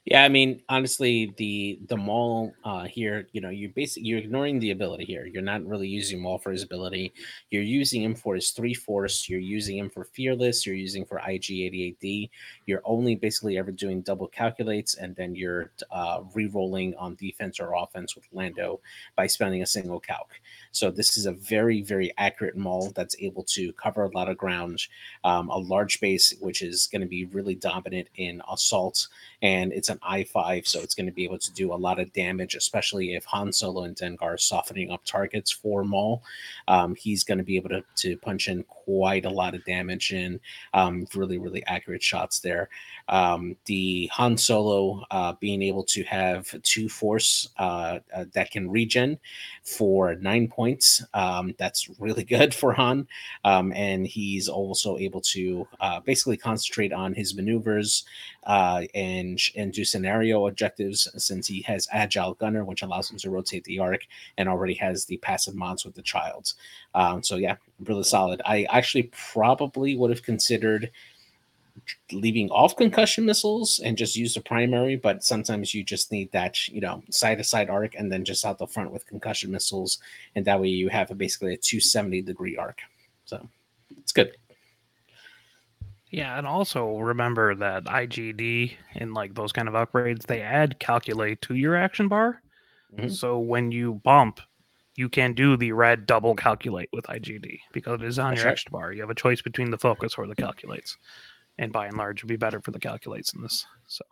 Yeah, 0.06 0.24
I 0.24 0.30
mean, 0.30 0.62
honestly, 0.70 1.34
the 1.38 1.78
the 1.88 1.98
Maul 1.98 2.54
uh, 2.64 2.86
here, 2.86 3.28
you 3.34 3.42
know, 3.42 3.50
you 3.50 3.70
basically 3.70 4.08
you're 4.08 4.18
ignoring 4.20 4.58
the 4.58 4.72
ability 4.72 5.06
here. 5.06 5.26
You're 5.28 5.44
not 5.44 5.64
really 5.66 5.88
using 5.88 6.20
Maul 6.22 6.40
for 6.40 6.52
his 6.52 6.64
ability. 6.64 7.14
You're 7.52 7.64
using 7.64 8.02
him 8.02 8.16
for 8.16 8.34
his 8.34 8.52
three 8.52 8.74
force. 8.74 9.30
You're 9.30 9.40
using 9.42 9.78
him 9.78 9.90
for 9.90 10.06
fearless. 10.06 10.66
You're 10.66 10.76
using 10.76 11.06
for 11.06 11.20
IG88D. 11.20 12.30
You're 12.66 12.82
only 12.86 13.16
basically 13.16 13.58
ever 13.58 13.72
doing 13.72 14.02
double 14.02 14.28
calculates, 14.28 14.96
and 14.96 15.16
then 15.16 15.36
you're 15.36 15.72
uh, 15.92 16.22
re-rolling 16.34 16.96
on 16.96 17.16
defense 17.16 17.60
or 17.60 17.76
offense 17.76 18.16
with 18.16 18.26
Lando 18.32 18.80
by 19.16 19.28
spending 19.28 19.62
a 19.62 19.68
single 19.68 20.00
calc. 20.00 20.32
So 20.72 20.90
this 20.92 21.18
is 21.18 21.26
a 21.26 21.34
very 21.34 21.82
very 21.84 22.12
accurate 22.18 22.56
Maul 22.58 22.92
that's 22.96 23.16
able 23.20 23.44
to 23.44 23.74
cover 23.74 24.04
a 24.06 24.12
lot 24.18 24.30
of 24.30 24.38
ground, 24.38 24.88
um, 25.24 25.50
a 25.50 25.58
large 25.58 26.00
base, 26.00 26.34
which 26.40 26.62
is 26.62 26.88
going 26.88 27.02
to 27.02 27.08
be 27.08 27.26
really 27.26 27.56
dominant 27.56 28.08
in 28.16 28.42
assault 28.52 29.08
and 29.42 29.72
it's 29.74 29.89
an 29.90 30.00
i5, 30.00 30.68
so 30.68 30.80
it's 30.80 30.96
going 30.96 31.06
to 31.06 31.12
be 31.12 31.24
able 31.24 31.40
to 31.40 31.54
do 31.54 31.74
a 31.74 31.76
lot 31.76 32.00
of 32.00 32.12
damage, 32.14 32.56
especially 32.56 33.16
if 33.16 33.26
Han 33.26 33.52
Solo 33.52 33.84
and 33.84 33.96
Dengar 33.96 34.22
are 34.22 34.38
softening 34.38 34.92
up 34.92 35.04
targets 35.06 35.52
for 35.52 35.84
Maul. 35.84 36.24
Um, 36.68 36.96
he's 36.96 37.24
going 37.24 37.38
to 37.38 37.44
be 37.44 37.56
able 37.56 37.70
to, 37.70 37.84
to 37.98 38.18
punch 38.18 38.48
in 38.48 38.64
quite 38.64 39.26
a 39.26 39.30
lot 39.30 39.56
of 39.56 39.64
damage 39.66 40.12
and 40.12 40.40
um, 40.74 41.08
really, 41.16 41.38
really 41.38 41.64
accurate 41.66 42.04
shots 42.04 42.40
there. 42.40 42.70
Um, 43.10 43.56
the 43.66 44.08
Han 44.14 44.38
Solo 44.38 45.04
uh, 45.12 45.34
being 45.40 45.62
able 45.62 45.84
to 45.86 46.04
have 46.04 46.56
two 46.64 46.88
force 46.88 47.50
uh, 47.58 48.00
uh, 48.16 48.26
that 48.34 48.52
can 48.52 48.70
regen 48.70 49.20
for 49.64 50.16
nine 50.16 50.48
points, 50.48 51.04
um, 51.14 51.54
that's 51.58 51.90
really 52.00 52.24
good 52.24 52.54
for 52.54 52.74
Han. 52.74 53.08
Um, 53.44 53.74
and 53.74 54.08
he's 54.08 54.48
also 54.48 54.98
able 54.98 55.22
to 55.22 55.68
uh, 55.80 56.00
basically 56.00 56.38
concentrate 56.38 56.94
on 56.94 57.14
his 57.14 57.36
maneuvers 57.36 58.06
uh, 58.46 58.84
and 58.96 59.40
and 59.56 59.74
do 59.74 59.84
scenario 59.84 60.48
objectives 60.48 61.08
since 61.18 61.48
he 61.48 61.62
has 61.64 61.88
agile 61.92 62.36
gunner, 62.36 62.64
which 62.64 62.82
allows 62.82 63.10
him 63.12 63.18
to 63.18 63.30
rotate 63.30 63.64
the 63.66 63.80
arc, 63.80 64.02
and 64.38 64.48
already 64.48 64.74
has 64.76 65.06
the 65.06 65.18
passive 65.18 65.56
mods 65.56 65.84
with 65.84 65.96
the 65.96 66.02
child. 66.02 66.54
Um, 66.94 67.22
so 67.24 67.36
yeah, 67.36 67.56
really 67.86 68.04
solid. 68.04 68.42
I 68.46 68.66
actually 68.70 69.12
probably 69.34 69.96
would 69.96 70.10
have 70.10 70.24
considered 70.24 70.92
leaving 72.12 72.50
off 72.50 72.76
concussion 72.76 73.26
missiles 73.26 73.80
and 73.84 73.98
just 73.98 74.16
use 74.16 74.34
the 74.34 74.42
primary, 74.42 74.96
but 74.96 75.24
sometimes 75.24 75.74
you 75.74 75.84
just 75.84 76.12
need 76.12 76.32
that 76.32 76.68
you 76.68 76.82
know 76.82 77.04
side 77.10 77.38
to 77.38 77.44
side 77.44 77.70
arc 77.70 77.96
and 77.96 78.12
then 78.12 78.26
just 78.26 78.46
out 78.46 78.58
the 78.58 78.68
front 78.68 78.92
with 78.92 79.06
concussion 79.06 79.52
missiles, 79.52 80.00
and 80.36 80.46
that 80.46 80.60
way 80.60 80.68
you 80.68 80.90
have 80.90 81.12
a, 81.12 81.16
basically 81.16 81.54
a 81.54 81.58
270 81.58 82.22
degree 82.22 82.58
arc. 82.58 82.80
So 83.26 83.48
it's 83.98 84.12
good. 84.12 84.36
Yeah, 86.12 86.38
and 86.38 86.48
also 86.48 86.98
remember 86.98 87.54
that 87.56 87.84
IGD 87.84 88.74
and 88.96 89.14
like 89.14 89.36
those 89.36 89.52
kind 89.52 89.68
of 89.68 89.76
upgrades, 89.76 90.26
they 90.26 90.42
add 90.42 90.80
calculate 90.80 91.42
to 91.44 91.56
your 91.56 91.76
action 91.76 92.08
bar. 92.08 92.42
Mhm. 92.98 93.12
So 93.12 93.38
when 93.38 93.72
you 93.72 93.96
bump, 94.04 94.40
you 94.96 95.08
can 95.08 95.34
do 95.34 95.56
the 95.56 95.72
red 95.72 96.08
double 96.08 96.36
calculate 96.36 96.90
with 96.92 97.06
IGD 97.06 97.60
because 97.72 98.02
it 98.02 98.08
is 98.08 98.18
on 98.18 98.32
That's 98.32 98.40
your 98.40 98.48
right. 98.48 98.52
action 98.52 98.70
bar. 98.72 98.92
You 98.92 99.02
have 99.02 99.12
a 99.12 99.16
choice 99.16 99.42
between 99.42 99.70
the 99.70 99.78
focus 99.78 100.16
or 100.18 100.26
the 100.26 100.36
calculates. 100.36 100.98
And 101.60 101.74
by 101.74 101.88
and 101.88 101.98
large, 101.98 102.22
it'd 102.22 102.30
be 102.30 102.38
better 102.38 102.62
for 102.62 102.72
the 102.72 102.80
calculates 102.80 103.34
in 103.34 103.42
this. 103.42 103.68
So 103.86 104.06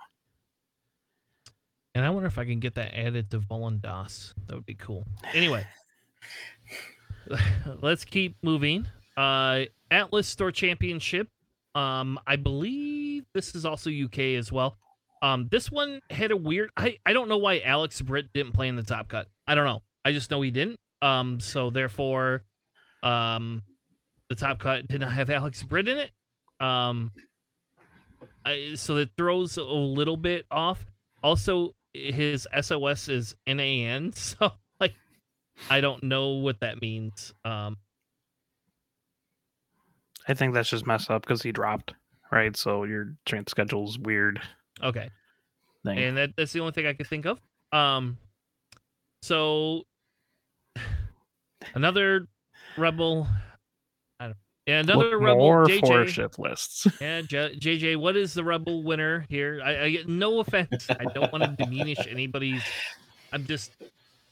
And 1.95 2.05
I 2.05 2.09
wonder 2.09 2.27
if 2.27 2.37
I 2.37 2.43
can 2.43 2.59
get 2.59 2.75
that 2.75 2.93
added 2.93 3.31
to 3.31 3.39
Volan 3.39 3.81
Das. 3.81 4.33
That 4.47 4.55
would 4.55 4.65
be 4.65 4.75
cool. 4.75 5.07
Anyway, 5.33 5.65
let's 7.81 8.03
keep 8.03 8.35
moving. 8.43 8.85
Uh, 9.15 9.61
Atlas 9.89 10.27
Store 10.27 10.51
Championship. 10.51 11.29
Um, 11.73 12.19
I 12.27 12.35
believe 12.35 13.23
this 13.33 13.55
is 13.55 13.65
also 13.65 13.89
UK 13.89 14.19
as 14.37 14.51
well. 14.51 14.77
Um, 15.21 15.47
this 15.49 15.71
one 15.71 16.01
had 16.09 16.31
a 16.31 16.37
weird. 16.37 16.69
I 16.75 16.97
I 17.05 17.13
don't 17.13 17.29
know 17.29 17.37
why 17.37 17.61
Alex 17.61 18.01
Britt 18.01 18.33
didn't 18.33 18.51
play 18.51 18.67
in 18.67 18.75
the 18.75 18.83
top 18.83 19.07
cut. 19.07 19.27
I 19.47 19.55
don't 19.55 19.65
know. 19.65 19.81
I 20.03 20.11
just 20.11 20.29
know 20.29 20.41
he 20.41 20.51
didn't. 20.51 20.79
Um, 21.01 21.39
so 21.39 21.69
therefore, 21.69 22.43
um, 23.03 23.63
the 24.27 24.35
top 24.35 24.59
cut 24.59 24.85
did 24.87 24.99
not 24.99 25.13
have 25.13 25.29
Alex 25.29 25.63
Britt 25.63 25.87
in 25.87 25.97
it. 25.97 26.11
Um, 26.59 27.11
I, 28.45 28.73
so 28.75 28.95
that 28.95 29.09
throws 29.17 29.57
a 29.57 29.63
little 29.63 30.17
bit 30.17 30.45
off. 30.51 30.85
Also, 31.23 31.75
his 31.93 32.47
SOS 32.61 33.09
is 33.09 33.35
NAN, 33.45 34.13
so 34.15 34.53
like 34.79 34.95
I 35.69 35.81
don't 35.81 36.03
know 36.03 36.29
what 36.29 36.59
that 36.61 36.81
means. 36.81 37.33
Um, 37.43 37.77
I 40.27 40.33
think 40.33 40.53
that's 40.53 40.69
just 40.69 40.85
messed 40.85 41.09
up 41.09 41.21
because 41.21 41.41
he 41.41 41.51
dropped, 41.51 41.93
right? 42.31 42.55
So 42.55 42.83
your 42.83 43.15
strength 43.25 43.49
schedule's 43.49 43.97
weird 43.97 44.41
okay. 44.83 45.09
thing. 45.85 45.97
and 45.97 46.17
that, 46.17 46.31
that's 46.35 46.51
the 46.51 46.59
only 46.59 46.73
thing 46.73 46.85
I 46.85 46.93
could 46.93 47.07
think 47.07 47.25
of. 47.25 47.39
Um, 47.71 48.17
so 49.21 49.83
another 51.73 52.27
rebel. 52.77 53.27
Yeah, 54.67 54.81
another 54.81 55.11
Look 55.17 55.21
rebel. 55.21 55.37
more 55.37 55.65
JJ. 55.65 55.79
four 55.79 56.05
ship 56.07 56.37
lists. 56.37 56.87
Yeah, 57.01 57.21
J- 57.21 57.55
JJ. 57.57 57.95
What 57.97 58.17
is 58.17 58.33
the 58.33 58.43
rebel 58.43 58.83
winner 58.83 59.25
here? 59.29 59.61
I, 59.63 59.85
I 59.85 59.89
get 59.91 60.09
no 60.09 60.39
offense. 60.41 60.89
I 60.99 61.05
don't 61.05 61.31
want 61.31 61.43
to 61.57 61.63
diminish 61.63 62.05
anybody's. 62.09 62.61
I'm 63.31 63.45
just 63.45 63.71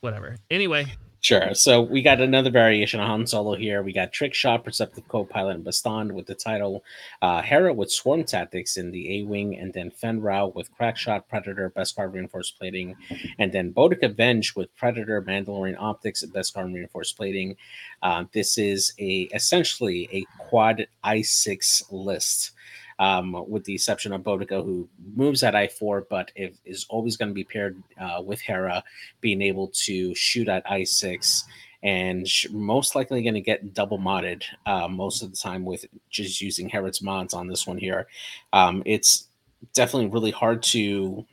whatever. 0.02 0.36
Anyway, 0.52 0.88
Sure. 1.26 1.56
So 1.56 1.82
we 1.82 2.04
got 2.04 2.22
another 2.22 2.52
variation 2.52 3.00
of 3.00 3.08
Han 3.08 3.26
Solo 3.26 3.56
here. 3.56 3.82
We 3.82 3.94
got 3.94 4.14
Trick 4.14 4.36
Shot, 4.36 4.64
Perceptive 4.64 5.08
Co-Pilot, 5.08 5.56
and 5.56 5.66
Bistan 5.66 6.12
with 6.12 6.28
the 6.28 6.36
title. 6.36 6.84
Uh, 7.20 7.42
Hera 7.42 7.74
with 7.74 7.92
Swarm 7.92 8.24
Tactics 8.24 8.78
in 8.78 8.92
the 8.92 9.22
A-Wing, 9.22 9.58
and 9.58 9.74
then 9.74 9.90
Fenn 9.90 10.22
Rau 10.22 10.52
with 10.54 10.72
Crack 10.78 10.98
Shot, 10.98 11.28
Predator, 11.28 11.72
Beskar 11.76 12.14
Reinforced 12.14 12.60
Plating, 12.60 12.96
and 13.40 13.52
then 13.52 13.74
Bodica 13.74 14.16
Venge 14.16 14.54
with 14.56 14.76
Predator, 14.76 15.20
Mandalorian 15.24 15.78
Optics, 15.80 16.22
and 16.22 16.32
Beskar 16.32 16.72
Reinforced 16.72 17.18
Plating. 17.18 17.56
Uh, 18.04 18.26
this 18.32 18.60
is 18.60 18.94
a 19.00 19.22
essentially 19.34 20.08
a 20.12 20.26
quad 20.38 20.86
I-6 21.04 21.86
list. 21.90 22.52
Um, 22.98 23.50
with 23.50 23.66
the 23.66 23.74
exception 23.74 24.14
of 24.14 24.22
Bodica, 24.22 24.64
who 24.64 24.88
moves 25.16 25.44
at 25.44 25.54
I4, 25.54 26.06
but 26.10 26.32
if, 26.36 26.54
is 26.64 26.86
always 26.88 27.18
going 27.18 27.28
to 27.28 27.36
be 27.36 27.44
paired 27.44 27.82
uh, 28.00 28.22
with 28.24 28.40
Hera, 28.40 28.84
being 29.20 29.42
able 29.42 29.68
to 29.86 30.16
shoot 30.16 30.48
at 30.48 30.66
I6 30.66 31.44
and 31.86 32.28
sh- 32.28 32.48
most 32.52 32.96
likely 32.96 33.22
going 33.22 33.36
to 33.36 33.42
get 33.42 33.74
double 33.74 34.00
modded 34.00 34.44
uh, 34.66 34.88
most 34.88 35.22
of 35.22 35.30
the 35.30 35.38
time 35.38 35.64
with 35.64 35.86
just 36.10 36.42
using 36.42 36.68
Harrod's 36.68 37.02
mods 37.02 37.34
on 37.34 37.48
this 37.48 37.68
one 37.68 37.78
here. 37.78 38.08
Um, 38.54 38.82
it's 38.86 39.28
definitely 39.74 40.10
really 40.10 40.32
hard 40.32 40.64
to 40.64 41.26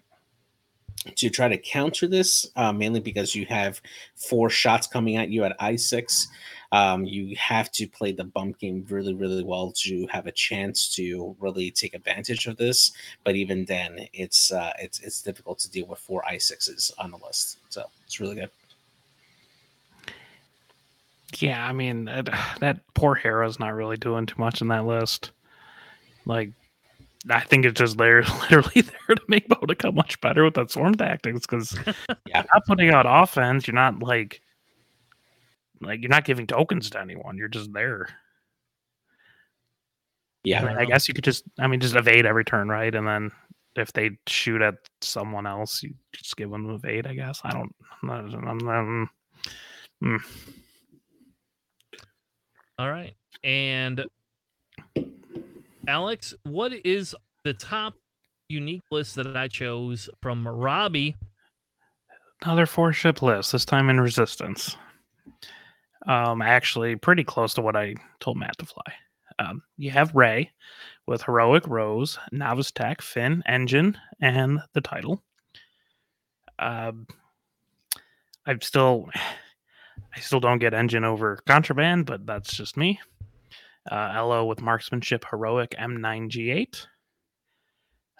to 1.16 1.30
try 1.30 1.48
to 1.48 1.58
counter 1.58 2.06
this, 2.06 2.46
uh, 2.54 2.72
mainly 2.72 3.00
because 3.00 3.34
you 3.34 3.44
have 3.46 3.80
four 4.14 4.48
shots 4.48 4.86
coming 4.86 5.16
at 5.16 5.30
you 5.30 5.42
at 5.42 5.58
I6. 5.58 6.28
Um, 6.72 7.04
you 7.04 7.36
have 7.36 7.70
to 7.72 7.86
play 7.86 8.12
the 8.12 8.24
bump 8.24 8.58
game 8.58 8.84
really, 8.88 9.14
really 9.14 9.44
well 9.44 9.72
to 9.76 10.06
have 10.08 10.26
a 10.26 10.32
chance 10.32 10.94
to 10.96 11.36
really 11.38 11.70
take 11.70 11.94
advantage 11.94 12.46
of 12.46 12.56
this. 12.56 12.92
But 13.24 13.36
even 13.36 13.64
then, 13.66 14.08
it's 14.12 14.50
uh, 14.50 14.72
it's 14.78 15.00
it's 15.00 15.22
difficult 15.22 15.58
to 15.60 15.70
deal 15.70 15.86
with 15.86 15.98
four 15.98 16.22
I6s 16.28 16.90
on 16.98 17.10
the 17.10 17.18
list. 17.18 17.58
So 17.68 17.84
it's 18.04 18.18
really 18.20 18.36
good. 18.36 18.50
Yeah, 21.38 21.66
I 21.66 21.72
mean 21.72 22.06
that, 22.06 22.28
that 22.60 22.80
poor 22.94 23.14
Hera's 23.14 23.58
not 23.58 23.74
really 23.74 23.96
doing 23.96 24.26
too 24.26 24.38
much 24.38 24.60
in 24.60 24.68
that 24.68 24.84
list. 24.84 25.30
Like 26.26 26.50
I 27.30 27.40
think 27.40 27.64
it's 27.64 27.78
just 27.78 27.98
there, 27.98 28.22
literally 28.50 28.82
there 28.82 29.16
to 29.16 29.22
make 29.28 29.48
Bodica 29.48 29.94
much 29.94 30.20
better 30.20 30.44
with 30.44 30.54
that 30.54 30.70
swarm 30.70 30.94
tactics. 30.94 31.40
Because 31.40 31.78
Yeah. 32.26 32.44
not 32.52 32.66
putting 32.66 32.90
out 32.90 33.06
offense, 33.08 33.66
you're 33.66 33.74
not 33.74 34.00
like, 34.00 34.40
like 35.82 36.00
you're 36.00 36.08
not 36.08 36.24
giving 36.24 36.46
tokens 36.46 36.90
to 36.90 37.00
anyone. 37.00 37.36
You're 37.36 37.48
just 37.48 37.72
there. 37.72 38.06
I, 38.08 38.14
Yeah, 40.44 40.64
mean, 40.64 40.76
I 40.76 40.84
guess 40.84 41.08
you 41.08 41.14
could 41.14 41.24
just, 41.24 41.44
I 41.58 41.66
mean, 41.66 41.80
just 41.80 41.94
evade 41.94 42.26
every 42.26 42.44
turn, 42.44 42.68
right? 42.68 42.92
And 42.94 43.06
then 43.06 43.30
if 43.76 43.92
they 43.92 44.18
shoot 44.26 44.60
at 44.60 44.74
someone 45.00 45.46
else, 45.46 45.82
you 45.82 45.94
just 46.12 46.36
give 46.36 46.50
them 46.50 46.68
evade. 46.70 47.06
I 47.06 47.14
guess 47.14 47.40
I 47.44 47.52
don't. 47.52 47.74
I'm, 48.02 48.10
I'm, 48.10 48.68
I'm, 48.68 49.10
hmm. 50.00 50.16
All 52.78 52.90
right. 52.90 53.14
And 53.44 54.04
Alex, 55.86 56.34
what 56.44 56.72
is 56.84 57.14
the 57.44 57.54
top 57.54 57.94
unique 58.48 58.82
list 58.90 59.16
that 59.16 59.36
I 59.36 59.48
chose 59.48 60.08
from 60.20 60.46
Robbie? 60.46 61.16
Another 62.42 62.66
four 62.66 62.92
ship 62.92 63.22
list, 63.22 63.52
this 63.52 63.64
time 63.64 63.88
in 63.88 64.00
resistance. 64.00 64.76
Um, 66.06 66.42
actually, 66.42 66.96
pretty 66.96 67.24
close 67.24 67.54
to 67.54 67.62
what 67.62 67.76
I 67.76 67.94
told 68.20 68.36
Matt 68.36 68.58
to 68.58 68.66
fly. 68.66 68.92
Um, 69.38 69.62
you 69.76 69.90
have 69.90 70.14
Rey 70.14 70.50
with 71.06 71.22
Heroic 71.22 71.66
Rose, 71.66 72.18
Novice 72.30 72.70
Tech, 72.70 73.02
Finn, 73.02 73.42
Engine, 73.46 73.96
and 74.20 74.60
the 74.72 74.80
title. 74.80 75.22
Um, 76.58 77.06
I'm 78.46 78.60
still, 78.60 79.08
I 80.14 80.20
still 80.20 80.40
don't 80.40 80.58
get 80.58 80.74
Engine 80.74 81.04
over 81.04 81.38
Contraband, 81.46 82.06
but 82.06 82.26
that's 82.26 82.52
just 82.54 82.76
me. 82.76 83.00
Uh, 83.90 84.12
Ello 84.14 84.44
with 84.44 84.60
Marksmanship, 84.60 85.24
Heroic, 85.28 85.74
M9G8. 85.78 86.86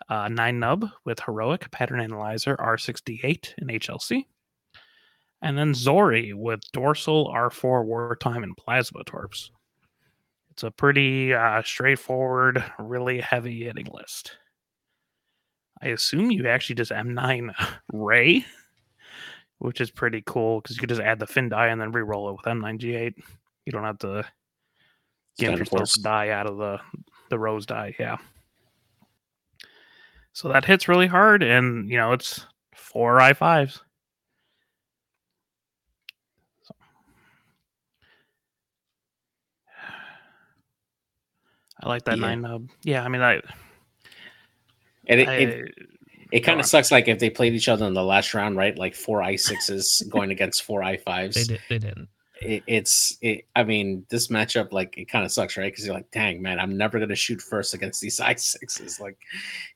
Uh, 0.09 0.29
Nien 0.29 0.59
Nunb 0.59 0.91
with 1.05 1.21
Heroic, 1.21 1.71
Pattern 1.71 2.01
Analyzer, 2.01 2.57
R68, 2.57 3.55
and 3.59 3.71
HLC. 3.71 4.27
And 5.43 5.59
then 5.59 5.73
Zari 5.73 6.35
with 6.35 6.61
Dorsal, 6.73 7.33
R4, 7.35 7.85
Wartime, 7.85 8.45
and 8.45 8.57
Plasma 8.57 9.03
Torps. 9.05 9.51
It's 10.53 10.63
a 10.63 10.71
pretty 10.71 11.35
uh, 11.35 11.63
straightforward, 11.63 12.63
really 12.79 13.21
heavy 13.21 13.65
hitting 13.65 13.89
list. 13.93 14.37
I 15.83 15.89
assume 15.89 16.31
you 16.31 16.47
actually 16.47 16.77
just 16.77 16.93
M9 16.93 17.53
Rey, 17.93 18.45
which 19.59 19.81
is 19.81 19.91
pretty 19.91 20.23
cool 20.27 20.61
because 20.61 20.77
you 20.77 20.81
could 20.81 20.91
just 20.91 21.01
add 21.01 21.19
the 21.19 21.27
Finn 21.27 21.49
die 21.49 21.69
and 21.69 21.81
then 21.81 21.91
re-roll 21.91 22.29
it 22.29 22.33
with 22.33 22.45
M9G8. 22.45 23.15
You 23.67 23.73
don't 23.73 23.85
have 23.85 23.99
to 23.99 24.25
get 25.39 25.59
yourself 25.59 25.93
die 26.03 26.29
out 26.29 26.47
of 26.47 26.59
the 26.59 26.79
the 27.31 27.39
rose 27.39 27.65
die. 27.65 27.97
Yeah. 27.99 28.19
So 30.35 30.49
that 30.49 30.65
hits 30.65 30.89
really 30.89 31.07
hard, 31.07 31.43
and 31.43 31.91
you 31.91 31.97
know 31.97 32.13
it's 32.13 32.47
four 32.75 33.21
I 33.21 33.33
fives. 33.33 33.81
I 41.83 41.89
like 41.89 42.05
that 42.05 42.19
Yeah. 42.19 42.29
Nien 42.35 42.43
Nunb. 42.43 42.71
Yeah, 42.85 43.05
I 43.05 43.09
mean, 43.09 43.23
I, 43.23 43.41
and 45.07 45.21
it, 45.21 45.29
I 45.29 45.35
it, 45.35 45.75
it 46.31 46.41
kind 46.41 46.61
of 46.61 46.67
sucks. 46.67 46.91
Like 46.93 47.09
if 47.09 47.19
they 47.19 47.31
played 47.31 47.55
each 47.55 47.69
other 47.69 47.87
in 47.87 47.95
the 47.95 48.05
last 48.05 48.35
round, 48.35 48.57
right? 48.57 48.77
Like 48.79 48.95
four 48.95 49.23
I 49.23 49.37
sixes 49.37 50.03
going 50.11 50.31
against 50.31 50.63
four 50.63 50.83
I 50.83 50.97
They 50.97 51.03
fives. 51.03 51.47
did. 51.47 51.61
They 51.69 51.79
didn't. 51.79 52.09
It, 52.41 52.63
it's 52.67 53.17
it. 53.21 53.47
I 53.55 53.63
mean, 53.65 54.05
this 54.11 54.29
matchup 54.29 54.73
like 54.73 54.97
it 54.99 55.07
kind 55.09 55.25
of 55.25 55.31
sucks, 55.33 55.57
right? 55.57 55.73
Because 55.73 55.87
you're 55.87 55.95
like, 55.95 56.11
dang 56.11 56.41
man, 56.43 56.59
I'm 56.59 56.77
never 56.77 56.99
gonna 56.99 57.15
shoot 57.17 57.41
first 57.41 57.75
against 57.75 58.01
these 58.01 58.19
I 58.21 58.35
sixes. 58.35 58.99
Like, 59.01 59.17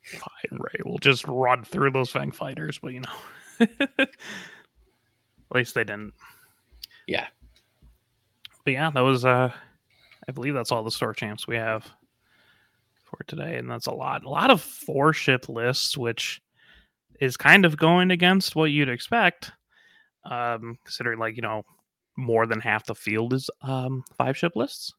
fine, 0.05 0.59
Rey 0.59 0.81
will 0.85 0.99
just 0.99 1.27
run 1.29 1.63
through 1.65 1.91
those 1.93 2.11
Fang 2.11 2.33
fighters, 2.33 2.79
but 2.79 2.93
you 2.93 3.01
know, 3.01 3.13
at 4.01 4.09
least 5.53 5.75
they 5.75 5.85
didn't. 5.85 6.15
yeah, 7.07 7.27
But 8.65 8.73
yeah, 8.73 8.91
that 8.91 9.01
was 9.01 9.25
uh 9.25 9.53
I 10.29 10.33
believe 10.33 10.55
that's 10.55 10.73
all 10.73 10.83
the 10.83 10.91
store 10.91 11.13
champs 11.15 11.47
we 11.47 11.57
have 11.57 11.89
for 13.05 13.19
today, 13.27 13.57
and 13.57 13.71
that's 13.71 13.87
a 13.87 13.93
lot. 13.93 14.25
A 14.25 14.29
lot 14.29 14.51
of 14.51 14.61
four 14.61 15.13
ship 15.13 15.49
lists, 15.49 15.97
which 15.97 16.41
is 17.21 17.37
kind 17.37 17.65
of 17.65 17.77
going 17.77 18.11
against 18.11 18.57
what 18.57 18.71
you'd 18.71 18.89
expect. 18.89 19.53
Um, 20.25 20.79
considering 20.85 21.19
like, 21.19 21.37
you 21.37 21.43
know, 21.43 21.63
more 22.17 22.47
than 22.47 22.61
half 22.61 22.87
the 22.87 22.95
field 22.95 23.33
is 23.35 23.51
um 23.63 24.03
five 24.17 24.37
ship 24.37 24.53
lists. 24.57 24.93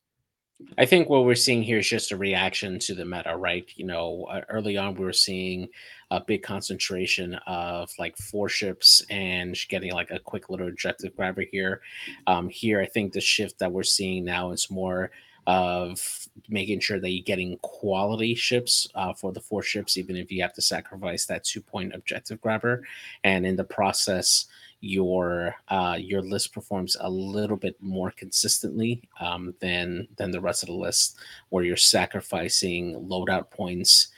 I 0.78 0.86
think 0.86 1.08
what 1.08 1.26
we're 1.26 1.36
seeing 1.36 1.62
here 1.62 1.78
is 1.78 1.88
just 1.88 2.12
a 2.12 2.18
reaction 2.18 2.80
to 2.80 2.96
the 2.96 3.06
meta, 3.06 3.36
right? 3.38 3.68
You 3.76 3.86
know, 3.86 4.26
uh, 4.30 4.42
early 4.50 4.76
on 4.76 4.96
we 4.96 5.06
were 5.06 5.14
seeing 5.14 5.70
a 6.10 6.20
big 6.20 6.42
concentration 6.42 7.36
of 7.46 7.92
like 8.00 8.18
four 8.18 8.50
ships 8.50 9.04
and 9.10 9.56
getting 9.70 9.92
like 9.92 10.10
a 10.10 10.20
quick 10.20 10.50
little 10.50 10.68
objective 10.68 11.16
grabber 11.16 11.44
here. 11.52 11.82
Um, 12.26 12.50
here, 12.50 12.82
I 12.82 12.88
think 12.88 13.14
the 13.14 13.22
shift 13.22 13.60
that 13.60 13.72
we're 13.72 13.84
seeing 13.84 14.26
now 14.26 14.52
is 14.52 14.72
more 14.72 15.12
of 15.46 16.28
making 16.50 16.80
sure 16.80 17.00
that 17.00 17.10
you're 17.10 17.24
getting 17.24 17.58
quality 17.62 18.34
ships 18.34 18.88
uh, 18.96 19.14
for 19.14 19.32
the 19.32 19.40
four 19.40 19.62
ships, 19.62 19.96
even 19.96 20.16
if 20.16 20.32
you 20.32 20.42
have 20.42 20.54
to 20.54 20.62
sacrifice 20.62 21.26
that 21.26 21.44
two 21.44 21.62
point 21.62 21.94
objective 21.94 22.42
grabber. 22.42 22.84
And 23.24 23.46
in 23.46 23.56
the 23.56 23.64
process, 23.64 24.48
your 24.80 25.56
uh, 25.70 25.98
your 26.00 26.22
list 26.22 26.54
performs 26.54 26.96
a 27.00 27.10
little 27.10 27.58
bit 27.58 27.76
more 27.82 28.12
consistently 28.12 29.02
um, 29.20 29.54
than 29.60 30.08
than 30.18 30.32
the 30.32 30.42
rest 30.42 30.64
of 30.64 30.68
the 30.68 30.76
list, 30.76 31.18
where 31.50 31.64
you're 31.64 31.76
sacrificing 31.76 32.96
loadout 33.10 33.50
points 33.50 34.10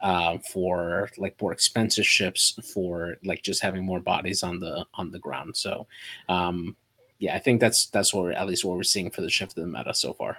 uh, 0.00 0.38
for 0.52 1.10
like 1.18 1.40
more 1.40 1.52
expensive 1.52 2.06
ships 2.06 2.58
for 2.72 3.16
like 3.24 3.42
just 3.42 3.62
having 3.62 3.84
more 3.84 4.00
bodies 4.00 4.42
on 4.42 4.60
the 4.60 4.84
on 4.94 5.10
the 5.10 5.18
ground. 5.18 5.56
So, 5.56 5.86
um, 6.28 6.76
yeah, 7.18 7.34
I 7.34 7.38
think 7.38 7.60
that's 7.60 7.86
that's 7.86 8.12
what 8.12 8.34
at 8.34 8.46
least 8.46 8.64
what 8.64 8.76
we're 8.76 8.82
seeing 8.82 9.10
for 9.10 9.20
the 9.20 9.30
shift 9.30 9.56
of 9.56 9.64
the 9.64 9.68
meta 9.68 9.94
so 9.94 10.12
far. 10.12 10.36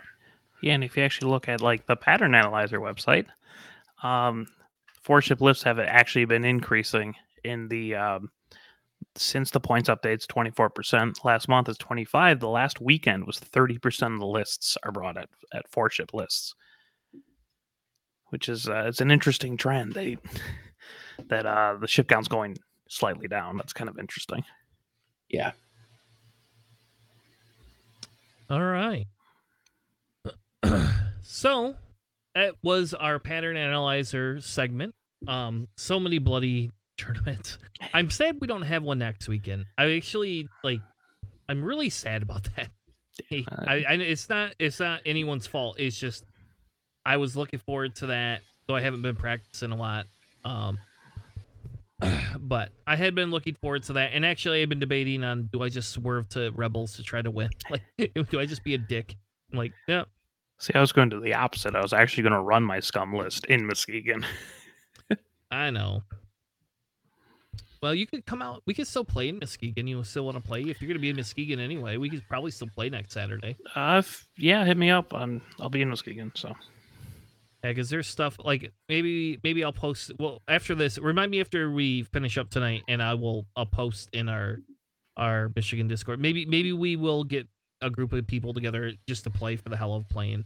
Yeah, 0.62 0.74
and 0.74 0.84
if 0.84 0.98
you 0.98 1.04
actually 1.04 1.32
look 1.32 1.48
at 1.48 1.62
like 1.62 1.86
the 1.86 1.96
pattern 1.96 2.36
analyzer 2.36 2.80
website, 2.80 3.28
um, 4.04 4.48
four 5.04 5.22
ship 5.22 5.42
lists 5.42 5.64
have 5.64 5.80
actually 5.80 6.26
been 6.26 6.44
increasing 6.44 7.16
in 7.44 7.70
the 7.70 7.96
um, 7.96 8.32
since 9.16 9.52
the 9.52 9.60
points 9.60 9.90
updates 9.90 10.26
24%. 10.26 11.24
Last 11.26 11.48
month 11.48 11.70
is 11.70 11.78
25. 11.78 12.40
The 12.40 12.48
last 12.48 12.80
weekend 12.82 13.26
was 13.26 13.40
30% 13.40 14.14
of 14.14 14.20
the 14.20 14.26
lists 14.26 14.78
are 14.84 14.92
brought 14.92 15.18
at 15.18 15.30
at 15.54 15.68
four 15.70 15.90
ship 15.90 16.14
lists, 16.14 16.56
which 18.30 18.50
is 18.50 18.68
uh, 18.68 18.86
it's 18.88 19.02
an 19.02 19.12
interesting 19.12 19.58
trend. 19.58 19.94
They 19.94 20.18
that 21.30 21.46
uh, 21.46 21.78
the 21.80 21.88
ship 21.88 22.08
count's 22.08 22.28
going 22.28 22.58
slightly 22.88 23.28
down. 23.28 23.58
That's 23.58 23.74
kind 23.74 23.90
of 23.90 24.00
interesting. 24.00 24.44
Yeah, 25.28 25.52
All 28.50 28.64
right. 28.64 29.06
so 31.22 31.76
that 32.34 32.56
was 32.64 32.96
our 32.96 33.20
pattern 33.20 33.58
analyzer 33.58 34.42
segment. 34.42 34.96
Um, 35.28 35.68
so 35.78 36.00
many 36.00 36.18
bloody 36.18 36.72
tournaments. 37.00 37.58
I'm 37.94 38.10
sad 38.10 38.38
we 38.40 38.48
don't 38.48 38.62
have 38.62 38.84
one 38.84 39.00
next 39.00 39.28
weekend. 39.28 39.66
I 39.78 39.96
actually 39.96 40.48
like. 40.64 40.82
I'm 41.48 41.64
really 41.64 41.90
sad 41.90 42.22
about 42.22 42.48
that. 42.56 42.70
I, 43.32 43.86
I, 43.88 43.94
it's 43.96 44.30
not. 44.30 44.54
It's 44.60 44.80
not 44.80 45.02
anyone's 45.06 45.48
fault. 45.48 45.80
It's 45.80 45.98
just 45.98 46.24
I 47.06 47.18
was 47.18 47.36
looking 47.36 47.60
forward 47.60 47.96
to 47.96 48.08
that, 48.08 48.42
though 48.68 48.76
I 48.76 48.82
haven't 48.82 49.02
been 49.02 49.16
practicing 49.16 49.72
a 49.72 49.76
lot. 49.76 50.06
Um, 50.46 50.78
but 52.40 52.70
I 52.86 52.96
had 52.96 53.16
been 53.16 53.32
looking 53.32 53.56
forward 53.56 53.84
to 53.84 53.94
that, 53.94 54.12
and 54.14 54.26
actually, 54.26 54.62
I've 54.62 54.70
been 54.70 54.80
debating 54.80 55.24
on 55.24 55.50
do 55.52 55.64
I 55.64 55.70
just 55.70 55.92
swerve 55.92 56.30
to 56.30 56.52
rebels 56.52 56.94
to 56.94 57.04
try 57.04 57.22
to 57.22 57.32
win? 57.32 57.50
Like, 57.70 57.84
do 58.30 58.40
I 58.40 58.46
just 58.46 58.64
be 58.64 58.74
a 58.74 58.78
dick? 58.78 59.16
I'm 59.52 59.58
like, 59.58 59.74
yeah, 59.88 60.04
See, 60.60 60.74
I 60.76 60.82
was 60.82 60.92
going 60.92 61.10
to 61.12 61.22
the 61.22 61.34
opposite. 61.34 61.74
I 61.74 61.82
was 61.82 61.94
actually 61.94 62.24
going 62.24 62.34
to 62.34 62.42
run 62.42 62.64
my 62.64 62.82
scum 62.82 63.14
list 63.14 63.46
in 63.46 63.66
Muskegon. 63.66 64.26
I 65.52 65.70
know. 65.70 66.04
Well, 67.82 67.96
you 67.96 68.06
could 68.08 68.26
come 68.26 68.42
out. 68.42 68.62
We 68.66 68.74
could 68.74 68.88
still 68.88 69.06
play 69.06 69.30
in 69.30 69.40
Muskegon. 69.40 69.88
You 69.88 70.04
still 70.04 70.26
want 70.26 70.38
to 70.38 70.44
play? 70.44 70.62
If 70.62 70.82
you're 70.82 70.88
going 70.88 70.98
to 70.98 71.02
be 71.02 71.10
in 71.10 71.16
Muskegon 71.16 71.60
anyway, 71.60 71.98
we 71.98 72.10
could 72.10 72.28
probably 72.28 72.52
still 72.52 72.68
play 72.68 72.90
next 72.90 73.14
Saturday. 73.14 73.56
Uh, 73.76 73.98
if, 74.00 74.28
yeah, 74.38 74.66
hit 74.66 74.78
me 74.78 74.90
up. 74.90 75.14
I'm, 75.14 75.42
I'll 75.60 75.70
be 75.70 75.82
in 75.82 75.90
Muskegon. 75.90 76.32
So 76.36 76.54
Yeah, 77.64 77.72
because 77.72 77.90
there's 77.90 78.08
stuff 78.08 78.38
like 78.44 78.72
maybe 78.88 79.40
maybe 79.44 79.64
I'll 79.64 79.74
post. 79.74 80.12
Well, 80.20 80.42
after 80.48 80.76
this, 80.76 80.98
remind 80.98 81.32
me 81.32 81.42
after 81.42 81.72
we 81.72 82.04
finish 82.04 82.38
up 82.38 82.50
tonight, 82.50 82.84
and 82.88 83.02
I 83.02 83.14
will 83.16 83.46
I'll 83.56 83.66
post 83.66 84.10
in 84.14 84.30
our 84.30 84.60
our 85.18 85.52
Michigan 85.56 85.88
Discord. 85.88 86.20
Maybe 86.20 86.46
maybe 86.46 86.74
we 86.74 86.96
will 86.96 87.24
get 87.24 87.48
a 87.82 87.90
group 87.90 88.14
of 88.14 88.26
people 88.28 88.54
together 88.54 88.94
just 89.08 89.24
to 89.26 89.30
play 89.30 89.56
for 89.56 89.70
the 89.70 89.78
hell 89.78 89.94
of 89.94 90.08
playing. 90.10 90.46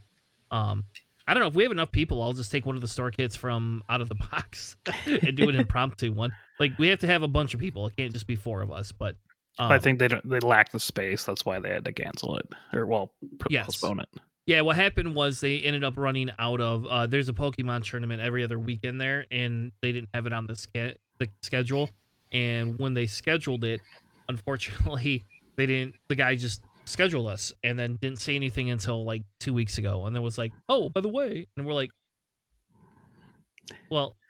Um, 0.52 0.86
I 1.28 1.34
don't 1.34 1.42
know 1.42 1.48
if 1.48 1.56
we 1.56 1.64
have 1.64 1.72
enough 1.72 1.92
people. 1.92 2.22
I'll 2.22 2.34
just 2.34 2.52
take 2.52 2.66
one 2.66 2.76
of 2.76 2.82
the 2.82 2.88
store 2.88 3.10
kits 3.12 3.36
from 3.36 3.84
out 3.90 4.02
of 4.02 4.10
the 4.10 4.16
box 4.16 4.76
and 5.06 5.36
do 5.38 5.48
an 5.50 5.56
impromptu 5.56 6.12
one. 6.12 6.32
Like 6.60 6.78
we 6.78 6.90
have 6.90 7.00
to 7.00 7.08
have 7.08 7.24
a 7.24 7.28
bunch 7.28 7.54
of 7.54 7.60
people. 7.60 7.88
It 7.88 7.96
can't 7.98 8.12
just 8.14 8.28
be 8.28 8.36
four 8.36 8.62
of 8.62 8.72
us. 8.72 8.92
But 8.92 9.16
um, 9.58 9.72
I 9.72 9.80
think 9.80 10.00
they 10.00 10.08
don't, 10.10 10.28
they 10.30 10.40
lack 10.40 10.72
the 10.72 10.80
space. 10.80 11.24
That's 11.24 11.46
why 11.46 11.60
they 11.60 11.70
had 11.70 11.86
to 11.86 11.94
cancel 11.94 12.38
it 12.38 12.48
or 12.74 12.86
well 12.86 13.12
Yes. 13.50 13.66
postpone 13.68 14.02
it. 14.02 14.10
Yeah, 14.46 14.60
what 14.62 14.76
happened 14.76 15.16
was 15.16 15.40
they 15.40 15.60
ended 15.60 15.86
up 15.86 15.94
running 15.96 16.30
out 16.38 16.60
of. 16.60 16.86
Uh, 16.88 17.08
there's 17.08 17.30
a 17.30 17.34
Pokemon 17.34 17.90
tournament 17.90 18.22
every 18.22 18.44
other 18.44 18.60
weekend 18.60 19.00
there, 19.00 19.26
and 19.32 19.72
they 19.82 19.94
didn't 19.94 20.10
have 20.14 20.26
it 20.26 20.34
on 20.34 20.48
the, 20.48 20.56
ske- 20.58 20.98
the 21.18 21.30
schedule. 21.42 21.90
And 22.34 22.78
when 22.78 22.94
they 22.94 23.06
scheduled 23.08 23.64
it, 23.64 23.80
unfortunately, 24.28 25.24
they 25.56 25.66
didn't. 25.66 25.96
The 26.10 26.16
guy 26.16 26.36
just 26.36 26.62
scheduled 26.86 27.28
us 27.28 27.54
and 27.64 27.78
then 27.78 27.98
didn't 28.02 28.20
say 28.20 28.36
anything 28.36 28.72
until 28.72 29.04
like 29.06 29.24
two 29.40 29.54
weeks 29.54 29.78
ago, 29.78 30.06
and 30.06 30.16
then 30.16 30.24
was 30.24 30.38
like, 30.38 30.52
"Oh, 30.70 30.90
by 30.90 31.02
the 31.02 31.10
way," 31.10 31.48
and 31.58 31.66
we're 31.66 31.74
like, 31.74 31.92
"Well." 33.90 34.16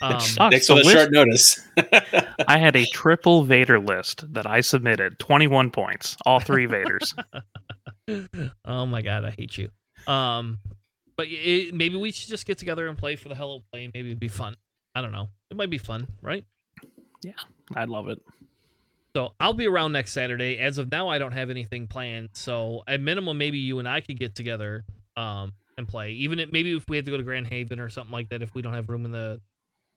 Um, 0.00 0.20
sucks. 0.20 0.52
Next 0.52 0.66
the 0.68 0.74
on 0.74 0.78
a 0.80 0.84
short 0.84 1.10
notice. 1.10 1.60
I 2.46 2.56
had 2.58 2.76
a 2.76 2.86
triple 2.86 3.42
Vader 3.42 3.80
list 3.80 4.32
that 4.32 4.46
I 4.46 4.60
submitted, 4.60 5.18
21 5.18 5.72
points, 5.72 6.16
all 6.24 6.38
three 6.38 6.68
Vaders. 6.68 7.14
oh 8.64 8.86
my 8.86 9.02
god, 9.02 9.24
I 9.24 9.30
hate 9.36 9.58
you. 9.58 9.68
Um, 10.06 10.58
but 11.16 11.26
it, 11.28 11.74
maybe 11.74 11.96
we 11.96 12.12
should 12.12 12.28
just 12.28 12.46
get 12.46 12.58
together 12.58 12.86
and 12.86 12.96
play 12.96 13.16
for 13.16 13.28
the 13.28 13.34
hell 13.34 13.56
of 13.56 13.62
playing. 13.72 13.90
Maybe 13.92 14.10
it'd 14.10 14.20
be 14.20 14.28
fun. 14.28 14.54
I 14.94 15.00
don't 15.00 15.10
know. 15.10 15.30
It 15.50 15.56
might 15.56 15.70
be 15.70 15.78
fun, 15.78 16.06
right? 16.22 16.44
Yeah, 17.24 17.32
I'd 17.74 17.88
love 17.88 18.08
it. 18.08 18.20
So 19.18 19.34
I'll 19.40 19.52
be 19.52 19.66
around 19.66 19.90
next 19.90 20.12
Saturday. 20.12 20.60
As 20.60 20.78
of 20.78 20.92
now, 20.92 21.08
I 21.08 21.18
don't 21.18 21.32
have 21.32 21.50
anything 21.50 21.88
planned. 21.88 22.28
So 22.34 22.84
at 22.86 23.00
minimum, 23.00 23.36
maybe 23.36 23.58
you 23.58 23.80
and 23.80 23.88
I 23.88 24.00
could 24.00 24.16
get 24.16 24.36
together 24.36 24.84
um 25.16 25.54
and 25.76 25.88
play. 25.88 26.12
Even 26.12 26.38
if 26.38 26.52
maybe 26.52 26.76
if 26.76 26.88
we 26.88 26.94
had 26.94 27.04
to 27.06 27.10
go 27.10 27.16
to 27.16 27.24
Grand 27.24 27.48
Haven 27.48 27.80
or 27.80 27.88
something 27.88 28.12
like 28.12 28.28
that, 28.28 28.42
if 28.42 28.54
we 28.54 28.62
don't 28.62 28.74
have 28.74 28.88
room 28.88 29.04
in 29.04 29.10
the 29.10 29.40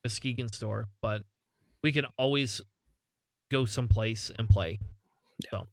Muskegon 0.04 0.52
store, 0.52 0.88
but 1.04 1.22
we 1.84 1.92
can 1.92 2.06
always 2.18 2.62
go 3.52 3.64
someplace 3.64 4.32
and 4.40 4.50
play. 4.50 4.80
So 5.52 5.68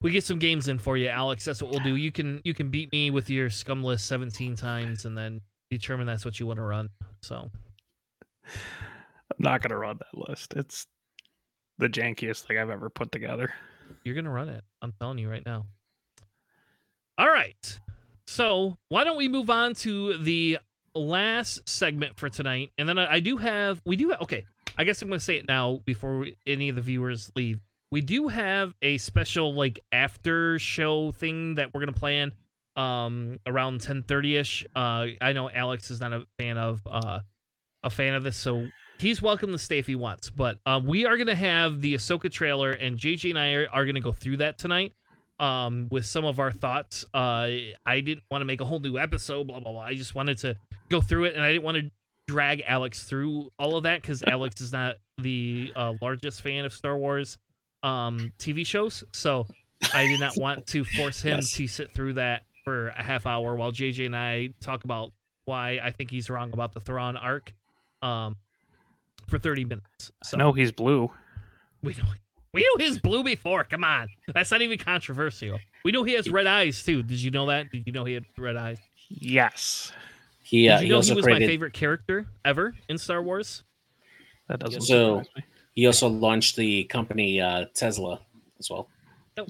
we 0.00 0.12
get 0.12 0.22
some 0.22 0.38
games 0.38 0.68
in 0.68 0.78
for 0.78 0.96
you, 0.96 1.08
Alex. 1.08 1.44
That's 1.44 1.60
what 1.60 1.72
we'll 1.72 1.80
do. 1.80 1.96
You 1.96 2.12
can 2.12 2.40
you 2.44 2.54
can 2.54 2.70
beat 2.70 2.92
me 2.92 3.10
with 3.10 3.28
your 3.28 3.50
scum 3.50 3.82
list 3.82 4.06
17 4.06 4.54
times 4.54 5.06
and 5.06 5.18
then 5.18 5.40
determine 5.72 6.06
that's 6.06 6.24
what 6.24 6.38
you 6.38 6.46
want 6.46 6.58
to 6.58 6.62
run. 6.62 6.88
So 7.22 7.50
I'm 8.44 9.40
not 9.40 9.60
going 9.60 9.70
to 9.70 9.76
run 9.76 9.98
that 9.98 10.28
list. 10.28 10.54
It's 10.54 10.86
the 11.78 11.88
jankiest 11.88 12.42
thing 12.42 12.58
I've 12.58 12.70
ever 12.70 12.90
put 12.90 13.12
together. 13.12 13.52
You're 14.04 14.14
gonna 14.14 14.30
run 14.30 14.48
it. 14.48 14.64
I'm 14.82 14.92
telling 15.00 15.18
you 15.18 15.28
right 15.28 15.44
now. 15.44 15.66
All 17.18 17.28
right. 17.28 17.78
So 18.26 18.76
why 18.88 19.04
don't 19.04 19.16
we 19.16 19.28
move 19.28 19.50
on 19.50 19.74
to 19.76 20.18
the 20.18 20.58
last 20.94 21.68
segment 21.68 22.18
for 22.18 22.28
tonight? 22.28 22.72
And 22.78 22.88
then 22.88 22.98
I, 22.98 23.14
I 23.14 23.20
do 23.20 23.36
have 23.36 23.80
we 23.84 23.96
do 23.96 24.10
have 24.10 24.22
okay. 24.22 24.44
I 24.78 24.84
guess 24.84 25.00
I'm 25.00 25.08
gonna 25.08 25.20
say 25.20 25.36
it 25.36 25.48
now 25.48 25.80
before 25.84 26.18
we, 26.18 26.36
any 26.46 26.68
of 26.68 26.76
the 26.76 26.82
viewers 26.82 27.30
leave. 27.36 27.60
We 27.90 28.00
do 28.00 28.28
have 28.28 28.74
a 28.82 28.98
special 28.98 29.54
like 29.54 29.80
after 29.92 30.58
show 30.58 31.12
thing 31.12 31.54
that 31.54 31.72
we're 31.72 31.80
gonna 31.80 31.92
plan 31.92 32.32
um 32.74 33.38
around 33.46 33.80
10:30 33.80 34.34
ish. 34.34 34.66
Uh, 34.74 35.06
I 35.20 35.32
know 35.32 35.48
Alex 35.50 35.90
is 35.90 36.00
not 36.00 36.12
a 36.12 36.26
fan 36.38 36.58
of 36.58 36.80
uh 36.90 37.20
a 37.82 37.90
fan 37.90 38.14
of 38.14 38.24
this, 38.24 38.36
so 38.36 38.66
he's 38.98 39.20
welcome 39.22 39.52
to 39.52 39.58
stay 39.58 39.78
if 39.78 39.86
he 39.86 39.94
wants. 39.96 40.30
But 40.30 40.58
um, 40.66 40.86
we 40.86 41.06
are 41.06 41.16
gonna 41.16 41.34
have 41.34 41.80
the 41.80 41.94
Ahsoka 41.94 42.30
trailer, 42.30 42.72
and 42.72 42.98
JJ 42.98 43.30
and 43.30 43.38
I 43.38 43.52
are, 43.54 43.68
are 43.72 43.86
gonna 43.86 44.00
go 44.00 44.12
through 44.12 44.38
that 44.38 44.58
tonight. 44.58 44.92
Um, 45.38 45.88
with 45.90 46.06
some 46.06 46.24
of 46.24 46.40
our 46.40 46.50
thoughts. 46.50 47.04
Uh, 47.12 47.50
I 47.84 48.00
didn't 48.00 48.22
want 48.30 48.40
to 48.40 48.46
make 48.46 48.62
a 48.62 48.64
whole 48.64 48.80
new 48.80 48.96
episode, 48.96 49.46
blah 49.48 49.60
blah 49.60 49.72
blah. 49.72 49.82
I 49.82 49.94
just 49.94 50.14
wanted 50.14 50.38
to 50.38 50.56
go 50.88 51.02
through 51.02 51.24
it, 51.24 51.34
and 51.34 51.44
I 51.44 51.52
didn't 51.52 51.62
want 51.64 51.76
to 51.76 51.90
drag 52.26 52.62
Alex 52.66 53.02
through 53.04 53.50
all 53.58 53.76
of 53.76 53.82
that 53.82 54.00
because 54.00 54.22
Alex 54.22 54.62
is 54.62 54.72
not 54.72 54.96
the 55.18 55.72
uh, 55.76 55.92
largest 56.00 56.40
fan 56.40 56.64
of 56.64 56.72
Star 56.72 56.96
Wars 56.96 57.36
um 57.82 58.32
TV 58.38 58.66
shows. 58.66 59.04
So 59.12 59.46
I 59.92 60.06
did 60.06 60.20
not 60.20 60.38
want 60.38 60.66
to 60.68 60.84
force 60.84 61.20
him 61.20 61.36
Yes. 61.40 61.52
to 61.52 61.66
sit 61.68 61.94
through 61.94 62.14
that 62.14 62.44
for 62.64 62.88
a 62.88 63.02
half 63.02 63.26
hour 63.26 63.54
while 63.56 63.70
JJ 63.72 64.06
and 64.06 64.16
I 64.16 64.48
talk 64.62 64.84
about 64.84 65.12
why 65.44 65.80
I 65.84 65.90
think 65.92 66.10
he's 66.10 66.30
wrong 66.30 66.50
about 66.54 66.72
the 66.72 66.80
Thrawn 66.80 67.16
arc. 67.18 67.52
Um, 68.00 68.36
for 69.28 69.38
30 69.38 69.64
minutes. 69.64 70.12
So 70.22 70.36
No, 70.36 70.52
he's 70.52 70.72
blue. 70.72 71.10
we 71.82 71.94
know 71.94 72.04
we 72.52 72.60
knew 72.62 72.76
his 72.78 72.98
blue 72.98 73.22
before. 73.22 73.64
Come 73.64 73.84
on. 73.84 74.08
That's 74.32 74.50
not 74.50 74.62
even 74.62 74.78
controversial. 74.78 75.58
We 75.84 75.92
know 75.92 76.04
he 76.04 76.14
has 76.14 76.30
red 76.30 76.46
eyes 76.46 76.82
too. 76.82 77.02
Did 77.02 77.20
you 77.20 77.30
know 77.30 77.46
that? 77.46 77.70
Did 77.70 77.86
you 77.86 77.92
know 77.92 78.04
he 78.06 78.14
had 78.14 78.24
red 78.38 78.56
eyes? 78.56 78.78
Yes. 79.08 79.92
he, 80.42 80.68
uh, 80.68 80.78
Did 80.78 80.84
you 80.84 80.88
know 80.88 80.94
he 80.94 80.96
also 80.96 81.14
was 81.16 81.26
my 81.26 81.38
favorite 81.38 81.74
character 81.74 82.26
ever 82.46 82.74
in 82.88 82.96
Star 82.96 83.22
Wars? 83.22 83.62
That 84.48 84.60
doesn't 84.60 84.80
So- 84.82 85.18
surprise 85.18 85.26
me. 85.36 85.42
He 85.74 85.86
also 85.86 86.08
launched 86.08 86.56
the 86.56 86.84
company 86.84 87.38
uh, 87.38 87.66
Tesla 87.74 88.20
as 88.58 88.70
well. 88.70 88.88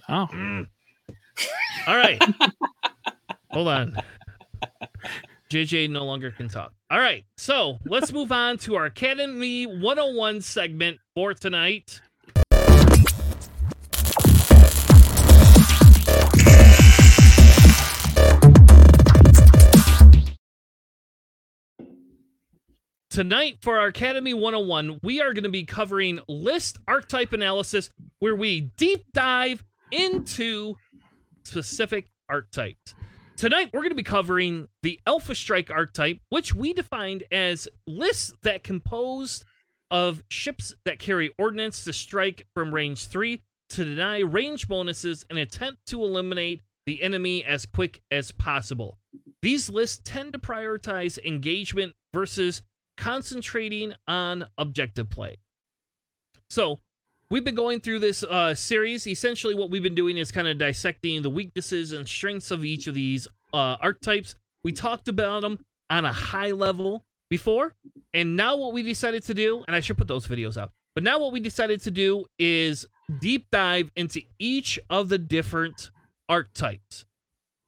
Oh, 0.09 0.27
All 1.87 1.97
right. 1.97 2.21
Hold 3.53 3.69
on. 3.69 3.97
JJ 5.51 5.91
no 5.91 6.05
longer 6.05 6.31
can 6.31 6.49
talk. 6.49 6.73
All 6.91 6.99
right. 6.99 7.25
So 7.37 7.79
let's 7.85 8.13
move 8.13 8.33
on 8.33 8.59
to 8.59 8.77
our 8.77 8.87
Academy 8.87 9.67
101 9.67 10.41
segment 10.41 10.99
for 11.15 11.35
tonight. 11.35 12.01
Tonight 23.09 23.59
for 23.63 23.79
our 23.79 23.87
Academy 23.87 24.35
101, 24.35 25.01
we 25.03 25.23
are 25.23 25.33
going 25.33 25.45
to 25.45 25.49
be 25.49 25.65
covering 25.65 26.21
list 26.29 26.77
archetype 26.87 27.33
analysis 27.33 27.89
where 28.19 28.35
we 28.37 28.73
deep 28.77 29.05
dive 29.15 29.65
into 29.91 30.75
specific 31.45 32.11
archetypes. 32.29 32.95
Tonight, 33.37 33.69
we're 33.75 33.81
going 33.81 33.91
to 33.91 33.95
be 33.95 34.03
covering 34.03 34.67
the 34.83 34.99
Alpha 35.07 35.35
Strike 35.35 35.71
archetype, 35.71 36.21
which 36.31 36.55
we 36.55 36.73
defined 36.73 37.25
as 37.31 37.69
lists 37.87 38.33
that 38.45 38.65
composed 38.65 39.45
of 39.91 40.23
ships 40.31 40.75
that 40.87 40.99
carry 40.99 41.35
ordnance 41.39 41.85
to 41.85 41.93
strike 41.93 42.47
from 42.55 42.75
range 42.75 43.09
3 43.09 43.43
to 43.69 43.85
deny 43.85 44.21
range 44.21 44.69
bonuses 44.69 45.27
and 45.29 45.39
attempt 45.39 45.85
to 45.89 46.03
eliminate 46.03 46.63
the 46.87 47.03
enemy 47.03 47.45
as 47.45 47.67
quick 47.67 48.01
as 48.11 48.33
possible. 48.33 48.97
These 49.43 49.69
lists 49.69 50.01
tend 50.03 50.33
to 50.33 50.39
prioritize 50.39 51.23
engagement 51.23 51.93
versus 52.15 52.63
concentrating 52.97 53.93
on 54.09 54.47
objective 54.57 55.11
play. 55.11 55.37
So, 56.49 56.81
we've 57.31 57.45
been 57.45 57.55
going 57.55 57.81
through 57.81 58.01
this 58.01 58.23
uh, 58.25 58.55
series. 58.55 59.07
Essentially, 59.07 59.55
what 59.55 59.71
we've 59.71 59.83
been 59.83 59.95
doing 59.95 60.17
is 60.17 60.31
kind 60.31 60.49
of 60.49 60.59
dissecting 60.59 61.23
the 61.23 61.31
weaknesses 61.31 61.93
and 61.93 62.09
strengths 62.09 62.51
of 62.51 62.65
each 62.65 62.87
of 62.87 62.95
these 62.95 63.27
uh, 63.53 63.77
archetypes. 63.81 64.37
We 64.65 64.73
talked 64.73 65.09
about 65.09 65.43
them 65.43 65.59
on 65.91 66.05
a 66.05 66.13
high 66.13 66.51
level 66.51 67.05
before, 67.31 67.75
and 68.15 68.37
now 68.37 68.57
what 68.57 68.73
we 68.73 68.83
decided 68.83 69.25
to 69.25 69.35
do, 69.35 69.65
and 69.67 69.77
I 69.77 69.81
should 69.81 69.99
put 69.99 70.09
those 70.09 70.27
videos 70.27 70.57
out, 70.57 70.73
but 70.95 71.05
now 71.05 71.19
what 71.19 71.33
we 71.33 71.41
decided 71.41 71.83
to 71.83 71.91
do 71.91 72.27
is 72.39 72.87
deep 73.21 73.47
dive 73.51 73.91
into 73.97 74.23
each 74.39 74.79
of 74.91 75.09
the 75.09 75.19
different 75.19 75.91
archetypes. 76.29 77.05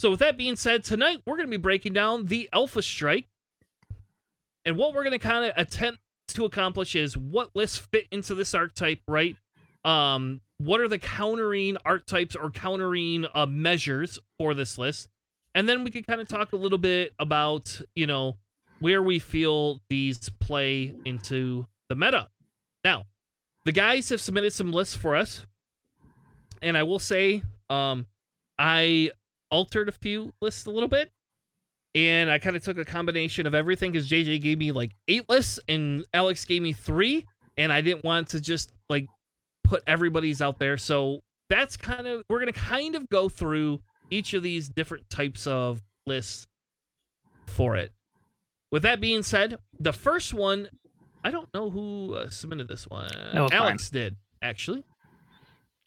So, 0.00 0.10
with 0.10 0.20
that 0.20 0.36
being 0.36 0.56
said, 0.56 0.84
tonight 0.84 1.22
we're 1.26 1.36
going 1.36 1.48
to 1.48 1.50
be 1.50 1.56
breaking 1.56 1.92
down 1.92 2.26
the 2.26 2.48
Alpha 2.52 2.82
Strike. 2.82 3.26
And 4.64 4.76
what 4.76 4.94
we're 4.94 5.02
going 5.02 5.12
to 5.12 5.18
kind 5.18 5.44
of 5.44 5.52
attempt 5.56 6.00
to 6.28 6.44
accomplish 6.44 6.94
is 6.94 7.16
what 7.16 7.50
lists 7.54 7.78
fit 7.78 8.06
into 8.12 8.34
this 8.34 8.54
archetype, 8.54 9.00
right? 9.08 9.36
Um, 9.84 10.40
what 10.58 10.80
are 10.80 10.88
the 10.88 10.98
countering 10.98 11.76
archetypes 11.84 12.34
or 12.36 12.50
countering 12.50 13.26
uh, 13.34 13.46
measures 13.46 14.18
for 14.38 14.54
this 14.54 14.76
list? 14.78 15.08
And 15.54 15.68
then 15.68 15.84
we 15.84 15.90
can 15.90 16.02
kind 16.02 16.20
of 16.20 16.28
talk 16.28 16.52
a 16.52 16.56
little 16.56 16.78
bit 16.78 17.12
about, 17.18 17.80
you 17.94 18.06
know, 18.06 18.36
where 18.80 19.02
we 19.02 19.18
feel 19.18 19.80
these 19.88 20.28
play 20.40 20.94
into 21.04 21.66
the 21.88 21.94
meta. 21.94 22.28
Now, 22.84 23.04
the 23.64 23.72
guys 23.72 24.08
have 24.10 24.20
submitted 24.20 24.52
some 24.52 24.72
lists 24.72 24.94
for 24.96 25.16
us. 25.16 25.44
And 26.62 26.76
I 26.76 26.82
will 26.82 26.98
say, 26.98 27.42
um, 27.70 28.06
I 28.58 29.10
altered 29.50 29.88
a 29.88 29.92
few 29.92 30.32
lists 30.40 30.66
a 30.66 30.70
little 30.70 30.88
bit. 30.88 31.10
and 31.94 32.30
I 32.30 32.38
kind 32.38 32.54
of 32.56 32.62
took 32.62 32.78
a 32.78 32.84
combination 32.84 33.46
of 33.46 33.54
everything 33.54 33.92
because 33.92 34.08
JJ 34.08 34.42
gave 34.42 34.58
me 34.58 34.72
like 34.72 34.92
eight 35.08 35.28
lists 35.28 35.58
and 35.68 36.04
Alex 36.12 36.44
gave 36.44 36.62
me 36.62 36.72
three, 36.72 37.26
and 37.56 37.72
I 37.72 37.80
didn't 37.80 38.04
want 38.04 38.28
to 38.30 38.40
just 38.40 38.72
like 38.88 39.06
put 39.68 39.82
everybody's 39.86 40.40
out 40.40 40.58
there. 40.58 40.78
So 40.78 41.20
that's 41.50 41.76
kind 41.76 42.06
of 42.06 42.22
we're 42.28 42.40
gonna 42.40 42.52
kind 42.52 42.94
of 42.94 43.08
go 43.08 43.28
through 43.28 43.80
each 44.10 44.34
of 44.34 44.42
these 44.42 44.68
different 44.68 45.08
types 45.10 45.46
of 45.46 45.82
lists 46.06 46.46
for 47.46 47.76
it. 47.76 47.92
With 48.72 48.82
that 48.82 49.00
being 49.00 49.22
said, 49.22 49.58
the 49.78 49.92
first 49.92 50.34
one, 50.34 50.68
I 51.24 51.30
don't 51.30 51.52
know 51.54 51.70
who 51.70 52.14
uh, 52.14 52.30
submitted 52.30 52.68
this 52.68 52.86
one. 52.86 53.10
was 53.42 53.50
fine. 53.50 53.60
Alex 53.60 53.90
did 53.90 54.16
actually. 54.42 54.84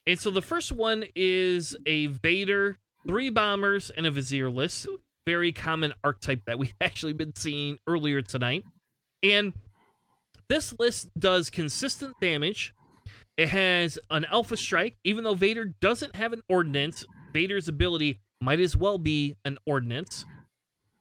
And 0.08 0.20
so 0.20 0.32
the 0.32 0.42
first 0.42 0.72
one 0.72 1.06
is 1.16 1.76
a 1.86 2.08
Vader, 2.08 2.78
three 3.08 3.30
bombers, 3.30 3.92
and 3.96 4.06
a 4.06 4.12
Vizier 4.12 4.50
list. 4.50 4.88
Very 5.28 5.52
common 5.52 5.94
archetype 6.04 6.42
that 6.46 6.58
we've 6.58 6.74
actually 6.82 7.14
been 7.14 7.36
seeing 7.36 7.78
earlier 7.88 8.22
tonight. 8.22 8.64
And 9.24 9.54
this 10.50 10.74
list 10.80 11.10
does 11.18 11.50
consistent 11.50 12.16
damage. 12.20 12.74
It 13.42 13.50
has 13.50 13.98
an 14.12 14.26
Alpha 14.26 14.56
Strike. 14.56 14.98
Even 15.04 15.24
though 15.24 15.34
Vader 15.34 15.66
doesn't 15.66 16.16
have 16.16 16.32
an 16.32 16.44
ordinance, 16.48 17.04
Vader's 17.34 17.68
ability 17.68 18.20
might 18.40 18.60
as 18.60 18.78
well 18.78 19.00
be 19.00 19.36
an 19.46 19.58
ordinance. 19.66 20.26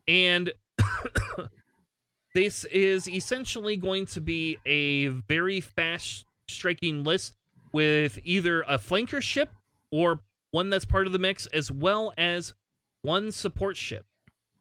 And 0.08 0.50
this 2.34 2.64
is 2.64 3.06
essentially 3.06 3.76
going 3.76 4.06
to 4.06 4.22
be 4.22 4.56
a 4.64 5.08
very 5.08 5.60
fast 5.60 6.24
striking 6.48 7.04
list 7.04 7.34
with 7.72 8.18
either 8.24 8.62
a 8.62 8.78
flanker 8.78 9.20
ship 9.20 9.50
or 9.92 10.20
one 10.50 10.70
that's 10.70 10.86
part 10.86 11.06
of 11.06 11.12
the 11.12 11.18
mix, 11.18 11.44
as 11.48 11.70
well 11.70 12.14
as 12.16 12.54
one 13.02 13.32
support 13.32 13.76
ship. 13.76 14.06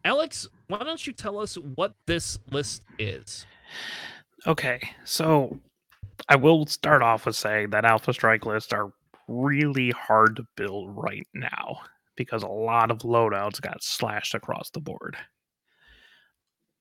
Alex, 0.03 0.49
why 0.67 0.79
don't 0.79 1.07
you 1.07 1.13
tell 1.13 1.39
us 1.39 1.55
what 1.55 1.93
this 2.07 2.39
list 2.51 2.83
is? 2.97 3.45
Okay, 4.45 4.81
so 5.05 5.61
I 6.27 6.35
will 6.35 6.65
start 6.65 7.01
off 7.01 7.25
with 7.25 7.35
saying 7.35 7.69
that 7.71 7.85
Alpha 7.85 8.13
Strike 8.13 8.45
lists 8.45 8.73
are 8.73 8.91
really 9.27 9.91
hard 9.91 10.35
to 10.35 10.43
build 10.55 10.95
right 10.95 11.27
now 11.33 11.81
because 12.15 12.43
a 12.43 12.47
lot 12.47 12.91
of 12.91 12.99
loadouts 12.99 13.61
got 13.61 13.83
slashed 13.83 14.33
across 14.33 14.69
the 14.71 14.79
board. 14.79 15.15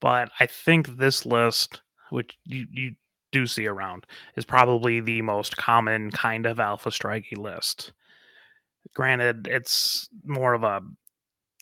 But 0.01 0.31
I 0.41 0.47
think 0.47 0.97
this 0.97 1.27
list, 1.27 1.81
which 2.11 2.37
you, 2.45 2.67
you 2.71 2.95
do 3.33 3.47
see 3.47 3.67
around, 3.67 4.07
is 4.37 4.45
probably 4.45 5.01
the 5.01 5.23
most 5.23 5.57
common 5.57 6.11
kind 6.11 6.47
of 6.47 6.59
Alpha 6.59 6.91
Strikey 6.91 7.37
list. 7.37 7.93
Granted, 8.95 9.47
it's 9.47 10.09
more 10.25 10.55
of 10.55 10.65
a 10.65 10.81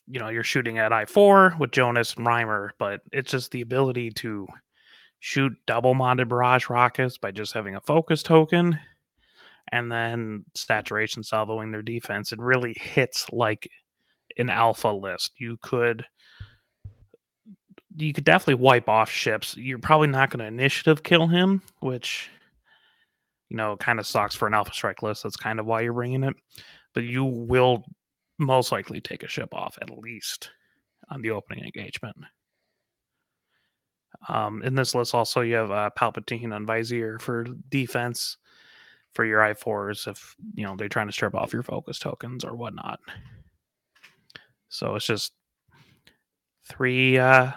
you 0.07 0.21
know, 0.21 0.29
you're 0.29 0.45
shooting 0.45 0.79
at 0.79 0.93
I4 0.93 1.59
with 1.59 1.73
Jonus 1.73 2.17
and 2.17 2.27
Rhymer, 2.27 2.73
but 2.79 3.01
it's 3.13 3.33
just 3.33 3.51
the 3.51 3.61
ability 3.61 4.11
to 4.13 4.47
shoot 5.21 5.53
double 5.67 5.95
modded 5.95 6.29
barrage 6.29 6.69
rockets 6.69 7.19
by 7.19 7.31
just 7.31 7.53
having 7.53 7.75
a 7.75 7.81
focus 7.81 8.23
token 8.23 8.79
and 9.73 9.91
then 9.91 10.45
saturation 10.55 11.23
salvoing 11.23 11.73
their 11.73 11.83
defense. 11.83 12.33
It 12.33 12.39
really 12.39 12.75
hits 12.79 13.27
like 13.33 13.69
an 14.39 14.51
alpha 14.51 14.89
list. 14.89 15.33
You 15.39 15.59
could 15.63 16.05
you 17.99 18.13
could 18.13 18.25
definitely 18.25 18.63
wipe 18.63 18.89
off 18.89 19.11
ships. 19.11 19.57
You're 19.57 19.79
probably 19.79 20.09
not 20.09 20.31
going 20.31 20.41
to 20.41 20.47
initiative 20.47 21.03
kill 21.03 21.27
him, 21.27 21.63
which 21.81 22.29
you 23.49 23.57
know 23.57 23.77
kind 23.77 23.99
of 23.99 24.07
sucks 24.07 24.35
for 24.35 24.47
an 24.47 24.55
alpha 24.55 24.73
strike 24.73 25.03
list. 25.03 25.23
That's 25.23 25.37
kind 25.37 25.59
of 25.59 25.67
why 25.67 25.81
you're 25.81 25.93
bringing 25.93 26.25
it. 26.25 26.35
But 26.95 27.05
you 27.05 27.25
will 27.25 27.85
most 28.39 28.71
likely 28.71 29.01
take 29.01 29.23
a 29.23 29.29
ship 29.29 29.53
off 29.55 29.79
at 29.81 29.91
least 29.99 30.51
on 31.11 31.23
the 31.23 31.31
opening 31.31 31.65
engagement. 31.65 32.17
Um, 34.29 34.63
in 34.63 34.75
this 34.75 34.95
list, 34.95 35.15
also 35.15 35.41
you 35.41 35.55
have 35.55 35.71
uh, 35.71 35.91
Palpatine 35.97 36.55
on 36.55 36.67
Vizier 36.67 37.19
for 37.19 37.45
defense 37.69 38.37
for 39.17 39.25
your 39.25 39.41
I4s 39.41 40.07
if 40.07 40.37
you 40.55 40.65
know 40.65 40.77
they're 40.77 40.91
trying 40.91 41.07
to 41.07 41.13
strip 41.13 41.35
off 41.35 41.53
your 41.53 41.63
focus 41.63 41.99
tokens 41.99 42.45
or 42.45 42.55
whatnot. 42.55 43.01
So 44.69 44.95
it's 44.95 45.07
just 45.07 45.33
three 46.69 47.17
uh 47.17 47.53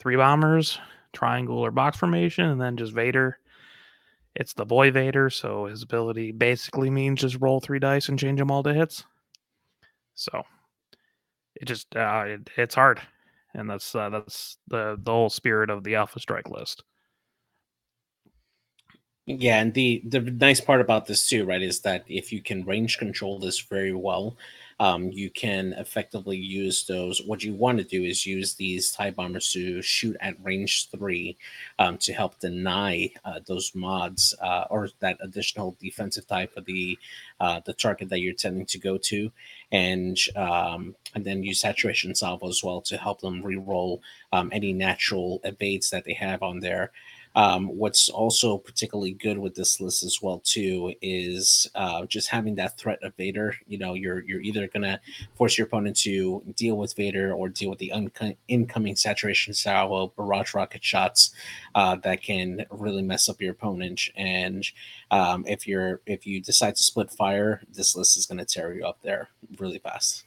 three 0.00 0.16
bombers, 0.16 0.78
triangle 1.12 1.58
or 1.58 1.70
box 1.70 1.98
formation, 1.98 2.46
and 2.46 2.60
then 2.60 2.76
just 2.76 2.94
Vader. 2.94 3.38
It's 4.34 4.54
the 4.54 4.64
boy 4.64 4.90
Vader, 4.90 5.30
so 5.30 5.66
his 5.66 5.82
ability 5.82 6.32
basically 6.32 6.90
means 6.90 7.20
just 7.20 7.40
roll 7.40 7.60
three 7.60 7.78
dice 7.78 8.08
and 8.08 8.18
change 8.18 8.38
them 8.38 8.50
all 8.50 8.62
to 8.62 8.74
hits. 8.74 9.04
So 10.14 10.42
it 11.54 11.66
just 11.66 11.94
uh, 11.94 12.24
it, 12.26 12.50
it's 12.56 12.74
hard, 12.74 13.00
and 13.54 13.68
that's 13.68 13.94
uh, 13.94 14.10
that's 14.10 14.58
the 14.68 14.98
the 15.02 15.10
whole 15.10 15.30
spirit 15.30 15.70
of 15.70 15.84
the 15.84 15.94
Alpha 15.94 16.20
Strike 16.20 16.48
list. 16.48 16.82
Yeah, 19.26 19.60
and 19.60 19.72
the 19.72 20.02
the 20.04 20.20
nice 20.20 20.60
part 20.60 20.82
about 20.82 21.06
this 21.06 21.26
too, 21.26 21.46
right, 21.46 21.62
is 21.62 21.80
that 21.80 22.04
if 22.08 22.30
you 22.30 22.42
can 22.42 22.64
range 22.64 22.98
control 22.98 23.38
this 23.38 23.58
very 23.60 23.94
well, 23.94 24.36
um, 24.80 25.10
you 25.10 25.30
can 25.30 25.72
effectively 25.74 26.36
use 26.36 26.84
those. 26.84 27.22
What 27.24 27.42
you 27.42 27.54
want 27.54 27.78
to 27.78 27.84
do 27.84 28.02
is 28.02 28.26
use 28.26 28.54
these 28.54 28.92
TIE 28.92 29.12
bombers 29.12 29.50
to 29.52 29.80
shoot 29.80 30.16
at 30.20 30.36
range 30.42 30.90
three 30.90 31.38
um, 31.78 31.96
to 31.98 32.12
help 32.12 32.38
deny 32.38 33.10
uh, 33.24 33.40
those 33.46 33.74
mods 33.74 34.34
uh, 34.42 34.64
or 34.70 34.90
that 35.00 35.16
additional 35.22 35.76
defensive 35.80 36.26
type 36.26 36.52
of 36.56 36.66
the 36.66 36.98
uh, 37.40 37.60
the 37.64 37.72
target 37.72 38.10
that 38.10 38.20
you're 38.20 38.34
tending 38.34 38.66
to 38.66 38.78
go 38.78 38.98
to, 38.98 39.30
and 39.74 40.16
um, 40.36 40.94
and 41.16 41.24
then 41.24 41.42
use 41.42 41.60
saturation 41.60 42.14
salvo 42.14 42.48
as 42.48 42.62
well 42.62 42.80
to 42.80 42.96
help 42.96 43.20
them 43.20 43.42
re-roll 43.42 44.00
um, 44.32 44.48
any 44.52 44.72
natural 44.72 45.40
evades 45.42 45.90
that 45.90 46.04
they 46.04 46.12
have 46.14 46.44
on 46.44 46.60
there. 46.60 46.92
Um, 47.34 47.66
what's 47.66 48.08
also 48.08 48.58
particularly 48.58 49.12
good 49.12 49.38
with 49.38 49.54
this 49.54 49.80
list 49.80 50.02
as 50.02 50.20
well 50.22 50.40
too 50.44 50.94
is 51.02 51.68
uh, 51.74 52.06
just 52.06 52.28
having 52.28 52.54
that 52.56 52.78
threat 52.78 52.98
of 53.02 53.14
Vader. 53.16 53.54
You 53.66 53.78
know, 53.78 53.94
you're 53.94 54.20
you're 54.24 54.40
either 54.40 54.68
gonna 54.68 55.00
force 55.34 55.58
your 55.58 55.66
opponent 55.66 55.96
to 55.98 56.42
deal 56.54 56.76
with 56.76 56.94
Vader 56.94 57.32
or 57.32 57.48
deal 57.48 57.70
with 57.70 57.78
the 57.78 57.92
unco- 57.92 58.36
incoming 58.48 58.96
saturation 58.96 59.54
salvo 59.54 60.12
barrage 60.16 60.54
rocket 60.54 60.84
shots 60.84 61.34
uh, 61.74 61.96
that 61.96 62.22
can 62.22 62.64
really 62.70 63.02
mess 63.02 63.28
up 63.28 63.40
your 63.40 63.52
opponent. 63.52 64.00
And 64.16 64.64
um, 65.10 65.44
if 65.46 65.66
you're 65.66 66.00
if 66.06 66.26
you 66.26 66.40
decide 66.40 66.76
to 66.76 66.82
split 66.82 67.10
fire, 67.10 67.62
this 67.72 67.96
list 67.96 68.16
is 68.16 68.26
gonna 68.26 68.44
tear 68.44 68.74
you 68.74 68.86
up 68.86 68.98
there 69.02 69.28
really 69.58 69.78
fast. 69.78 70.24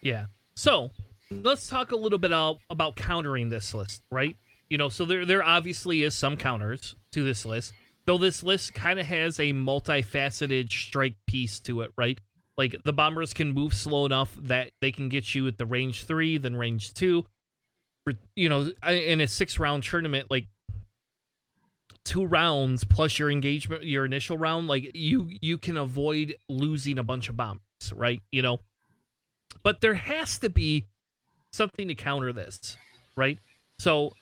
Yeah. 0.00 0.26
So 0.54 0.90
let's 1.30 1.66
talk 1.66 1.92
a 1.92 1.96
little 1.96 2.18
bit 2.18 2.30
about, 2.30 2.58
about 2.70 2.94
countering 2.94 3.48
this 3.48 3.74
list, 3.74 4.02
right? 4.10 4.36
You 4.74 4.78
know, 4.78 4.88
so 4.88 5.04
there 5.04 5.24
there 5.24 5.44
obviously 5.44 6.02
is 6.02 6.16
some 6.16 6.36
counters 6.36 6.96
to 7.12 7.22
this 7.22 7.46
list, 7.46 7.74
though 8.06 8.18
this 8.18 8.42
list 8.42 8.74
kind 8.74 8.98
of 8.98 9.06
has 9.06 9.38
a 9.38 9.52
multifaceted 9.52 10.68
strike 10.68 11.14
piece 11.28 11.60
to 11.60 11.82
it, 11.82 11.92
right? 11.96 12.18
Like 12.58 12.82
the 12.82 12.92
bombers 12.92 13.32
can 13.32 13.52
move 13.52 13.72
slow 13.72 14.04
enough 14.04 14.36
that 14.36 14.72
they 14.80 14.90
can 14.90 15.08
get 15.08 15.32
you 15.32 15.46
at 15.46 15.58
the 15.58 15.64
range 15.64 16.06
three, 16.06 16.38
then 16.38 16.56
range 16.56 16.92
two. 16.92 17.24
You 18.34 18.48
know, 18.48 18.72
in 18.84 19.20
a 19.20 19.28
six 19.28 19.60
round 19.60 19.84
tournament, 19.84 20.28
like 20.28 20.48
two 22.04 22.26
rounds 22.26 22.82
plus 22.82 23.16
your 23.16 23.30
engagement, 23.30 23.84
your 23.84 24.04
initial 24.04 24.36
round, 24.36 24.66
like 24.66 24.90
you 24.92 25.30
you 25.40 25.56
can 25.56 25.76
avoid 25.76 26.34
losing 26.48 26.98
a 26.98 27.04
bunch 27.04 27.28
of 27.28 27.36
bombers, 27.36 27.62
right? 27.94 28.20
You 28.32 28.42
know, 28.42 28.58
but 29.62 29.80
there 29.80 29.94
has 29.94 30.40
to 30.40 30.50
be 30.50 30.86
something 31.52 31.86
to 31.86 31.94
counter 31.94 32.32
this, 32.32 32.76
right? 33.16 33.38
So 33.78 34.14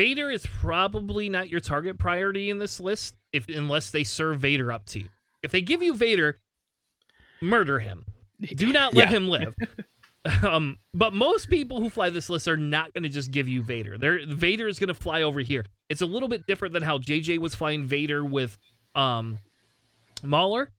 Vader 0.00 0.30
is 0.30 0.46
probably 0.46 1.28
not 1.28 1.50
your 1.50 1.60
target 1.60 1.98
priority 1.98 2.48
in 2.48 2.58
this 2.58 2.80
list, 2.80 3.14
if 3.34 3.46
unless 3.50 3.90
they 3.90 4.02
serve 4.02 4.40
Vader 4.40 4.72
up 4.72 4.86
to 4.86 5.00
you. 5.00 5.08
If 5.42 5.50
they 5.50 5.60
give 5.60 5.82
you 5.82 5.94
Vader, 5.94 6.38
murder 7.42 7.78
him. 7.78 8.06
Do 8.40 8.72
not 8.72 8.94
let 8.94 9.10
Yeah. 9.10 9.16
him 9.18 9.28
live. 9.28 9.54
um, 10.42 10.78
but 10.94 11.12
most 11.12 11.50
people 11.50 11.82
who 11.82 11.90
fly 11.90 12.08
this 12.08 12.30
list 12.30 12.48
are 12.48 12.56
not 12.56 12.94
going 12.94 13.02
to 13.02 13.10
just 13.10 13.30
give 13.30 13.46
you 13.46 13.62
Vader. 13.62 13.98
They're, 13.98 14.24
Vader 14.26 14.68
is 14.68 14.78
going 14.78 14.88
to 14.88 14.94
fly 14.94 15.20
over 15.20 15.40
here. 15.40 15.66
It's 15.90 16.00
a 16.00 16.06
little 16.06 16.30
bit 16.30 16.46
different 16.46 16.72
than 16.72 16.82
how 16.82 16.96
JJ 16.96 17.36
was 17.36 17.54
flying 17.54 17.84
Vader 17.84 18.24
with 18.24 18.56
um, 18.94 19.38
Mauler. 20.22 20.70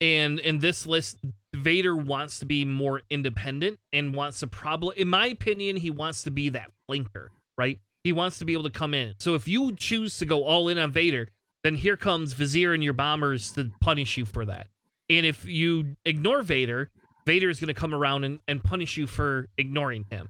And 0.00 0.40
in 0.40 0.60
this 0.60 0.86
list, 0.86 1.18
Vader 1.54 1.94
wants 1.94 2.38
to 2.38 2.46
be 2.46 2.64
more 2.64 3.02
independent 3.10 3.80
and 3.92 4.14
wants 4.14 4.40
to 4.40 4.46
probably, 4.46 4.98
in 4.98 5.08
my 5.08 5.26
opinion, 5.26 5.76
he 5.76 5.90
wants 5.90 6.22
to 6.22 6.30
be 6.30 6.48
that 6.48 6.70
flanker, 6.88 7.28
right? 7.58 7.78
He 8.04 8.12
wants 8.12 8.38
to 8.38 8.44
be 8.44 8.52
able 8.52 8.64
to 8.64 8.70
come 8.70 8.94
in. 8.94 9.14
So 9.18 9.34
if 9.34 9.46
you 9.46 9.74
choose 9.76 10.18
to 10.18 10.26
go 10.26 10.44
all 10.44 10.68
in 10.68 10.78
on 10.78 10.90
Vader, 10.92 11.28
then 11.62 11.76
here 11.76 11.96
comes 11.96 12.32
Vizier 12.32 12.72
and 12.72 12.82
your 12.82 12.92
bombers 12.94 13.52
to 13.52 13.70
punish 13.80 14.16
you 14.16 14.24
for 14.24 14.44
that. 14.46 14.66
And 15.08 15.24
if 15.24 15.44
you 15.44 15.96
ignore 16.04 16.42
Vader, 16.42 16.90
Vader 17.26 17.48
is 17.50 17.60
going 17.60 17.68
to 17.68 17.74
come 17.74 17.94
around 17.94 18.24
and, 18.24 18.40
and 18.48 18.62
punish 18.62 18.96
you 18.96 19.06
for 19.06 19.46
ignoring 19.56 20.06
him. 20.10 20.28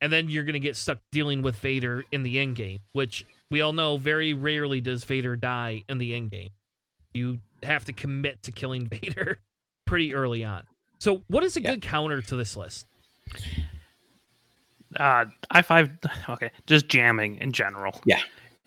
And 0.00 0.12
then 0.12 0.28
you're 0.28 0.44
going 0.44 0.52
to 0.52 0.60
get 0.60 0.76
stuck 0.76 0.98
dealing 1.10 1.42
with 1.42 1.56
Vader 1.56 2.04
in 2.12 2.22
the 2.22 2.38
end 2.38 2.54
game, 2.54 2.78
which 2.92 3.26
we 3.50 3.60
all 3.62 3.72
know 3.72 3.96
very 3.96 4.32
rarely 4.34 4.80
does 4.80 5.02
Vader 5.02 5.34
die 5.34 5.82
in 5.88 5.98
the 5.98 6.14
end 6.14 6.30
game. 6.30 6.50
You 7.14 7.40
have 7.64 7.84
to 7.86 7.92
commit 7.92 8.44
to 8.44 8.52
killing 8.52 8.86
Vader 8.92 9.40
pretty 9.86 10.14
early 10.14 10.44
on. 10.44 10.62
So, 11.00 11.22
what 11.26 11.42
is 11.42 11.56
a 11.56 11.60
Yeah. 11.60 11.72
good 11.72 11.82
counter 11.82 12.22
to 12.22 12.36
this 12.36 12.56
list? 12.56 12.86
Uh, 14.96 15.26
I 15.50 15.62
five. 15.62 15.90
Okay, 16.28 16.50
just 16.66 16.88
jamming 16.88 17.36
in 17.36 17.52
general. 17.52 18.00
Yeah. 18.04 18.20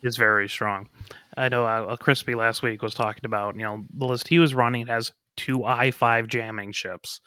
is 0.04 0.18
very 0.18 0.50
strong. 0.50 0.90
I 1.38 1.50
know 1.50 1.66
uh, 1.66 1.96
Crispy 1.96 2.36
last 2.36 2.64
week 2.64 2.82
was 2.82 2.94
talking 2.94 3.26
about 3.26 3.56
you 3.56 3.64
know 3.64 3.86
the 3.96 4.06
list 4.06 4.28
he 4.28 4.40
was 4.40 4.54
running 4.54 4.88
has 4.88 5.12
two 5.38 5.64
i 5.64 5.92
five 5.92 6.28
jamming 6.28 6.72
ships, 6.72 7.22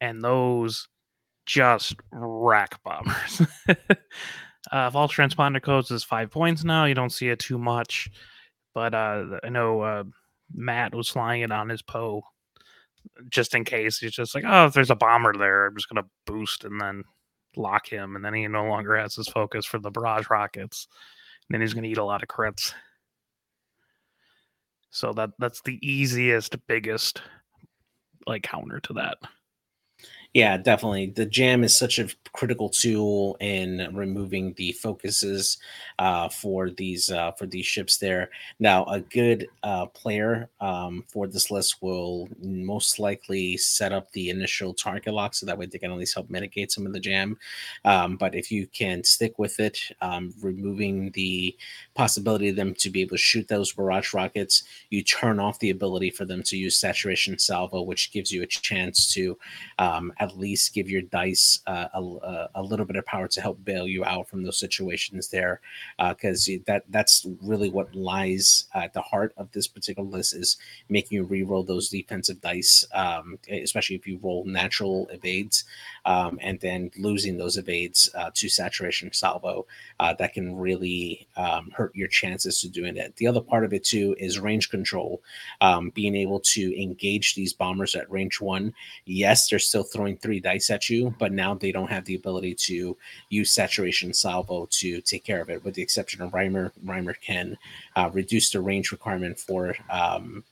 and 0.00 0.22
those 0.22 0.88
just 1.46 1.96
rack 2.12 2.82
bombers. 2.84 3.42
uh, 4.72 4.90
false 4.90 5.12
transponder 5.12 5.62
codes 5.62 5.90
is 5.90 6.04
five 6.04 6.30
points 6.30 6.64
now. 6.64 6.84
You 6.84 6.94
don't 6.94 7.12
see 7.12 7.28
it 7.28 7.38
too 7.38 7.58
much, 7.58 8.10
but 8.74 8.94
uh, 8.94 9.38
I 9.42 9.48
know 9.48 9.80
uh, 9.80 10.04
Matt 10.54 10.94
was 10.94 11.08
flying 11.08 11.42
it 11.42 11.50
on 11.50 11.68
his 11.68 11.82
Poe 11.82 12.22
just 13.30 13.54
in 13.54 13.64
case. 13.64 13.98
He's 13.98 14.12
just 14.12 14.34
like, 14.34 14.44
oh, 14.46 14.66
if 14.66 14.74
there's 14.74 14.90
a 14.90 14.96
bomber 14.96 15.32
there, 15.36 15.66
I'm 15.66 15.76
just 15.76 15.88
gonna 15.88 16.06
boost 16.26 16.64
and 16.64 16.80
then 16.80 17.04
lock 17.56 17.88
him, 17.88 18.16
and 18.16 18.24
then 18.24 18.34
he 18.34 18.46
no 18.46 18.66
longer 18.66 18.96
has 18.96 19.14
his 19.14 19.28
focus 19.28 19.64
for 19.64 19.78
the 19.78 19.90
barrage 19.90 20.30
rockets. 20.30 20.88
And 21.48 21.54
then 21.54 21.60
he's 21.60 21.74
gonna 21.74 21.88
eat 21.88 21.98
a 21.98 22.04
lot 22.04 22.22
of 22.22 22.28
crits. 22.28 22.72
So 24.90 25.12
that 25.14 25.30
that's 25.38 25.62
the 25.62 25.78
easiest, 25.86 26.56
biggest 26.66 27.22
like 28.26 28.42
counter 28.42 28.80
to 28.80 28.92
that. 28.94 29.18
Yeah, 30.34 30.58
definitely. 30.58 31.06
The 31.06 31.24
jam 31.24 31.64
is 31.64 31.76
such 31.76 31.98
a 31.98 32.08
critical 32.32 32.68
tool 32.68 33.36
in 33.40 33.88
removing 33.94 34.52
the 34.54 34.72
focuses 34.72 35.56
uh, 35.98 36.28
for 36.28 36.70
these 36.70 37.10
uh, 37.10 37.32
for 37.32 37.46
these 37.46 37.64
ships. 37.66 37.96
There 37.96 38.28
now, 38.60 38.84
a 38.84 39.00
good 39.00 39.48
uh, 39.62 39.86
player 39.86 40.50
um, 40.60 41.04
for 41.08 41.26
this 41.26 41.50
list 41.50 41.82
will 41.82 42.28
most 42.40 42.98
likely 42.98 43.56
set 43.56 43.90
up 43.92 44.12
the 44.12 44.28
initial 44.28 44.74
target 44.74 45.14
lock, 45.14 45.34
so 45.34 45.46
that 45.46 45.58
way 45.58 45.64
they 45.66 45.78
can 45.78 45.90
at 45.90 45.98
least 45.98 46.14
help 46.14 46.28
mitigate 46.30 46.70
some 46.70 46.86
of 46.86 46.92
the 46.92 47.00
jam. 47.00 47.38
Um, 47.84 48.16
but 48.16 48.34
if 48.34 48.52
you 48.52 48.66
can 48.66 49.02
stick 49.04 49.38
with 49.38 49.58
it, 49.60 49.80
um, 50.02 50.34
removing 50.40 51.10
the 51.12 51.56
possibility 51.94 52.48
of 52.48 52.56
them 52.56 52.74
to 52.74 52.90
be 52.90 53.00
able 53.00 53.10
to 53.10 53.16
shoot 53.16 53.48
those 53.48 53.72
barrage 53.72 54.12
rockets, 54.14 54.62
you 54.90 55.02
turn 55.02 55.40
off 55.40 55.58
the 55.58 55.70
ability 55.70 56.10
for 56.10 56.24
them 56.24 56.42
to 56.44 56.56
use 56.56 56.78
saturation 56.78 57.38
salvo, 57.38 57.82
which 57.82 58.12
gives 58.12 58.30
you 58.30 58.42
a 58.42 58.46
chance 58.46 59.12
to 59.14 59.38
um, 59.78 60.12
at 60.18 60.36
least 60.36 60.74
give 60.74 60.90
your 60.90 61.02
dice 61.02 61.60
uh, 61.66 61.88
a, 61.94 62.48
a, 62.56 62.62
little 62.62 62.84
bit 62.84 62.96
of 62.96 63.06
power 63.06 63.28
to 63.28 63.40
help 63.40 63.64
bail 63.64 63.86
you 63.86 64.04
out 64.04 64.28
from 64.28 64.42
those 64.42 64.58
situations 64.58 65.28
there, 65.28 65.60
because 65.98 66.48
uh, 66.48 66.58
that 66.66 66.84
that's 66.88 67.26
really 67.42 67.70
what 67.70 67.94
lies 67.94 68.64
at 68.74 68.92
the 68.92 69.00
heart 69.00 69.32
of 69.36 69.50
this 69.52 69.66
particular 69.66 70.08
list 70.08 70.34
is 70.34 70.56
making 70.88 71.16
you 71.16 71.24
re-roll 71.24 71.62
those 71.62 71.88
defensive 71.88 72.40
dice, 72.40 72.84
um, 72.92 73.38
especially 73.50 73.96
if 73.96 74.06
you 74.06 74.18
roll 74.22 74.44
natural 74.44 75.08
evades, 75.12 75.64
um, 76.08 76.38
and 76.40 76.58
then 76.60 76.90
losing 76.96 77.36
those 77.36 77.58
evades 77.58 78.08
uh, 78.14 78.30
to 78.32 78.48
saturation 78.48 79.12
salvo, 79.12 79.66
uh, 80.00 80.14
that 80.14 80.32
can 80.32 80.56
really 80.56 81.28
um, 81.36 81.70
hurt 81.76 81.94
your 81.94 82.08
chances 82.08 82.62
to 82.62 82.68
doing 82.68 82.96
it. 82.96 83.14
The 83.16 83.26
other 83.26 83.42
part 83.42 83.62
of 83.62 83.74
it 83.74 83.84
too 83.84 84.16
is 84.18 84.40
range 84.40 84.70
control, 84.70 85.22
um, 85.60 85.90
being 85.90 86.16
able 86.16 86.40
to 86.40 86.82
engage 86.82 87.34
these 87.34 87.52
bombers 87.52 87.94
at 87.94 88.10
range 88.10 88.40
one. 88.40 88.72
Yes, 89.04 89.48
they're 89.48 89.58
still 89.58 89.82
throwing 89.82 90.16
three 90.16 90.40
dice 90.40 90.70
at 90.70 90.88
you, 90.88 91.14
but 91.18 91.30
now 91.30 91.52
they 91.52 91.72
don't 91.72 91.90
have 91.90 92.06
the 92.06 92.14
ability 92.14 92.54
to 92.54 92.96
use 93.28 93.50
saturation 93.50 94.14
salvo 94.14 94.66
to 94.70 95.02
take 95.02 95.24
care 95.24 95.42
of 95.42 95.50
it, 95.50 95.62
with 95.62 95.74
the 95.74 95.82
exception 95.82 96.22
of 96.22 96.32
Rhymer. 96.32 96.72
Rhymer 96.82 97.12
can 97.12 97.58
uh, 97.96 98.08
reduce 98.14 98.50
the 98.50 98.62
range 98.62 98.92
requirement 98.92 99.38
for 99.38 99.76
um, 99.90 100.42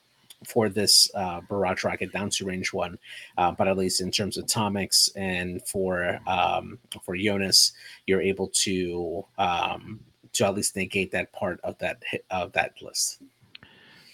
for 0.45 0.69
this 0.69 1.11
uh, 1.15 1.41
barrage 1.49 1.85
rocket 1.85 2.13
down 2.13 2.31
to 2.31 2.45
range 2.45 2.73
one, 2.73 2.99
uh, 3.39 3.53
but 3.53 3.69
at 3.69 3.77
least 3.77 4.01
in 4.01 4.11
terms 4.11 4.37
of 4.37 4.45
atomics 4.45 5.09
and 5.17 5.67
for 5.67 6.21
um, 6.27 6.79
for 7.03 7.17
Jonus, 7.17 7.73
you're 8.07 8.21
able 8.21 8.49
to 8.49 9.25
um, 9.39 10.01
to 10.33 10.47
at 10.47 10.55
least 10.55 10.77
negate 10.77 11.11
that 11.13 11.33
part 11.33 11.61
of 11.65 11.79
that 11.79 12.03
of 12.31 12.53
that 12.53 12.73
list. 12.83 13.23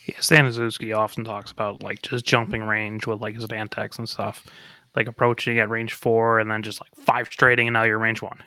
Yeah, 0.07 0.17
Staniszewski 0.17 0.97
often 0.97 1.25
talks 1.25 1.53
about 1.53 1.83
like 1.83 2.03
just 2.03 2.25
jumping 2.25 2.63
range 2.63 3.07
with 3.07 3.21
like 3.21 3.37
his 3.37 3.47
Vantex 3.47 3.99
and 3.99 4.09
stuff 4.09 4.45
like 4.97 5.07
approaching 5.07 5.59
at 5.59 5.71
range 5.71 5.95
four 5.95 6.39
and 6.39 6.51
then 6.51 6.63
just 6.63 6.81
like 6.81 6.95
five 6.95 7.29
straighting 7.31 7.69
and 7.69 7.75
now 7.75 7.85
you're 7.85 7.99
range 7.99 8.23
one. 8.23 8.39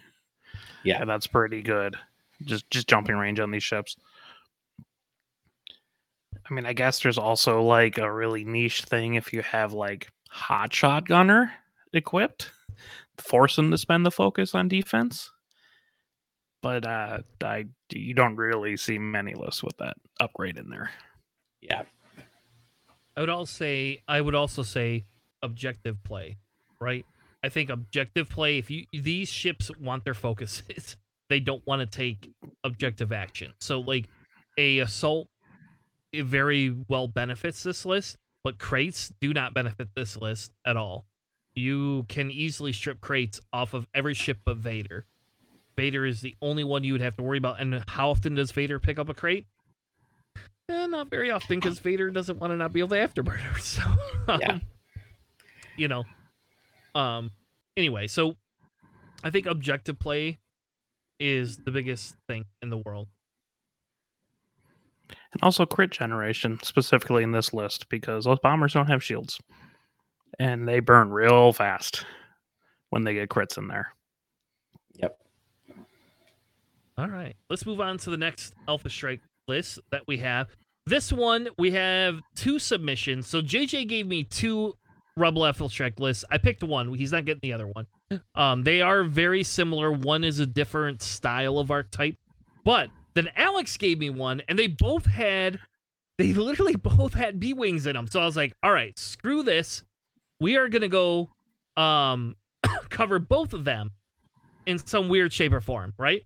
Yeah, 0.83 1.01
and 1.01 1.09
that's 1.09 1.27
pretty 1.27 1.61
good. 1.61 1.95
Just 2.43 2.69
just 2.69 2.87
jumping 2.87 3.15
range 3.15 3.39
on 3.39 3.51
these 3.51 3.63
ships. 3.63 3.95
I 6.49 6.53
mean, 6.53 6.65
I 6.65 6.73
guess 6.73 6.99
there's 6.99 7.17
also 7.17 7.61
like 7.63 7.97
a 7.97 8.11
really 8.11 8.43
niche 8.43 8.83
thing 8.83 9.15
if 9.15 9.33
you 9.33 9.41
have 9.41 9.73
like 9.73 10.09
hot 10.29 10.73
shot 10.73 11.07
gunner 11.07 11.51
equipped, 11.93 12.51
force 13.17 13.55
them 13.55 13.71
to 13.71 13.77
spend 13.77 14.05
the 14.05 14.11
focus 14.11 14.53
on 14.53 14.67
defense. 14.67 15.31
But 16.61 16.85
uh 16.85 17.19
I 17.43 17.65
you 17.91 18.13
don't 18.13 18.35
really 18.35 18.77
see 18.77 18.97
many 18.97 19.33
lists 19.33 19.63
with 19.63 19.77
that 19.77 19.97
upgrade 20.19 20.57
in 20.57 20.69
there. 20.69 20.91
Yeah. 21.61 21.83
I 23.17 23.21
would 23.21 23.29
also 23.29 23.51
say 23.51 24.01
I 24.07 24.21
would 24.21 24.35
also 24.35 24.61
say 24.63 25.05
objective 25.41 26.03
play, 26.03 26.37
right? 26.79 27.05
I 27.43 27.49
think 27.49 27.69
objective 27.69 28.29
play. 28.29 28.57
If 28.57 28.69
you 28.69 28.85
these 28.91 29.29
ships 29.29 29.71
want 29.79 30.03
their 30.03 30.13
focuses, 30.13 30.97
they 31.29 31.39
don't 31.39 31.65
want 31.65 31.79
to 31.79 31.85
take 31.85 32.31
objective 32.63 33.11
action. 33.11 33.53
So 33.59 33.79
like 33.79 34.05
a 34.57 34.79
assault, 34.79 35.27
it 36.19 36.25
very 36.25 36.75
well 36.87 37.07
benefits 37.07 37.63
this 37.63 37.85
list, 37.85 38.17
but 38.43 38.57
crates 38.57 39.11
do 39.21 39.33
not 39.33 39.53
benefit 39.53 39.89
this 39.95 40.17
list 40.17 40.51
at 40.65 40.77
all. 40.77 41.05
You 41.53 42.05
can 42.09 42.31
easily 42.31 42.73
strip 42.73 43.01
crates 43.01 43.39
off 43.53 43.73
of 43.73 43.87
every 43.93 44.13
ship 44.13 44.39
but 44.45 44.57
Vader. 44.57 45.05
Vader 45.77 46.05
is 46.05 46.21
the 46.21 46.35
only 46.41 46.63
one 46.63 46.83
you 46.83 46.93
would 46.93 47.01
have 47.01 47.15
to 47.17 47.23
worry 47.23 47.37
about. 47.37 47.59
And 47.59 47.83
how 47.87 48.11
often 48.11 48.35
does 48.35 48.51
Vader 48.51 48.79
pick 48.79 48.97
up 48.99 49.09
a 49.09 49.13
crate? 49.13 49.45
Eh, 50.69 50.87
not 50.87 51.09
very 51.09 51.31
often 51.31 51.59
because 51.59 51.79
Vader 51.79 52.09
doesn't 52.09 52.39
want 52.39 52.51
to 52.51 52.57
not 52.57 52.73
be 52.73 52.79
able 52.79 52.89
to 52.89 52.95
afterburner. 52.95 53.57
So 53.59 53.81
um, 54.27 54.41
yeah 54.41 54.59
you 55.77 55.87
know. 55.87 56.03
Um 56.93 57.31
anyway, 57.75 58.07
so 58.07 58.35
I 59.23 59.29
think 59.29 59.45
objective 59.45 59.99
play 59.99 60.39
is 61.19 61.57
the 61.57 61.71
biggest 61.71 62.15
thing 62.27 62.45
in 62.61 62.69
the 62.69 62.77
world. 62.77 63.07
And 65.09 65.43
also 65.43 65.65
crit 65.65 65.91
generation, 65.91 66.59
specifically 66.63 67.23
in 67.23 67.31
this 67.31 67.53
list, 67.53 67.89
because 67.89 68.25
those 68.25 68.39
bombers 68.39 68.73
don't 68.73 68.87
have 68.87 69.03
shields. 69.03 69.39
And 70.39 70.67
they 70.67 70.79
burn 70.79 71.09
real 71.09 71.53
fast 71.53 72.05
when 72.89 73.03
they 73.03 73.13
get 73.13 73.29
crits 73.29 73.57
in 73.57 73.67
there. 73.67 73.93
Yep. 74.95 75.17
All 76.97 77.07
right. 77.07 77.35
Let's 77.49 77.65
move 77.65 77.81
on 77.81 77.97
to 77.99 78.09
the 78.09 78.17
next 78.17 78.53
Alpha 78.67 78.89
Strike 78.89 79.21
list 79.47 79.79
that 79.91 80.03
we 80.07 80.17
have. 80.17 80.47
This 80.85 81.11
one, 81.11 81.49
we 81.57 81.71
have 81.71 82.19
two 82.35 82.59
submissions. 82.59 83.27
So 83.27 83.41
JJ 83.41 83.87
gave 83.87 84.07
me 84.07 84.23
two 84.23 84.75
Rebel 85.17 85.45
Alpha 85.45 85.69
Strike 85.69 85.99
list. 85.99 86.25
I 86.29 86.37
picked 86.37 86.63
one. 86.63 86.93
He's 86.93 87.11
not 87.11 87.25
getting 87.25 87.41
the 87.41 87.53
other 87.53 87.67
one. 87.67 87.87
Um, 88.35 88.63
they 88.63 88.81
are 88.81 89.03
very 89.03 89.43
similar. 89.43 89.91
One 89.91 90.23
is 90.23 90.39
a 90.39 90.45
different 90.45 91.01
style 91.01 91.57
of 91.57 91.71
archetype, 91.71 92.15
but 92.63 92.89
then 93.15 93.29
Alex 93.35 93.77
gave 93.77 93.99
me 93.99 94.09
one, 94.09 94.41
and 94.47 94.59
they 94.59 94.67
both 94.67 95.05
had, 95.05 95.59
they 96.17 96.33
literally 96.33 96.75
both 96.81 97.13
had 97.13 97.39
B 97.39 97.53
wings 97.53 97.87
in 97.87 97.95
them. 97.95 98.07
So 98.07 98.19
I 98.19 98.25
was 98.25 98.35
like, 98.35 98.53
all 98.61 98.71
right, 98.71 98.97
screw 98.99 99.43
this. 99.43 99.83
We 100.39 100.57
are 100.57 100.69
gonna 100.69 100.89
go, 100.89 101.29
um, 101.77 102.35
cover 102.89 103.19
both 103.19 103.53
of 103.53 103.63
them 103.63 103.91
in 104.65 104.77
some 104.79 105.09
weird 105.09 105.31
shape 105.31 105.53
or 105.53 105.61
form, 105.61 105.93
right? 105.97 106.23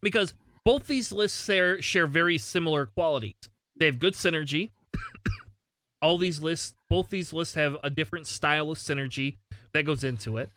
Because 0.00 0.34
both 0.64 0.86
these 0.86 1.12
lists 1.12 1.44
share 1.44 1.80
share 1.82 2.06
very 2.06 2.38
similar 2.38 2.86
qualities. 2.86 3.34
They 3.78 3.86
have 3.86 3.98
good 3.98 4.14
synergy. 4.14 4.70
all 6.02 6.16
these 6.16 6.40
lists, 6.40 6.74
both 6.88 7.10
these 7.10 7.32
lists 7.32 7.54
have 7.54 7.76
a 7.82 7.90
different 7.90 8.26
style 8.26 8.70
of 8.70 8.78
synergy 8.78 9.36
that 9.72 9.84
goes 9.84 10.04
into 10.04 10.38
it. 10.38 10.50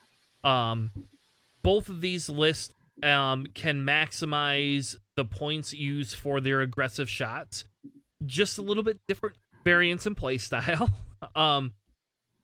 Um, 0.44 0.91
both 1.64 1.89
of 1.89 1.99
these 1.99 2.30
lists 2.30 2.73
um, 3.03 3.48
can 3.53 3.85
maximize 3.85 4.95
the 5.18 5.26
points 5.26 5.73
used 5.73 6.15
for 6.15 6.39
their 6.39 6.61
aggressive 6.61 7.10
shots. 7.10 7.65
Just 8.26 8.57
a 8.57 8.61
little 8.61 8.84
bit 8.84 8.99
different 9.07 9.35
variance 9.65 10.06
in 10.06 10.15
play 10.15 10.38
style. 10.38 10.89
um, 11.35 11.73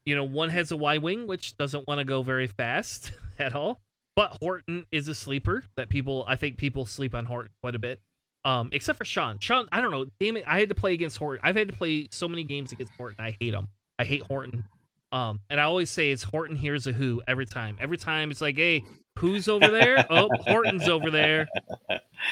you 0.06 0.16
know, 0.16 0.26
one 0.26 0.50
has 0.50 0.72
a 0.72 0.78
Y 0.78 0.98
wing, 0.98 1.28
which 1.28 1.56
doesn't 1.56 1.88
want 1.88 2.00
to 2.00 2.06
go 2.06 2.22
very 2.24 2.48
fast 2.48 3.14
at 3.40 3.56
all. 3.56 3.80
But 4.16 4.38
Horton 4.41 4.86
is 4.91 5.08
a 5.08 5.16
sleeper 5.16 5.64
that 5.78 5.90
people, 5.90 6.26
I 6.28 6.36
think 6.36 6.58
people 6.58 6.86
sleep 6.86 7.16
on 7.16 7.26
Horton 7.26 7.52
quite 7.62 7.76
a 7.76 7.80
bit. 7.80 8.02
Um, 8.45 8.70
except 8.74 8.98
for 8.98 9.06
Sean. 9.06 9.40
Sean, 9.40 9.70
I 9.72 9.80
don't 9.80 9.91
know. 9.91 10.06
Damn 10.20 10.36
it, 10.36 10.44
I 10.45 10.60
had 10.60 10.70
to 10.70 10.76
play 10.76 10.94
against 10.94 11.18
Horton. 11.18 11.40
I've 11.44 11.56
had 11.56 11.70
to 11.70 11.74
play 11.74 12.10
so 12.12 12.28
many 12.28 12.44
games 12.44 12.74
against 12.74 12.94
Horton. 12.98 13.24
I 13.24 13.38
hate 13.40 13.54
him. 13.54 13.70
I 13.98 14.04
hate 14.04 14.24
Horton. 14.24 14.66
Um, 15.14 15.40
and 15.50 15.62
I 15.62 15.64
always 15.64 15.90
say 15.90 16.12
it's 16.12 16.24
Horton 16.24 16.58
here's 16.58 16.88
a 16.88 16.91
who 16.91 17.22
every 17.28 17.45
time. 17.45 17.78
Every 17.80 17.98
time 17.98 18.32
it's 18.32 18.41
like, 18.41 18.58
hey, 18.58 18.84
who's 19.18 19.48
over 19.48 19.68
there? 19.68 20.06
oh, 20.10 20.30
Horton's 20.41 20.88
over 20.88 21.11
there. 21.11 21.48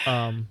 Um. 0.06 0.48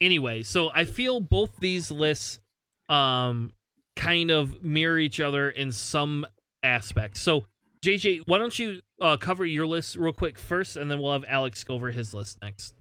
Anyway, 0.00 0.42
so 0.42 0.70
I 0.74 0.84
feel 0.84 1.20
both 1.20 1.56
these 1.58 1.90
lists, 1.90 2.40
um, 2.88 3.52
kind 3.96 4.30
of 4.30 4.64
mirror 4.64 4.98
each 4.98 5.20
other 5.20 5.50
in 5.50 5.72
some 5.72 6.26
aspects. 6.62 7.20
So 7.20 7.44
JJ, 7.82 8.22
why 8.26 8.38
don't 8.38 8.58
you 8.58 8.80
uh, 9.00 9.16
cover 9.16 9.44
your 9.44 9.66
list 9.66 9.96
real 9.96 10.12
quick 10.12 10.38
first, 10.38 10.76
and 10.76 10.90
then 10.90 11.00
we'll 11.00 11.12
have 11.12 11.24
Alex 11.26 11.64
go 11.64 11.74
over 11.74 11.90
his 11.90 12.12
list 12.12 12.38
next. 12.42 12.74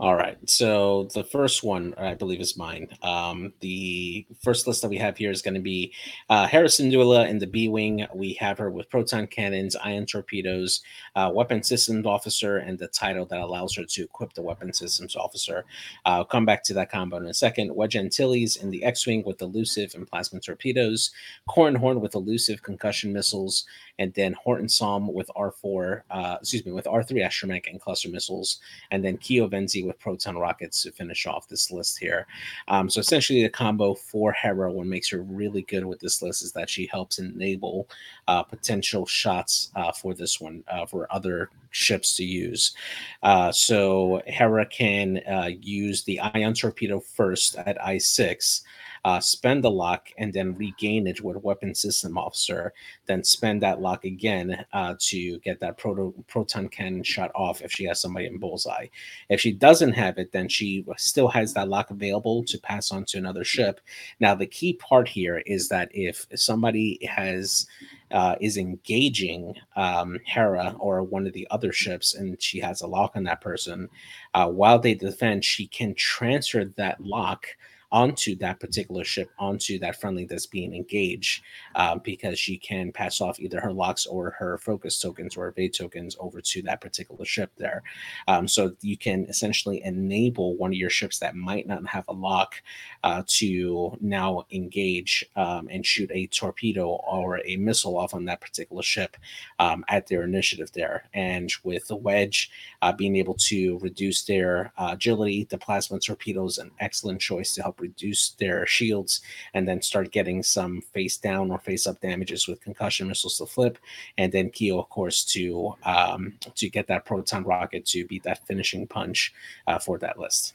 All 0.00 0.14
right. 0.16 0.38
So 0.48 1.10
the 1.12 1.24
first 1.24 1.62
one, 1.62 1.92
I 1.98 2.14
believe, 2.14 2.40
is 2.40 2.56
mine. 2.56 2.88
Um, 3.02 3.52
the 3.60 4.26
first 4.42 4.66
list 4.66 4.80
that 4.80 4.88
we 4.88 4.96
have 4.96 5.18
here 5.18 5.30
is 5.30 5.42
going 5.42 5.56
to 5.56 5.60
be 5.60 5.92
uh, 6.30 6.46
Hera 6.46 6.68
Syndulla 6.68 7.28
in 7.28 7.38
the 7.38 7.46
B 7.46 7.68
Wing. 7.68 8.06
We 8.14 8.32
have 8.40 8.56
her 8.56 8.70
with 8.70 8.88
proton 8.88 9.26
cannons, 9.26 9.76
ion 9.76 10.06
torpedoes, 10.06 10.80
uh, 11.16 11.30
weapon 11.34 11.62
systems 11.62 12.06
officer, 12.06 12.56
and 12.56 12.78
the 12.78 12.88
title 12.88 13.26
that 13.26 13.40
allows 13.40 13.74
her 13.74 13.84
to 13.84 14.04
equip 14.04 14.32
the 14.32 14.40
weapon 14.40 14.72
systems 14.72 15.16
officer. 15.16 15.66
Uh, 16.06 16.20
I'll 16.20 16.24
come 16.24 16.46
back 16.46 16.64
to 16.64 16.74
that 16.74 16.90
combo 16.90 17.18
in 17.18 17.26
a 17.26 17.34
second. 17.34 17.74
Wedge 17.74 17.94
Antilles 17.94 18.56
in 18.56 18.70
the 18.70 18.82
X 18.84 19.06
Wing 19.06 19.22
with 19.26 19.42
elusive 19.42 19.94
and 19.94 20.08
plasma 20.08 20.40
torpedoes, 20.40 21.10
Corran 21.46 21.76
Horn 21.76 22.00
with 22.00 22.14
elusive 22.14 22.62
concussion 22.62 23.12
missiles, 23.12 23.66
and 23.98 24.14
then 24.14 24.32
Horton 24.32 24.68
with 25.12 25.30
R4, 25.36 26.02
uh, 26.10 26.36
excuse 26.40 26.64
me, 26.64 26.72
with 26.72 26.86
R3 26.86 27.22
astromech 27.22 27.68
and 27.70 27.78
cluster 27.78 28.08
missiles, 28.08 28.60
and 28.90 29.04
then 29.04 29.18
Keo 29.18 29.46
Venzi 29.46 29.86
with 29.86 29.89
proton 29.98 30.36
rockets 30.38 30.82
to 30.82 30.92
finish 30.92 31.26
off 31.26 31.48
this 31.48 31.70
list 31.70 31.98
here. 31.98 32.26
Um, 32.68 32.88
so 32.88 33.00
essentially, 33.00 33.42
the 33.42 33.48
combo 33.48 33.94
for 33.94 34.32
Hera, 34.32 34.70
what 34.72 34.86
makes 34.86 35.10
her 35.10 35.22
really 35.22 35.62
good 35.62 35.84
with 35.84 36.00
this 36.00 36.22
list 36.22 36.42
is 36.42 36.52
that 36.52 36.70
she 36.70 36.86
helps 36.86 37.18
enable 37.18 37.88
uh, 38.28 38.42
potential 38.42 39.06
shots 39.06 39.70
uh, 39.76 39.92
for 39.92 40.14
this 40.14 40.40
one 40.40 40.62
uh, 40.68 40.86
for 40.86 41.12
other 41.12 41.50
ships 41.70 42.16
to 42.16 42.24
use. 42.24 42.74
Uh, 43.22 43.52
so 43.52 44.22
Hera 44.26 44.66
can 44.66 45.20
uh, 45.30 45.50
use 45.60 46.04
the 46.04 46.20
ion 46.20 46.54
torpedo 46.54 47.00
first 47.00 47.56
at 47.56 47.82
I 47.84 47.98
six 47.98 48.62
uh, 49.04 49.20
spend 49.20 49.64
the 49.64 49.70
lock 49.70 50.08
and 50.18 50.32
then 50.32 50.54
regain 50.54 51.06
it 51.06 51.22
with 51.22 51.42
weapon 51.42 51.74
system 51.74 52.18
officer, 52.18 52.72
then 53.06 53.24
spend 53.24 53.62
that 53.62 53.80
lock 53.80 54.04
again 54.04 54.64
uh, 54.72 54.94
to 54.98 55.38
get 55.40 55.60
that 55.60 55.78
proto- 55.78 56.14
proton 56.28 56.68
cannon 56.68 57.02
shot 57.02 57.30
off 57.34 57.62
if 57.62 57.72
she 57.72 57.84
has 57.84 58.00
somebody 58.00 58.26
in 58.26 58.38
bullseye. 58.38 58.86
If 59.28 59.40
she 59.40 59.52
doesn't 59.52 59.92
have 59.92 60.18
it, 60.18 60.32
then 60.32 60.48
she 60.48 60.84
still 60.96 61.28
has 61.28 61.54
that 61.54 61.68
lock 61.68 61.90
available 61.90 62.44
to 62.44 62.58
pass 62.58 62.92
on 62.92 63.04
to 63.06 63.18
another 63.18 63.44
ship. 63.44 63.80
Now, 64.20 64.34
the 64.34 64.46
key 64.46 64.74
part 64.74 65.08
here 65.08 65.42
is 65.46 65.68
that 65.68 65.88
if 65.92 66.26
somebody 66.34 67.04
has 67.06 67.66
uh, 68.10 68.34
is 68.40 68.56
engaging 68.56 69.54
um, 69.76 70.18
Hera 70.24 70.74
or 70.78 71.02
one 71.02 71.26
of 71.26 71.32
the 71.32 71.46
other 71.50 71.72
ships, 71.72 72.14
and 72.14 72.40
she 72.42 72.58
has 72.58 72.80
a 72.80 72.86
lock 72.86 73.12
on 73.14 73.24
that 73.24 73.40
person, 73.40 73.88
uh, 74.34 74.48
while 74.48 74.78
they 74.78 74.94
defend, 74.94 75.44
she 75.44 75.66
can 75.66 75.94
transfer 75.94 76.64
that 76.64 77.00
lock 77.00 77.46
onto 77.92 78.36
that 78.36 78.60
particular 78.60 79.04
ship, 79.04 79.30
onto 79.38 79.78
that 79.78 80.00
friendly 80.00 80.24
that's 80.24 80.46
being 80.46 80.74
engaged, 80.74 81.42
uh, 81.74 81.96
because 81.96 82.38
she 82.38 82.56
can 82.56 82.92
pass 82.92 83.20
off 83.20 83.40
either 83.40 83.60
her 83.60 83.72
locks 83.72 84.06
or 84.06 84.30
her 84.30 84.58
focus 84.58 84.98
tokens 85.00 85.36
or 85.36 85.48
evade 85.48 85.74
tokens 85.74 86.16
over 86.20 86.40
to 86.40 86.62
that 86.62 86.80
particular 86.80 87.24
ship 87.24 87.50
there. 87.56 87.82
Um, 88.28 88.46
so 88.46 88.72
you 88.80 88.96
can 88.96 89.24
essentially 89.26 89.82
enable 89.84 90.56
one 90.56 90.70
of 90.70 90.76
your 90.76 90.90
ships 90.90 91.18
that 91.18 91.34
might 91.34 91.66
not 91.66 91.86
have 91.86 92.04
a 92.08 92.12
lock 92.12 92.54
uh, 93.02 93.22
to 93.26 93.96
now 94.00 94.44
engage 94.50 95.24
um, 95.36 95.68
and 95.70 95.84
shoot 95.84 96.10
a 96.12 96.26
torpedo 96.28 96.88
or 96.88 97.40
a 97.46 97.56
missile 97.56 97.96
off 97.96 98.14
on 98.14 98.24
that 98.26 98.40
particular 98.40 98.82
ship 98.82 99.16
um, 99.58 99.84
at 99.88 100.06
their 100.06 100.22
initiative 100.22 100.70
there. 100.72 101.04
And 101.14 101.52
with 101.64 101.88
the 101.88 101.96
wedge 101.96 102.50
uh, 102.82 102.92
being 102.92 103.16
able 103.16 103.34
to 103.34 103.78
reduce 103.78 104.22
their 104.22 104.72
uh, 104.78 104.90
agility, 104.92 105.44
the 105.44 105.58
plasma 105.58 105.98
torpedo 105.98 106.44
is 106.46 106.58
an 106.58 106.70
excellent 106.80 107.20
choice 107.20 107.54
to 107.54 107.62
help 107.62 107.79
reduce 107.80 108.30
their 108.30 108.66
shields 108.66 109.20
and 109.54 109.66
then 109.66 109.82
start 109.82 110.12
getting 110.12 110.42
some 110.42 110.80
face 110.80 111.16
down 111.16 111.50
or 111.50 111.58
face 111.58 111.86
up 111.86 112.00
damages 112.00 112.46
with 112.46 112.60
concussion 112.60 113.08
missiles 113.08 113.38
to 113.38 113.46
flip, 113.46 113.78
and 114.18 114.32
then 114.32 114.50
Keo, 114.50 114.78
of 114.78 114.88
course, 114.88 115.24
to 115.24 115.74
um, 115.84 116.34
to 116.54 116.68
get 116.68 116.86
that 116.86 117.04
proton 117.04 117.44
rocket 117.44 117.86
to 117.86 118.06
beat 118.06 118.22
that 118.24 118.46
finishing 118.46 118.86
punch 118.86 119.32
uh, 119.66 119.78
for 119.78 119.98
that 119.98 120.18
list. 120.18 120.54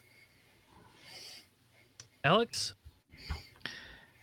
Alex. 2.23 2.73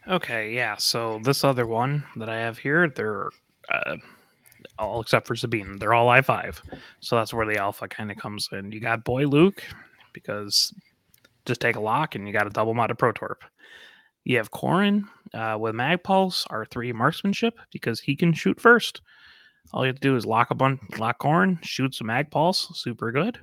Okay, 0.08 0.52
yeah. 0.52 0.76
So 0.76 1.20
this 1.22 1.44
other 1.44 1.66
one 1.66 2.04
that 2.16 2.28
I 2.28 2.36
have 2.36 2.58
here, 2.58 2.88
they're 2.88 3.28
uh, 3.72 3.96
all 4.78 5.00
except 5.00 5.28
for 5.28 5.36
Sabine. 5.36 5.78
They're 5.78 5.94
all 5.94 6.08
I 6.08 6.22
five, 6.22 6.60
so 7.00 7.16
that's 7.16 7.32
where 7.32 7.46
the 7.46 7.58
alpha 7.58 7.86
kind 7.86 8.10
of 8.10 8.16
comes 8.16 8.48
in. 8.50 8.72
You 8.72 8.80
got 8.80 9.04
Boy 9.04 9.26
Luke 9.26 9.62
because 10.12 10.74
just 11.46 11.60
take 11.60 11.76
a 11.76 11.80
lock 11.80 12.14
and 12.14 12.26
you 12.26 12.32
got 12.32 12.46
a 12.46 12.50
double 12.50 12.74
modded 12.74 12.98
Protorp. 12.98 13.36
You 14.24 14.36
have 14.36 14.50
Corran 14.50 15.02
uh, 15.34 15.56
with 15.58 15.74
Mag 15.74 16.02
Pulse, 16.02 16.44
R3 16.46 16.94
marksmanship 16.94 17.58
because 17.72 18.00
he 18.00 18.14
can 18.14 18.32
shoot 18.32 18.60
first. 18.60 19.00
All 19.72 19.84
you 19.84 19.88
have 19.88 19.96
to 19.96 20.08
do 20.08 20.16
is 20.16 20.26
lock 20.26 20.50
a 20.50 20.54
bunch, 20.54 20.80
lock 20.98 21.20
Corran, 21.20 21.58
shoots 21.64 22.00
a 22.00 22.04
Mag 22.04 22.30
Pulse, 22.30 22.70
super 22.74 23.10
good. 23.10 23.38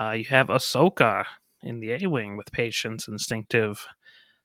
Uh, 0.00 0.12
you 0.12 0.24
have 0.24 0.48
Ahsoka 0.48 1.24
in 1.62 1.80
the 1.80 1.92
A 1.92 2.06
Wing 2.08 2.36
with 2.36 2.50
Patience, 2.50 3.08
Instinctive, 3.08 3.86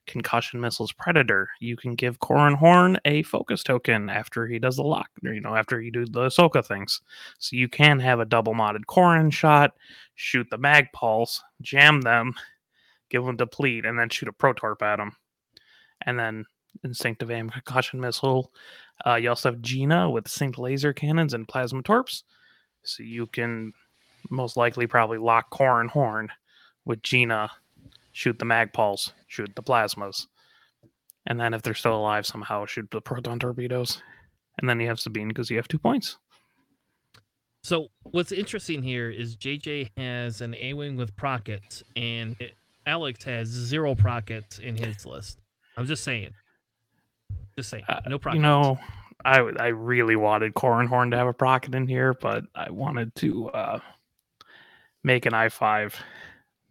concussion 0.08 0.60
missiles 0.60 0.92
predator. 0.92 1.48
You 1.60 1.76
can 1.76 1.94
give 1.94 2.18
Corran 2.18 2.56
Horn 2.56 2.98
a 3.04 3.22
focus 3.22 3.62
token 3.62 4.10
after 4.10 4.46
he 4.46 4.58
does 4.58 4.76
the 4.76 4.82
lock 4.82 5.10
or, 5.24 5.32
you 5.32 5.40
know 5.40 5.54
after 5.54 5.80
you 5.80 5.92
do 5.92 6.04
the 6.04 6.26
Ahsoka 6.26 6.64
things. 6.64 7.00
So 7.38 7.56
you 7.56 7.68
can 7.68 8.00
have 8.00 8.20
a 8.20 8.24
double 8.24 8.54
modded 8.54 8.86
Corran 8.86 9.32
shot 9.32 9.74
shoot 10.16 10.48
the 10.50 10.58
mag 10.58 10.86
pulse 10.92 11.42
jam 11.60 12.00
them 12.00 12.34
give 13.08 13.24
them 13.24 13.36
deplete 13.36 13.84
and 13.84 13.98
then 13.98 14.08
shoot 14.08 14.28
a 14.28 14.32
protorp 14.32 14.82
at 14.82 14.96
them 14.96 15.12
and 16.02 16.18
then 16.18 16.44
instinctive 16.84 17.30
aim 17.30 17.50
concussion 17.50 18.00
missile. 18.00 18.52
Uh, 19.06 19.14
you 19.14 19.28
also 19.28 19.50
have 19.50 19.62
Gina 19.62 20.10
with 20.10 20.24
synced 20.24 20.58
laser 20.58 20.92
cannons 20.92 21.34
and 21.34 21.46
plasma 21.46 21.82
torps. 21.82 22.24
So 22.82 23.02
you 23.02 23.26
can 23.26 23.72
most 24.30 24.56
likely 24.56 24.86
probably 24.86 25.18
lock 25.18 25.50
Corran 25.50 25.88
Horn 25.88 26.28
with 26.84 27.02
Gina 27.02 27.50
shoot 28.18 28.36
the 28.36 28.44
mag 28.44 28.72
pulse, 28.72 29.12
shoot 29.28 29.48
the 29.54 29.62
plasmas, 29.62 30.26
and 31.26 31.38
then 31.38 31.54
if 31.54 31.62
they're 31.62 31.72
still 31.72 31.94
alive, 31.94 32.26
somehow 32.26 32.66
shoot 32.66 32.90
the 32.90 33.00
proton 33.00 33.38
torpedoes, 33.38 34.02
and 34.58 34.68
then 34.68 34.80
you 34.80 34.88
have 34.88 34.98
Sabine 34.98 35.28
because 35.28 35.48
you 35.48 35.56
have 35.56 35.68
two 35.68 35.78
points. 35.78 36.18
So 37.62 37.86
what's 38.02 38.32
interesting 38.32 38.82
here 38.82 39.08
is 39.08 39.36
JJ 39.36 39.90
has 39.96 40.40
an 40.40 40.56
A 40.56 40.72
wing 40.72 40.96
with 40.96 41.14
prockets, 41.14 41.84
and 41.94 42.34
it, 42.40 42.54
Alex 42.86 43.22
has 43.22 43.46
zero 43.46 43.94
prockets 43.94 44.58
in 44.58 44.76
his 44.76 45.06
list. 45.06 45.38
I'm 45.76 45.86
just 45.86 46.02
saying, 46.02 46.30
just 47.56 47.70
saying, 47.70 47.84
Uh, 47.88 48.00
no 48.08 48.18
prockets. 48.18 48.38
You 48.38 48.42
know, 48.42 48.80
I 49.24 49.38
I 49.60 49.68
really 49.68 50.16
wanted 50.16 50.54
Corran 50.54 50.88
Horn 50.88 51.12
to 51.12 51.16
have 51.16 51.28
a 51.28 51.32
procket 51.32 51.72
in 51.76 51.86
here, 51.86 52.14
but 52.14 52.42
I 52.52 52.70
wanted 52.70 53.14
to 53.16 53.48
uh, 53.50 53.78
make 55.04 55.24
an 55.24 55.34
I 55.34 55.50
five 55.50 55.94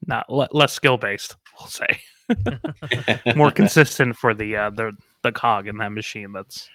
not 0.05 0.29
le- 0.29 0.49
less 0.51 0.73
skill 0.73 0.97
based. 0.97 1.35
We'll 1.59 1.67
say 1.67 1.99
more 3.35 3.51
consistent 3.51 4.15
for 4.15 4.33
the 4.33 4.55
uh, 4.55 4.69
the 4.69 4.91
the 5.23 5.31
cog 5.31 5.67
in 5.67 5.77
that 5.77 5.91
machine. 5.91 6.33
That's 6.33 6.69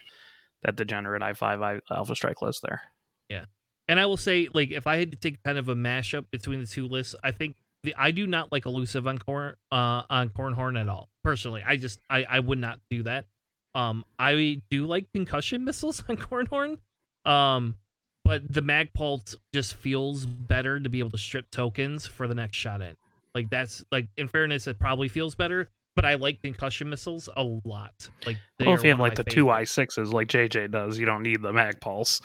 that 0.62 0.76
degenerate 0.76 1.22
I 1.22 1.34
five 1.34 1.62
I 1.62 1.80
Alpha 1.90 2.14
Strike 2.14 2.42
list 2.42 2.62
there. 2.62 2.82
Yeah, 3.28 3.44
and 3.88 4.00
I 4.00 4.06
will 4.06 4.16
say, 4.16 4.48
like, 4.52 4.70
if 4.70 4.86
I 4.86 4.96
had 4.96 5.10
to 5.12 5.16
take 5.16 5.42
kind 5.42 5.58
of 5.58 5.68
a 5.68 5.74
mashup 5.74 6.26
between 6.30 6.60
the 6.60 6.66
two 6.66 6.88
lists, 6.88 7.14
I 7.22 7.32
think 7.32 7.56
the 7.82 7.94
I 7.96 8.10
do 8.10 8.26
not 8.26 8.52
like 8.52 8.66
elusive 8.66 9.06
on 9.06 9.18
corn 9.18 9.54
uh 9.70 10.02
on 10.08 10.30
Cornhorn 10.30 10.80
at 10.80 10.88
all. 10.88 11.08
Personally, 11.24 11.62
I 11.66 11.76
just 11.76 12.00
I 12.08 12.24
I 12.24 12.40
would 12.40 12.58
not 12.58 12.80
do 12.90 13.02
that. 13.04 13.26
Um, 13.74 14.04
I 14.18 14.60
do 14.70 14.86
like 14.86 15.06
concussion 15.12 15.64
missiles 15.66 16.02
on 16.08 16.16
Cornhorn. 16.16 16.78
Um, 17.24 17.76
but 18.24 18.52
the 18.52 18.62
mag 18.62 18.92
pulse 18.92 19.34
just 19.52 19.74
feels 19.74 20.26
better 20.26 20.78
to 20.78 20.88
be 20.88 21.00
able 21.00 21.10
to 21.10 21.18
strip 21.18 21.50
tokens 21.50 22.06
for 22.06 22.28
the 22.28 22.34
next 22.34 22.56
shot 22.56 22.80
in. 22.80 22.96
Like 23.34 23.50
that's 23.50 23.84
like 23.90 24.08
in 24.16 24.28
fairness, 24.28 24.66
it 24.66 24.78
probably 24.78 25.08
feels 25.08 25.34
better. 25.34 25.70
But 25.94 26.06
I 26.06 26.14
like 26.14 26.40
concussion 26.40 26.88
missiles 26.88 27.28
a 27.36 27.42
lot. 27.64 28.08
Like 28.26 28.38
they 28.58 28.66
Well, 28.66 28.74
if 28.74 28.82
you 28.82 28.90
have 28.90 29.00
like 29.00 29.14
the 29.14 29.24
two. 29.24 29.50
I 29.50 29.64
sixes 29.64 30.12
like 30.12 30.28
JJ 30.28 30.70
does, 30.70 30.98
you 30.98 31.04
don't 31.04 31.22
need 31.22 31.42
the 31.42 31.52
mag 31.52 31.80
pulse. 31.80 32.20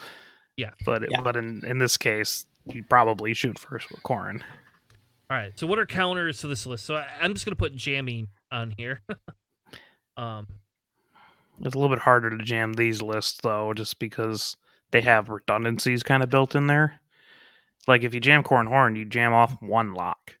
Yeah. 0.56 0.70
But 0.84 1.04
Yeah. 1.10 1.20
but 1.20 1.36
in 1.36 1.62
in 1.66 1.78
this 1.78 1.96
case, 1.96 2.46
you 2.66 2.82
probably 2.82 3.34
shoot 3.34 3.58
first 3.58 3.90
with 3.90 4.02
Corran. 4.02 4.42
All 5.30 5.36
right. 5.36 5.52
So 5.58 5.66
what 5.66 5.78
are 5.78 5.86
counters 5.86 6.40
to 6.40 6.48
this 6.48 6.64
list? 6.66 6.86
So 6.86 6.96
I, 6.96 7.06
I'm 7.20 7.34
just 7.34 7.44
gonna 7.44 7.56
put 7.56 7.74
jamming 7.74 8.28
on 8.50 8.72
here. 8.76 9.02
um, 10.16 10.46
It's 11.60 11.74
a 11.74 11.78
little 11.78 11.94
bit 11.94 12.02
harder 12.02 12.30
to 12.30 12.42
jam 12.42 12.72
these 12.72 13.02
lists 13.02 13.38
though, 13.42 13.74
just 13.74 13.98
because 13.98 14.56
they 14.90 15.02
have 15.02 15.28
redundancies 15.28 16.02
kind 16.02 16.22
of 16.22 16.30
built 16.30 16.54
in 16.54 16.66
there. 16.68 17.00
Like 17.86 18.02
if 18.02 18.14
you 18.14 18.20
jam 18.20 18.42
Corn 18.42 18.66
Horn, 18.66 18.96
you 18.96 19.04
jam 19.04 19.34
off 19.34 19.60
one 19.60 19.92
lock 19.92 20.37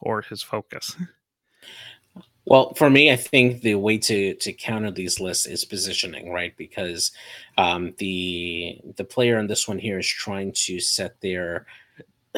or 0.00 0.22
his 0.22 0.42
focus. 0.42 0.96
Well, 2.46 2.74
for 2.74 2.90
me, 2.90 3.12
I 3.12 3.16
think 3.16 3.62
the 3.62 3.76
way 3.76 3.98
to 3.98 4.34
to 4.34 4.52
counter 4.52 4.90
these 4.90 5.20
lists 5.20 5.46
is 5.46 5.64
positioning, 5.64 6.32
right? 6.32 6.56
Because 6.56 7.12
um, 7.58 7.94
the 7.98 8.80
the 8.96 9.04
player 9.04 9.38
in 9.38 9.46
this 9.46 9.68
one 9.68 9.78
here 9.78 9.98
is 9.98 10.08
trying 10.08 10.52
to 10.64 10.80
set 10.80 11.20
their 11.20 11.66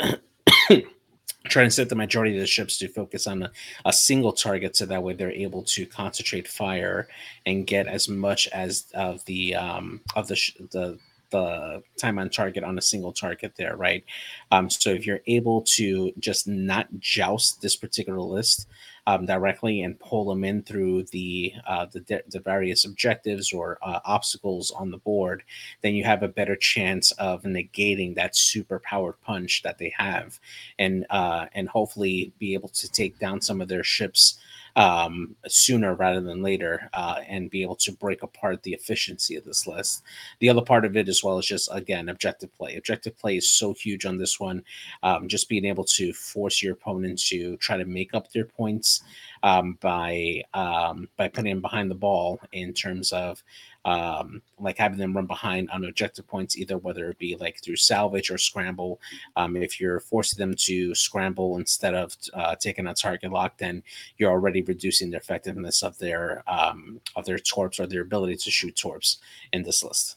trying 1.49 1.69
to 1.69 1.71
set 1.71 1.89
the 1.89 1.95
majority 1.95 2.35
of 2.35 2.41
the 2.41 2.47
ships 2.47 2.79
to 2.79 2.89
focus 2.89 3.27
on 3.27 3.45
a, 3.45 3.51
a 3.85 3.93
single 3.93 4.33
target, 4.33 4.77
so 4.77 4.87
that 4.87 5.03
way 5.03 5.15
they're 5.15 5.33
able 5.33 5.63
to 5.63 5.87
concentrate 5.87 6.49
fire 6.49 7.09
and 7.47 7.67
get 7.67 7.87
as 7.87 8.09
much 8.09 8.49
as 8.49 8.87
of 8.95 9.25
the 9.25 9.55
um, 9.55 10.01
of 10.17 10.29
the 10.29 10.37
sh- 10.37 10.57
the 10.73 10.99
the 11.33 11.83
time 11.99 12.19
on 12.19 12.31
target 12.31 12.63
on 12.63 12.79
a 12.79 12.83
single 12.83 13.13
target 13.13 13.55
there, 13.57 13.77
right? 13.77 14.05
Um, 14.53 14.71
so 14.71 14.91
if 14.91 15.05
you're 15.07 15.23
able 15.27 15.63
to 15.77 16.13
just 16.21 16.47
not 16.47 16.87
joust 17.01 17.61
this 17.61 17.75
particular 17.75 18.21
list 18.21 18.69
um, 19.07 19.27
directly 19.27 19.83
and 19.83 19.99
pull 19.99 20.25
them 20.27 20.45
in 20.45 20.63
through 20.63 21.05
the 21.05 21.53
uh, 21.67 21.87
the, 21.87 22.23
the 22.29 22.41
various 22.41 22.85
objectives 22.85 23.53
or 23.53 23.79
uh, 23.83 23.99
obstacles 24.05 24.71
on 24.71 24.91
the 24.91 24.99
board, 24.99 25.43
then 25.83 25.95
you 25.95 26.05
have 26.05 26.23
a 26.23 26.29
better 26.29 26.55
chance 26.55 27.11
of 27.13 27.43
negating 27.43 28.15
that 28.15 28.37
super 28.37 28.79
powered 28.79 29.21
punch 29.23 29.63
that 29.65 29.79
they 29.79 29.93
have, 29.97 30.39
and 30.79 31.05
uh, 31.11 31.47
and 31.55 31.69
hopefully 31.69 32.33
be 32.39 32.55
able 32.55 32.69
to 32.69 32.89
take 32.91 33.19
down 33.19 33.41
some 33.41 33.61
of 33.61 33.69
their 33.69 33.83
ships 33.83 34.39
um, 34.77 35.37
sooner 35.49 35.95
rather 35.95 36.21
than 36.21 36.43
later 36.43 36.89
uh, 36.93 37.21
and 37.29 37.51
be 37.51 37.63
able 37.63 37.77
to 37.77 37.93
break 37.93 38.23
apart 38.23 38.63
the 38.63 38.73
efficiency 38.73 39.37
of 39.37 39.45
this 39.45 39.67
list. 39.67 40.03
The 40.41 40.49
other 40.49 40.63
part 40.63 40.85
of 40.85 40.97
it, 40.97 41.09
as 41.09 41.23
well, 41.23 41.39
is 41.39 41.47
just 41.47 41.69
again 41.73 42.09
objective 42.09 42.55
play. 42.55 42.77
Objective 42.77 43.17
play 43.19 43.37
is 43.37 43.51
so 43.51 43.75
huge 43.75 44.07
on 44.07 44.19
this 44.19 44.41
one. 44.41 44.65
Um, 45.03 45.29
just 45.29 45.49
being 45.49 45.65
able 45.65 45.85
to 45.85 46.13
force 46.13 46.63
your 46.63 46.73
opponent 46.75 47.21
to 47.27 47.57
try 47.59 47.77
to 47.77 47.85
make 47.85 48.15
up 48.15 48.31
their 48.33 48.45
points 48.45 49.03
um, 49.43 49.79
by 49.81 50.43
um, 50.55 51.09
by 51.17 51.29
putting 51.29 51.53
them 51.53 51.63
behind 51.63 51.91
the 51.91 51.97
ball 51.97 52.41
in 52.53 52.73
terms 52.73 53.13
of 53.13 53.43
um, 53.85 54.43
like 54.59 54.79
having 54.79 54.99
them 54.99 55.15
run 55.15 55.27
behind 55.27 55.71
on 55.71 55.85
objective 55.85 56.27
points, 56.27 56.57
either 56.57 56.79
whether 56.79 57.11
it 57.11 57.19
be 57.19 57.37
like 57.37 57.63
through 57.63 57.77
salvage 57.77 58.31
or 58.31 58.39
scramble. 58.39 59.01
Um, 59.37 59.57
if 59.57 59.81
you're 59.81 60.01
forcing 60.01 60.39
them 60.39 60.55
to 60.55 60.95
scramble 60.95 61.59
instead 61.59 61.95
of 61.95 62.17
uh, 62.35 62.55
taking 62.57 62.87
a 62.87 62.95
target 62.95 63.33
lock, 63.33 63.59
then 63.59 63.83
you're 64.19 64.31
already 64.31 64.63
reducing 64.63 65.11
the 65.11 65.17
effectiveness 65.17 65.83
of 65.83 65.99
their 65.99 66.43
um, 66.47 67.01
of 67.17 67.25
their 67.25 67.39
torps 67.39 67.81
or 67.81 67.87
their 67.87 68.03
ability 68.03 68.37
to 68.37 68.51
shoot 68.51 68.77
torps 68.77 69.19
in 69.53 69.63
this 69.63 69.83
list. 69.83 70.17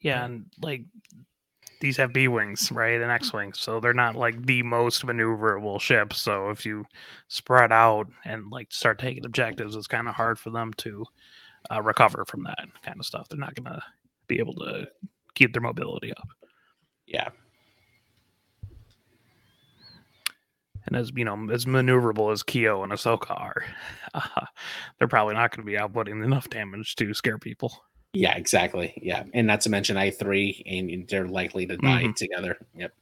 Yeah, 0.00 0.24
and 0.24 0.46
like 0.62 0.82
these 1.80 1.96
have 1.96 2.12
B 2.12 2.28
wings, 2.28 2.72
right, 2.72 3.00
and 3.00 3.10
X 3.10 3.32
wings, 3.32 3.58
so 3.58 3.80
they're 3.80 3.94
not 3.94 4.16
like 4.16 4.46
the 4.46 4.62
most 4.62 5.04
maneuverable 5.06 5.80
ships. 5.80 6.20
So 6.20 6.50
if 6.50 6.66
you 6.66 6.84
spread 7.28 7.72
out 7.72 8.08
and 8.24 8.50
like 8.50 8.72
start 8.72 8.98
taking 8.98 9.24
objectives, 9.24 9.76
it's 9.76 9.86
kind 9.86 10.08
of 10.08 10.14
hard 10.14 10.38
for 10.38 10.50
them 10.50 10.72
to 10.78 11.04
uh, 11.70 11.82
recover 11.82 12.24
from 12.24 12.44
that 12.44 12.66
kind 12.82 12.98
of 12.98 13.06
stuff. 13.06 13.28
They're 13.28 13.38
not 13.38 13.54
going 13.54 13.72
to 13.72 13.82
be 14.26 14.38
able 14.38 14.54
to 14.54 14.88
keep 15.34 15.52
their 15.52 15.62
mobility 15.62 16.12
up. 16.12 16.28
Yeah. 17.06 17.28
And 20.86 20.96
as 20.96 21.12
you 21.14 21.24
know, 21.24 21.48
as 21.52 21.66
maneuverable 21.66 22.32
as 22.32 22.42
Keo 22.42 22.82
and 22.82 22.92
Ahsoka 22.92 23.30
are, 23.30 23.64
uh, 24.14 24.46
they're 24.98 25.08
probably 25.08 25.34
not 25.34 25.54
going 25.54 25.66
to 25.66 25.70
be 25.70 25.78
outputting 25.78 26.24
enough 26.24 26.48
damage 26.48 26.96
to 26.96 27.12
scare 27.12 27.38
people. 27.38 27.84
Yeah, 28.18 28.34
exactly. 28.36 28.94
Yeah, 29.00 29.22
and 29.32 29.46
not 29.46 29.60
to 29.60 29.70
mention 29.70 29.96
I 29.96 30.10
three, 30.10 30.64
and 30.66 31.06
they're 31.08 31.28
likely 31.28 31.66
to 31.66 31.76
die 31.76 32.02
Mhm. 32.02 32.16
together. 32.16 32.58
Yep. 32.74 32.92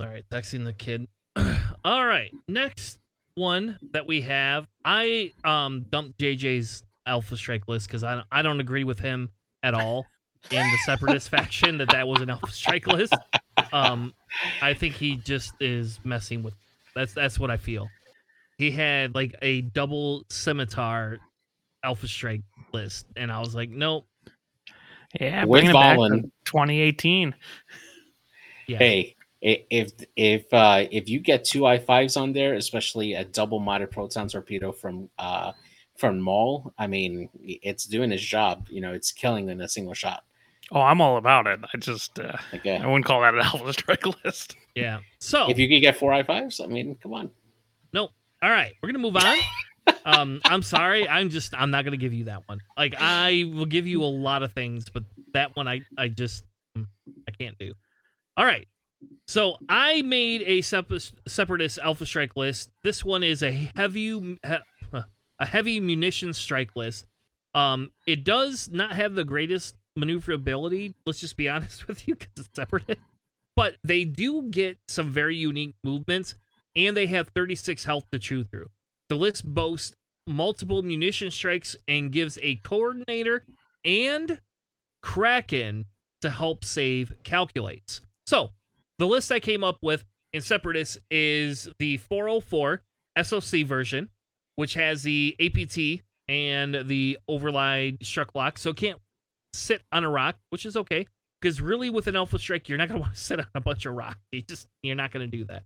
All 0.00 0.06
right, 0.08 0.24
texting 0.30 0.64
the 0.64 0.72
kid. 0.72 1.06
All 1.84 2.04
right, 2.04 2.32
next 2.48 2.98
one 3.34 3.78
that 3.92 4.06
we 4.06 4.22
have, 4.22 4.66
I 4.84 5.32
um 5.44 5.86
dumped 5.90 6.18
JJ's 6.18 6.82
Alpha 7.06 7.36
Strike 7.36 7.68
list 7.68 7.86
because 7.86 8.02
I 8.02 8.22
I 8.32 8.42
don't 8.42 8.60
agree 8.60 8.84
with 8.84 8.98
him 8.98 9.30
at 9.62 9.74
all 9.74 10.06
in 10.50 10.58
the 10.58 10.78
Separatist 10.86 11.28
faction 11.30 11.78
that 11.78 11.90
that 11.90 12.08
was 12.08 12.20
an 12.20 12.30
Alpha 12.30 12.50
Strike 12.50 12.86
list. 12.86 13.14
Um, 13.72 14.12
I 14.60 14.74
think 14.74 14.96
he 14.96 15.16
just 15.16 15.54
is 15.60 16.00
messing 16.04 16.42
with. 16.42 16.54
That's 16.94 17.12
that's 17.12 17.38
what 17.38 17.50
I 17.50 17.56
feel. 17.56 17.88
He 18.58 18.70
had 18.70 19.14
like 19.14 19.34
a 19.42 19.62
double 19.62 20.24
scimitar 20.30 21.18
Alpha 21.82 22.06
Strike 22.08 22.42
list, 22.72 23.06
and 23.16 23.32
I 23.32 23.40
was 23.40 23.54
like, 23.54 23.70
nope. 23.70 24.06
Yeah, 25.20 25.44
we're 25.44 25.70
it 25.70 25.72
back 25.72 25.98
to 25.98 26.22
2018. 26.44 27.34
Hey, 28.66 29.16
Yeah. 29.42 29.50
i- 29.50 29.64
if 29.70 29.92
if 30.14 30.52
uh 30.52 30.84
if 30.90 31.08
you 31.08 31.18
get 31.20 31.44
two 31.44 31.66
i 31.66 31.78
fives 31.78 32.16
on 32.16 32.32
there, 32.32 32.54
especially 32.54 33.14
a 33.14 33.24
double 33.24 33.60
modded 33.60 33.90
proton 33.90 34.28
torpedo 34.28 34.72
from 34.72 35.08
uh 35.18 35.52
from 35.96 36.20
Maul, 36.20 36.72
I 36.78 36.86
mean, 36.86 37.28
it's 37.42 37.84
doing 37.84 38.12
its 38.12 38.22
job. 38.22 38.66
You 38.70 38.80
know, 38.80 38.92
it's 38.92 39.12
killing 39.12 39.48
in 39.48 39.60
a 39.60 39.68
single 39.68 39.94
shot. 39.94 40.24
Oh, 40.72 40.80
I'm 40.80 41.00
all 41.00 41.16
about 41.16 41.46
it. 41.46 41.60
I 41.74 41.78
just 41.78 42.18
uh, 42.18 42.36
Like, 42.52 42.66
I 42.66 42.86
wouldn't 42.86 43.04
call 43.04 43.22
that 43.22 43.34
an 43.34 43.40
Alpha 43.44 43.72
Strike 43.72 44.04
list. 44.24 44.56
Yeah. 44.74 45.00
So 45.18 45.50
if 45.50 45.58
you 45.58 45.68
could 45.68 45.80
get 45.80 45.96
four 45.96 46.12
i 46.12 46.22
fives, 46.22 46.60
I 46.60 46.66
mean, 46.66 46.96
come 47.02 47.14
on. 47.14 47.30
No. 47.92 48.10
All 48.42 48.50
right, 48.50 48.72
we're 48.82 48.88
gonna 48.88 49.00
move 49.00 49.16
on. 49.16 49.36
um, 50.06 50.40
I'm 50.44 50.62
sorry, 50.62 51.06
I'm 51.06 51.28
just 51.28 51.52
I'm 51.54 51.70
not 51.70 51.84
gonna 51.84 51.98
give 51.98 52.14
you 52.14 52.24
that 52.24 52.42
one. 52.46 52.60
Like 52.76 52.94
I 52.98 53.50
will 53.52 53.66
give 53.66 53.86
you 53.86 54.02
a 54.02 54.06
lot 54.06 54.42
of 54.42 54.52
things, 54.52 54.86
but 54.88 55.02
that 55.34 55.54
one 55.56 55.68
I 55.68 55.82
I 55.98 56.08
just 56.08 56.44
mm, 56.76 56.86
I 57.28 57.32
can't 57.32 57.58
do. 57.58 57.74
All 58.38 58.46
right, 58.46 58.66
so 59.26 59.56
I 59.68 60.00
made 60.02 60.42
a 60.46 60.62
separ- 60.62 60.98
separatist 61.28 61.78
alpha 61.78 62.06
strike 62.06 62.34
list. 62.36 62.70
This 62.82 63.04
one 63.04 63.22
is 63.22 63.42
a 63.42 63.52
heavy 63.76 64.18
he- 64.18 64.38
a 65.40 65.46
heavy 65.46 65.80
munition 65.80 66.32
strike 66.32 66.76
list. 66.76 67.06
Um, 67.54 67.90
it 68.06 68.24
does 68.24 68.68
not 68.70 68.92
have 68.92 69.14
the 69.14 69.24
greatest 69.24 69.74
maneuverability. 70.00 70.94
Let's 71.06 71.20
just 71.20 71.36
be 71.36 71.48
honest 71.50 71.86
with 71.86 72.08
you, 72.08 72.14
because 72.16 72.32
it's 72.36 72.50
separatist. 72.54 73.00
But 73.56 73.76
they 73.84 74.04
do 74.04 74.42
get 74.50 74.78
some 74.88 75.10
very 75.10 75.36
unique 75.36 75.74
movements 75.84 76.34
and 76.76 76.96
they 76.96 77.06
have 77.06 77.28
36 77.34 77.84
health 77.84 78.04
to 78.12 78.18
chew 78.18 78.44
through. 78.44 78.70
The 79.08 79.16
list 79.16 79.44
boasts 79.44 79.94
multiple 80.26 80.82
munition 80.82 81.30
strikes 81.30 81.76
and 81.88 82.12
gives 82.12 82.38
a 82.42 82.56
coordinator 82.56 83.44
and 83.84 84.40
Kraken 85.02 85.86
to 86.22 86.30
help 86.30 86.64
save 86.64 87.12
calculates. 87.24 88.02
So, 88.26 88.50
the 88.98 89.06
list 89.06 89.32
I 89.32 89.40
came 89.40 89.64
up 89.64 89.78
with 89.82 90.04
in 90.32 90.42
Separatist 90.42 90.98
is 91.10 91.68
the 91.78 91.96
404 91.96 92.82
SOC 93.22 93.66
version, 93.66 94.10
which 94.56 94.74
has 94.74 95.02
the 95.02 95.34
APT 95.40 96.04
and 96.28 96.86
the 96.86 97.18
override 97.26 97.98
strut 98.02 98.30
lock. 98.34 98.58
So, 98.58 98.70
it 98.70 98.76
can't 98.76 99.00
sit 99.52 99.82
on 99.92 100.04
a 100.04 100.10
rock, 100.10 100.36
which 100.50 100.66
is 100.66 100.76
okay. 100.76 101.06
Because 101.40 101.60
really, 101.60 101.88
with 101.90 102.06
an 102.06 102.16
Alpha 102.16 102.38
Strike, 102.38 102.68
you're 102.68 102.78
not 102.78 102.88
going 102.88 102.98
to 103.00 103.02
want 103.02 103.14
to 103.14 103.20
sit 103.20 103.40
on 103.40 103.46
a 103.54 103.60
bunch 103.60 103.86
of 103.86 103.94
rock. 103.94 104.18
You 104.32 104.42
just 104.42 104.66
you're 104.82 104.96
not 104.96 105.12
going 105.12 105.30
to 105.30 105.36
do 105.36 105.44
that. 105.44 105.62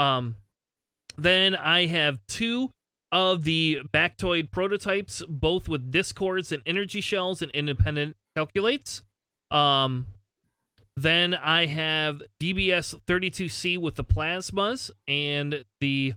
Um, 0.00 0.36
then 1.16 1.54
I 1.54 1.86
have 1.86 2.18
two 2.28 2.70
of 3.12 3.44
the 3.44 3.80
Baktoid 3.92 4.50
prototypes, 4.50 5.22
both 5.28 5.68
with 5.68 5.90
discords 5.90 6.52
and 6.52 6.62
energy 6.66 7.00
shells 7.00 7.42
and 7.42 7.50
independent 7.52 8.16
calculates. 8.36 9.02
Um, 9.50 10.06
then 10.96 11.34
I 11.34 11.66
have 11.66 12.22
DBS 12.40 12.98
32C 13.06 13.78
with 13.78 13.96
the 13.96 14.04
plasmas 14.04 14.90
and 15.06 15.64
the 15.80 16.14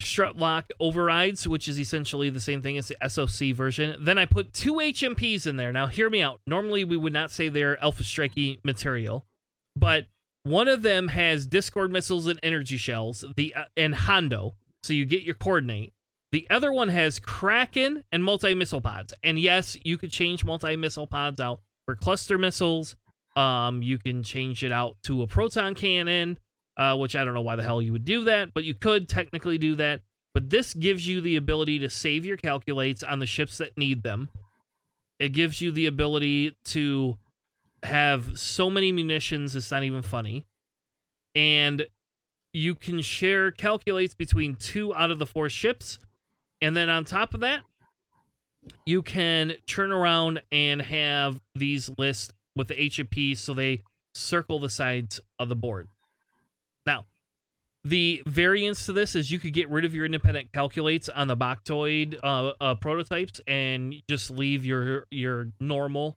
strut 0.00 0.36
lock 0.36 0.70
overrides, 0.80 1.48
which 1.48 1.68
is 1.68 1.80
essentially 1.80 2.30
the 2.30 2.40
same 2.40 2.62
thing 2.62 2.78
as 2.78 2.88
the 2.88 3.08
SOC 3.08 3.54
version. 3.54 3.96
Then 4.00 4.18
I 4.18 4.26
put 4.26 4.52
two 4.52 4.74
HMPs 4.74 5.46
in 5.46 5.56
there. 5.56 5.72
Now, 5.72 5.86
hear 5.86 6.10
me 6.10 6.22
out. 6.22 6.40
Normally, 6.46 6.84
we 6.84 6.96
would 6.96 7.12
not 7.12 7.30
say 7.30 7.48
they're 7.48 7.82
Alpha 7.82 8.02
Strikey 8.02 8.60
material, 8.64 9.26
but 9.74 10.06
one 10.44 10.68
of 10.68 10.82
them 10.82 11.08
has 11.08 11.46
Discord 11.46 11.90
missiles 11.90 12.28
and 12.28 12.38
energy 12.42 12.76
shells, 12.76 13.24
the 13.36 13.54
uh, 13.54 13.64
and 13.76 13.94
Hondo, 13.94 14.54
so 14.84 14.92
you 14.92 15.04
get 15.04 15.22
your 15.22 15.34
coordinate. 15.34 15.92
The 16.32 16.46
other 16.50 16.72
one 16.72 16.88
has 16.88 17.18
Kraken 17.18 18.04
and 18.12 18.22
multi 18.22 18.54
missile 18.54 18.80
pods, 18.80 19.12
and 19.24 19.38
yes, 19.38 19.76
you 19.82 19.98
could 19.98 20.12
change 20.12 20.44
multi 20.44 20.76
missile 20.76 21.06
pods 21.06 21.40
out 21.40 21.60
for 21.84 21.96
cluster 21.96 22.38
missiles. 22.38 22.94
Um, 23.34 23.82
you 23.82 23.98
can 23.98 24.22
change 24.22 24.62
it 24.62 24.72
out 24.72 24.96
to 25.04 25.22
a 25.22 25.26
proton 25.26 25.74
cannon, 25.74 26.38
uh, 26.76 26.96
which 26.96 27.16
I 27.16 27.24
don't 27.24 27.34
know 27.34 27.42
why 27.42 27.56
the 27.56 27.62
hell 27.62 27.80
you 27.80 27.92
would 27.92 28.04
do 28.04 28.24
that, 28.24 28.52
but 28.54 28.64
you 28.64 28.74
could 28.74 29.08
technically 29.08 29.58
do 29.58 29.76
that. 29.76 30.00
But 30.34 30.50
this 30.50 30.74
gives 30.74 31.06
you 31.06 31.20
the 31.20 31.36
ability 31.36 31.78
to 31.78 31.90
save 31.90 32.26
your 32.26 32.36
calculates 32.36 33.02
on 33.02 33.20
the 33.20 33.26
ships 33.26 33.58
that 33.58 33.78
need 33.78 34.02
them. 34.02 34.28
It 35.18 35.30
gives 35.30 35.60
you 35.60 35.72
the 35.72 35.86
ability 35.86 36.56
to 36.66 37.16
have 37.82 38.38
so 38.38 38.68
many 38.68 38.92
munitions, 38.92 39.56
it's 39.56 39.70
not 39.70 39.82
even 39.82 40.02
funny. 40.02 40.44
And 41.34 41.86
you 42.52 42.74
can 42.74 43.00
share 43.00 43.50
calculates 43.50 44.14
between 44.14 44.56
two 44.56 44.94
out 44.94 45.10
of 45.10 45.18
the 45.18 45.26
four 45.26 45.48
ships. 45.48 45.98
And 46.60 46.76
then 46.76 46.88
on 46.88 47.04
top 47.04 47.34
of 47.34 47.40
that, 47.40 47.60
you 48.84 49.02
can 49.02 49.54
turn 49.66 49.92
around 49.92 50.42
and 50.50 50.82
have 50.82 51.40
these 51.54 51.90
lists 51.98 52.32
with 52.54 52.68
the 52.68 52.74
HMP 52.74 53.36
so 53.36 53.54
they 53.54 53.82
circle 54.14 54.58
the 54.58 54.70
sides 54.70 55.20
of 55.38 55.48
the 55.48 55.56
board. 55.56 55.88
The 57.86 58.22
variance 58.26 58.86
to 58.86 58.92
this 58.92 59.14
is 59.14 59.30
you 59.30 59.38
could 59.38 59.52
get 59.52 59.70
rid 59.70 59.84
of 59.84 59.94
your 59.94 60.04
independent 60.06 60.52
calculates 60.52 61.08
on 61.08 61.28
the 61.28 61.36
Baktoid 61.36 62.18
uh, 62.22 62.52
uh, 62.60 62.74
prototypes 62.74 63.40
and 63.46 63.94
just 64.08 64.30
leave 64.30 64.64
your 64.64 65.06
your 65.10 65.48
normal 65.60 66.16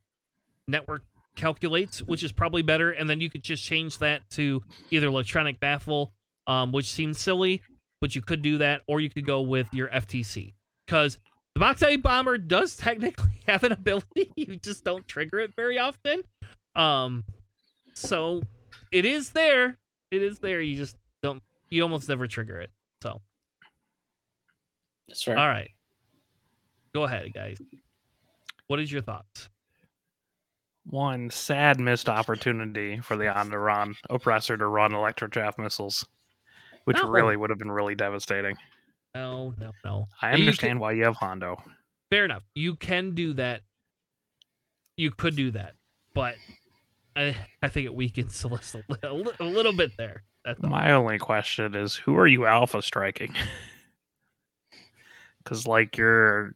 network 0.67 1.03
calculates, 1.35 2.01
which 2.01 2.23
is 2.23 2.31
probably 2.31 2.63
better. 2.63 2.91
And 2.91 3.09
then 3.09 3.21
you 3.21 3.29
could 3.29 3.43
just 3.43 3.63
change 3.63 3.99
that 3.99 4.27
to 4.31 4.63
either 4.89 5.07
electronic 5.07 5.59
baffle 5.59 6.11
um, 6.49 6.71
which 6.71 6.87
seems 6.91 7.19
silly, 7.19 7.61
but 8.01 8.15
you 8.15 8.21
could 8.21 8.41
do 8.41 8.57
that, 8.57 8.81
or 8.87 8.99
you 8.99 9.09
could 9.09 9.25
go 9.25 9.41
with 9.41 9.71
your 9.71 9.87
FTC 9.89 10.53
because 10.85 11.19
the 11.53 11.61
Boktai 11.61 12.01
bomber 12.01 12.39
does 12.39 12.75
technically 12.75 13.39
have 13.47 13.63
an 13.63 13.71
ability. 13.71 14.31
You 14.35 14.55
just 14.55 14.83
don't 14.83 15.07
trigger 15.07 15.39
it 15.39 15.53
very 15.55 15.77
often. 15.77 16.23
Um, 16.75 17.23
so 17.93 18.41
it 18.91 19.05
is 19.05 19.29
there. 19.29 19.77
It 20.11 20.23
is 20.23 20.39
there. 20.39 20.59
You 20.59 20.75
just. 20.75 20.97
You 21.69 21.83
almost 21.83 22.09
never 22.09 22.27
trigger 22.27 22.59
it. 22.59 22.71
So 23.01 23.21
That's 25.07 25.27
right. 25.27 25.37
all 25.37 25.47
right, 25.47 25.71
go 26.93 27.03
ahead, 27.03 27.33
guys. 27.33 27.57
What 28.67 28.79
is 28.79 28.91
your 28.91 29.01
thoughts? 29.01 29.49
One 30.85 31.29
sad 31.29 31.79
missed 31.79 32.09
opportunity 32.09 32.99
for 32.99 33.15
the 33.15 33.25
Onderon 33.25 33.95
oppressor 34.09 34.57
to 34.57 34.65
run 34.67 34.91
electrochaff 34.91 35.57
missiles, 35.57 36.05
which 36.85 36.97
No. 36.97 37.09
really 37.09 37.35
would 37.37 37.49
have 37.51 37.59
been 37.59 37.71
really 37.71 37.95
devastating. 37.95 38.55
No, 39.13 39.53
no, 39.57 39.71
no. 39.83 40.07
I 40.21 40.31
You 40.31 40.37
can- 40.37 40.41
understand 40.41 40.79
why 40.79 40.93
you 40.93 41.03
have 41.03 41.15
Hondo. 41.15 41.61
fair 42.09 42.25
enough. 42.25 42.43
You 42.55 42.75
can 42.75 43.13
do 43.13 43.33
that. 43.33 43.61
You 44.97 45.11
could 45.11 45.35
do 45.35 45.51
that, 45.51 45.75
but 46.13 46.35
I 47.15 47.35
I 47.61 47.69
think 47.69 47.85
it 47.85 47.93
weakens 47.93 48.35
Celeste 48.35 48.75
a 49.03 49.13
little, 49.13 49.33
a 49.39 49.43
little 49.43 49.73
bit 49.73 49.95
there. 49.97 50.23
That's 50.45 50.63
all. 50.63 50.69
My 50.69 50.91
only 50.91 51.19
question 51.19 51.75
is, 51.75 51.95
who 51.95 52.17
are 52.17 52.27
you 52.27 52.45
alpha 52.45 52.81
striking? 52.81 53.33
Because 55.41 55.65
like 55.65 55.97
your 55.97 56.53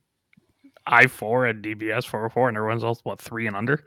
I 0.86 1.08
four 1.08 1.46
and 1.46 1.64
DBS 1.64 2.06
four 2.06 2.26
oh 2.26 2.30
four, 2.30 2.50
and 2.50 2.58
everyone's 2.58 2.84
else 2.84 3.00
what 3.04 3.20
three 3.20 3.48
and 3.48 3.56
under. 3.56 3.84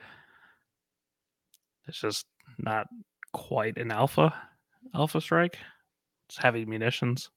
It's 1.87 2.01
just 2.01 2.27
not 2.59 2.89
quite 3.33 3.77
an 3.77 3.93
alpha 3.93 4.35
alpha 4.95 5.21
strike. 5.21 5.59
It's 6.29 6.39
heavy 6.39 6.65
munitions. 6.65 7.31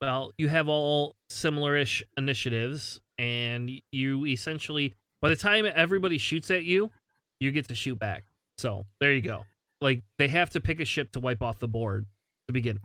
Well, 0.00 0.32
you 0.36 0.48
have 0.48 0.68
all 0.68 1.14
similar-ish 1.28 2.02
initiatives, 2.16 3.00
and 3.18 3.70
you 3.92 4.26
essentially, 4.26 4.96
by 5.20 5.28
the 5.28 5.36
time 5.36 5.64
everybody 5.72 6.18
shoots 6.18 6.50
at 6.50 6.64
you, 6.64 6.90
you 7.38 7.52
get 7.52 7.68
to 7.68 7.74
shoot 7.76 7.98
back. 7.98 8.24
So 8.56 8.84
there 8.98 9.12
you 9.12 9.22
go. 9.22 9.44
Like 9.82 10.02
they 10.18 10.28
have 10.28 10.50
to 10.50 10.60
pick 10.60 10.80
a 10.80 10.84
ship 10.84 11.12
to 11.12 11.20
wipe 11.20 11.42
off 11.42 11.58
the 11.58 11.68
board 11.68 12.06
to 12.46 12.52
begin. 12.52 12.80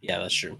Yeah, 0.00 0.18
that's 0.18 0.34
true. 0.34 0.58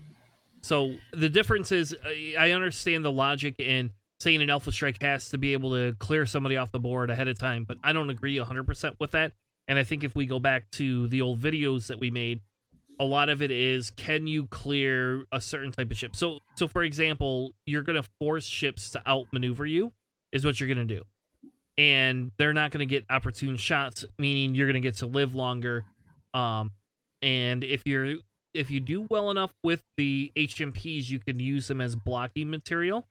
So 0.62 0.94
the 1.12 1.28
difference 1.28 1.72
is, 1.72 1.94
I- 2.38 2.52
understand 2.52 3.04
the 3.04 3.12
logic 3.12 3.56
in 3.58 3.90
saying 4.20 4.40
an 4.40 4.50
alpha 4.50 4.70
strike 4.70 5.02
has 5.02 5.30
to 5.30 5.38
be 5.38 5.52
able 5.52 5.72
to 5.72 5.96
clear 5.98 6.24
somebody 6.26 6.56
off 6.56 6.70
the 6.70 6.78
board 6.78 7.10
ahead 7.10 7.26
of 7.26 7.36
time, 7.38 7.64
but 7.64 7.76
I 7.82 7.92
don't 7.92 8.08
agree 8.08 8.36
100% 8.38 8.94
with 9.00 9.10
that. 9.10 9.32
And 9.66 9.78
I 9.78 9.84
think 9.84 10.04
if 10.04 10.14
we 10.14 10.26
go 10.26 10.38
back 10.38 10.70
to 10.72 11.08
the 11.08 11.22
old 11.22 11.40
videos 11.40 11.88
that 11.88 11.98
we 11.98 12.10
made, 12.12 12.40
a 13.00 13.04
lot 13.04 13.28
of 13.28 13.42
it 13.42 13.50
is 13.50 13.90
can 13.90 14.28
you 14.28 14.46
clear 14.46 15.24
a 15.32 15.40
certain 15.40 15.72
type 15.72 15.90
of 15.90 15.96
ship? 15.96 16.14
So, 16.14 16.38
so 16.56 16.68
for 16.68 16.84
example, 16.84 17.52
you're 17.66 17.82
going 17.82 18.00
to 18.00 18.08
force 18.20 18.44
ships 18.44 18.90
to 18.90 19.02
outmaneuver 19.08 19.66
you, 19.66 19.92
is 20.30 20.44
what 20.44 20.60
you're 20.60 20.72
going 20.72 20.86
to 20.86 20.94
do, 20.94 21.02
and 21.82 22.30
they're 22.38 22.52
not 22.52 22.70
going 22.70 22.78
to 22.78 22.86
get 22.86 23.04
opportune 23.10 23.56
shots, 23.56 24.04
meaning 24.16 24.54
you're 24.54 24.68
going 24.68 24.80
to 24.80 24.88
get 24.88 24.98
to 24.98 25.06
live 25.06 25.34
longer. 25.34 25.84
Um, 26.32 26.70
and 27.22 27.64
if 27.64 27.82
you're 27.84 28.18
if 28.54 28.70
you 28.70 28.78
do 28.78 29.04
well 29.10 29.32
enough 29.32 29.50
with 29.64 29.82
the 29.96 30.30
HMPs, 30.36 31.10
you 31.10 31.18
can 31.18 31.40
use 31.40 31.66
them 31.66 31.80
as 31.80 31.96
blocking 31.96 32.50
material 32.50 33.08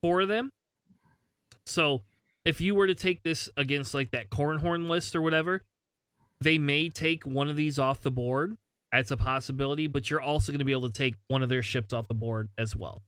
for 0.00 0.24
them. 0.24 0.50
So 1.66 2.04
if 2.46 2.58
you 2.58 2.74
were 2.74 2.86
to 2.86 2.94
take 2.94 3.22
this 3.22 3.50
against 3.58 3.92
like 3.92 4.12
that 4.12 4.30
cornhorn 4.30 4.88
list 4.88 5.14
or 5.14 5.20
whatever, 5.20 5.62
they 6.40 6.56
may 6.56 6.88
take 6.88 7.26
one 7.26 7.50
of 7.50 7.56
these 7.56 7.78
off 7.78 8.00
the 8.00 8.10
board. 8.10 8.56
That's 8.92 9.10
a 9.10 9.16
possibility, 9.18 9.88
but 9.88 10.08
you're 10.08 10.22
also 10.22 10.52
going 10.52 10.60
to 10.60 10.64
be 10.64 10.72
able 10.72 10.88
to 10.88 10.98
take 10.98 11.16
one 11.28 11.42
of 11.42 11.50
their 11.50 11.62
ships 11.62 11.92
off 11.92 12.08
the 12.08 12.14
board 12.14 12.48
as 12.56 12.74
well. 12.74 13.02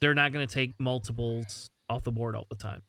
They're 0.00 0.14
not 0.14 0.32
going 0.32 0.46
to 0.46 0.54
take 0.54 0.74
multiples 0.78 1.70
off 1.88 2.04
the 2.04 2.12
board 2.12 2.36
all 2.36 2.46
the 2.48 2.56
time. 2.56 2.82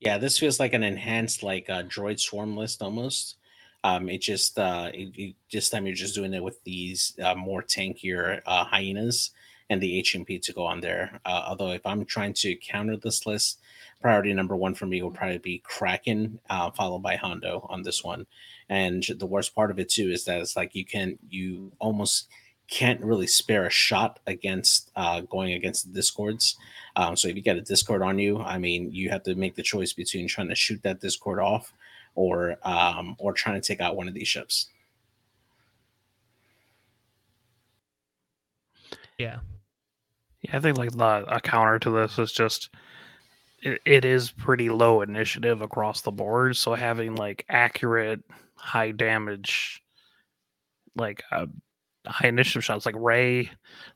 Yeah, 0.00 0.18
this 0.18 0.38
feels 0.38 0.60
like 0.60 0.74
an 0.74 0.82
enhanced 0.82 1.42
like 1.42 1.70
uh, 1.70 1.82
droid 1.84 2.20
swarm 2.20 2.56
list 2.56 2.82
almost. 2.82 3.36
Um, 3.82 4.08
it 4.08 4.20
just 4.20 4.58
uh, 4.58 4.90
it, 4.92 5.12
it, 5.16 5.36
this 5.52 5.70
time 5.70 5.86
you're 5.86 5.94
just 5.94 6.14
doing 6.14 6.34
it 6.34 6.42
with 6.42 6.62
these 6.64 7.16
uh, 7.22 7.34
more 7.34 7.62
tankier 7.62 8.40
uh, 8.46 8.64
hyenas 8.64 9.30
and 9.70 9.80
the 9.80 10.00
HMP 10.02 10.40
to 10.42 10.52
go 10.52 10.64
on 10.64 10.80
there. 10.80 11.20
Uh, 11.24 11.44
although 11.48 11.70
if 11.70 11.84
I'm 11.86 12.04
trying 12.04 12.34
to 12.34 12.56
counter 12.56 12.96
this 12.96 13.24
list, 13.26 13.60
priority 14.00 14.32
number 14.34 14.56
one 14.56 14.74
for 14.74 14.86
me 14.86 15.02
will 15.02 15.10
probably 15.10 15.38
be 15.38 15.58
Kraken, 15.64 16.38
uh, 16.50 16.70
followed 16.70 17.02
by 17.02 17.16
Hondo 17.16 17.66
on 17.70 17.82
this 17.82 18.04
one. 18.04 18.26
And 18.68 19.02
the 19.18 19.26
worst 19.26 19.54
part 19.54 19.70
of 19.70 19.78
it 19.78 19.88
too 19.88 20.10
is 20.10 20.24
that 20.24 20.40
it's 20.40 20.56
like 20.56 20.74
you 20.74 20.84
can 20.84 21.18
you 21.28 21.72
almost 21.78 22.28
can't 22.68 23.00
really 23.02 23.26
spare 23.26 23.66
a 23.66 23.70
shot 23.70 24.20
against 24.26 24.90
uh, 24.96 25.20
going 25.20 25.52
against 25.52 25.86
the 25.86 25.92
discords. 25.92 26.56
Um, 26.96 27.16
so 27.16 27.28
if 27.28 27.36
you 27.36 27.42
get 27.42 27.56
a 27.56 27.60
discord 27.60 28.02
on 28.02 28.18
you, 28.18 28.40
I 28.40 28.58
mean, 28.58 28.90
you 28.92 29.10
have 29.10 29.22
to 29.24 29.34
make 29.34 29.54
the 29.54 29.62
choice 29.62 29.92
between 29.92 30.28
trying 30.28 30.48
to 30.48 30.54
shoot 30.54 30.82
that 30.82 31.00
discord 31.00 31.40
off 31.40 31.72
or 32.14 32.56
um, 32.62 33.16
or 33.18 33.32
trying 33.32 33.60
to 33.60 33.66
take 33.66 33.80
out 33.80 33.96
one 33.96 34.08
of 34.08 34.14
these 34.14 34.28
ships. 34.28 34.68
Yeah. 39.18 39.38
Yeah, 40.42 40.56
I 40.56 40.60
think 40.60 40.78
like 40.78 40.92
the 40.92 41.24
a 41.28 41.40
counter 41.40 41.78
to 41.80 41.90
this 41.90 42.18
is 42.18 42.32
just 42.32 42.70
it, 43.62 43.80
it 43.84 44.04
is 44.04 44.30
pretty 44.30 44.68
low 44.68 45.00
initiative 45.02 45.62
across 45.62 46.02
the 46.02 46.12
board. 46.12 46.56
So 46.56 46.74
having 46.74 47.16
like 47.16 47.44
accurate 47.48 48.22
high 48.54 48.90
damage, 48.90 49.82
like 50.96 51.22
uh, 51.32 51.46
high 52.06 52.28
initiative 52.28 52.64
shots, 52.64 52.86
like 52.86 52.94
Rey, 52.98 53.50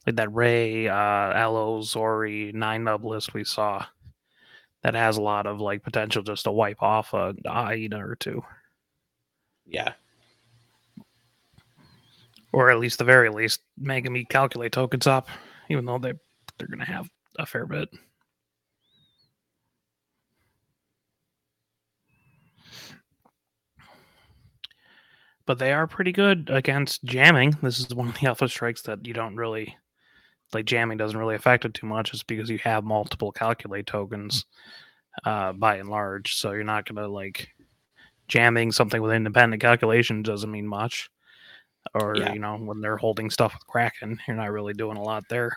like 0.07 0.17
that 0.17 0.33
Rey, 0.35 0.89
uh, 0.89 1.31
Ello, 1.33 1.81
Zari, 1.81 2.53
Nien 2.55 2.85
Nunb 2.85 3.05
list 3.05 3.35
we 3.35 3.45
saw, 3.45 3.85
that 4.83 4.95
has 4.95 5.17
a 5.17 5.23
lot 5.23 5.47
of 5.47 5.61
like 5.61 5.83
potential 5.83 6.23
just 6.23 6.45
to 6.45 6.53
wipe 6.53 6.83
off 6.83 7.13
a, 7.13 7.35
a 7.45 7.53
hyena 7.53 8.07
or 8.07 8.17
two, 8.17 8.43
Yeah, 9.67 9.93
or 12.53 12.71
at 12.71 12.79
least 12.79 12.99
the 12.99 13.05
very 13.05 13.29
least 13.29 13.61
making 13.77 14.13
me 14.13 14.25
calculate 14.25 14.73
tokens 14.73 15.07
up, 15.07 15.29
even 15.69 15.85
though 15.85 15.99
they 15.99 16.15
they're 16.59 16.69
gonna 16.69 16.85
have 16.85 17.09
a 17.39 17.47
fair 17.47 17.67
bit. 17.67 17.89
But 25.49 25.59
they 25.59 25.73
are 25.73 25.87
pretty 25.87 26.13
good 26.13 26.51
against 26.53 27.03
jamming. 27.05 27.57
This 27.63 27.81
is 27.81 27.95
one 27.95 28.09
of 28.09 28.19
the 28.21 28.27
alpha 28.29 28.49
strikes 28.49 28.83
that 28.83 29.05
you 29.07 29.15
don't 29.15 29.35
really 29.35 29.75
like. 30.53 30.67
Jamming 30.67 30.99
doesn't 30.99 31.19
really 31.19 31.35
affect 31.37 31.65
it 31.65 31.73
too 31.73 31.87
much, 31.87 32.13
just 32.13 32.27
because 32.27 32.51
you 32.51 32.59
have 32.59 32.85
multiple 32.85 33.33
calculate 33.33 33.87
tokens 33.87 34.45
uh, 35.25 35.55
by 35.55 35.77
and 35.77 35.89
large. 35.89 36.37
So 36.37 36.53
you're 36.53 36.65
not 36.65 36.85
gonna 36.87 37.09
like 37.09 37.49
jamming 38.29 38.73
something 38.73 39.01
with 39.01 39.13
independent 39.13 39.63
calculation 39.63 40.23
doesn't 40.23 40.51
mean 40.51 40.69
much. 40.69 41.09
Or 41.95 42.15
Yeah. 42.19 42.35
you 42.35 42.39
know 42.41 42.59
when 42.59 42.83
they're 42.83 42.99
holding 42.99 43.31
stuff 43.31 43.55
with 43.55 43.67
Kraken, 43.67 44.21
you're 44.29 44.37
not 44.37 44.53
really 44.53 44.75
doing 44.75 44.99
a 44.99 45.03
lot 45.03 45.25
there. 45.31 45.57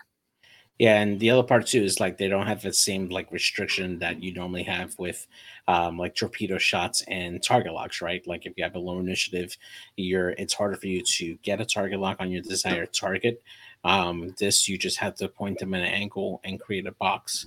Yeah, 0.82 1.00
and 1.00 1.20
the 1.20 1.30
other 1.30 1.44
part 1.44 1.68
too 1.68 1.84
is 1.84 2.00
like 2.00 2.18
they 2.18 2.26
don't 2.26 2.48
have 2.48 2.62
the 2.62 2.72
same 2.72 3.08
like 3.08 3.30
restriction 3.30 4.00
that 4.00 4.20
you 4.20 4.34
normally 4.34 4.64
have 4.64 4.98
with 4.98 5.28
um, 5.68 5.96
like 5.96 6.16
torpedo 6.16 6.58
shots 6.58 7.04
and 7.06 7.40
target 7.40 7.72
locks, 7.72 8.02
right? 8.02 8.26
Like 8.26 8.46
if 8.46 8.54
you 8.56 8.64
have 8.64 8.74
a 8.74 8.80
low 8.80 8.98
initiative, 8.98 9.56
you're 9.94 10.30
it's 10.30 10.54
harder 10.54 10.74
for 10.74 10.88
you 10.88 11.04
to 11.18 11.36
get 11.44 11.60
a 11.60 11.64
target 11.64 12.00
lock 12.00 12.16
on 12.18 12.32
your 12.32 12.42
desired 12.42 12.92
target. 12.92 13.44
Um, 13.84 14.34
this 14.40 14.68
you 14.68 14.76
just 14.76 14.98
have 14.98 15.14
to 15.18 15.28
point 15.28 15.60
them 15.60 15.72
at 15.72 15.82
an 15.82 15.86
angle 15.86 16.40
and 16.42 16.60
create 16.60 16.88
a 16.88 16.92
box. 16.92 17.46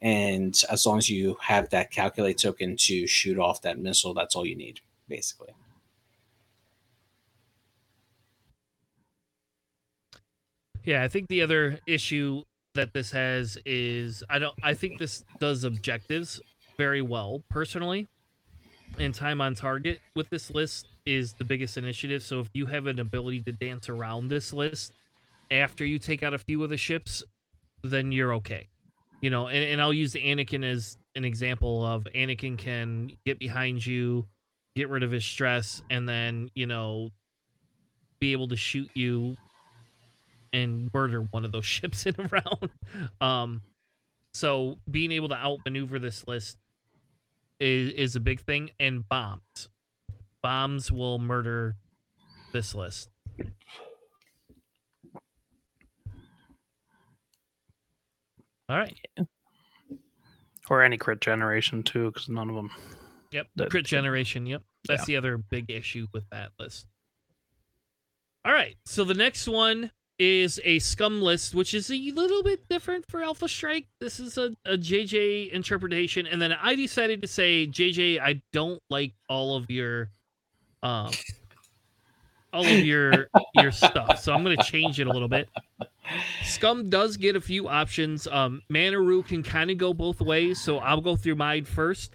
And 0.00 0.56
as 0.70 0.86
long 0.86 0.98
as 0.98 1.10
you 1.10 1.36
have 1.40 1.70
that 1.70 1.90
calculate 1.90 2.38
token 2.38 2.76
to 2.76 3.08
shoot 3.08 3.36
off 3.36 3.62
that 3.62 3.80
missile, 3.80 4.14
that's 4.14 4.36
all 4.36 4.46
you 4.46 4.54
need, 4.54 4.78
basically. 5.08 5.54
Yeah, 10.84 11.02
I 11.02 11.08
think 11.08 11.28
the 11.28 11.42
other 11.42 11.78
issue 11.86 12.42
that 12.74 12.92
this 12.92 13.10
has 13.12 13.56
is 13.64 14.22
I 14.28 14.38
don't 14.38 14.54
I 14.62 14.74
think 14.74 14.98
this 14.98 15.24
does 15.38 15.64
objectives 15.64 16.40
very 16.76 17.02
well 17.02 17.42
personally. 17.48 18.08
And 18.98 19.14
time 19.14 19.40
on 19.40 19.54
target 19.54 20.00
with 20.14 20.28
this 20.30 20.50
list 20.50 20.88
is 21.04 21.32
the 21.32 21.44
biggest 21.44 21.76
initiative. 21.76 22.22
So 22.22 22.40
if 22.40 22.48
you 22.52 22.66
have 22.66 22.86
an 22.86 23.00
ability 23.00 23.40
to 23.42 23.52
dance 23.52 23.88
around 23.88 24.28
this 24.28 24.52
list 24.52 24.92
after 25.50 25.84
you 25.84 25.98
take 25.98 26.22
out 26.22 26.34
a 26.34 26.38
few 26.38 26.62
of 26.62 26.70
the 26.70 26.76
ships, 26.76 27.22
then 27.82 28.12
you're 28.12 28.34
okay. 28.34 28.68
You 29.20 29.30
know, 29.30 29.48
and, 29.48 29.64
and 29.64 29.82
I'll 29.82 29.92
use 29.92 30.12
the 30.12 30.20
Anakin 30.20 30.64
as 30.64 30.96
an 31.16 31.24
example 31.24 31.84
of 31.84 32.06
Anakin 32.14 32.56
can 32.56 33.10
get 33.24 33.38
behind 33.38 33.84
you, 33.84 34.26
get 34.76 34.88
rid 34.88 35.02
of 35.02 35.10
his 35.10 35.24
stress, 35.24 35.82
and 35.90 36.08
then, 36.08 36.50
you 36.54 36.66
know, 36.66 37.10
be 38.20 38.32
able 38.32 38.48
to 38.48 38.56
shoot 38.56 38.90
you 38.94 39.36
and 40.54 40.90
murder 40.94 41.20
one 41.30 41.44
of 41.44 41.52
those 41.52 41.66
ships 41.76 42.06
in 42.06 42.14
a 42.18 42.28
round. 42.28 42.70
Um, 43.20 43.62
so 44.32 44.78
being 44.90 45.12
able 45.12 45.28
to 45.28 45.36
outmaneuver 45.36 45.98
this 45.98 46.26
list 46.26 46.56
is, 47.60 47.92
is 47.92 48.16
a 48.16 48.20
big 48.20 48.40
thing, 48.40 48.70
and 48.80 49.08
bombs. 49.08 49.68
Bombs 50.42 50.90
will 50.92 51.18
murder 51.18 51.76
this 52.52 52.74
list. 52.74 53.08
All 58.68 58.76
right. 58.76 58.96
Or 60.70 60.82
any 60.82 60.96
crit 60.96 61.20
generation 61.20 61.82
too, 61.82 62.10
because 62.10 62.28
none 62.28 62.48
of 62.48 62.56
them. 62.56 62.70
Yep. 63.32 63.48
That- 63.56 63.70
Crit 63.70 63.84
generation. 63.84 64.46
Yep. 64.46 64.62
That's 64.86 65.02
Yeah. 65.02 65.06
the 65.06 65.16
other 65.16 65.38
big 65.38 65.70
issue 65.70 66.06
with 66.12 66.28
that 66.30 66.52
list. 66.58 66.86
All 68.44 68.52
right. 68.52 68.76
So 68.86 69.04
the 69.04 69.14
next 69.14 69.48
one 69.48 69.90
is 70.18 70.60
a 70.64 70.78
scum 70.78 71.20
list, 71.20 71.54
which 71.54 71.74
is 71.74 71.90
a 71.90 71.94
little 71.94 72.42
bit 72.42 72.68
different 72.68 73.06
for 73.08 73.22
Alpha 73.22 73.48
Strike. 73.48 73.86
This 74.00 74.20
is 74.20 74.38
a, 74.38 74.54
a 74.64 74.76
JJ 74.76 75.50
interpretation. 75.50 76.26
And 76.26 76.40
then 76.40 76.52
I 76.52 76.74
decided 76.74 77.20
to 77.22 77.28
say, 77.28 77.66
JJ, 77.66 78.20
I 78.20 78.40
don't 78.52 78.80
like 78.90 79.14
all 79.28 79.56
of 79.56 79.70
your 79.70 80.10
um 80.82 81.10
all 82.52 82.64
of 82.64 82.84
your 82.84 83.28
your 83.54 83.72
stuff. 83.72 84.20
So 84.20 84.32
I'm 84.32 84.42
gonna 84.44 84.62
change 84.62 85.00
it 85.00 85.06
a 85.06 85.10
little 85.10 85.28
bit. 85.28 85.48
Scum 86.44 86.88
does 86.90 87.16
get 87.16 87.34
a 87.34 87.40
few 87.40 87.68
options. 87.68 88.28
Um 88.28 88.62
Manaroo 88.72 89.26
can 89.26 89.42
kind 89.42 89.70
of 89.70 89.78
go 89.78 89.92
both 89.92 90.20
ways, 90.20 90.60
so 90.60 90.78
I'll 90.78 91.00
go 91.00 91.16
through 91.16 91.36
mine 91.36 91.64
first 91.64 92.14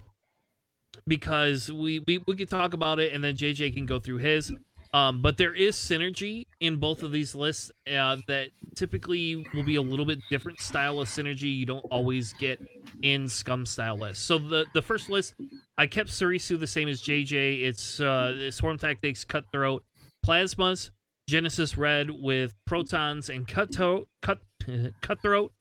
because 1.06 1.70
we, 1.70 1.98
we 2.06 2.22
we 2.26 2.36
could 2.36 2.48
talk 2.48 2.72
about 2.72 2.98
it 2.98 3.12
and 3.12 3.22
then 3.22 3.36
JJ 3.36 3.74
can 3.74 3.84
go 3.84 3.98
through 4.00 4.18
his. 4.18 4.52
Um, 4.92 5.22
but 5.22 5.36
there 5.36 5.54
is 5.54 5.76
synergy 5.76 6.46
in 6.58 6.76
both 6.76 7.04
of 7.04 7.12
these 7.12 7.34
lists 7.34 7.70
uh, 7.86 8.16
that 8.26 8.48
typically 8.74 9.46
will 9.54 9.62
be 9.62 9.76
a 9.76 9.82
little 9.82 10.04
bit 10.04 10.18
different 10.30 10.60
style 10.60 10.98
of 10.98 11.06
synergy 11.06 11.56
you 11.56 11.64
don't 11.64 11.84
always 11.92 12.32
get 12.32 12.60
in 13.02 13.28
Scum 13.28 13.64
style 13.64 13.96
lists. 13.96 14.24
So 14.24 14.38
the 14.38 14.66
the 14.74 14.82
first 14.82 15.08
list, 15.08 15.34
I 15.78 15.86
kept 15.86 16.10
Serissu 16.10 16.58
the 16.58 16.66
same 16.66 16.88
as 16.88 17.02
JJ. 17.02 17.62
It's 17.62 18.00
uh, 18.00 18.50
Swarm 18.50 18.78
Tactics, 18.78 19.24
Cutthroat, 19.24 19.84
Plasmas, 20.26 20.90
Genesis 21.28 21.78
Red 21.78 22.10
with 22.10 22.54
Protons 22.66 23.30
and 23.30 23.46
Cutthroat. 23.46 24.08
Cut, 24.22 24.40
cutthroat. 25.02 25.52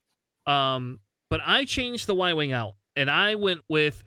Um, 0.47 0.99
but 1.29 1.41
I 1.45 1.65
changed 1.65 2.07
the 2.07 2.15
Y 2.15 2.33
Wing 2.33 2.51
out 2.51 2.73
and 2.95 3.09
I 3.09 3.35
went 3.35 3.61
with 3.69 4.03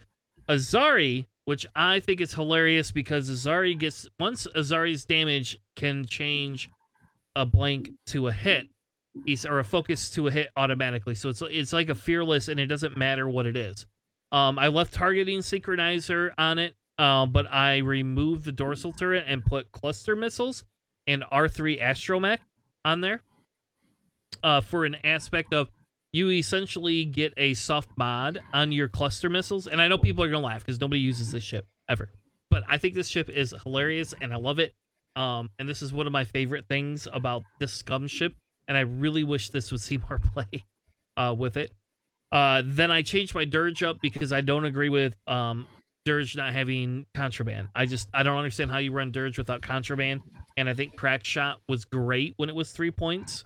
Azari, 0.49 1.27
which 1.45 1.67
I 1.75 2.01
think 2.01 2.21
is 2.21 2.35
hilarious 2.35 2.93
because 2.93 3.31
Azari 3.31 3.79
gets 3.79 4.09
once 4.21 4.47
Azari's 4.55 5.05
damage 5.05 5.59
can 5.77 6.07
change 6.07 6.71
a 7.35 7.45
blank 7.45 7.91
to 8.07 8.29
a 8.29 8.33
hit, 8.33 8.67
he's 9.27 9.45
or 9.45 9.59
a 9.59 9.65
focus 9.65 10.11
to 10.11 10.29
a 10.29 10.31
hit 10.31 10.51
automatically. 10.57 11.15
So 11.15 11.29
it's 11.31 11.43
it's 11.51 11.73
like 11.73 11.89
a 11.89 11.95
fearless, 11.95 12.49
and 12.49 12.61
it 12.61 12.67
doesn't 12.67 12.97
matter 12.97 13.29
what 13.29 13.47
it 13.47 13.57
is. 13.57 13.87
Um, 14.31 14.59
I 14.59 14.69
left 14.69 14.95
targeting 14.95 15.41
synchronizer 15.41 16.33
on 16.39 16.59
it, 16.59 16.75
uh, 16.99 17.27
but 17.27 17.53
I 17.53 17.79
removed 17.79 18.45
the 18.45 18.53
dorsal 18.53 18.93
turret 18.93 19.25
and 19.27 19.45
put 19.45 19.71
cluster 19.73 20.17
missiles 20.17 20.65
and 21.07 21.25
R3 21.33 21.83
astromech 21.83 22.39
on 22.85 23.01
there. 23.01 23.21
Uh, 24.43 24.61
for 24.61 24.87
an 24.87 24.97
aspect 25.05 25.53
of 25.53 25.69
you 26.13 26.31
essentially 26.31 27.05
get 27.05 27.33
a 27.37 27.55
soft 27.55 27.91
mod 27.97 28.41
on 28.53 28.71
your 28.71 28.89
cluster 28.89 29.31
missiles. 29.31 29.67
And 29.67 29.81
I 29.81 29.89
know 29.89 29.99
people 29.99 30.23
are 30.23 30.31
gonna 30.31 30.45
laugh 30.45 30.61
because 30.65 30.81
nobody 30.81 31.01
uses 31.01 31.33
this 31.33 31.43
ship 31.43 31.67
ever. 31.89 32.11
But 32.51 32.65
I 32.69 32.77
think 32.77 32.95
this 32.95 33.09
ship 33.09 33.31
is 33.31 33.55
hilarious 33.63 34.15
and 34.21 34.33
I 34.33 34.37
love 34.37 34.59
it. 34.59 34.75
Um, 35.17 35.51
and 35.59 35.69
this 35.69 35.83
is 35.83 35.93
one 35.93 36.07
of 36.07 36.13
my 36.13 36.25
favorite 36.25 36.67
things 36.69 37.09
about 37.13 37.45
this 37.59 37.73
scum 37.73 38.07
ship. 38.07 38.35
And 38.69 38.77
I 38.77 38.83
really 38.83 39.25
wish 39.25 39.51
this 39.51 39.71
would 39.73 39.81
see 39.81 39.99
more 40.09 40.19
play 40.19 40.65
uh 41.17 41.35
with 41.37 41.57
it. 41.57 41.73
Uh 42.31 42.63
then 42.65 42.91
I 42.91 43.03
changed 43.03 43.35
my 43.35 43.45
dirge 43.45 43.83
up 43.83 43.99
because 44.01 44.33
I 44.33 44.43
don't 44.43 44.65
agree 44.67 44.89
with 44.91 45.15
um 45.27 45.67
dirge 46.05 46.37
not 46.37 46.53
having 46.53 47.07
contraband. 47.15 47.69
I 47.75 47.87
just 47.87 48.09
I 48.13 48.23
don't 48.23 48.37
understand 48.37 48.71
how 48.71 48.79
you 48.79 48.93
run 48.93 49.13
dirge 49.13 49.39
without 49.39 49.63
contraband. 49.63 50.21
And 50.59 50.69
I 50.69 50.75
think 50.75 50.97
crack 50.97 51.25
shot 51.25 51.61
was 51.69 51.87
great 51.87 52.35
when 52.37 52.51
it 52.51 52.55
was 52.55 52.71
three 52.71 52.91
points. 52.91 53.45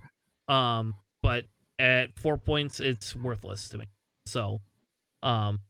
Um, 0.48 0.94
but 1.22 1.44
at 1.78 2.18
four 2.18 2.38
points 2.38 2.80
it's 2.80 3.14
worthless 3.14 3.68
to 3.70 3.78
me. 3.78 3.86
So 4.26 4.60
um 5.22 5.60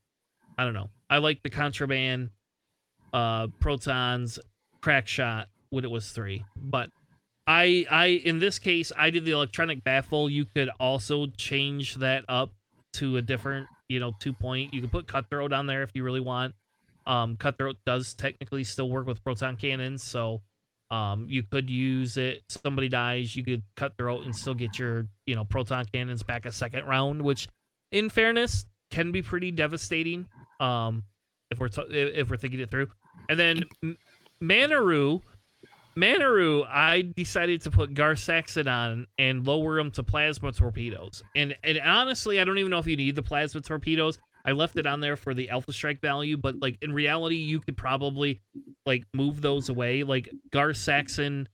i 0.59 0.65
don't 0.65 0.75
know. 0.75 0.91
I 1.09 1.19
like 1.19 1.43
the 1.43 1.51
contraband 1.51 2.31
uh 3.13 3.49
protons 3.61 4.39
crack 4.81 5.09
shot 5.09 5.49
when 5.71 5.85
it 5.85 5.91
was 5.91 6.11
three 6.11 6.45
but 6.57 6.91
i 7.47 7.87
i 7.91 8.07
in 8.07 8.39
this 8.39 8.59
case 8.59 8.93
i 8.97 9.11
did 9.11 9.25
the 9.25 9.33
electronic 9.33 9.83
baffle. 9.85 10.31
You 10.31 10.45
could 10.45 10.71
also 10.81 11.27
change 11.37 11.97
that 11.97 12.25
up 12.29 12.53
to 12.95 13.17
a 13.17 13.23
different 13.23 13.69
you 13.89 14.01
know 14.01 14.13
two 14.21 14.33
point. 14.33 14.75
You 14.75 14.81
can 14.81 14.91
put 14.91 15.07
cutthroat 15.07 15.53
on 15.53 15.67
there 15.67 15.83
if 15.83 15.91
you 15.95 16.03
really 16.05 16.21
want. 16.21 16.55
Um 17.07 17.37
cutthroat 17.37 17.77
does 17.85 18.15
technically 18.15 18.65
still 18.65 18.91
work 18.91 19.07
with 19.07 19.23
proton 19.23 19.57
cannons 19.57 20.03
so 20.03 20.43
um, 20.91 21.27
you 21.29 21.43
could 21.43 21.69
use 21.69 22.17
it. 22.17 22.43
Somebody 22.49 22.89
dies, 22.89 23.35
you 23.35 23.45
could 23.45 23.63
cut 23.77 23.97
throat 23.97 24.25
and 24.25 24.35
still 24.35 24.55
get 24.55 24.79
your, 24.79 25.07
you 25.27 25.35
know, 25.35 25.45
proton 25.45 25.85
cannons 25.93 26.23
back 26.23 26.47
a 26.47 26.53
second 26.53 26.87
round, 26.87 27.23
which, 27.23 27.49
in 27.93 28.09
fairness, 28.09 28.67
can 28.91 29.13
be 29.13 29.23
pretty 29.23 29.51
devastating. 29.51 30.27
Um, 30.61 31.03
if 31.51 31.59
we're 31.59 31.69
t- 31.69 31.83
if 31.91 32.31
we're 32.31 32.37
thinking 32.37 32.61
it 32.61 32.71
through, 32.71 32.89
and 33.29 33.39
then 33.39 33.65
M- 33.83 33.99
Manaroo, 34.43 35.23
Manaroo, 35.97 36.67
I 36.69 37.03
decided 37.03 37.63
to 37.63 37.71
put 37.71 37.95
Gar 37.95 38.17
Saxon 38.17 38.69
on 38.69 39.07
and 39.19 39.47
lower 39.47 39.79
him 39.79 39.91
to 39.93 40.03
plasma 40.03 40.53
torpedoes. 40.53 41.23
And 41.35 41.57
and 41.65 41.79
honestly, 41.81 42.41
I 42.41 42.45
don't 42.45 42.59
even 42.59 42.71
know 42.71 42.79
if 42.79 42.87
you 42.87 42.97
need 42.97 43.17
the 43.17 43.23
plasma 43.23 43.61
torpedoes. 43.61 44.19
I 44.47 44.53
left 44.53 44.77
it 44.77 44.87
on 44.87 45.01
there 45.01 45.17
for 45.17 45.35
the 45.35 45.51
alpha 45.51 45.73
strike 45.73 46.01
value, 46.01 46.37
but 46.37 46.61
like 46.61 46.79
in 46.81 46.93
reality, 46.93 47.37
you 47.37 47.61
could 47.61 47.77
probably 47.77 48.41
like 48.87 49.05
move 49.13 49.43
those 49.43 49.69
away. 49.69 50.05
Like 50.05 50.31
Gar 50.53 50.73
Saxon 50.73 51.49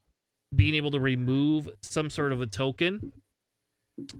being 0.54 0.74
able 0.74 0.90
to 0.90 1.00
remove 1.00 1.70
some 1.80 2.10
sort 2.10 2.32
of 2.32 2.42
a 2.42 2.46
token 2.46 3.12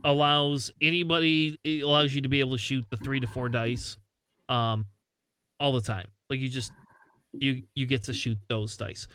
allows 0.04 0.70
anybody 0.80 1.58
it 1.64 1.82
allows 1.82 2.14
you 2.14 2.20
to 2.20 2.28
be 2.28 2.40
able 2.40 2.52
to 2.52 2.58
shoot 2.58 2.84
the 2.90 2.96
three 2.98 3.18
to 3.20 3.26
four 3.26 3.48
dice 3.48 3.96
um 4.48 4.86
all 5.60 5.72
the 5.72 5.80
time. 5.80 6.06
Like 6.30 6.40
you 6.40 6.48
just 6.48 6.72
you 7.32 7.62
you 7.74 7.86
get 7.86 8.02
to 8.04 8.14
shoot 8.14 8.38
those 8.48 8.76
dice. 8.76 9.06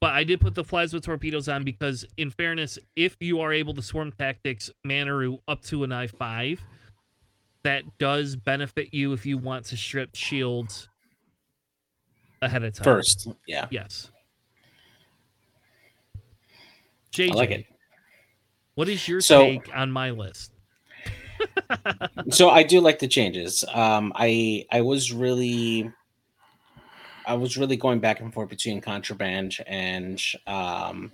But 0.00 0.14
I 0.14 0.24
did 0.24 0.40
put 0.40 0.54
the 0.54 0.64
plasma 0.64 1.00
torpedoes 1.00 1.48
on 1.48 1.64
because 1.64 2.04
in 2.16 2.30
fairness, 2.30 2.78
if 2.96 3.16
you 3.20 3.40
are 3.40 3.52
able 3.52 3.74
to 3.74 3.82
swarm 3.82 4.12
tactics 4.12 4.70
Manaroo 4.86 5.40
up 5.46 5.62
to 5.64 5.84
an 5.84 5.92
I 5.92 6.06
five, 6.06 6.60
that 7.62 7.82
does 7.98 8.36
benefit 8.36 8.92
you 8.94 9.12
if 9.12 9.26
you 9.26 9.38
want 9.38 9.66
to 9.66 9.76
strip 9.76 10.14
shields 10.14 10.88
ahead 12.42 12.62
of 12.64 12.74
time. 12.74 12.84
First, 12.84 13.28
yeah. 13.46 13.66
Yes. 13.70 14.10
JJ, 17.12 17.32
I 17.32 17.34
like 17.34 17.50
it. 17.50 17.66
what 18.74 18.88
is 18.88 19.06
your 19.08 19.20
So- 19.20 19.40
take 19.40 19.74
on 19.74 19.90
my 19.90 20.10
list? 20.10 20.52
so 22.30 22.50
I 22.50 22.62
do 22.62 22.80
like 22.80 22.98
the 22.98 23.08
changes. 23.08 23.64
Um, 23.72 24.12
I 24.14 24.66
I 24.70 24.82
was 24.82 25.10
really, 25.12 25.90
I 27.26 27.34
was 27.34 27.56
really 27.56 27.76
going 27.76 27.98
back 27.98 28.20
and 28.20 28.32
forth 28.32 28.50
between 28.50 28.80
contraband 28.82 29.56
and 29.66 30.20
um, 30.46 31.12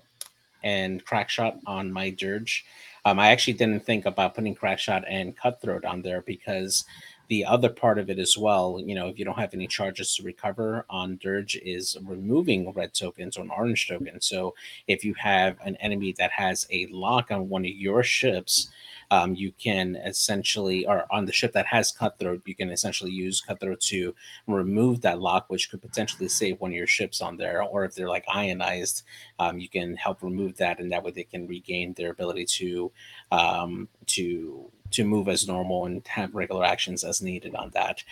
and 0.65 1.05
crackshot 1.05 1.59
on 1.67 1.93
my 1.93 2.11
dirge. 2.11 2.65
Um, 3.07 3.21
I 3.21 3.29
actually 3.29 3.53
didn't 3.53 3.87
think 3.87 4.05
about 4.05 4.35
putting 4.35 4.57
crackshot 4.57 5.05
and 5.09 5.37
cutthroat 5.37 5.85
on 5.85 6.03
there 6.03 6.23
because 6.23 6.85
the 7.29 7.45
other 7.45 7.69
part 7.69 8.01
of 8.01 8.11
it 8.11 8.19
as 8.19 8.37
well, 8.37 8.83
you 8.85 8.97
know, 8.97 9.07
if 9.07 9.17
you 9.17 9.25
don't 9.25 9.39
have 9.39 9.55
any 9.55 9.69
charges 9.69 10.17
to 10.17 10.25
recover 10.25 10.85
on 10.91 11.17
dirge, 11.23 11.55
is 11.63 11.97
removing 12.05 12.73
red 12.73 12.95
tokens 12.95 13.37
or 13.37 13.43
an 13.43 13.51
orange 13.57 13.87
token. 13.87 14.21
So 14.21 14.57
if 14.89 15.05
you 15.05 15.15
have 15.15 15.57
an 15.65 15.77
enemy 15.77 16.17
that 16.19 16.33
has 16.33 16.67
a 16.73 16.89
lock 16.91 17.31
on 17.31 17.49
one 17.49 17.65
of 17.65 17.71
your 17.71 18.03
ships, 18.03 18.71
um, 19.11 19.35
you 19.35 19.53
can 19.53 19.97
essentially, 19.97 20.87
or 20.87 21.07
on 21.11 21.27
the 21.27 21.33
ship 21.33 21.53
that 21.53 21.67
has 21.67 21.93
cutthroat, 21.93 22.43
you 22.45 22.55
can 22.55 22.71
essentially 22.71 23.11
use 23.11 23.41
cutthroat 23.41 23.81
to 23.81 24.15
remove 24.47 25.01
that 25.03 25.21
lock, 25.21 25.47
which 25.49 25.71
could 25.71 25.83
potentially 25.83 26.29
save 26.29 26.61
one 26.61 26.71
of 26.71 26.77
your 26.77 26.87
ships 26.87 27.21
on 27.21 27.37
there. 27.37 27.63
Or 27.63 27.85
if 27.85 27.95
they're 27.95 28.09
like 28.09 28.25
ionized, 28.33 29.03
um, 29.39 29.59
you 29.59 29.69
can 29.69 29.97
help 29.97 30.23
remove 30.23 30.57
that, 30.57 30.81
and 30.81 30.91
that 30.93 31.03
way 31.03 31.11
they 31.11 31.25
can 31.25 31.47
regain 31.47 31.93
their 31.95 32.11
ability 32.11 32.47
to 32.47 32.93
um, 33.33 33.89
to 34.07 34.71
to 34.93 35.05
move 35.05 35.29
as 35.29 35.49
normal 35.49 35.87
and 35.87 36.07
have 36.07 36.35
regular 36.35 36.65
actions 36.65 37.05
as 37.05 37.21
needed 37.23 37.55
on 37.55 37.71
that. 37.71 38.03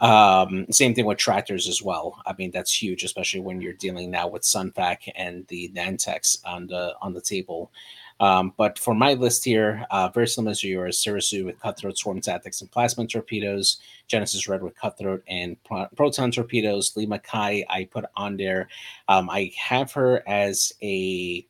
Um, 0.00 0.66
same 0.70 0.94
thing 0.94 1.06
with 1.06 1.18
tractors 1.18 1.68
as 1.68 1.82
well. 1.82 2.20
I 2.26 2.34
mean, 2.36 2.50
that's 2.50 2.82
huge, 2.82 3.02
especially 3.02 3.40
when 3.40 3.60
you're 3.60 3.72
dealing 3.72 4.10
now 4.10 4.28
with 4.28 4.42
Sunfac 4.42 5.10
and 5.16 5.46
the 5.48 5.70
Nantex 5.74 6.38
on 6.44 6.66
the 6.66 6.94
on 7.00 7.14
the 7.14 7.20
table. 7.20 7.70
Um, 8.18 8.52
but 8.56 8.78
for 8.78 8.94
my 8.94 9.14
list 9.14 9.44
here, 9.44 9.84
uh, 9.90 10.08
very 10.08 10.26
similar 10.28 10.54
to 10.54 10.68
yours, 10.68 11.02
Serissu 11.02 11.44
with 11.44 11.60
Cutthroat, 11.60 11.98
Swarm 11.98 12.20
Tactics, 12.20 12.60
and 12.60 12.70
Plasma 12.70 13.06
Torpedoes, 13.06 13.78
Genesis 14.08 14.48
Red 14.48 14.62
with 14.62 14.76
Cutthroat 14.76 15.22
and 15.28 15.62
Pro- 15.64 15.88
Proton 15.96 16.30
Torpedoes, 16.30 16.96
Lima 16.96 17.18
Kai, 17.18 17.64
I 17.68 17.84
put 17.84 18.06
on 18.16 18.36
there. 18.36 18.68
Um, 19.08 19.28
I 19.28 19.52
have 19.58 19.92
her 19.92 20.22
as 20.26 20.72
a 20.82 21.46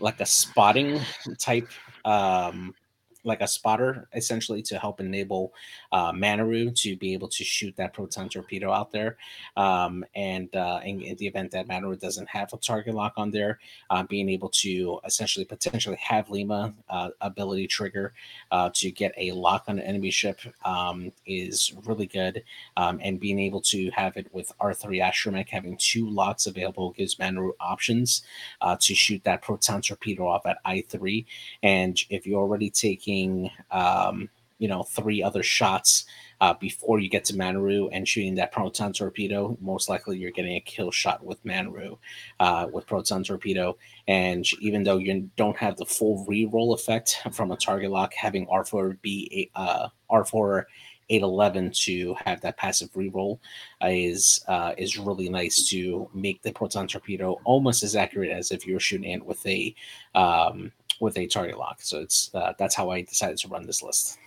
like 0.00 0.20
a 0.20 0.26
spotting 0.26 1.00
type 1.38 1.68
um, 2.04 2.74
like 3.24 3.40
a 3.40 3.48
spotter 3.48 4.08
essentially 4.14 4.62
to 4.62 4.78
help 4.78 5.00
enable 5.00 5.52
uh, 5.92 6.12
Manaroo 6.12 6.74
to 6.82 6.96
be 6.96 7.12
able 7.12 7.28
to 7.28 7.44
shoot 7.44 7.74
that 7.76 7.92
proton 7.92 8.28
torpedo 8.28 8.72
out 8.72 8.90
there. 8.92 9.16
Um, 9.56 10.04
and 10.14 10.54
uh, 10.54 10.80
in, 10.84 11.02
in, 11.02 11.16
the 11.16 11.26
event 11.26 11.50
that 11.52 11.68
Manaroo 11.68 11.98
doesn't 11.98 12.28
have 12.28 12.52
a 12.52 12.56
target 12.58 12.94
lock 12.94 13.14
on 13.16 13.30
there, 13.30 13.58
uh, 13.90 14.02
being 14.04 14.28
able 14.28 14.48
to 14.50 15.00
essentially 15.04 15.44
potentially 15.44 15.96
have 15.96 16.30
Lima 16.30 16.74
uh, 16.88 17.10
ability 17.20 17.66
trigger 17.66 18.12
uh, 18.52 18.70
to 18.74 18.90
get 18.90 19.12
a 19.16 19.32
lock 19.32 19.64
on 19.68 19.78
an 19.78 19.84
enemy 19.84 20.10
ship 20.10 20.40
um, 20.64 21.12
is 21.26 21.72
really 21.84 22.06
good. 22.06 22.44
Um, 22.76 23.00
and 23.02 23.18
being 23.18 23.38
able 23.40 23.60
to 23.62 23.90
have 23.90 24.16
it 24.16 24.28
with 24.32 24.52
R3 24.60 25.02
Astromech 25.02 25.48
having 25.48 25.76
two 25.76 26.08
locks 26.08 26.46
available 26.46 26.92
gives 26.92 27.16
Manaroo 27.16 27.52
options 27.60 28.22
uh, 28.60 28.76
to 28.80 28.94
shoot 28.94 29.22
that 29.24 29.42
proton 29.42 29.82
torpedo 29.82 30.26
off 30.26 30.46
at 30.46 30.62
I3. 30.64 31.24
And 31.62 32.00
if 32.10 32.26
you're 32.26 32.40
already 32.40 32.70
taking, 33.08 33.50
um, 33.70 34.28
you 34.58 34.68
know, 34.68 34.82
three 34.82 35.22
other 35.22 35.42
shots 35.42 36.04
uh, 36.40 36.54
before 36.54 36.98
you 36.98 37.08
get 37.08 37.24
to 37.24 37.34
Manaroo 37.34 37.88
and 37.92 38.06
shooting 38.06 38.34
that 38.36 38.52
proton 38.52 38.92
torpedo, 38.92 39.56
most 39.60 39.88
likely 39.88 40.18
you're 40.18 40.30
getting 40.30 40.56
a 40.56 40.60
kill 40.60 40.90
shot 40.90 41.24
with 41.24 41.42
Manaroo 41.44 41.98
uh, 42.40 42.66
with 42.72 42.86
proton 42.86 43.24
torpedo. 43.24 43.76
And 44.06 44.44
even 44.60 44.82
though 44.82 44.98
you 44.98 45.30
don't 45.36 45.56
have 45.56 45.76
the 45.76 45.86
full 45.86 46.24
re-roll 46.26 46.74
effect 46.74 47.20
from 47.32 47.52
a 47.52 47.56
target 47.56 47.90
lock, 47.90 48.14
having 48.14 48.46
R4 48.46 49.00
be 49.00 49.50
uh, 49.54 49.88
R4 50.10 50.64
811 51.10 51.70
to 51.72 52.14
have 52.26 52.40
that 52.42 52.58
passive 52.58 52.92
reroll 52.92 53.38
uh, 53.82 53.88
is 53.90 54.44
uh, 54.46 54.74
is 54.76 54.98
really 54.98 55.30
nice 55.30 55.66
to 55.70 56.10
make 56.12 56.42
the 56.42 56.52
proton 56.52 56.86
torpedo 56.86 57.38
almost 57.44 57.82
as 57.82 57.96
accurate 57.96 58.30
as 58.30 58.50
if 58.50 58.66
you 58.66 58.74
were 58.74 58.80
shooting 58.80 59.12
it 59.12 59.24
with 59.24 59.44
a 59.46 59.74
um, 60.14 60.70
with 61.00 61.16
a 61.18 61.26
target 61.26 61.58
lock. 61.58 61.78
So 61.80 62.00
it's 62.00 62.30
uh, 62.34 62.54
that's 62.58 62.74
how 62.74 62.90
I 62.90 63.02
decided 63.02 63.38
to 63.38 63.48
run 63.48 63.66
this 63.66 63.82
list. 63.82 64.18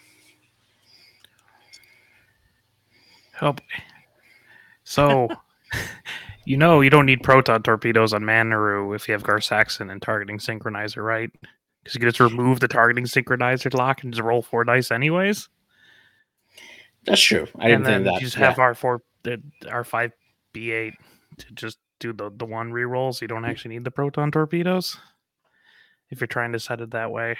Oh, 3.41 3.55
so 4.83 5.29
you 6.45 6.57
know 6.57 6.81
you 6.81 6.89
don't 6.89 7.05
need 7.05 7.23
proton 7.23 7.63
torpedoes 7.63 8.13
on 8.13 8.23
Manaroo 8.23 8.95
if 8.95 9.07
you 9.07 9.13
have 9.13 9.23
Gar 9.23 9.41
Saxon 9.41 9.89
and 9.89 10.01
targeting 10.01 10.37
synchronizer, 10.37 11.03
right? 11.03 11.31
Because 11.83 11.95
you 11.95 11.99
can 11.99 12.09
just 12.09 12.19
remove 12.19 12.59
the 12.59 12.67
targeting 12.67 13.05
synchronizer 13.05 13.73
lock 13.73 14.03
and 14.03 14.13
just 14.13 14.23
roll 14.23 14.41
four 14.41 14.63
dice 14.63 14.91
anyways. 14.91 15.49
That's 17.05 17.21
true. 17.21 17.47
I 17.57 17.69
didn't 17.69 17.77
and 17.77 17.85
then 17.85 18.03
think 18.03 18.05
that. 18.05 18.21
you 18.21 18.27
just 18.27 18.37
yeah. 18.37 18.49
have 18.49 18.59
R 18.59 18.75
four, 18.75 19.01
R 19.67 19.83
five, 19.83 20.11
B 20.53 20.71
eight 20.71 20.93
to 21.39 21.53
just 21.53 21.79
do 21.99 22.13
the 22.13 22.31
the 22.35 22.45
one 22.45 22.71
reroll, 22.71 23.13
so 23.13 23.23
you 23.23 23.27
don't 23.27 23.45
actually 23.45 23.75
need 23.75 23.83
the 23.83 23.91
proton 23.91 24.31
torpedoes. 24.31 24.97
If 26.11 26.19
you're 26.19 26.27
trying 26.27 26.51
to 26.51 26.59
set 26.59 26.81
it 26.81 26.91
that 26.91 27.11
way. 27.11 27.37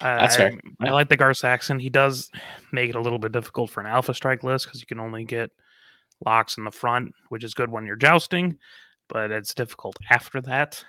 That's 0.00 0.34
I, 0.34 0.38
fair. 0.38 0.60
I 0.80 0.90
like 0.90 1.08
the 1.08 1.16
Gar 1.16 1.34
Saxon. 1.34 1.78
He 1.78 1.88
does 1.88 2.30
make 2.72 2.90
it 2.90 2.96
a 2.96 3.00
little 3.00 3.18
bit 3.18 3.32
difficult 3.32 3.70
for 3.70 3.80
an 3.80 3.86
Alpha 3.86 4.12
Strike 4.12 4.44
list 4.44 4.66
because 4.66 4.80
you 4.80 4.86
can 4.86 5.00
only 5.00 5.24
get 5.24 5.50
locks 6.24 6.58
in 6.58 6.64
the 6.64 6.70
front, 6.70 7.12
which 7.28 7.44
is 7.44 7.54
good 7.54 7.70
when 7.70 7.86
you're 7.86 7.96
jousting, 7.96 8.58
but 9.08 9.30
it's 9.30 9.54
difficult 9.54 9.96
after 10.10 10.40
that. 10.42 10.84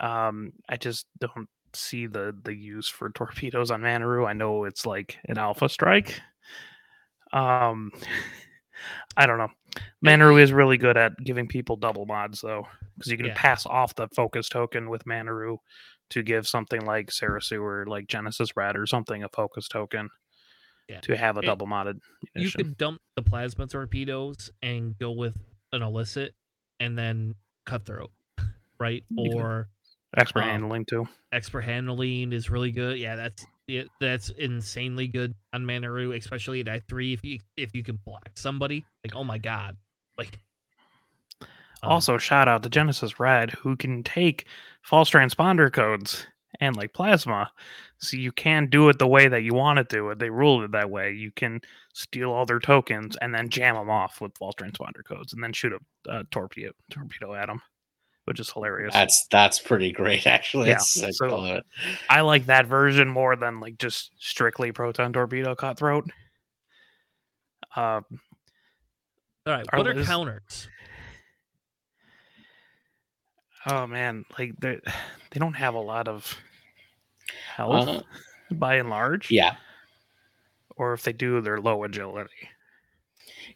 Um, 0.00 0.52
I 0.68 0.76
just 0.76 1.06
don't 1.18 1.48
see 1.72 2.06
the 2.06 2.34
the 2.44 2.54
use 2.54 2.88
for 2.88 3.10
torpedoes 3.10 3.70
on 3.70 3.82
Manaroo. 3.82 4.26
I 4.26 4.32
know 4.32 4.64
it's 4.64 4.86
like 4.86 5.18
an 5.26 5.38
Alpha 5.38 5.68
Strike. 5.68 6.20
Um, 7.32 7.92
I 9.16 9.26
don't 9.26 9.38
know. 9.38 9.50
Manaroo 10.04 10.40
is 10.40 10.52
really 10.52 10.76
good 10.78 10.96
at 10.96 11.12
giving 11.24 11.46
people 11.48 11.76
double 11.76 12.06
mods 12.06 12.40
though, 12.40 12.66
because 12.96 13.10
you 13.10 13.16
can 13.16 13.26
Yeah. 13.26 13.34
pass 13.36 13.66
off 13.66 13.94
the 13.94 14.08
focus 14.08 14.48
token 14.48 14.88
with 14.90 15.04
Manaroo 15.04 15.58
to 16.10 16.22
give 16.22 16.46
something 16.46 16.84
like 16.86 17.08
Serissu 17.08 17.60
or 17.62 17.86
like 17.86 18.06
Genesis 18.06 18.56
Red 18.56 18.76
or 18.76 18.86
something 18.86 19.22
a 19.24 19.28
focus 19.28 19.68
token 19.68 20.08
Yeah. 20.88 21.00
to 21.00 21.16
have 21.16 21.36
a 21.36 21.42
double 21.42 21.66
modded. 21.66 21.98
you 22.34 22.50
could 22.50 22.76
dump 22.78 23.00
the 23.16 23.22
plasma 23.22 23.66
torpedoes 23.66 24.50
and 24.62 24.96
go 24.98 25.10
with 25.10 25.36
an 25.72 25.82
illicit 25.82 26.34
and 26.80 26.96
then 26.96 27.34
cutthroat 27.64 28.12
right 28.78 29.04
You 29.08 29.32
or 29.32 29.68
expert 30.16 30.42
um, 30.44 30.48
handling 30.50 30.84
too. 30.84 31.08
expert 31.32 31.62
handling 31.62 32.32
is 32.32 32.48
really 32.50 32.70
good 32.70 32.98
yeah 32.98 33.16
that's 33.16 33.44
it 33.68 33.88
that's 34.00 34.28
insanely 34.30 35.08
good 35.08 35.34
on 35.52 35.64
manaroo 35.64 36.16
especially 36.16 36.60
at 36.60 36.66
i3 36.66 37.14
if 37.14 37.24
you 37.24 37.38
if 37.56 37.74
you 37.74 37.82
can 37.82 37.98
block 38.04 38.30
somebody 38.34 38.84
like 39.04 39.14
oh 39.14 39.24
my 39.24 39.38
god 39.38 39.76
like 40.18 40.38
um, 41.82 41.92
Also, 41.92 42.18
shout 42.18 42.48
out 42.48 42.62
to 42.62 42.68
Genesis 42.68 43.20
Red, 43.20 43.50
who 43.50 43.76
can 43.76 44.02
take 44.02 44.46
false 44.82 45.10
transponder 45.10 45.72
codes 45.72 46.26
and 46.60 46.76
like 46.76 46.92
plasma. 46.92 47.50
So 47.98 48.16
you 48.16 48.32
can 48.32 48.68
do 48.68 48.88
it 48.88 48.98
the 48.98 49.06
way 49.06 49.28
that 49.28 49.42
you 49.42 49.54
want 49.54 49.78
to 49.78 49.84
do 49.84 50.10
it. 50.10 50.18
They 50.18 50.30
ruled 50.30 50.64
it 50.64 50.72
that 50.72 50.90
way. 50.90 51.12
You 51.12 51.30
can 51.32 51.60
steal 51.94 52.30
all 52.30 52.46
their 52.46 52.58
tokens 52.60 53.16
and 53.20 53.34
then 53.34 53.48
jam 53.48 53.74
them 53.74 53.90
off 53.90 54.20
with 54.20 54.36
false 54.38 54.54
transponder 54.54 55.04
codes 55.04 55.32
and 55.32 55.42
then 55.42 55.52
shoot 55.52 55.72
a 55.72 56.10
uh, 56.10 56.22
torpedo 56.30 56.72
torpedo 56.90 57.34
at 57.34 57.46
them, 57.46 57.60
which 58.26 58.38
is 58.40 58.50
hilarious. 58.50 58.92
That's 58.92 59.26
that's 59.30 59.58
pretty 59.58 59.90
great, 59.92 60.26
actually. 60.28 60.68
Yeah, 60.68 60.74
It's- 60.74 61.02
I 61.02 61.10
so- 61.10 61.60
I 62.10 62.20
like 62.20 62.46
that 62.46 62.66
version 62.66 63.08
more 63.08 63.34
than 63.36 63.58
like 63.60 63.78
just 63.78 64.10
strictly 64.18 64.70
proton 64.72 65.12
torpedo 65.12 65.54
cutthroat. 65.54 66.10
Uh, 67.74 68.00
all 69.46 69.52
right 69.52 69.66
our 69.72 69.78
what 69.78 69.86
are 69.88 69.94
list- 69.94 70.08
counters 70.08 70.68
oh 73.66 73.86
man, 73.86 74.24
like 74.38 74.52
they 74.60 74.80
they 75.30 75.38
don't 75.40 75.54
have 75.54 75.74
a 75.74 75.80
lot 75.80 76.08
of 76.08 76.36
health 77.54 77.88
Uh, 77.88 78.02
by 78.52 78.76
and 78.76 78.90
large. 78.90 79.30
yeah, 79.30 79.56
or 80.76 80.92
if 80.94 81.02
they 81.02 81.12
do, 81.12 81.40
they're 81.40 81.60
low 81.60 81.84
agility. 81.84 82.48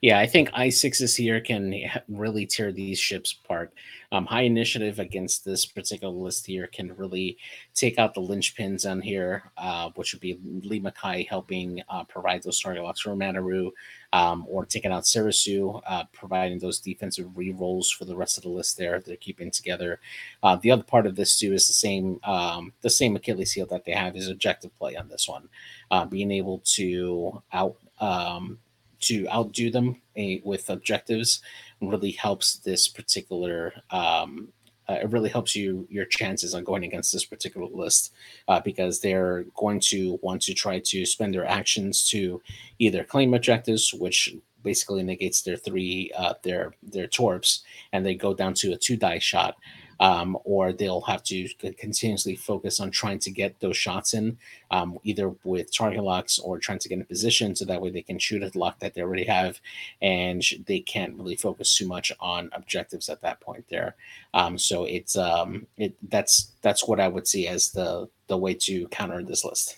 Yeah, 0.01 0.19
I 0.19 0.27
think 0.27 0.51
i6s 0.53 1.17
here 1.17 1.41
can 1.41 1.75
really 2.09 2.47
tear 2.47 2.73
these 2.73 2.99
ships 2.99 3.37
apart. 3.45 3.73
Um, 4.13 4.27
high 4.27 4.43
initiative 4.43 4.99
against 4.99 5.45
this 5.45 5.65
particular 5.65 6.13
list 6.13 6.45
here 6.45 6.67
can 6.67 6.97
really 6.97 7.39
take 7.75 7.97
out 7.99 8.13
the 8.13 8.21
linchpins 8.21 8.91
on 8.91 9.01
here, 9.01 9.53
uh, 9.57 9.91
which 9.95 10.13
would 10.13 10.21
be 10.21 10.39
Lee 10.65 10.81
Mackay 10.81 11.25
helping 11.25 11.81
uh, 11.89 12.03
provide 12.05 12.43
those 12.43 12.61
target 12.61 12.83
locks 12.83 13.03
for 13.03 13.11
Manaroo, 13.11 13.71
um, 14.13 14.47
or 14.49 14.67
taking 14.67 14.91
out 14.91 15.05
Serissu, 15.05 15.81
uh, 15.87 16.05
providing 16.13 16.59
those 16.59 16.81
defensive 16.81 17.27
rerolls 17.29 17.95
for 17.97 18.05
the 18.05 18.17
rest 18.17 18.37
of 18.37 18.43
the 18.43 18.49
list 18.49 18.77
there. 18.77 18.99
They're 18.99 19.17
keeping 19.17 19.53
together. 19.53 20.01
Uh, 20.43 20.57
the 20.57 20.73
other 20.73 20.83
part 20.83 21.07
of 21.07 21.15
this 21.15 21.39
too 21.39 21.53
is 21.53 21.69
the 21.69 21.73
same 21.73 22.19
um, 22.25 22.73
the 22.81 22.91
same 22.91 23.15
Achilles 23.15 23.53
heel 23.53 23.67
that 23.67 23.85
they 23.85 23.93
have 23.93 24.17
is 24.17 24.29
objective 24.29 24.77
play 24.77 24.97
on 24.97 25.09
this 25.09 25.29
one, 25.29 25.49
uh, 25.93 26.05
being 26.05 26.33
able 26.33 26.61
to 26.65 27.43
out. 27.53 27.77
Um, 28.01 28.59
to 29.01 29.27
outdo 29.29 29.71
them 29.71 30.01
eh, 30.17 30.39
with 30.45 30.69
objectives 30.69 31.41
really 31.81 32.13
helps 32.13 32.55
this 32.59 32.89
particular 32.89 33.73
um, 33.91 34.49
uh, 34.89 34.99
it 35.03 35.11
really 35.11 35.29
helps 35.29 35.55
you 35.55 35.87
your 35.89 36.05
chances 36.05 36.53
on 36.53 36.65
going 36.65 36.83
against 36.83 37.13
this 37.13 37.25
particular 37.25 37.69
list 37.69 38.13
uh, 38.49 38.59
because 38.61 39.01
they're 39.01 39.45
going 39.55 39.79
to 39.79 40.19
want 40.21 40.43
to 40.43 40.53
try 40.53 40.81
to 40.81 41.07
spend 41.07 41.33
their 41.33 41.47
actions 41.47 42.09
to 42.09 42.43
either 42.81 43.05
claim 43.05 43.33
objectives 43.35 43.95
which 43.95 44.35
basically 44.63 45.03
negates 45.03 45.43
their 45.43 45.57
three 45.57 46.11
uh, 46.17 46.35
their 46.43 46.73
their 46.83 47.07
torps 47.07 47.63
and 47.93 48.05
they 48.05 48.15
go 48.15 48.35
down 48.35 48.53
to 48.53 48.73
a 48.73 48.77
two 48.77 48.97
die 48.97 49.19
shot 49.19 49.57
um, 50.01 50.37
or 50.45 50.73
they'll 50.73 51.03
have 51.03 51.23
to 51.23 51.47
continuously 51.79 52.35
focus 52.35 52.81
on 52.81 52.91
trying 52.91 53.19
to 53.21 53.31
get 53.31 53.61
those 53.61 53.77
shots 53.77 54.15
in 54.15 54.39
um, 54.71 54.99
either 55.05 55.35
with 55.45 55.73
target 55.73 56.03
locks 56.03 56.39
or 56.39 56.59
trying 56.59 56.79
to 56.79 56.89
get 56.89 56.99
in 56.99 57.05
position 57.05 57.55
so 57.55 57.67
that 57.67 57.81
way 57.81 57.91
they 57.91 58.03
can 58.03 58.19
shoot 58.19 58.43
at 58.43 58.55
the 58.55 58.59
lock 58.59 58.79
that 58.81 58.95
they 58.95 59.03
already 59.03 59.25
have 59.25 59.61
and 60.01 60.43
they 60.67 60.81
can't 60.81 61.15
really 61.17 61.37
focus 61.37 61.77
too 61.77 61.87
much 61.87 62.11
on 62.19 62.49
objectives 62.55 63.11
at 63.11 63.21
that 63.21 63.41
point 63.41 63.65
there. 63.69 63.95
Um, 64.33 64.57
so 64.57 64.85
it's 64.85 65.17
um, 65.17 65.67
it 65.77 65.95
that's 66.09 66.53
that's 66.63 66.87
what 66.89 67.01
i 67.01 67.09
would 67.09 67.27
see 67.27 67.47
as 67.47 67.71
the 67.71 68.09
the 68.29 68.39
way 68.39 68.55
to 68.55 68.89
counter 68.89 69.23
this 69.23 69.45
list. 69.45 69.77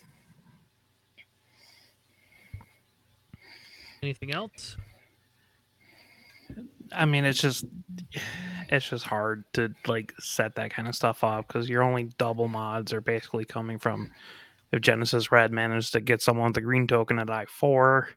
Anything 4.02 4.32
else 4.32 4.76
I 6.94 7.04
mean, 7.04 7.24
it's 7.24 7.40
just 7.40 7.64
it's 8.68 8.88
just 8.88 9.04
hard 9.04 9.44
to 9.54 9.74
like 9.86 10.12
set 10.18 10.54
that 10.54 10.72
kind 10.72 10.88
of 10.88 10.94
stuff 10.94 11.22
up 11.24 11.46
because 11.46 11.68
your 11.68 11.82
only 11.82 12.04
double 12.18 12.48
mods 12.48 12.92
are 12.92 13.00
basically 13.00 13.44
coming 13.44 13.78
from 13.78 14.10
if 14.72 14.80
Genesis 14.80 15.30
Red 15.30 15.52
managed 15.52 15.92
to 15.92 16.00
get 16.00 16.22
someone 16.22 16.48
with 16.48 16.56
a 16.56 16.62
green 16.62 16.86
token 16.86 17.18
at 17.18 17.30
I 17.30 17.44
four, 17.46 18.08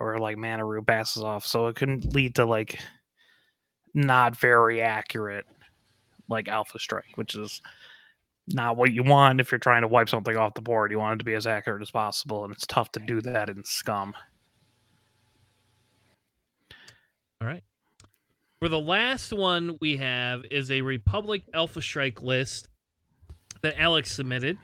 or 0.00 0.18
like 0.18 0.36
Manaroo 0.36 0.86
passes 0.86 1.22
off, 1.22 1.46
so 1.46 1.66
it 1.66 1.76
can 1.76 2.00
lead 2.12 2.34
to 2.36 2.46
like 2.46 2.78
not 3.92 4.36
very 4.36 4.80
accurate 4.80 5.46
like 6.28 6.48
Alpha 6.48 6.78
Strike, 6.78 7.16
which 7.16 7.34
is 7.34 7.60
not 8.48 8.76
what 8.76 8.92
you 8.92 9.02
want 9.02 9.40
if 9.40 9.52
you're 9.52 9.58
trying 9.58 9.82
to 9.82 9.88
wipe 9.88 10.08
something 10.08 10.36
off 10.36 10.54
the 10.54 10.60
board. 10.62 10.90
You 10.90 10.98
want 10.98 11.14
it 11.14 11.18
to 11.18 11.24
be 11.24 11.34
as 11.34 11.46
accurate 11.46 11.82
as 11.82 11.90
possible, 11.90 12.44
and 12.44 12.52
it's 12.52 12.66
tough 12.66 12.90
to 12.92 13.00
do 13.00 13.20
that 13.22 13.50
in 13.50 13.62
Scum. 13.64 14.14
All 17.40 17.48
right. 17.48 17.62
For 18.60 18.68
the 18.68 18.78
last 18.80 19.32
one 19.32 19.76
we 19.80 19.96
have 19.98 20.42
is 20.50 20.70
a 20.70 20.80
Republic 20.80 21.42
Alpha 21.52 21.82
Strike 21.82 22.22
list. 22.22 22.68
that 23.62 23.78
Alex 23.80 24.12
submitted. 24.12 24.58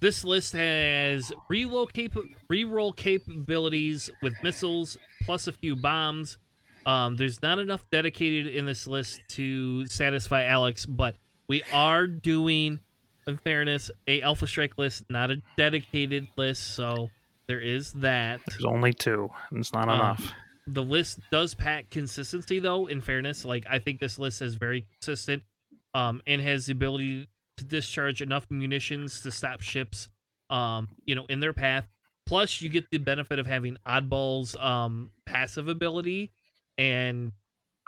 This 0.00 0.24
list 0.24 0.54
has 0.54 1.32
reload, 1.50 1.92
cap- 1.92 2.16
reroll 2.50 2.96
capabilities 2.96 4.08
with 4.22 4.32
missiles 4.42 4.96
plus 5.24 5.48
a 5.48 5.52
few 5.52 5.76
bombs. 5.76 6.38
Um, 6.86 7.14
there's 7.16 7.42
not 7.42 7.58
enough 7.58 7.84
dedicated 7.92 8.46
in 8.54 8.64
this 8.64 8.86
list 8.86 9.20
to 9.30 9.86
satisfy 9.86 10.44
Alex, 10.44 10.86
but 10.86 11.14
we 11.46 11.62
are 11.74 12.06
doing, 12.06 12.80
in 13.26 13.36
fairness, 13.36 13.90
a 14.08 14.22
Alpha 14.22 14.46
Strike 14.46 14.78
list, 14.78 15.04
not 15.10 15.30
a 15.30 15.36
dedicated 15.58 16.26
list. 16.36 16.74
So 16.74 17.10
there 17.48 17.60
is 17.60 17.92
that. 17.92 18.40
There's 18.48 18.64
only 18.64 18.94
two, 18.94 19.28
and 19.50 19.60
it's 19.60 19.74
not 19.74 19.88
Um, 19.90 19.94
enough. 20.00 20.32
The 20.66 20.82
list 20.82 21.18
does 21.30 21.54
pack 21.54 21.90
consistency, 21.90 22.58
though. 22.60 22.86
In 22.86 23.00
fairness, 23.00 23.44
like 23.44 23.64
I 23.68 23.78
think 23.78 24.00
this 24.00 24.18
list 24.18 24.42
is 24.42 24.54
very 24.54 24.86
consistent, 24.92 25.42
um, 25.94 26.22
and 26.26 26.40
has 26.40 26.66
the 26.66 26.72
ability 26.72 27.28
to 27.56 27.64
discharge 27.64 28.22
enough 28.22 28.46
munitions 28.50 29.20
to 29.22 29.30
stop 29.30 29.60
ships, 29.60 30.08
um, 30.50 30.88
you 31.04 31.14
know, 31.14 31.26
in 31.28 31.40
their 31.40 31.52
path. 31.52 31.88
Plus, 32.26 32.60
you 32.60 32.68
get 32.68 32.88
the 32.90 32.98
benefit 32.98 33.38
of 33.38 33.46
having 33.46 33.76
Oddball's 33.86 34.56
um 34.56 35.10
passive 35.26 35.68
ability, 35.68 36.30
and 36.78 37.32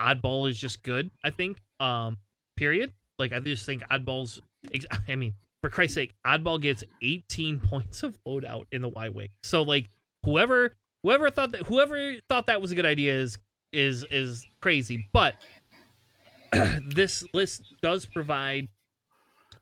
Oddball 0.01 0.48
is 0.51 0.59
just 0.59 0.82
good. 0.82 1.10
I 1.22 1.30
think. 1.30 1.59
Um, 1.80 2.18
period. 2.56 2.92
Like 3.18 3.32
I 3.32 3.40
just 3.40 3.66
think 3.66 3.82
Oddball's. 3.88 4.40
I 5.09 5.14
mean, 5.14 5.34
for 5.60 5.70
Christ's 5.70 5.94
sake, 5.94 6.14
Oddball 6.26 6.60
gets 6.60 6.84
18 7.02 7.60
points 7.70 8.02
of 8.02 8.18
loadout 8.26 8.66
in 8.72 8.82
the 8.82 8.88
Y 8.88 9.09
wing. 9.10 9.28
So 9.42 9.62
like 9.62 9.88
whoever 10.24 10.74
whoever 11.05 11.31
thought 11.31 11.52
that 11.52 11.62
whoever 11.66 12.14
thought 12.28 12.47
that 12.47 12.60
was 12.60 12.72
a 12.72 12.74
good 12.74 12.86
idea 12.86 13.14
is 13.14 13.39
is 13.72 14.05
is 14.10 14.44
crazy. 14.60 15.09
But 15.12 15.36
this 16.89 17.24
list 17.32 17.62
does 17.82 18.06
provide 18.06 18.66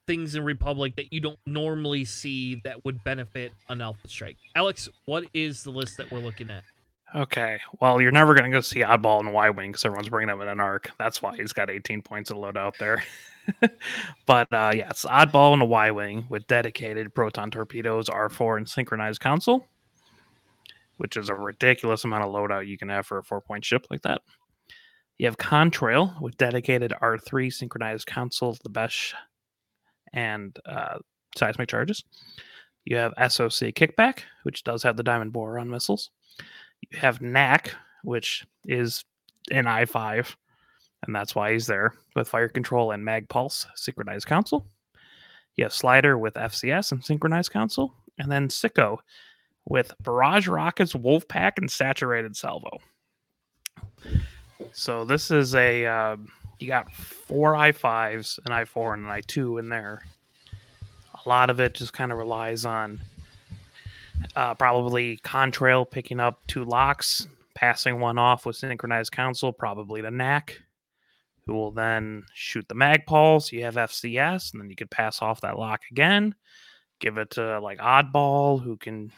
things 0.06 0.35
in 0.35 0.44
Republic 0.44 0.97
that 0.97 1.12
you 1.12 1.20
don't 1.20 1.39
normally 1.47 2.05
see 2.05 2.60
that 2.64 2.82
would 2.85 3.05
benefit 3.05 3.52
an 3.69 3.81
Alpha 3.81 4.09
Strike. 4.09 4.36
Alex, 4.56 4.89
what 5.05 5.24
is 5.35 5.62
the 5.62 5.70
list 5.70 5.97
that 5.98 6.10
we're 6.10 6.19
looking 6.19 6.51
at? 6.51 6.64
Okay. 7.14 7.60
Well, 7.81 8.01
you're 8.01 8.10
never 8.10 8.35
going 8.35 8.51
to 8.51 8.56
go 8.56 8.62
see 8.62 8.81
Oddball 8.81 9.20
and 9.20 9.32
Y 9.32 9.51
Wing 9.51 9.70
because 9.70 9.85
everyone's 9.85 10.09
bringing 10.09 10.35
him 10.35 10.40
in 10.40 10.48
an 10.48 10.60
arc. 10.60 10.90
That's 10.98 11.20
why 11.20 11.36
he's 11.36 11.52
got 11.52 11.69
18 11.69 12.02
points 12.02 12.31
of 12.31 12.39
load 12.39 12.56
out 12.56 12.77
there. 12.78 13.05
but 14.27 14.52
uh, 14.52 14.73
yeah, 14.74 14.89
it's 14.89 15.05
Oddball 15.05 15.52
and 15.52 15.62
a 15.62 15.66
Y 15.66 15.90
Wing 15.90 16.24
with 16.31 16.47
dedicated 16.47 17.14
proton 17.14 17.51
torpedoes, 17.51 18.09
R4, 18.09 18.56
and 18.56 18.69
synchronized 18.69 19.20
console, 19.20 19.66
which 21.02 21.16
is 21.16 21.28
a 21.28 21.34
ridiculous 21.34 22.04
amount 22.04 22.22
of 22.22 22.30
loadout 22.30 22.64
you 22.64 22.78
can 22.78 22.88
have 22.88 23.04
for 23.04 23.18
a 23.18 23.24
four 23.24 23.40
point 23.40 23.64
ship 23.64 23.88
like 23.90 24.02
that. 24.02 24.22
You 25.18 25.26
have 25.26 25.36
Contrail 25.36 26.20
with 26.20 26.36
dedicated 26.36 26.94
R3 27.02 27.52
synchronized 27.52 28.06
console, 28.06 28.56
the 28.62 28.70
best, 28.70 29.12
and 30.12 30.56
uh, 30.64 30.98
seismic 31.36 31.68
charges. 31.68 32.04
You 32.84 32.98
have 32.98 33.14
SOC 33.18 33.74
Kickback, 33.74 34.20
which 34.44 34.62
does 34.62 34.84
have 34.84 34.96
the 34.96 35.02
Diamond 35.02 35.32
Boron 35.32 35.68
missiles. 35.68 36.10
You 36.82 37.00
have 37.00 37.20
Knack, 37.20 37.74
which 38.04 38.46
is 38.66 39.04
an 39.50 39.66
I 39.66 39.86
5, 39.86 40.36
and 41.04 41.16
that's 41.16 41.34
why 41.34 41.52
he's 41.52 41.66
there 41.66 41.94
with 42.14 42.28
Fire 42.28 42.48
Control 42.48 42.92
and 42.92 43.04
Mag 43.04 43.28
Pulse 43.28 43.66
synchronized 43.74 44.28
console. 44.28 44.68
You 45.56 45.64
have 45.64 45.72
Slider 45.72 46.16
with 46.16 46.34
FCS 46.34 46.92
and 46.92 47.04
synchronized 47.04 47.50
console, 47.50 47.92
and 48.20 48.30
then 48.30 48.46
Sicko 48.46 48.98
with 49.68 49.93
Barrage 50.02 50.48
Rockets, 50.48 50.93
Wolfpack, 50.93 51.52
and 51.59 51.70
Saturated 51.70 52.36
Salvo. 52.36 52.78
So 54.72 55.05
this 55.05 55.30
is 55.30 55.55
a 55.55 55.86
uh, 55.86 56.16
you 56.59 56.68
got 56.68 56.93
four 56.93 57.56
I 57.56 57.72
fives, 57.72 58.39
an 58.47 58.52
I 58.52 58.64
four, 58.64 58.94
and 58.94 59.05
an 59.05 59.10
I 59.10 59.20
two 59.20 59.59
in 59.59 59.68
there. 59.68 60.02
A 61.24 61.28
lot 61.28 61.51
of 61.51 61.60
it 61.60 61.74
just 61.74 61.93
kind 61.93 62.10
of 62.10 62.18
relies 62.18 62.64
on 62.64 63.01
uh, 64.36 64.55
probably 64.55 65.18
Contrail 65.18 65.89
picking 65.89 66.20
up 66.20 66.40
two 66.47 66.64
locks, 66.64 67.26
passing 67.55 68.01
one 68.01 68.18
off 68.18 68.47
with 68.47 68.56
synchronized 68.56 69.12
console, 69.12 69.52
probably 69.52 70.02
to 70.02 70.10
Knack, 70.10 70.60
who 71.47 71.55
will 71.55 71.70
then 71.70 72.24
shoot 72.34 72.66
the 72.68 72.74
mag 72.74 73.06
pulse. 73.06 73.52
You 73.52 73.64
have 73.64 73.74
FCS, 73.74 74.52
and 74.52 74.62
then 74.62 74.70
you 74.70 74.76
could 74.76 74.90
pass 74.90 75.22
off 75.22 75.40
that 75.43 75.59
lock 75.59 75.82
again. 75.90 76.34
Give 77.01 77.18
it 77.18 77.30
to 77.32 77.60
like 77.60 77.78
Oddball, 77.78 78.62
who 78.62 78.76
can. 78.76 79.10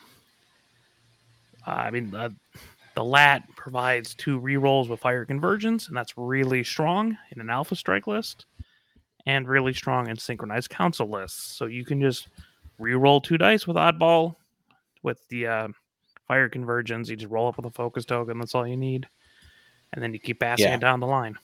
Uh, 1.67 1.71
I 1.71 1.91
mean, 1.91 2.15
uh, 2.15 2.31
the 2.95 3.05
lat 3.05 3.43
provides 3.57 4.15
two 4.15 4.41
rerolls 4.41 4.89
with 4.89 5.01
fire 5.01 5.25
convergence, 5.25 5.89
and 5.89 5.97
that's 5.97 6.17
really 6.17 6.63
strong 6.63 7.17
in 7.33 7.41
an 7.41 7.51
alpha 7.51 7.75
strike 7.75 8.07
list, 8.07 8.47
and 9.27 9.49
really 9.49 9.73
strong 9.73 10.09
in 10.09 10.17
synchronized 10.17 10.71
console 10.71 11.09
lists. 11.11 11.57
So 11.57 11.67
you 11.67 11.85
can 11.85 12.01
just 12.01 12.29
reroll 12.81 13.23
two 13.23 13.39
dice 13.39 13.67
with 13.67 13.77
Oddball, 13.77 14.37
with 15.03 15.27
the 15.29 15.47
uh, 15.47 15.69
fire 16.29 16.49
conversions. 16.49 17.11
You 17.11 17.17
just 17.17 17.31
roll 17.33 17.49
up 17.49 17.57
with 17.57 17.67
a 17.67 17.71
focus 17.71 18.05
token. 18.05 18.39
That's 18.39 18.55
all 18.55 18.67
you 18.67 18.77
need, 18.77 19.09
and 19.93 20.03
then 20.03 20.13
you 20.13 20.21
keep 20.21 20.41
passing 20.41 20.69
Yeah. 20.69 20.75
it 20.75 20.81
down 20.81 21.01
the 21.01 21.07
line. 21.07 21.37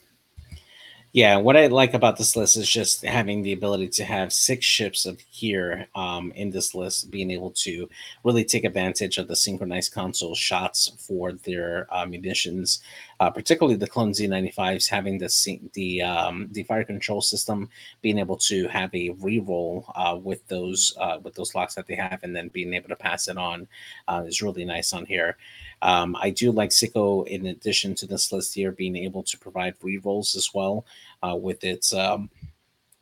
Yeah, 1.13 1.39
what 1.39 1.57
I 1.57 1.67
like 1.67 1.95
about 1.95 2.19
this 2.19 2.37
list 2.37 2.57
is 2.57 2.71
just 2.71 3.05
having 3.05 3.43
the 3.43 3.53
ability 3.53 3.89
to 3.89 4.05
have 4.05 4.33
six 4.33 4.65
ships 4.65 5.07
of 5.07 5.19
here 5.29 5.89
um, 5.97 6.31
in 6.37 6.51
this 6.51 6.73
list, 6.73 7.11
being 7.11 7.33
able 7.33 7.51
to 7.63 7.89
really 8.23 8.45
take 8.45 8.63
advantage 8.63 9.19
of 9.19 9.27
the 9.27 9.35
synchronized 9.35 9.93
console 9.93 10.37
shots 10.37 10.93
for 10.99 11.33
their 11.33 11.89
uh, 11.93 12.07
munitions, 12.07 12.81
uh, 13.21 13.31
particularly 13.31 13.77
the 13.77 13.87
Clone 13.87 14.13
Z95s 14.13 14.89
having 14.89 15.19
the 15.19 15.31
the 15.75 16.03
um, 16.03 16.49
the 16.53 16.63
fire 16.65 16.85
control 16.85 17.21
system, 17.21 17.69
being 18.01 18.19
able 18.19 18.39
to 18.39 18.67
have 18.69 18.93
a 18.95 19.11
reroll 19.11 19.85
uh, 19.95 20.17
with 20.17 20.47
those 20.49 20.95
uh, 20.99 21.19
with 21.23 21.35
those 21.35 21.55
locks 21.55 21.75
that 21.75 21.87
they 21.87 21.95
have, 21.95 22.21
and 22.23 22.35
then 22.35 22.49
being 22.49 22.73
able 22.73 22.89
to 22.89 22.97
pass 22.97 23.29
it 23.29 23.37
on 23.37 23.69
uh, 24.09 24.25
is 24.27 24.41
really 24.43 24.65
nice 24.65 24.95
on 24.95 25.05
here. 25.05 25.37
Um, 25.83 26.17
I 26.19 26.31
do 26.31 26.51
like 26.51 26.73
Sinker 26.73 27.27
in 27.27 27.47
addition 27.47 27.95
to 27.97 28.07
this 28.07 28.33
list 28.33 28.55
here 28.55 28.73
being 28.73 28.97
able 28.97 29.23
to 29.25 29.39
provide 29.39 29.79
rerolls 29.81 30.35
as 30.35 30.51
well 30.55 30.87
uh, 31.23 31.37
with 31.37 31.63
its 31.63 31.93
um, 31.93 32.31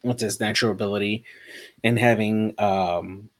with 0.02 0.22
its 0.22 0.40
natural 0.40 0.72
ability 0.72 1.24
and 1.84 1.98
having 1.98 2.54
um, 2.58 3.30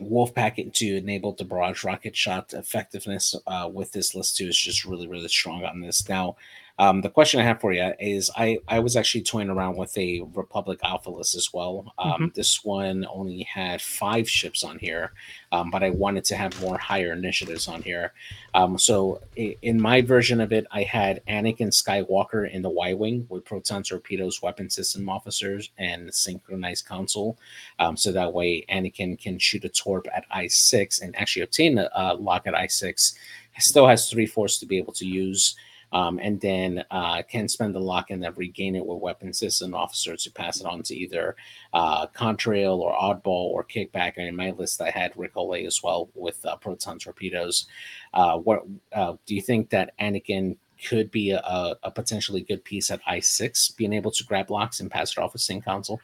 Wolf 0.00 0.34
Packet 0.34 0.74
to 0.74 0.96
enable 0.96 1.32
the 1.32 1.44
barrage 1.44 1.84
rocket 1.84 2.16
shot 2.16 2.52
effectiveness 2.52 3.34
uh, 3.46 3.68
with 3.72 3.92
this 3.92 4.14
list 4.14 4.36
too 4.36 4.48
is 4.48 4.58
just 4.58 4.84
really 4.84 5.06
really 5.06 5.28
strong 5.28 5.64
on 5.64 5.80
this. 5.80 6.08
Now, 6.08 6.36
um, 6.78 7.00
the 7.00 7.10
question 7.10 7.40
I 7.40 7.44
have 7.44 7.60
for 7.60 7.72
you 7.72 7.92
is 8.00 8.30
I 8.36 8.58
I 8.68 8.80
was 8.80 8.96
actually 8.96 9.22
toying 9.22 9.50
around 9.50 9.76
with 9.76 9.96
a 9.96 10.22
Republic 10.34 10.80
Alpha 10.82 11.10
list 11.10 11.34
as 11.34 11.50
well. 11.52 11.92
Um, 11.98 12.32
This 12.34 12.64
one 12.64 13.06
only 13.08 13.42
had 13.44 13.80
five 13.80 14.28
ships 14.28 14.64
on 14.64 14.78
here, 14.78 15.12
um, 15.52 15.70
but 15.70 15.82
I 15.82 15.90
wanted 15.90 16.24
to 16.24 16.36
have 16.36 16.60
more 16.60 16.76
higher 16.78 17.12
initiatives 17.12 17.68
on 17.68 17.82
here. 17.82 18.12
Um, 18.54 18.78
so 18.78 19.20
in 19.36 19.80
my 19.80 20.02
version 20.02 20.40
of 20.40 20.52
it, 20.52 20.66
I 20.72 20.82
had 20.82 21.24
Anakin 21.26 21.70
Skywalker 21.70 22.50
in 22.50 22.62
the 22.62 22.70
Y 22.70 22.92
wing 22.94 23.26
with 23.28 23.44
proton 23.44 23.82
torpedoes, 23.82 24.42
weapon 24.42 24.68
system 24.68 25.08
officers, 25.08 25.70
and 25.78 26.12
synchronized 26.12 26.86
console. 26.86 27.38
Um, 27.78 27.96
so 27.96 28.10
that 28.12 28.32
way, 28.32 28.64
Anakin 28.68 29.18
can 29.18 29.38
shoot 29.38 29.64
a 29.64 29.68
torp 29.68 30.06
at 30.12 30.24
I 30.30 30.48
six 30.48 31.00
and 31.00 31.14
actually 31.16 31.42
obtain 31.42 31.78
a, 31.78 31.88
a 31.94 32.14
lock 32.14 32.46
at 32.46 32.54
I 32.54 32.66
six. 32.66 33.14
Still 33.58 33.86
has 33.86 34.10
three 34.10 34.26
force 34.26 34.58
to 34.58 34.66
be 34.66 34.78
able 34.78 34.92
to 34.94 35.06
use. 35.06 35.54
Um, 35.94 36.18
and 36.20 36.40
then 36.40 36.84
uh, 36.90 37.22
can 37.22 37.48
spend 37.48 37.72
the 37.72 37.80
lock 37.80 38.10
and 38.10 38.20
then 38.20 38.34
regain 38.34 38.74
it 38.74 38.84
with 38.84 39.00
weapon 39.00 39.32
system 39.32 39.74
officers 39.74 40.24
to 40.24 40.32
pass 40.32 40.60
it 40.60 40.66
on 40.66 40.82
to 40.82 40.94
either 40.94 41.36
uh, 41.72 42.08
Contrail 42.08 42.78
or 42.78 42.92
Oddball 42.92 43.52
or 43.54 43.64
Kickback. 43.64 44.14
And 44.16 44.26
in 44.26 44.34
my 44.34 44.50
list, 44.50 44.82
I 44.82 44.90
had 44.90 45.12
Ric 45.16 45.34
Olié 45.34 45.66
as 45.66 45.84
well 45.84 46.10
with 46.14 46.44
uh, 46.44 46.56
proton 46.56 46.98
torpedoes. 46.98 47.68
Uh, 48.12 48.38
what 48.38 48.64
uh, 48.92 49.14
do 49.24 49.36
you 49.36 49.40
think 49.40 49.70
that 49.70 49.96
Anakin 49.98 50.56
could 50.84 51.12
be 51.12 51.30
a, 51.30 51.38
a, 51.38 51.76
a 51.84 51.90
potentially 51.92 52.40
good 52.40 52.64
piece 52.64 52.90
at 52.90 53.00
I 53.06 53.20
six, 53.20 53.68
being 53.70 53.92
able 53.92 54.10
to 54.10 54.24
grab 54.24 54.50
locks 54.50 54.80
and 54.80 54.90
pass 54.90 55.12
it 55.12 55.18
off 55.18 55.32
with 55.32 55.42
sync 55.42 55.64
console? 55.64 56.00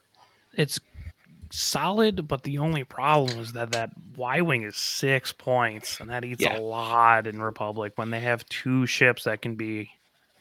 It's 0.55 0.79
solid, 1.51 2.27
but 2.29 2.43
the 2.43 2.59
only 2.59 2.85
problem 2.85 3.39
is 3.39 3.53
that 3.53 3.73
that 3.73 3.91
Y 4.17 4.41
wing 4.41 4.63
is 4.63 4.77
six 4.77 5.33
points, 5.33 6.01
and 6.01 6.11
that 6.11 6.25
eats 6.25 6.43
Yeah. 6.43 6.57
a 6.57 6.61
lot 6.61 7.27
in 7.27 7.41
Republic 7.41 7.93
when 7.97 8.11
they 8.11 8.21
have 8.21 8.49
two 8.49 8.87
ships 8.87 9.25
that 9.25 9.43
can 9.43 9.57
be 9.57 9.91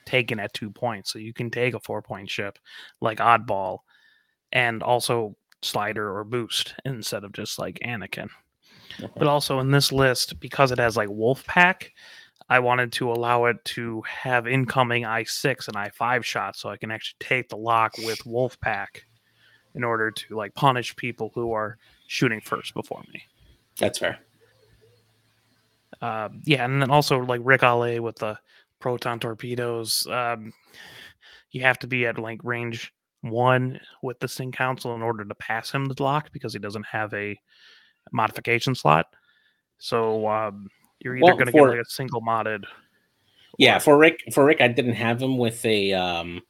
taken 0.06 0.40
at 0.40 0.54
two 0.54 0.72
points. 0.72 1.12
So 1.12 1.20
you 1.20 1.34
can 1.34 1.50
take 1.52 1.74
a 1.74 1.80
four 1.80 2.02
point 2.02 2.30
ship 2.30 2.58
like 3.02 3.20
Oddball, 3.20 3.80
and 4.52 4.82
also 4.82 5.36
Slider 5.62 6.18
or 6.18 6.24
Boost 6.24 6.74
instead 6.86 7.24
of 7.24 7.34
just 7.34 7.60
like 7.60 7.80
Anakin. 7.86 8.30
But 9.16 9.28
also 9.28 9.60
in 9.60 9.72
this 9.72 9.92
list, 9.92 10.40
because 10.40 10.72
it 10.72 10.80
has 10.80 10.98
like 10.98 11.10
Wolf 11.10 11.46
Pack, 11.46 11.92
I 12.50 12.60
wanted 12.60 12.92
to 12.94 13.12
allow 13.12 13.46
it 13.46 13.64
to 13.66 14.02
have 14.08 14.48
incoming 14.48 15.06
I 15.06 15.24
six 15.24 15.68
and 15.68 15.78
I 15.78 15.90
five 15.90 16.26
shots, 16.26 16.60
so 16.60 16.70
I 16.70 16.78
can 16.78 16.90
actually 16.90 17.18
take 17.20 17.50
the 17.50 17.58
lock 17.58 17.94
with 18.00 18.26
Wolf 18.26 18.60
Pack 18.60 19.06
in 19.80 19.86
order 19.86 20.12
to 20.12 20.36
like 20.36 20.54
punish 20.56 20.94
people 20.98 21.32
who 21.34 21.54
are 21.54 21.78
shooting 22.08 22.42
first 22.42 22.74
before 22.74 23.02
me. 23.14 23.24
That's 23.78 23.98
fair. 23.98 24.20
Uh, 26.02 26.28
yeah, 26.44 26.66
and 26.66 26.82
then 26.82 26.92
also 26.92 27.20
like 27.20 27.40
Ric 27.44 27.62
Olié 27.62 28.02
with 28.02 28.18
the 28.18 28.38
proton 28.80 29.20
torpedoes. 29.22 30.06
Um, 30.12 30.52
you 31.52 31.62
have 31.62 31.80
to 31.80 31.88
be 31.88 32.06
at 32.06 32.20
like 32.20 32.44
range 32.44 32.94
one 33.22 33.80
with 34.02 34.20
the 34.20 34.28
Sync 34.28 34.54
Console 34.56 34.96
in 34.96 35.02
order 35.02 35.24
to 35.24 35.36
pass 35.36 35.72
him 35.72 35.86
the 35.86 36.04
lock 36.04 36.30
because 36.34 36.52
he 36.52 36.60
doesn't 36.60 36.86
have 36.86 37.14
a 37.14 37.40
modification 38.12 38.76
slot. 38.76 39.08
So 39.78 40.28
um, 40.28 40.68
you're 41.00 41.16
either 41.16 41.24
Well, 41.24 41.36
going 41.36 41.46
to 41.48 41.52
get 41.54 41.62
like 41.62 41.80
a 41.80 41.86
single 41.86 42.22
modded. 42.22 42.66
Yeah, 43.58 43.78
or- 43.78 43.80
for 43.80 43.98
Rick, 43.98 44.24
for 44.34 44.44
Rick, 44.44 44.60
I 44.60 44.68
didn't 44.68 44.96
have 44.96 45.22
him 45.22 45.38
with 45.38 45.66
a, 45.66 45.94
um, 45.94 46.42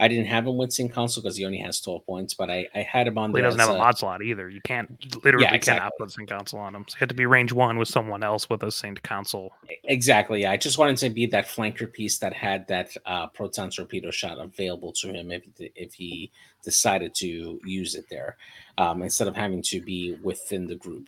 I 0.00 0.08
didn't 0.08 0.26
have 0.26 0.46
him 0.46 0.56
with 0.56 0.72
Sync 0.72 0.92
Console 0.92 1.22
because 1.22 1.36
he 1.36 1.44
only 1.44 1.58
has 1.58 1.80
twelve 1.80 2.04
points, 2.04 2.34
but 2.34 2.50
I, 2.50 2.66
I 2.74 2.82
had 2.82 3.06
him 3.06 3.16
on. 3.16 3.30
Well, 3.30 3.42
he 3.42 3.44
doesn't 3.44 3.60
have 3.60 3.70
a 3.70 3.74
a- 3.74 3.78
mod 3.78 3.96
slot 3.96 4.22
either. 4.22 4.48
You 4.48 4.60
can't 4.60 4.90
you 5.00 5.20
literally 5.22 5.44
cannot 5.44 5.54
exactly. 5.54 5.90
put 5.98 6.10
Sync 6.10 6.28
Console 6.28 6.60
on 6.60 6.74
him. 6.74 6.84
So 6.88 6.96
you 6.96 6.98
have 7.00 7.08
to 7.10 7.14
be 7.14 7.26
range 7.26 7.52
one 7.52 7.78
with 7.78 7.88
someone 7.88 8.24
else 8.24 8.50
with 8.50 8.64
a 8.64 8.72
Sync 8.72 9.02
Console. 9.02 9.52
Exactly. 9.84 10.42
Yeah, 10.42 10.50
I 10.50 10.56
just 10.56 10.78
wanted 10.78 10.96
to 10.96 11.10
be 11.10 11.26
that 11.26 11.46
flanker 11.46 11.90
piece 11.90 12.18
that 12.18 12.32
had 12.32 12.66
that 12.68 12.96
uh, 13.06 13.28
proton 13.28 13.70
torpedo 13.70 14.10
shot 14.10 14.38
available 14.38 14.92
to 14.94 15.12
him 15.12 15.30
if 15.30 15.44
if 15.58 15.94
he 15.94 16.32
decided 16.64 17.14
to 17.16 17.60
use 17.64 17.94
it 17.94 18.06
there, 18.10 18.36
um, 18.78 19.00
instead 19.02 19.28
of 19.28 19.36
having 19.36 19.62
to 19.62 19.80
be 19.80 20.16
within 20.22 20.66
the 20.66 20.74
group. 20.74 21.06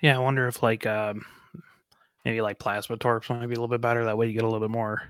Yeah, 0.00 0.16
I 0.16 0.20
wonder 0.20 0.46
if 0.46 0.62
like 0.62 0.86
um, 0.86 1.24
maybe 2.24 2.40
like 2.40 2.60
plasma 2.60 2.96
torps 2.96 3.30
might 3.30 3.40
be 3.40 3.46
a 3.46 3.48
little 3.48 3.68
bit 3.68 3.80
better. 3.80 4.04
That 4.04 4.16
way 4.16 4.28
you 4.28 4.32
get 4.32 4.44
a 4.44 4.46
little 4.46 4.60
bit 4.60 4.70
more. 4.70 5.02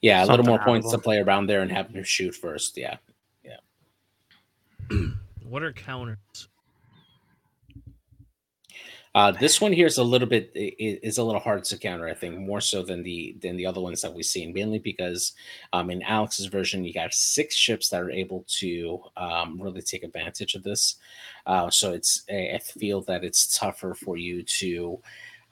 Yeah, 0.00 0.24
a 0.24 0.26
little 0.26 0.44
more 0.46 0.58
points 0.58 0.90
to 0.90 0.98
play 0.98 1.18
around 1.18 1.46
there 1.46 1.60
and 1.62 1.70
have 1.70 1.90
him 1.90 2.02
shoot 2.04 2.34
first. 2.34 2.76
Yeah. 2.76 2.96
Yeah. 3.44 3.56
what 5.48 5.62
are 5.62 5.72
counters? 5.72 6.18
Uh, 9.12 9.32
this 9.32 9.60
one 9.60 9.72
here 9.72 9.86
is 9.88 9.98
a 9.98 10.04
little 10.04 10.28
bit 10.28 10.52
i- 10.54 10.60
i- 10.80 11.00
is 11.02 11.18
a 11.18 11.24
little 11.24 11.40
hard 11.40 11.64
to 11.64 11.76
counter. 11.76 12.06
I 12.06 12.14
think 12.14 12.38
more 12.38 12.60
so 12.60 12.82
than 12.84 13.02
the 13.02 13.36
than 13.40 13.56
the 13.56 13.66
other 13.66 13.80
ones 13.80 14.00
that 14.02 14.14
we've 14.14 14.24
seen, 14.24 14.52
mainly 14.54 14.78
because 14.78 15.32
um, 15.72 15.90
in 15.90 16.00
Alex's 16.02 16.46
version 16.46 16.84
you 16.84 16.92
got 16.94 17.12
six 17.12 17.56
ships 17.56 17.88
that 17.88 18.00
are 18.00 18.10
able 18.10 18.44
to 18.60 19.02
um, 19.16 19.60
really 19.60 19.82
take 19.82 20.04
advantage 20.04 20.54
of 20.54 20.62
this. 20.62 20.94
Uh, 21.44 21.68
so 21.70 21.92
it's 21.92 22.22
I 22.30 22.50
I 22.54 22.58
feel 22.58 23.00
that 23.02 23.24
it's 23.24 23.58
tougher 23.58 23.94
for 23.94 24.16
you 24.16 24.44
to 24.44 25.00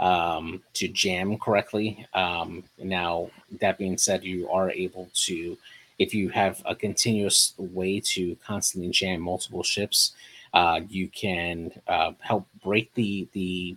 um, 0.00 0.62
to 0.74 0.88
jam 0.88 1.38
correctly. 1.38 2.06
Um, 2.14 2.64
now 2.78 3.30
that 3.60 3.78
being 3.78 3.98
said, 3.98 4.24
you 4.24 4.48
are 4.50 4.70
able 4.70 5.08
to 5.26 5.56
if 5.98 6.14
you 6.14 6.28
have 6.28 6.62
a 6.64 6.76
continuous 6.76 7.54
way 7.58 7.98
to 7.98 8.36
constantly 8.36 8.90
jam 8.90 9.20
multiple 9.20 9.64
ships 9.64 10.12
uh, 10.54 10.80
you 10.88 11.08
can 11.08 11.70
uh, 11.86 12.12
help 12.20 12.46
break 12.62 12.92
the 12.94 13.28
the 13.32 13.76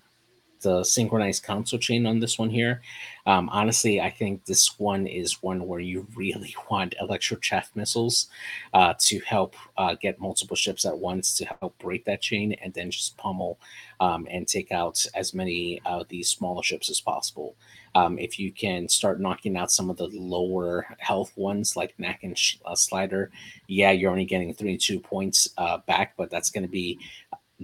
the 0.61 0.83
synchronized 0.83 1.43
console 1.43 1.79
chain 1.79 2.05
on 2.05 2.19
this 2.19 2.37
one 2.37 2.49
here. 2.49 2.81
Um, 3.25 3.49
honestly, 3.49 4.01
I 4.01 4.09
think 4.09 4.45
this 4.45 4.79
one 4.79 5.05
is 5.07 5.43
one 5.43 5.67
where 5.67 5.79
you 5.79 6.07
really 6.15 6.55
want 6.71 6.95
electro 6.99 7.37
chaff 7.37 7.71
missiles 7.75 8.27
uh, 8.73 8.93
to 8.99 9.19
help 9.21 9.55
uh, 9.77 9.95
get 9.95 10.19
multiple 10.19 10.55
ships 10.55 10.85
at 10.85 10.97
once 10.97 11.37
to 11.37 11.45
help 11.45 11.77
break 11.79 12.05
that 12.05 12.21
chain 12.21 12.53
and 12.63 12.73
then 12.73 12.91
just 12.91 13.17
pummel 13.17 13.59
um, 13.99 14.27
and 14.29 14.47
take 14.47 14.71
out 14.71 15.05
as 15.15 15.33
many 15.33 15.81
of 15.85 16.07
these 16.07 16.29
smaller 16.29 16.63
ships 16.63 16.89
as 16.89 16.99
possible. 16.99 17.55
Um, 17.93 18.17
if 18.17 18.39
you 18.39 18.51
can 18.51 18.87
start 18.87 19.19
knocking 19.19 19.57
out 19.57 19.71
some 19.71 19.89
of 19.89 19.97
the 19.97 20.07
lower 20.07 20.87
health 20.99 21.33
ones 21.35 21.75
like 21.75 21.93
Knack 21.99 22.23
and 22.23 22.37
uh, 22.65 22.75
Slider, 22.75 23.31
yeah, 23.67 23.91
you're 23.91 24.11
only 24.11 24.25
getting 24.25 24.53
32 24.53 24.99
points 24.99 25.49
uh, 25.57 25.79
back, 25.87 26.13
but 26.17 26.29
that's 26.29 26.49
going 26.49 26.63
to 26.63 26.69
be 26.69 26.99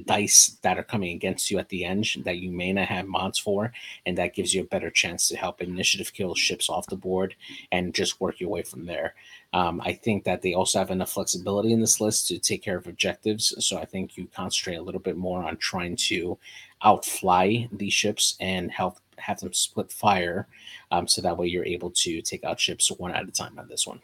dice 0.05 0.57
that 0.61 0.77
are 0.77 0.83
coming 0.83 1.15
against 1.15 1.49
you 1.49 1.59
at 1.59 1.69
the 1.69 1.83
end 1.83 2.07
that 2.25 2.37
you 2.37 2.51
may 2.51 2.71
not 2.73 2.87
have 2.87 3.07
mods 3.07 3.39
for, 3.39 3.71
and 4.05 4.17
that 4.17 4.35
gives 4.35 4.53
you 4.53 4.61
a 4.61 4.65
better 4.65 4.89
chance 4.89 5.27
to 5.27 5.37
help 5.37 5.61
initiative 5.61 6.13
kill 6.13 6.35
ships 6.35 6.69
off 6.69 6.87
the 6.87 6.95
board 6.95 7.35
and 7.71 7.95
just 7.95 8.21
work 8.21 8.39
your 8.39 8.49
way 8.49 8.61
from 8.61 8.85
there. 8.85 9.15
Um, 9.53 9.81
I 9.83 9.93
think 9.93 10.23
that 10.25 10.41
they 10.41 10.53
also 10.53 10.79
have 10.79 10.91
enough 10.91 11.11
flexibility 11.11 11.71
in 11.71 11.81
this 11.81 12.01
list 12.01 12.27
to 12.27 12.37
take 12.37 12.61
care 12.61 12.77
of 12.77 12.87
objectives, 12.87 13.53
so 13.65 13.77
I 13.77 13.85
think 13.85 14.17
you 14.17 14.27
concentrate 14.33 14.75
a 14.75 14.81
little 14.81 15.01
bit 15.01 15.17
more 15.17 15.43
on 15.43 15.57
trying 15.57 15.95
to 16.07 16.37
outfly 16.83 17.67
these 17.71 17.93
ships 17.93 18.35
and 18.39 18.71
help 18.71 18.97
have 19.17 19.39
them 19.39 19.53
split 19.53 19.91
fire, 19.91 20.47
um, 20.91 21.07
so 21.07 21.21
that 21.21 21.37
way 21.37 21.47
you're 21.47 21.65
able 21.65 21.89
to 21.89 22.21
take 22.21 22.43
out 22.43 22.59
ships 22.59 22.91
one 22.91 23.11
at 23.11 23.27
a 23.27 23.31
time 23.31 23.57
on 23.57 23.67
this 23.67 23.87
one. 23.87 23.99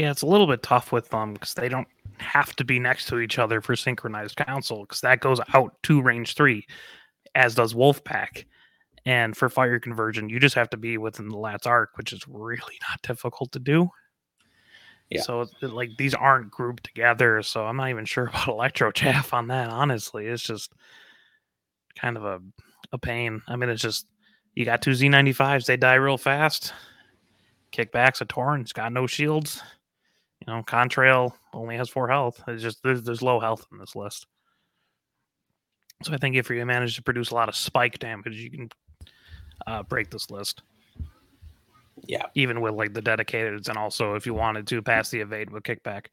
Yeah, 0.00 0.10
it's 0.10 0.22
a 0.22 0.26
little 0.26 0.46
bit 0.46 0.62
tough 0.62 0.92
with 0.92 1.10
them 1.10 1.34
because 1.34 1.52
they 1.52 1.68
don't 1.68 1.86
have 2.16 2.56
to 2.56 2.64
be 2.64 2.78
next 2.78 3.04
to 3.08 3.18
each 3.18 3.38
other 3.38 3.60
for 3.60 3.76
synchronized 3.76 4.34
console 4.34 4.80
because 4.80 5.02
that 5.02 5.20
goes 5.20 5.40
out 5.52 5.74
to 5.82 6.00
range 6.00 6.36
three, 6.36 6.66
as 7.34 7.54
does 7.54 7.74
Wolfpack. 7.74 8.46
And 9.04 9.36
for 9.36 9.50
fire 9.50 9.78
convergence, 9.78 10.32
you 10.32 10.40
just 10.40 10.54
have 10.54 10.70
to 10.70 10.78
be 10.78 10.96
within 10.96 11.28
the 11.28 11.36
lat's 11.36 11.66
arc, 11.66 11.98
which 11.98 12.14
is 12.14 12.26
really 12.26 12.78
not 12.88 13.02
difficult 13.02 13.52
to 13.52 13.58
do. 13.58 13.90
Yeah. 15.10 15.20
So 15.20 15.46
like 15.60 15.90
these 15.98 16.14
aren't 16.14 16.50
grouped 16.50 16.84
together, 16.84 17.42
so 17.42 17.66
I'm 17.66 17.76
not 17.76 17.90
even 17.90 18.06
sure 18.06 18.24
about 18.28 18.48
electro 18.48 18.90
chaff 18.92 19.34
on 19.34 19.48
that. 19.48 19.68
Honestly, 19.68 20.28
it's 20.28 20.42
just 20.42 20.72
kind 21.94 22.16
of 22.16 22.24
a 22.24 22.40
a 22.90 22.96
pain. 22.96 23.42
I 23.46 23.56
mean, 23.56 23.68
it's 23.68 23.82
just 23.82 24.06
you 24.54 24.64
got 24.64 24.80
two 24.80 24.92
Z95s, 24.92 25.66
they 25.66 25.76
die 25.76 25.96
real 25.96 26.16
fast. 26.16 26.72
Kickbacks 27.70 28.22
a 28.22 28.24
Torrent, 28.24 28.62
it's 28.62 28.72
got 28.72 28.94
no 28.94 29.06
shields. 29.06 29.62
You 30.50 30.56
know, 30.56 30.62
Contrail 30.64 31.32
only 31.54 31.76
has 31.76 31.88
four 31.88 32.08
health. 32.08 32.42
It's 32.48 32.60
just 32.60 32.82
there's, 32.82 33.04
there's 33.04 33.22
low 33.22 33.38
health 33.38 33.64
in 33.70 33.78
this 33.78 33.94
list. 33.94 34.26
So 36.02 36.12
I 36.12 36.16
think 36.16 36.34
if 36.34 36.50
you 36.50 36.66
manage 36.66 36.96
to 36.96 37.02
produce 37.04 37.30
a 37.30 37.36
lot 37.36 37.48
of 37.48 37.54
spike 37.54 38.00
damage, 38.00 38.34
you 38.36 38.50
can 38.50 38.68
uh, 39.68 39.84
break 39.84 40.10
this 40.10 40.28
list. 40.28 40.62
Yeah. 42.04 42.24
Even 42.34 42.60
with 42.62 42.74
like 42.74 42.94
the 42.94 43.00
dedicateds, 43.02 43.68
and 43.68 43.78
also 43.78 44.14
if 44.14 44.26
you 44.26 44.34
wanted 44.34 44.66
to 44.66 44.82
pass 44.82 45.10
the 45.10 45.20
evade 45.20 45.50
with 45.50 45.62
kickback. 45.62 46.06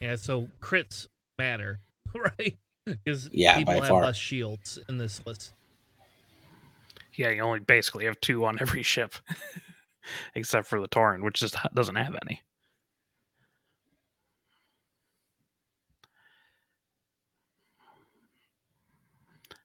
Yeah, 0.00 0.14
so 0.14 0.46
crits 0.60 1.08
matter, 1.36 1.80
right? 2.14 2.56
Because 2.84 3.28
Yeah, 3.32 3.56
people 3.56 3.74
by 3.74 3.80
have 3.80 3.88
far. 3.88 4.02
less 4.04 4.16
shields 4.16 4.78
in 4.88 4.98
this 4.98 5.20
list. 5.26 5.52
Yeah, 7.16 7.30
you 7.30 7.40
only 7.42 7.60
basically 7.60 8.04
have 8.04 8.20
two 8.20 8.44
on 8.44 8.58
every 8.60 8.82
ship, 8.94 9.14
except 10.34 10.66
for 10.68 10.80
the 10.80 10.88
Torrent, 10.88 11.24
which 11.24 11.40
just 11.40 11.56
doesn't 11.74 11.96
have 11.96 12.16
any. 12.26 12.42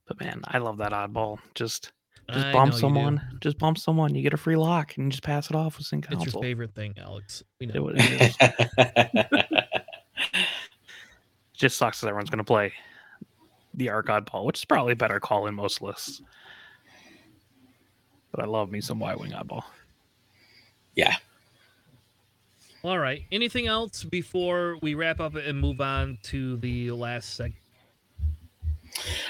But 0.07 0.19
man, 0.19 0.41
I 0.45 0.57
love 0.57 0.77
that 0.77 0.91
oddball. 0.91 1.39
Just 1.55 1.91
just 2.31 2.45
I 2.45 2.51
bump 2.53 2.71
know 2.71 2.75
you 2.75 2.79
do. 2.79 2.79
someone, 2.79 3.21
just 3.41 3.57
bump 3.57 3.77
someone. 3.77 4.15
You 4.15 4.21
get 4.21 4.33
a 4.33 4.37
free 4.37 4.55
lock, 4.55 4.95
and 4.97 5.05
you 5.05 5.11
just 5.11 5.23
pass 5.23 5.49
it 5.49 5.55
off 5.55 5.77
with 5.77 5.87
sync 5.87 6.05
It's 6.05 6.15
console. 6.15 6.41
your 6.41 6.49
favorite 6.49 6.75
thing, 6.75 6.93
Alex. 6.97 7.43
We 7.59 7.67
know. 7.67 7.89
it 7.93 7.99
is. 8.21 8.35
just 11.53 11.77
sucks 11.77 12.01
that 12.01 12.07
everyone's 12.07 12.29
going 12.29 12.39
to 12.39 12.43
play 12.43 12.73
the 13.73 13.89
Arc 13.89 14.07
Oddball, 14.07 14.45
which 14.45 14.59
is 14.59 14.65
probably 14.65 14.93
a 14.93 14.97
better 14.97 15.19
call 15.19 15.47
in 15.47 15.55
most 15.55 15.81
lists. 15.81 16.21
But 18.31 18.43
I 18.43 18.47
love 18.47 18.71
me 18.71 18.81
some 18.81 18.99
Y 18.99 19.15
Wing 19.15 19.33
eyeball. 19.33 19.65
yeah. 20.95 21.15
All 22.83 22.97
right. 22.97 23.23
Anything 23.31 23.67
else 23.67 24.03
before 24.03 24.77
we 24.81 24.95
wrap 24.95 25.19
up 25.19 25.35
and 25.35 25.59
move 25.59 25.81
on 25.81 26.17
to 26.23 26.57
the 26.57 26.91
last 26.91 27.35
segment? 27.35 27.55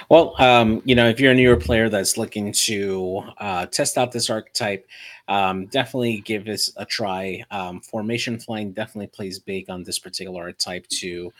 Well, 0.09 0.35
um, 0.41 0.81
you 0.85 0.95
know, 0.95 1.07
if 1.07 1.19
you're 1.19 1.33
a 1.33 1.35
newer 1.35 1.57
player 1.57 1.89
that's 1.89 2.17
looking 2.17 2.51
to 2.53 3.23
uh, 3.37 3.65
test 3.67 3.97
out 3.97 4.11
this 4.11 4.29
archetype, 4.29 4.87
um, 5.31 5.67
definitely 5.67 6.19
give 6.19 6.43
this 6.43 6.73
a 6.75 6.85
try. 6.85 7.41
Um, 7.51 7.79
formation 7.79 8.37
flying 8.37 8.73
definitely 8.73 9.07
plays 9.07 9.39
big 9.39 9.69
on 9.69 9.83
this 9.83 9.97
particular 9.97 10.51
type 10.51 10.85
to 10.99 11.31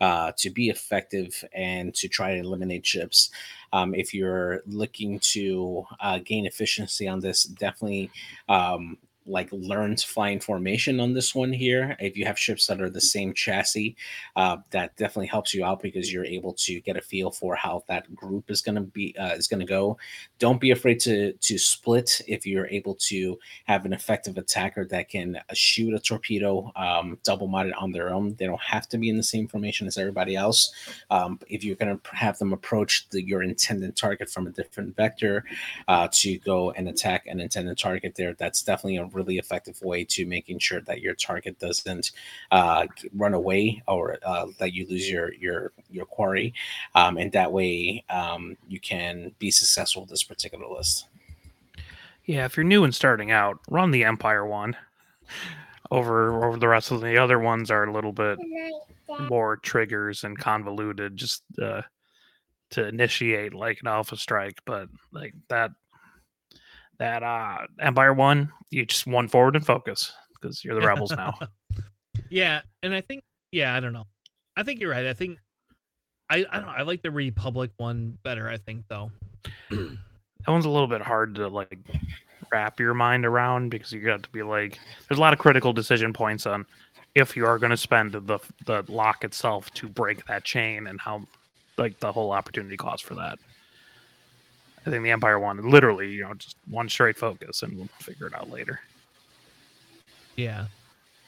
uh, 0.00 0.30
to 0.36 0.50
be 0.50 0.68
effective 0.68 1.44
and 1.52 1.92
to 1.96 2.06
try 2.06 2.34
to 2.34 2.40
eliminate 2.40 2.86
ships. 2.86 3.28
Um, 3.72 3.92
if 3.92 4.14
you're 4.14 4.62
looking 4.66 5.18
to 5.32 5.84
uh, 5.98 6.20
gain 6.24 6.46
efficiency 6.46 7.08
on 7.08 7.18
this, 7.18 7.42
definitely 7.42 8.12
um, 8.48 8.98
like 9.26 9.48
learn 9.52 9.96
to 9.96 10.06
fly 10.06 10.30
in 10.30 10.40
formation 10.40 11.00
on 11.00 11.12
this 11.12 11.34
one 11.34 11.52
here. 11.52 11.96
If 12.00 12.16
you 12.16 12.24
have 12.24 12.38
ships 12.38 12.66
that 12.66 12.80
are 12.80 12.90
the 12.90 13.00
same 13.00 13.32
chassis, 13.32 13.96
uh, 14.36 14.58
that 14.70 14.96
definitely 14.96 15.26
helps 15.26 15.54
you 15.54 15.64
out 15.64 15.82
because 15.82 16.12
you're 16.12 16.24
able 16.24 16.54
to 16.54 16.80
get 16.80 16.96
a 16.96 17.00
feel 17.00 17.30
for 17.30 17.54
how 17.54 17.84
that 17.88 18.14
group 18.14 18.50
is 18.50 18.62
going 18.62 18.76
to 18.76 18.82
be 18.82 19.16
uh, 19.18 19.34
is 19.34 19.46
going 19.46 19.60
to 19.60 19.66
go. 19.66 19.98
Don't 20.38 20.60
be 20.60 20.70
afraid 20.70 21.00
to 21.00 21.32
to 21.32 21.58
split 21.58 22.20
if 22.26 22.46
you're 22.46 22.66
able 22.68 22.94
to 22.94 23.38
have 23.66 23.84
an 23.84 23.92
effective 23.92 24.38
attacker 24.38 24.84
that 24.86 25.08
can 25.08 25.36
uh, 25.36 25.42
shoot 25.52 25.94
a 25.94 25.98
torpedo 25.98 26.72
um, 26.76 27.18
double 27.22 27.48
modded 27.48 27.72
on 27.80 27.92
their 27.92 28.12
own. 28.12 28.34
They 28.34 28.46
don't 28.46 28.60
have 28.60 28.88
to 28.88 28.98
be 28.98 29.08
in 29.08 29.16
the 29.16 29.22
same 29.22 29.46
formation 29.46 29.86
as 29.86 29.98
everybody 29.98 30.36
else. 30.36 30.72
Um, 31.10 31.38
if 31.48 31.64
you're 31.64 31.76
going 31.76 31.98
to 31.98 32.16
have 32.16 32.38
them 32.38 32.52
approach 32.52 33.08
the, 33.10 33.22
your 33.22 33.42
intended 33.42 33.96
target 33.96 34.30
from 34.30 34.46
a 34.46 34.50
different 34.50 34.96
vector 34.96 35.44
uh, 35.88 36.08
to 36.12 36.38
go 36.38 36.70
and 36.72 36.88
attack 36.88 37.26
an 37.26 37.40
intended 37.40 37.78
target 37.78 38.14
there, 38.14 38.34
that's 38.34 38.62
definitely 38.62 38.96
a 38.96 39.04
really 39.12 39.38
effective 39.38 39.80
way 39.82 40.04
to 40.04 40.26
making 40.26 40.58
sure 40.58 40.80
that 40.82 41.00
your 41.00 41.14
target 41.14 41.58
doesn't 41.58 42.12
uh, 42.50 42.86
run 43.14 43.34
away 43.34 43.82
or 43.88 44.18
uh, 44.24 44.46
that 44.58 44.72
you 44.72 44.86
lose 44.88 45.10
your 45.10 45.32
your 45.34 45.72
your 45.90 46.06
quarry, 46.06 46.54
um, 46.94 47.16
and 47.16 47.32
that 47.32 47.50
way 47.52 48.04
um, 48.10 48.56
you 48.68 48.80
can 48.80 49.32
be 49.38 49.50
successful 49.50 50.02
with 50.02 50.10
this 50.10 50.22
particular 50.22 50.66
list. 50.66 51.06
Yeah, 52.24 52.44
if 52.44 52.56
you're 52.56 52.64
new 52.64 52.84
and 52.84 52.94
starting 52.94 53.30
out, 53.30 53.58
run 53.68 53.90
the 53.90 54.04
Empire 54.04 54.46
one. 54.46 54.76
Over 55.92 56.44
over 56.44 56.56
the 56.56 56.68
rest 56.68 56.92
of 56.92 57.00
the 57.00 57.18
other 57.18 57.40
ones 57.40 57.68
are 57.68 57.82
a 57.82 57.92
little 57.92 58.12
bit 58.12 58.38
more 59.28 59.56
triggers 59.56 60.22
and 60.22 60.38
convoluted 60.38 61.16
just 61.16 61.42
uh, 61.60 61.82
to 62.70 62.86
initiate 62.86 63.54
like 63.54 63.80
an 63.80 63.88
alpha 63.88 64.16
strike, 64.16 64.60
but 64.64 64.88
like 65.12 65.34
that 65.48 65.72
that 67.00 67.24
uh 67.24 67.66
Empire 67.80 68.14
one, 68.14 68.52
you 68.70 68.86
just 68.86 69.06
one 69.06 69.26
forward 69.26 69.56
and 69.56 69.66
focus 69.66 70.12
because 70.34 70.64
you're 70.64 70.78
the 70.78 70.86
rebels 70.86 71.10
now. 71.10 71.36
Yeah, 72.28 72.60
and 72.84 72.94
I 72.94 73.00
think 73.00 73.24
yeah, 73.50 73.74
I 73.74 73.80
don't 73.80 73.92
know. 73.92 74.06
I 74.56 74.62
think 74.62 74.80
you're 74.80 74.90
right. 74.90 75.06
I 75.06 75.14
think 75.14 75.38
I 76.28 76.44
I 76.50 76.56
don't 76.58 76.66
know. 76.66 76.74
I 76.76 76.82
like 76.82 77.02
the 77.02 77.10
Republic 77.10 77.70
one 77.76 78.18
better. 78.22 78.48
I 78.48 78.56
think 78.56 78.84
though. 78.88 79.10
that 79.70 79.98
one's 80.46 80.64
a 80.64 80.70
little 80.70 80.86
bit 80.86 81.02
hard 81.02 81.34
to 81.36 81.48
like 81.48 81.78
wrap 82.52 82.78
your 82.78 82.94
mind 82.94 83.26
around 83.26 83.70
because 83.70 83.92
you 83.92 84.00
got 84.00 84.22
to 84.22 84.28
be 84.30 84.42
like 84.42 84.78
there's 85.08 85.18
a 85.18 85.20
lot 85.20 85.32
of 85.32 85.40
critical 85.40 85.72
decision 85.72 86.12
points 86.12 86.46
on 86.46 86.66
if 87.14 87.36
you 87.36 87.46
are 87.46 87.58
going 87.58 87.70
to 87.70 87.76
spend 87.76 88.12
the 88.12 88.38
the 88.66 88.84
lock 88.88 89.24
itself 89.24 89.70
to 89.72 89.88
break 89.88 90.24
that 90.26 90.44
chain 90.44 90.86
and 90.86 91.00
how 91.00 91.22
like 91.78 91.98
the 91.98 92.12
whole 92.12 92.30
opportunity 92.30 92.76
cost 92.76 93.04
for 93.04 93.14
that. 93.14 93.38
I 94.86 94.90
think 94.90 95.02
the 95.02 95.10
Empire 95.10 95.38
one 95.38 95.70
literally, 95.70 96.10
you 96.10 96.22
know, 96.22 96.34
just 96.34 96.56
one 96.68 96.88
straight 96.88 97.16
focus 97.16 97.62
and 97.62 97.76
we'll 97.76 97.88
figure 97.98 98.26
it 98.26 98.34
out 98.34 98.50
later. 98.50 98.80
Yeah. 100.36 100.66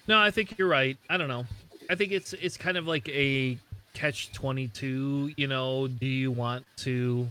No, 0.09 0.19
I 0.19 0.31
think 0.31 0.59
you're 0.59 0.69
right. 0.69 0.97
I 1.11 1.17
don't 1.17 1.29
know. 1.29 1.45
I 1.91 1.95
think 1.95 2.13
it's 2.13 2.33
it's 2.35 2.57
kind 2.57 2.77
of 2.77 2.87
like 2.87 3.09
a 3.09 3.59
catch 3.95 4.33
22, 4.33 5.35
you 5.37 5.47
know, 5.47 5.87
do 5.87 6.07
you 6.07 6.31
want 6.31 6.65
to 6.79 7.29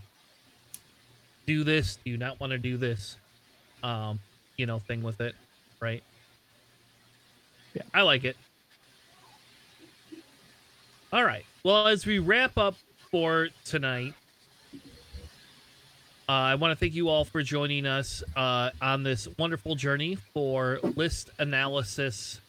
do 1.48 1.64
this? 1.64 1.98
Do 2.04 2.12
you 2.12 2.18
not 2.18 2.40
want 2.40 2.52
to 2.52 2.58
do 2.58 2.78
this? 2.78 3.18
Um, 3.84 4.20
you 4.58 4.68
know, 4.68 4.80
thing 4.80 5.02
with 5.02 5.22
it, 5.22 5.36
right? 5.80 6.04
Yeah. 7.74 7.84
I 7.94 8.04
like 8.04 8.26
it. 8.26 8.38
All 11.12 11.24
right. 11.24 11.46
Well, 11.64 11.88
as 11.88 12.06
we 12.06 12.20
wrap 12.20 12.58
up 12.58 12.76
for 13.10 13.50
tonight, 13.66 14.14
uh, 16.32 16.48
I 16.48 16.56
want 16.56 16.72
to 16.72 16.78
thank 16.80 16.94
you 16.94 17.10
all 17.10 17.26
for 17.26 17.44
joining 17.44 17.86
us 17.86 18.24
uh, 18.38 18.70
on 18.82 19.04
this 19.04 19.28
wonderful 19.38 19.76
journey 19.76 20.16
for 20.34 20.80
list 20.96 21.30
analysis 21.40 22.40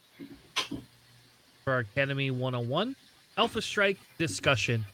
for 1.65 1.79
Academy 1.79 2.31
101 2.31 2.95
Alpha 3.37 3.61
Strike 3.61 3.99
discussion. 4.19 4.85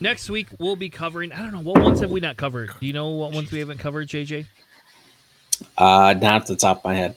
Next 0.00 0.30
week 0.30 0.46
we'll 0.58 0.74
be 0.76 0.88
covering. 0.88 1.32
I 1.32 1.38
don't 1.42 1.52
know 1.52 1.60
what 1.60 1.82
ones 1.82 2.00
have 2.00 2.10
we 2.10 2.20
not 2.20 2.38
covered. 2.38 2.70
Do 2.80 2.86
you 2.86 2.94
know 2.94 3.10
what 3.10 3.32
ones 3.32 3.50
we 3.52 3.58
haven't 3.58 3.76
covered, 3.78 4.08
JJ? 4.08 4.46
Uh, 5.76 6.14
not 6.14 6.24
at 6.42 6.46
the 6.46 6.56
top 6.56 6.78
of 6.78 6.84
my 6.84 6.94
head. 6.94 7.16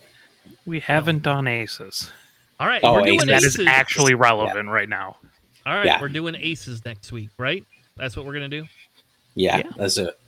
We 0.66 0.82
haven't 0.82 1.24
done 1.24 1.48
aces. 1.48 2.12
All 2.60 2.68
right, 2.68 2.82
Oh, 2.84 2.96
we're 2.96 3.06
doing 3.06 3.14
aces. 3.16 3.28
That 3.28 3.38
aces. 3.44 3.60
is 3.60 3.68
actually 3.68 4.16
relevant 4.16 4.68
right 4.68 4.90
now. 4.90 5.16
All 5.66 5.74
right, 5.74 5.86
Yeah. 5.86 6.02
we're 6.02 6.10
doing 6.10 6.36
aces 6.38 6.84
next 6.84 7.14
week, 7.14 7.30
right? 7.38 7.64
That's 7.96 8.18
what 8.18 8.26
we're 8.26 8.34
gonna 8.34 8.50
do. 8.50 8.68
Yeah, 9.36 9.60
Yeah. 9.60 9.72
that's 9.78 9.98
it. 9.98 10.20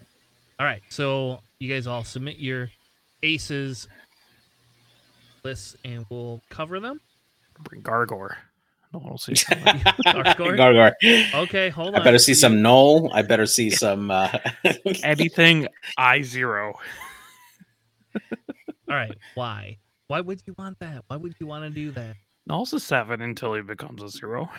All 0.59 0.65
right, 0.65 0.81
so 0.89 1.39
you 1.59 1.73
guys 1.73 1.85
all 1.85 2.03
submit 2.03 2.37
your 2.37 2.69
aces 3.23 3.87
lists, 5.43 5.75
and 5.83 6.05
we'll 6.09 6.41
cover 6.49 6.79
them. 6.79 6.99
Bring 7.63 7.81
Gargor. 7.81 8.35
No 8.93 8.99
one 8.99 9.11
will 9.11 9.17
see. 9.17 9.33
Gargoyle? 10.03 10.55
Gargoyle. 10.55 10.93
Okay, 11.35 11.69
hold 11.69 11.95
on. 11.95 12.01
I 12.01 12.03
better 12.03 12.17
see 12.17 12.33
some 12.33 12.61
null. 12.61 13.11
I 13.13 13.21
better 13.21 13.45
see 13.45 13.69
some. 13.69 14.11
Uh, 14.11 14.29
Anything 15.03 15.67
I 15.97 16.21
zero. 16.21 16.75
All 18.15 18.95
right, 18.95 19.17
why? 19.35 19.77
Why 20.07 20.21
would 20.21 20.41
you 20.45 20.55
want 20.57 20.79
that? 20.79 21.03
Why 21.07 21.17
would 21.17 21.35
you 21.39 21.47
want 21.47 21.65
to 21.65 21.69
do 21.69 21.91
that? 21.91 22.15
Null's 22.47 22.73
a 22.73 22.79
seven 22.79 23.21
until 23.21 23.53
he 23.55 23.61
becomes 23.61 24.01
a 24.03 24.09
zero. 24.09 24.49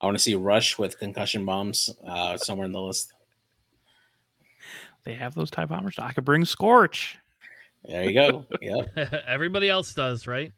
I 0.00 0.06
want 0.06 0.16
to 0.16 0.22
see 0.22 0.34
Rush 0.36 0.78
with 0.78 0.98
concussion 0.98 1.44
bombs 1.44 1.90
uh, 2.06 2.36
somewhere 2.36 2.66
in 2.66 2.72
the 2.72 2.80
list. 2.80 3.12
They 5.04 5.14
have 5.14 5.34
those 5.34 5.50
type 5.50 5.68
bombers. 5.68 5.98
I 5.98 6.12
could 6.12 6.24
bring 6.24 6.44
Scorch. 6.44 7.18
There 7.84 8.04
you 8.04 8.12
go. 8.12 8.44
Yep. 8.60 9.24
Everybody 9.26 9.68
else 9.68 9.94
does, 9.94 10.26
right? 10.26 10.52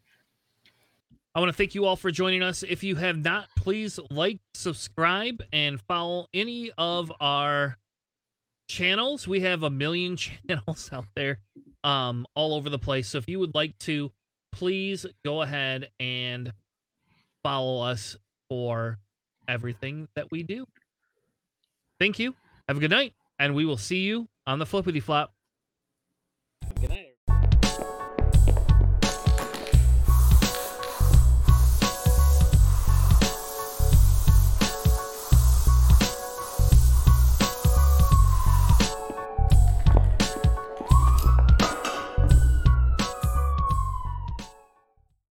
I 1.33 1.39
want 1.39 1.49
to 1.49 1.55
thank 1.55 1.75
you 1.75 1.85
all 1.85 1.95
for 1.95 2.11
joining 2.11 2.43
us. 2.43 2.63
If 2.63 2.83
you 2.83 2.95
have 2.97 3.17
not, 3.17 3.47
please 3.55 3.99
like, 4.09 4.39
subscribe, 4.53 5.41
and 5.53 5.79
follow 5.81 6.27
any 6.33 6.71
of 6.77 7.11
our 7.21 7.77
channels. 8.67 9.27
We 9.27 9.39
have 9.41 9.63
a 9.63 9.69
million 9.69 10.17
channels 10.17 10.89
out 10.91 11.05
there, 11.15 11.39
um, 11.85 12.25
all 12.35 12.53
over 12.53 12.69
the 12.69 12.79
place. 12.79 13.07
So 13.07 13.17
if 13.17 13.29
you 13.29 13.39
would 13.39 13.55
like 13.55 13.77
to, 13.79 14.11
please 14.51 15.05
go 15.23 15.41
ahead 15.41 15.89
and 16.01 16.51
follow 17.43 17.81
us 17.81 18.17
for 18.49 18.99
everything 19.47 20.09
that 20.15 20.29
we 20.31 20.43
do. 20.43 20.65
Thank 21.97 22.19
you. 22.19 22.35
Have 22.67 22.77
a 22.77 22.79
good 22.81 22.91
night, 22.91 23.13
and 23.41 23.55
we 23.55 23.65
will 23.65 23.77
see 23.77 24.01
you 24.01 24.29
on 24.45 24.59
the 24.59 24.67
flippity 24.67 24.99
flop. 24.99 25.33
Good 26.79 26.91
night. 26.91 27.10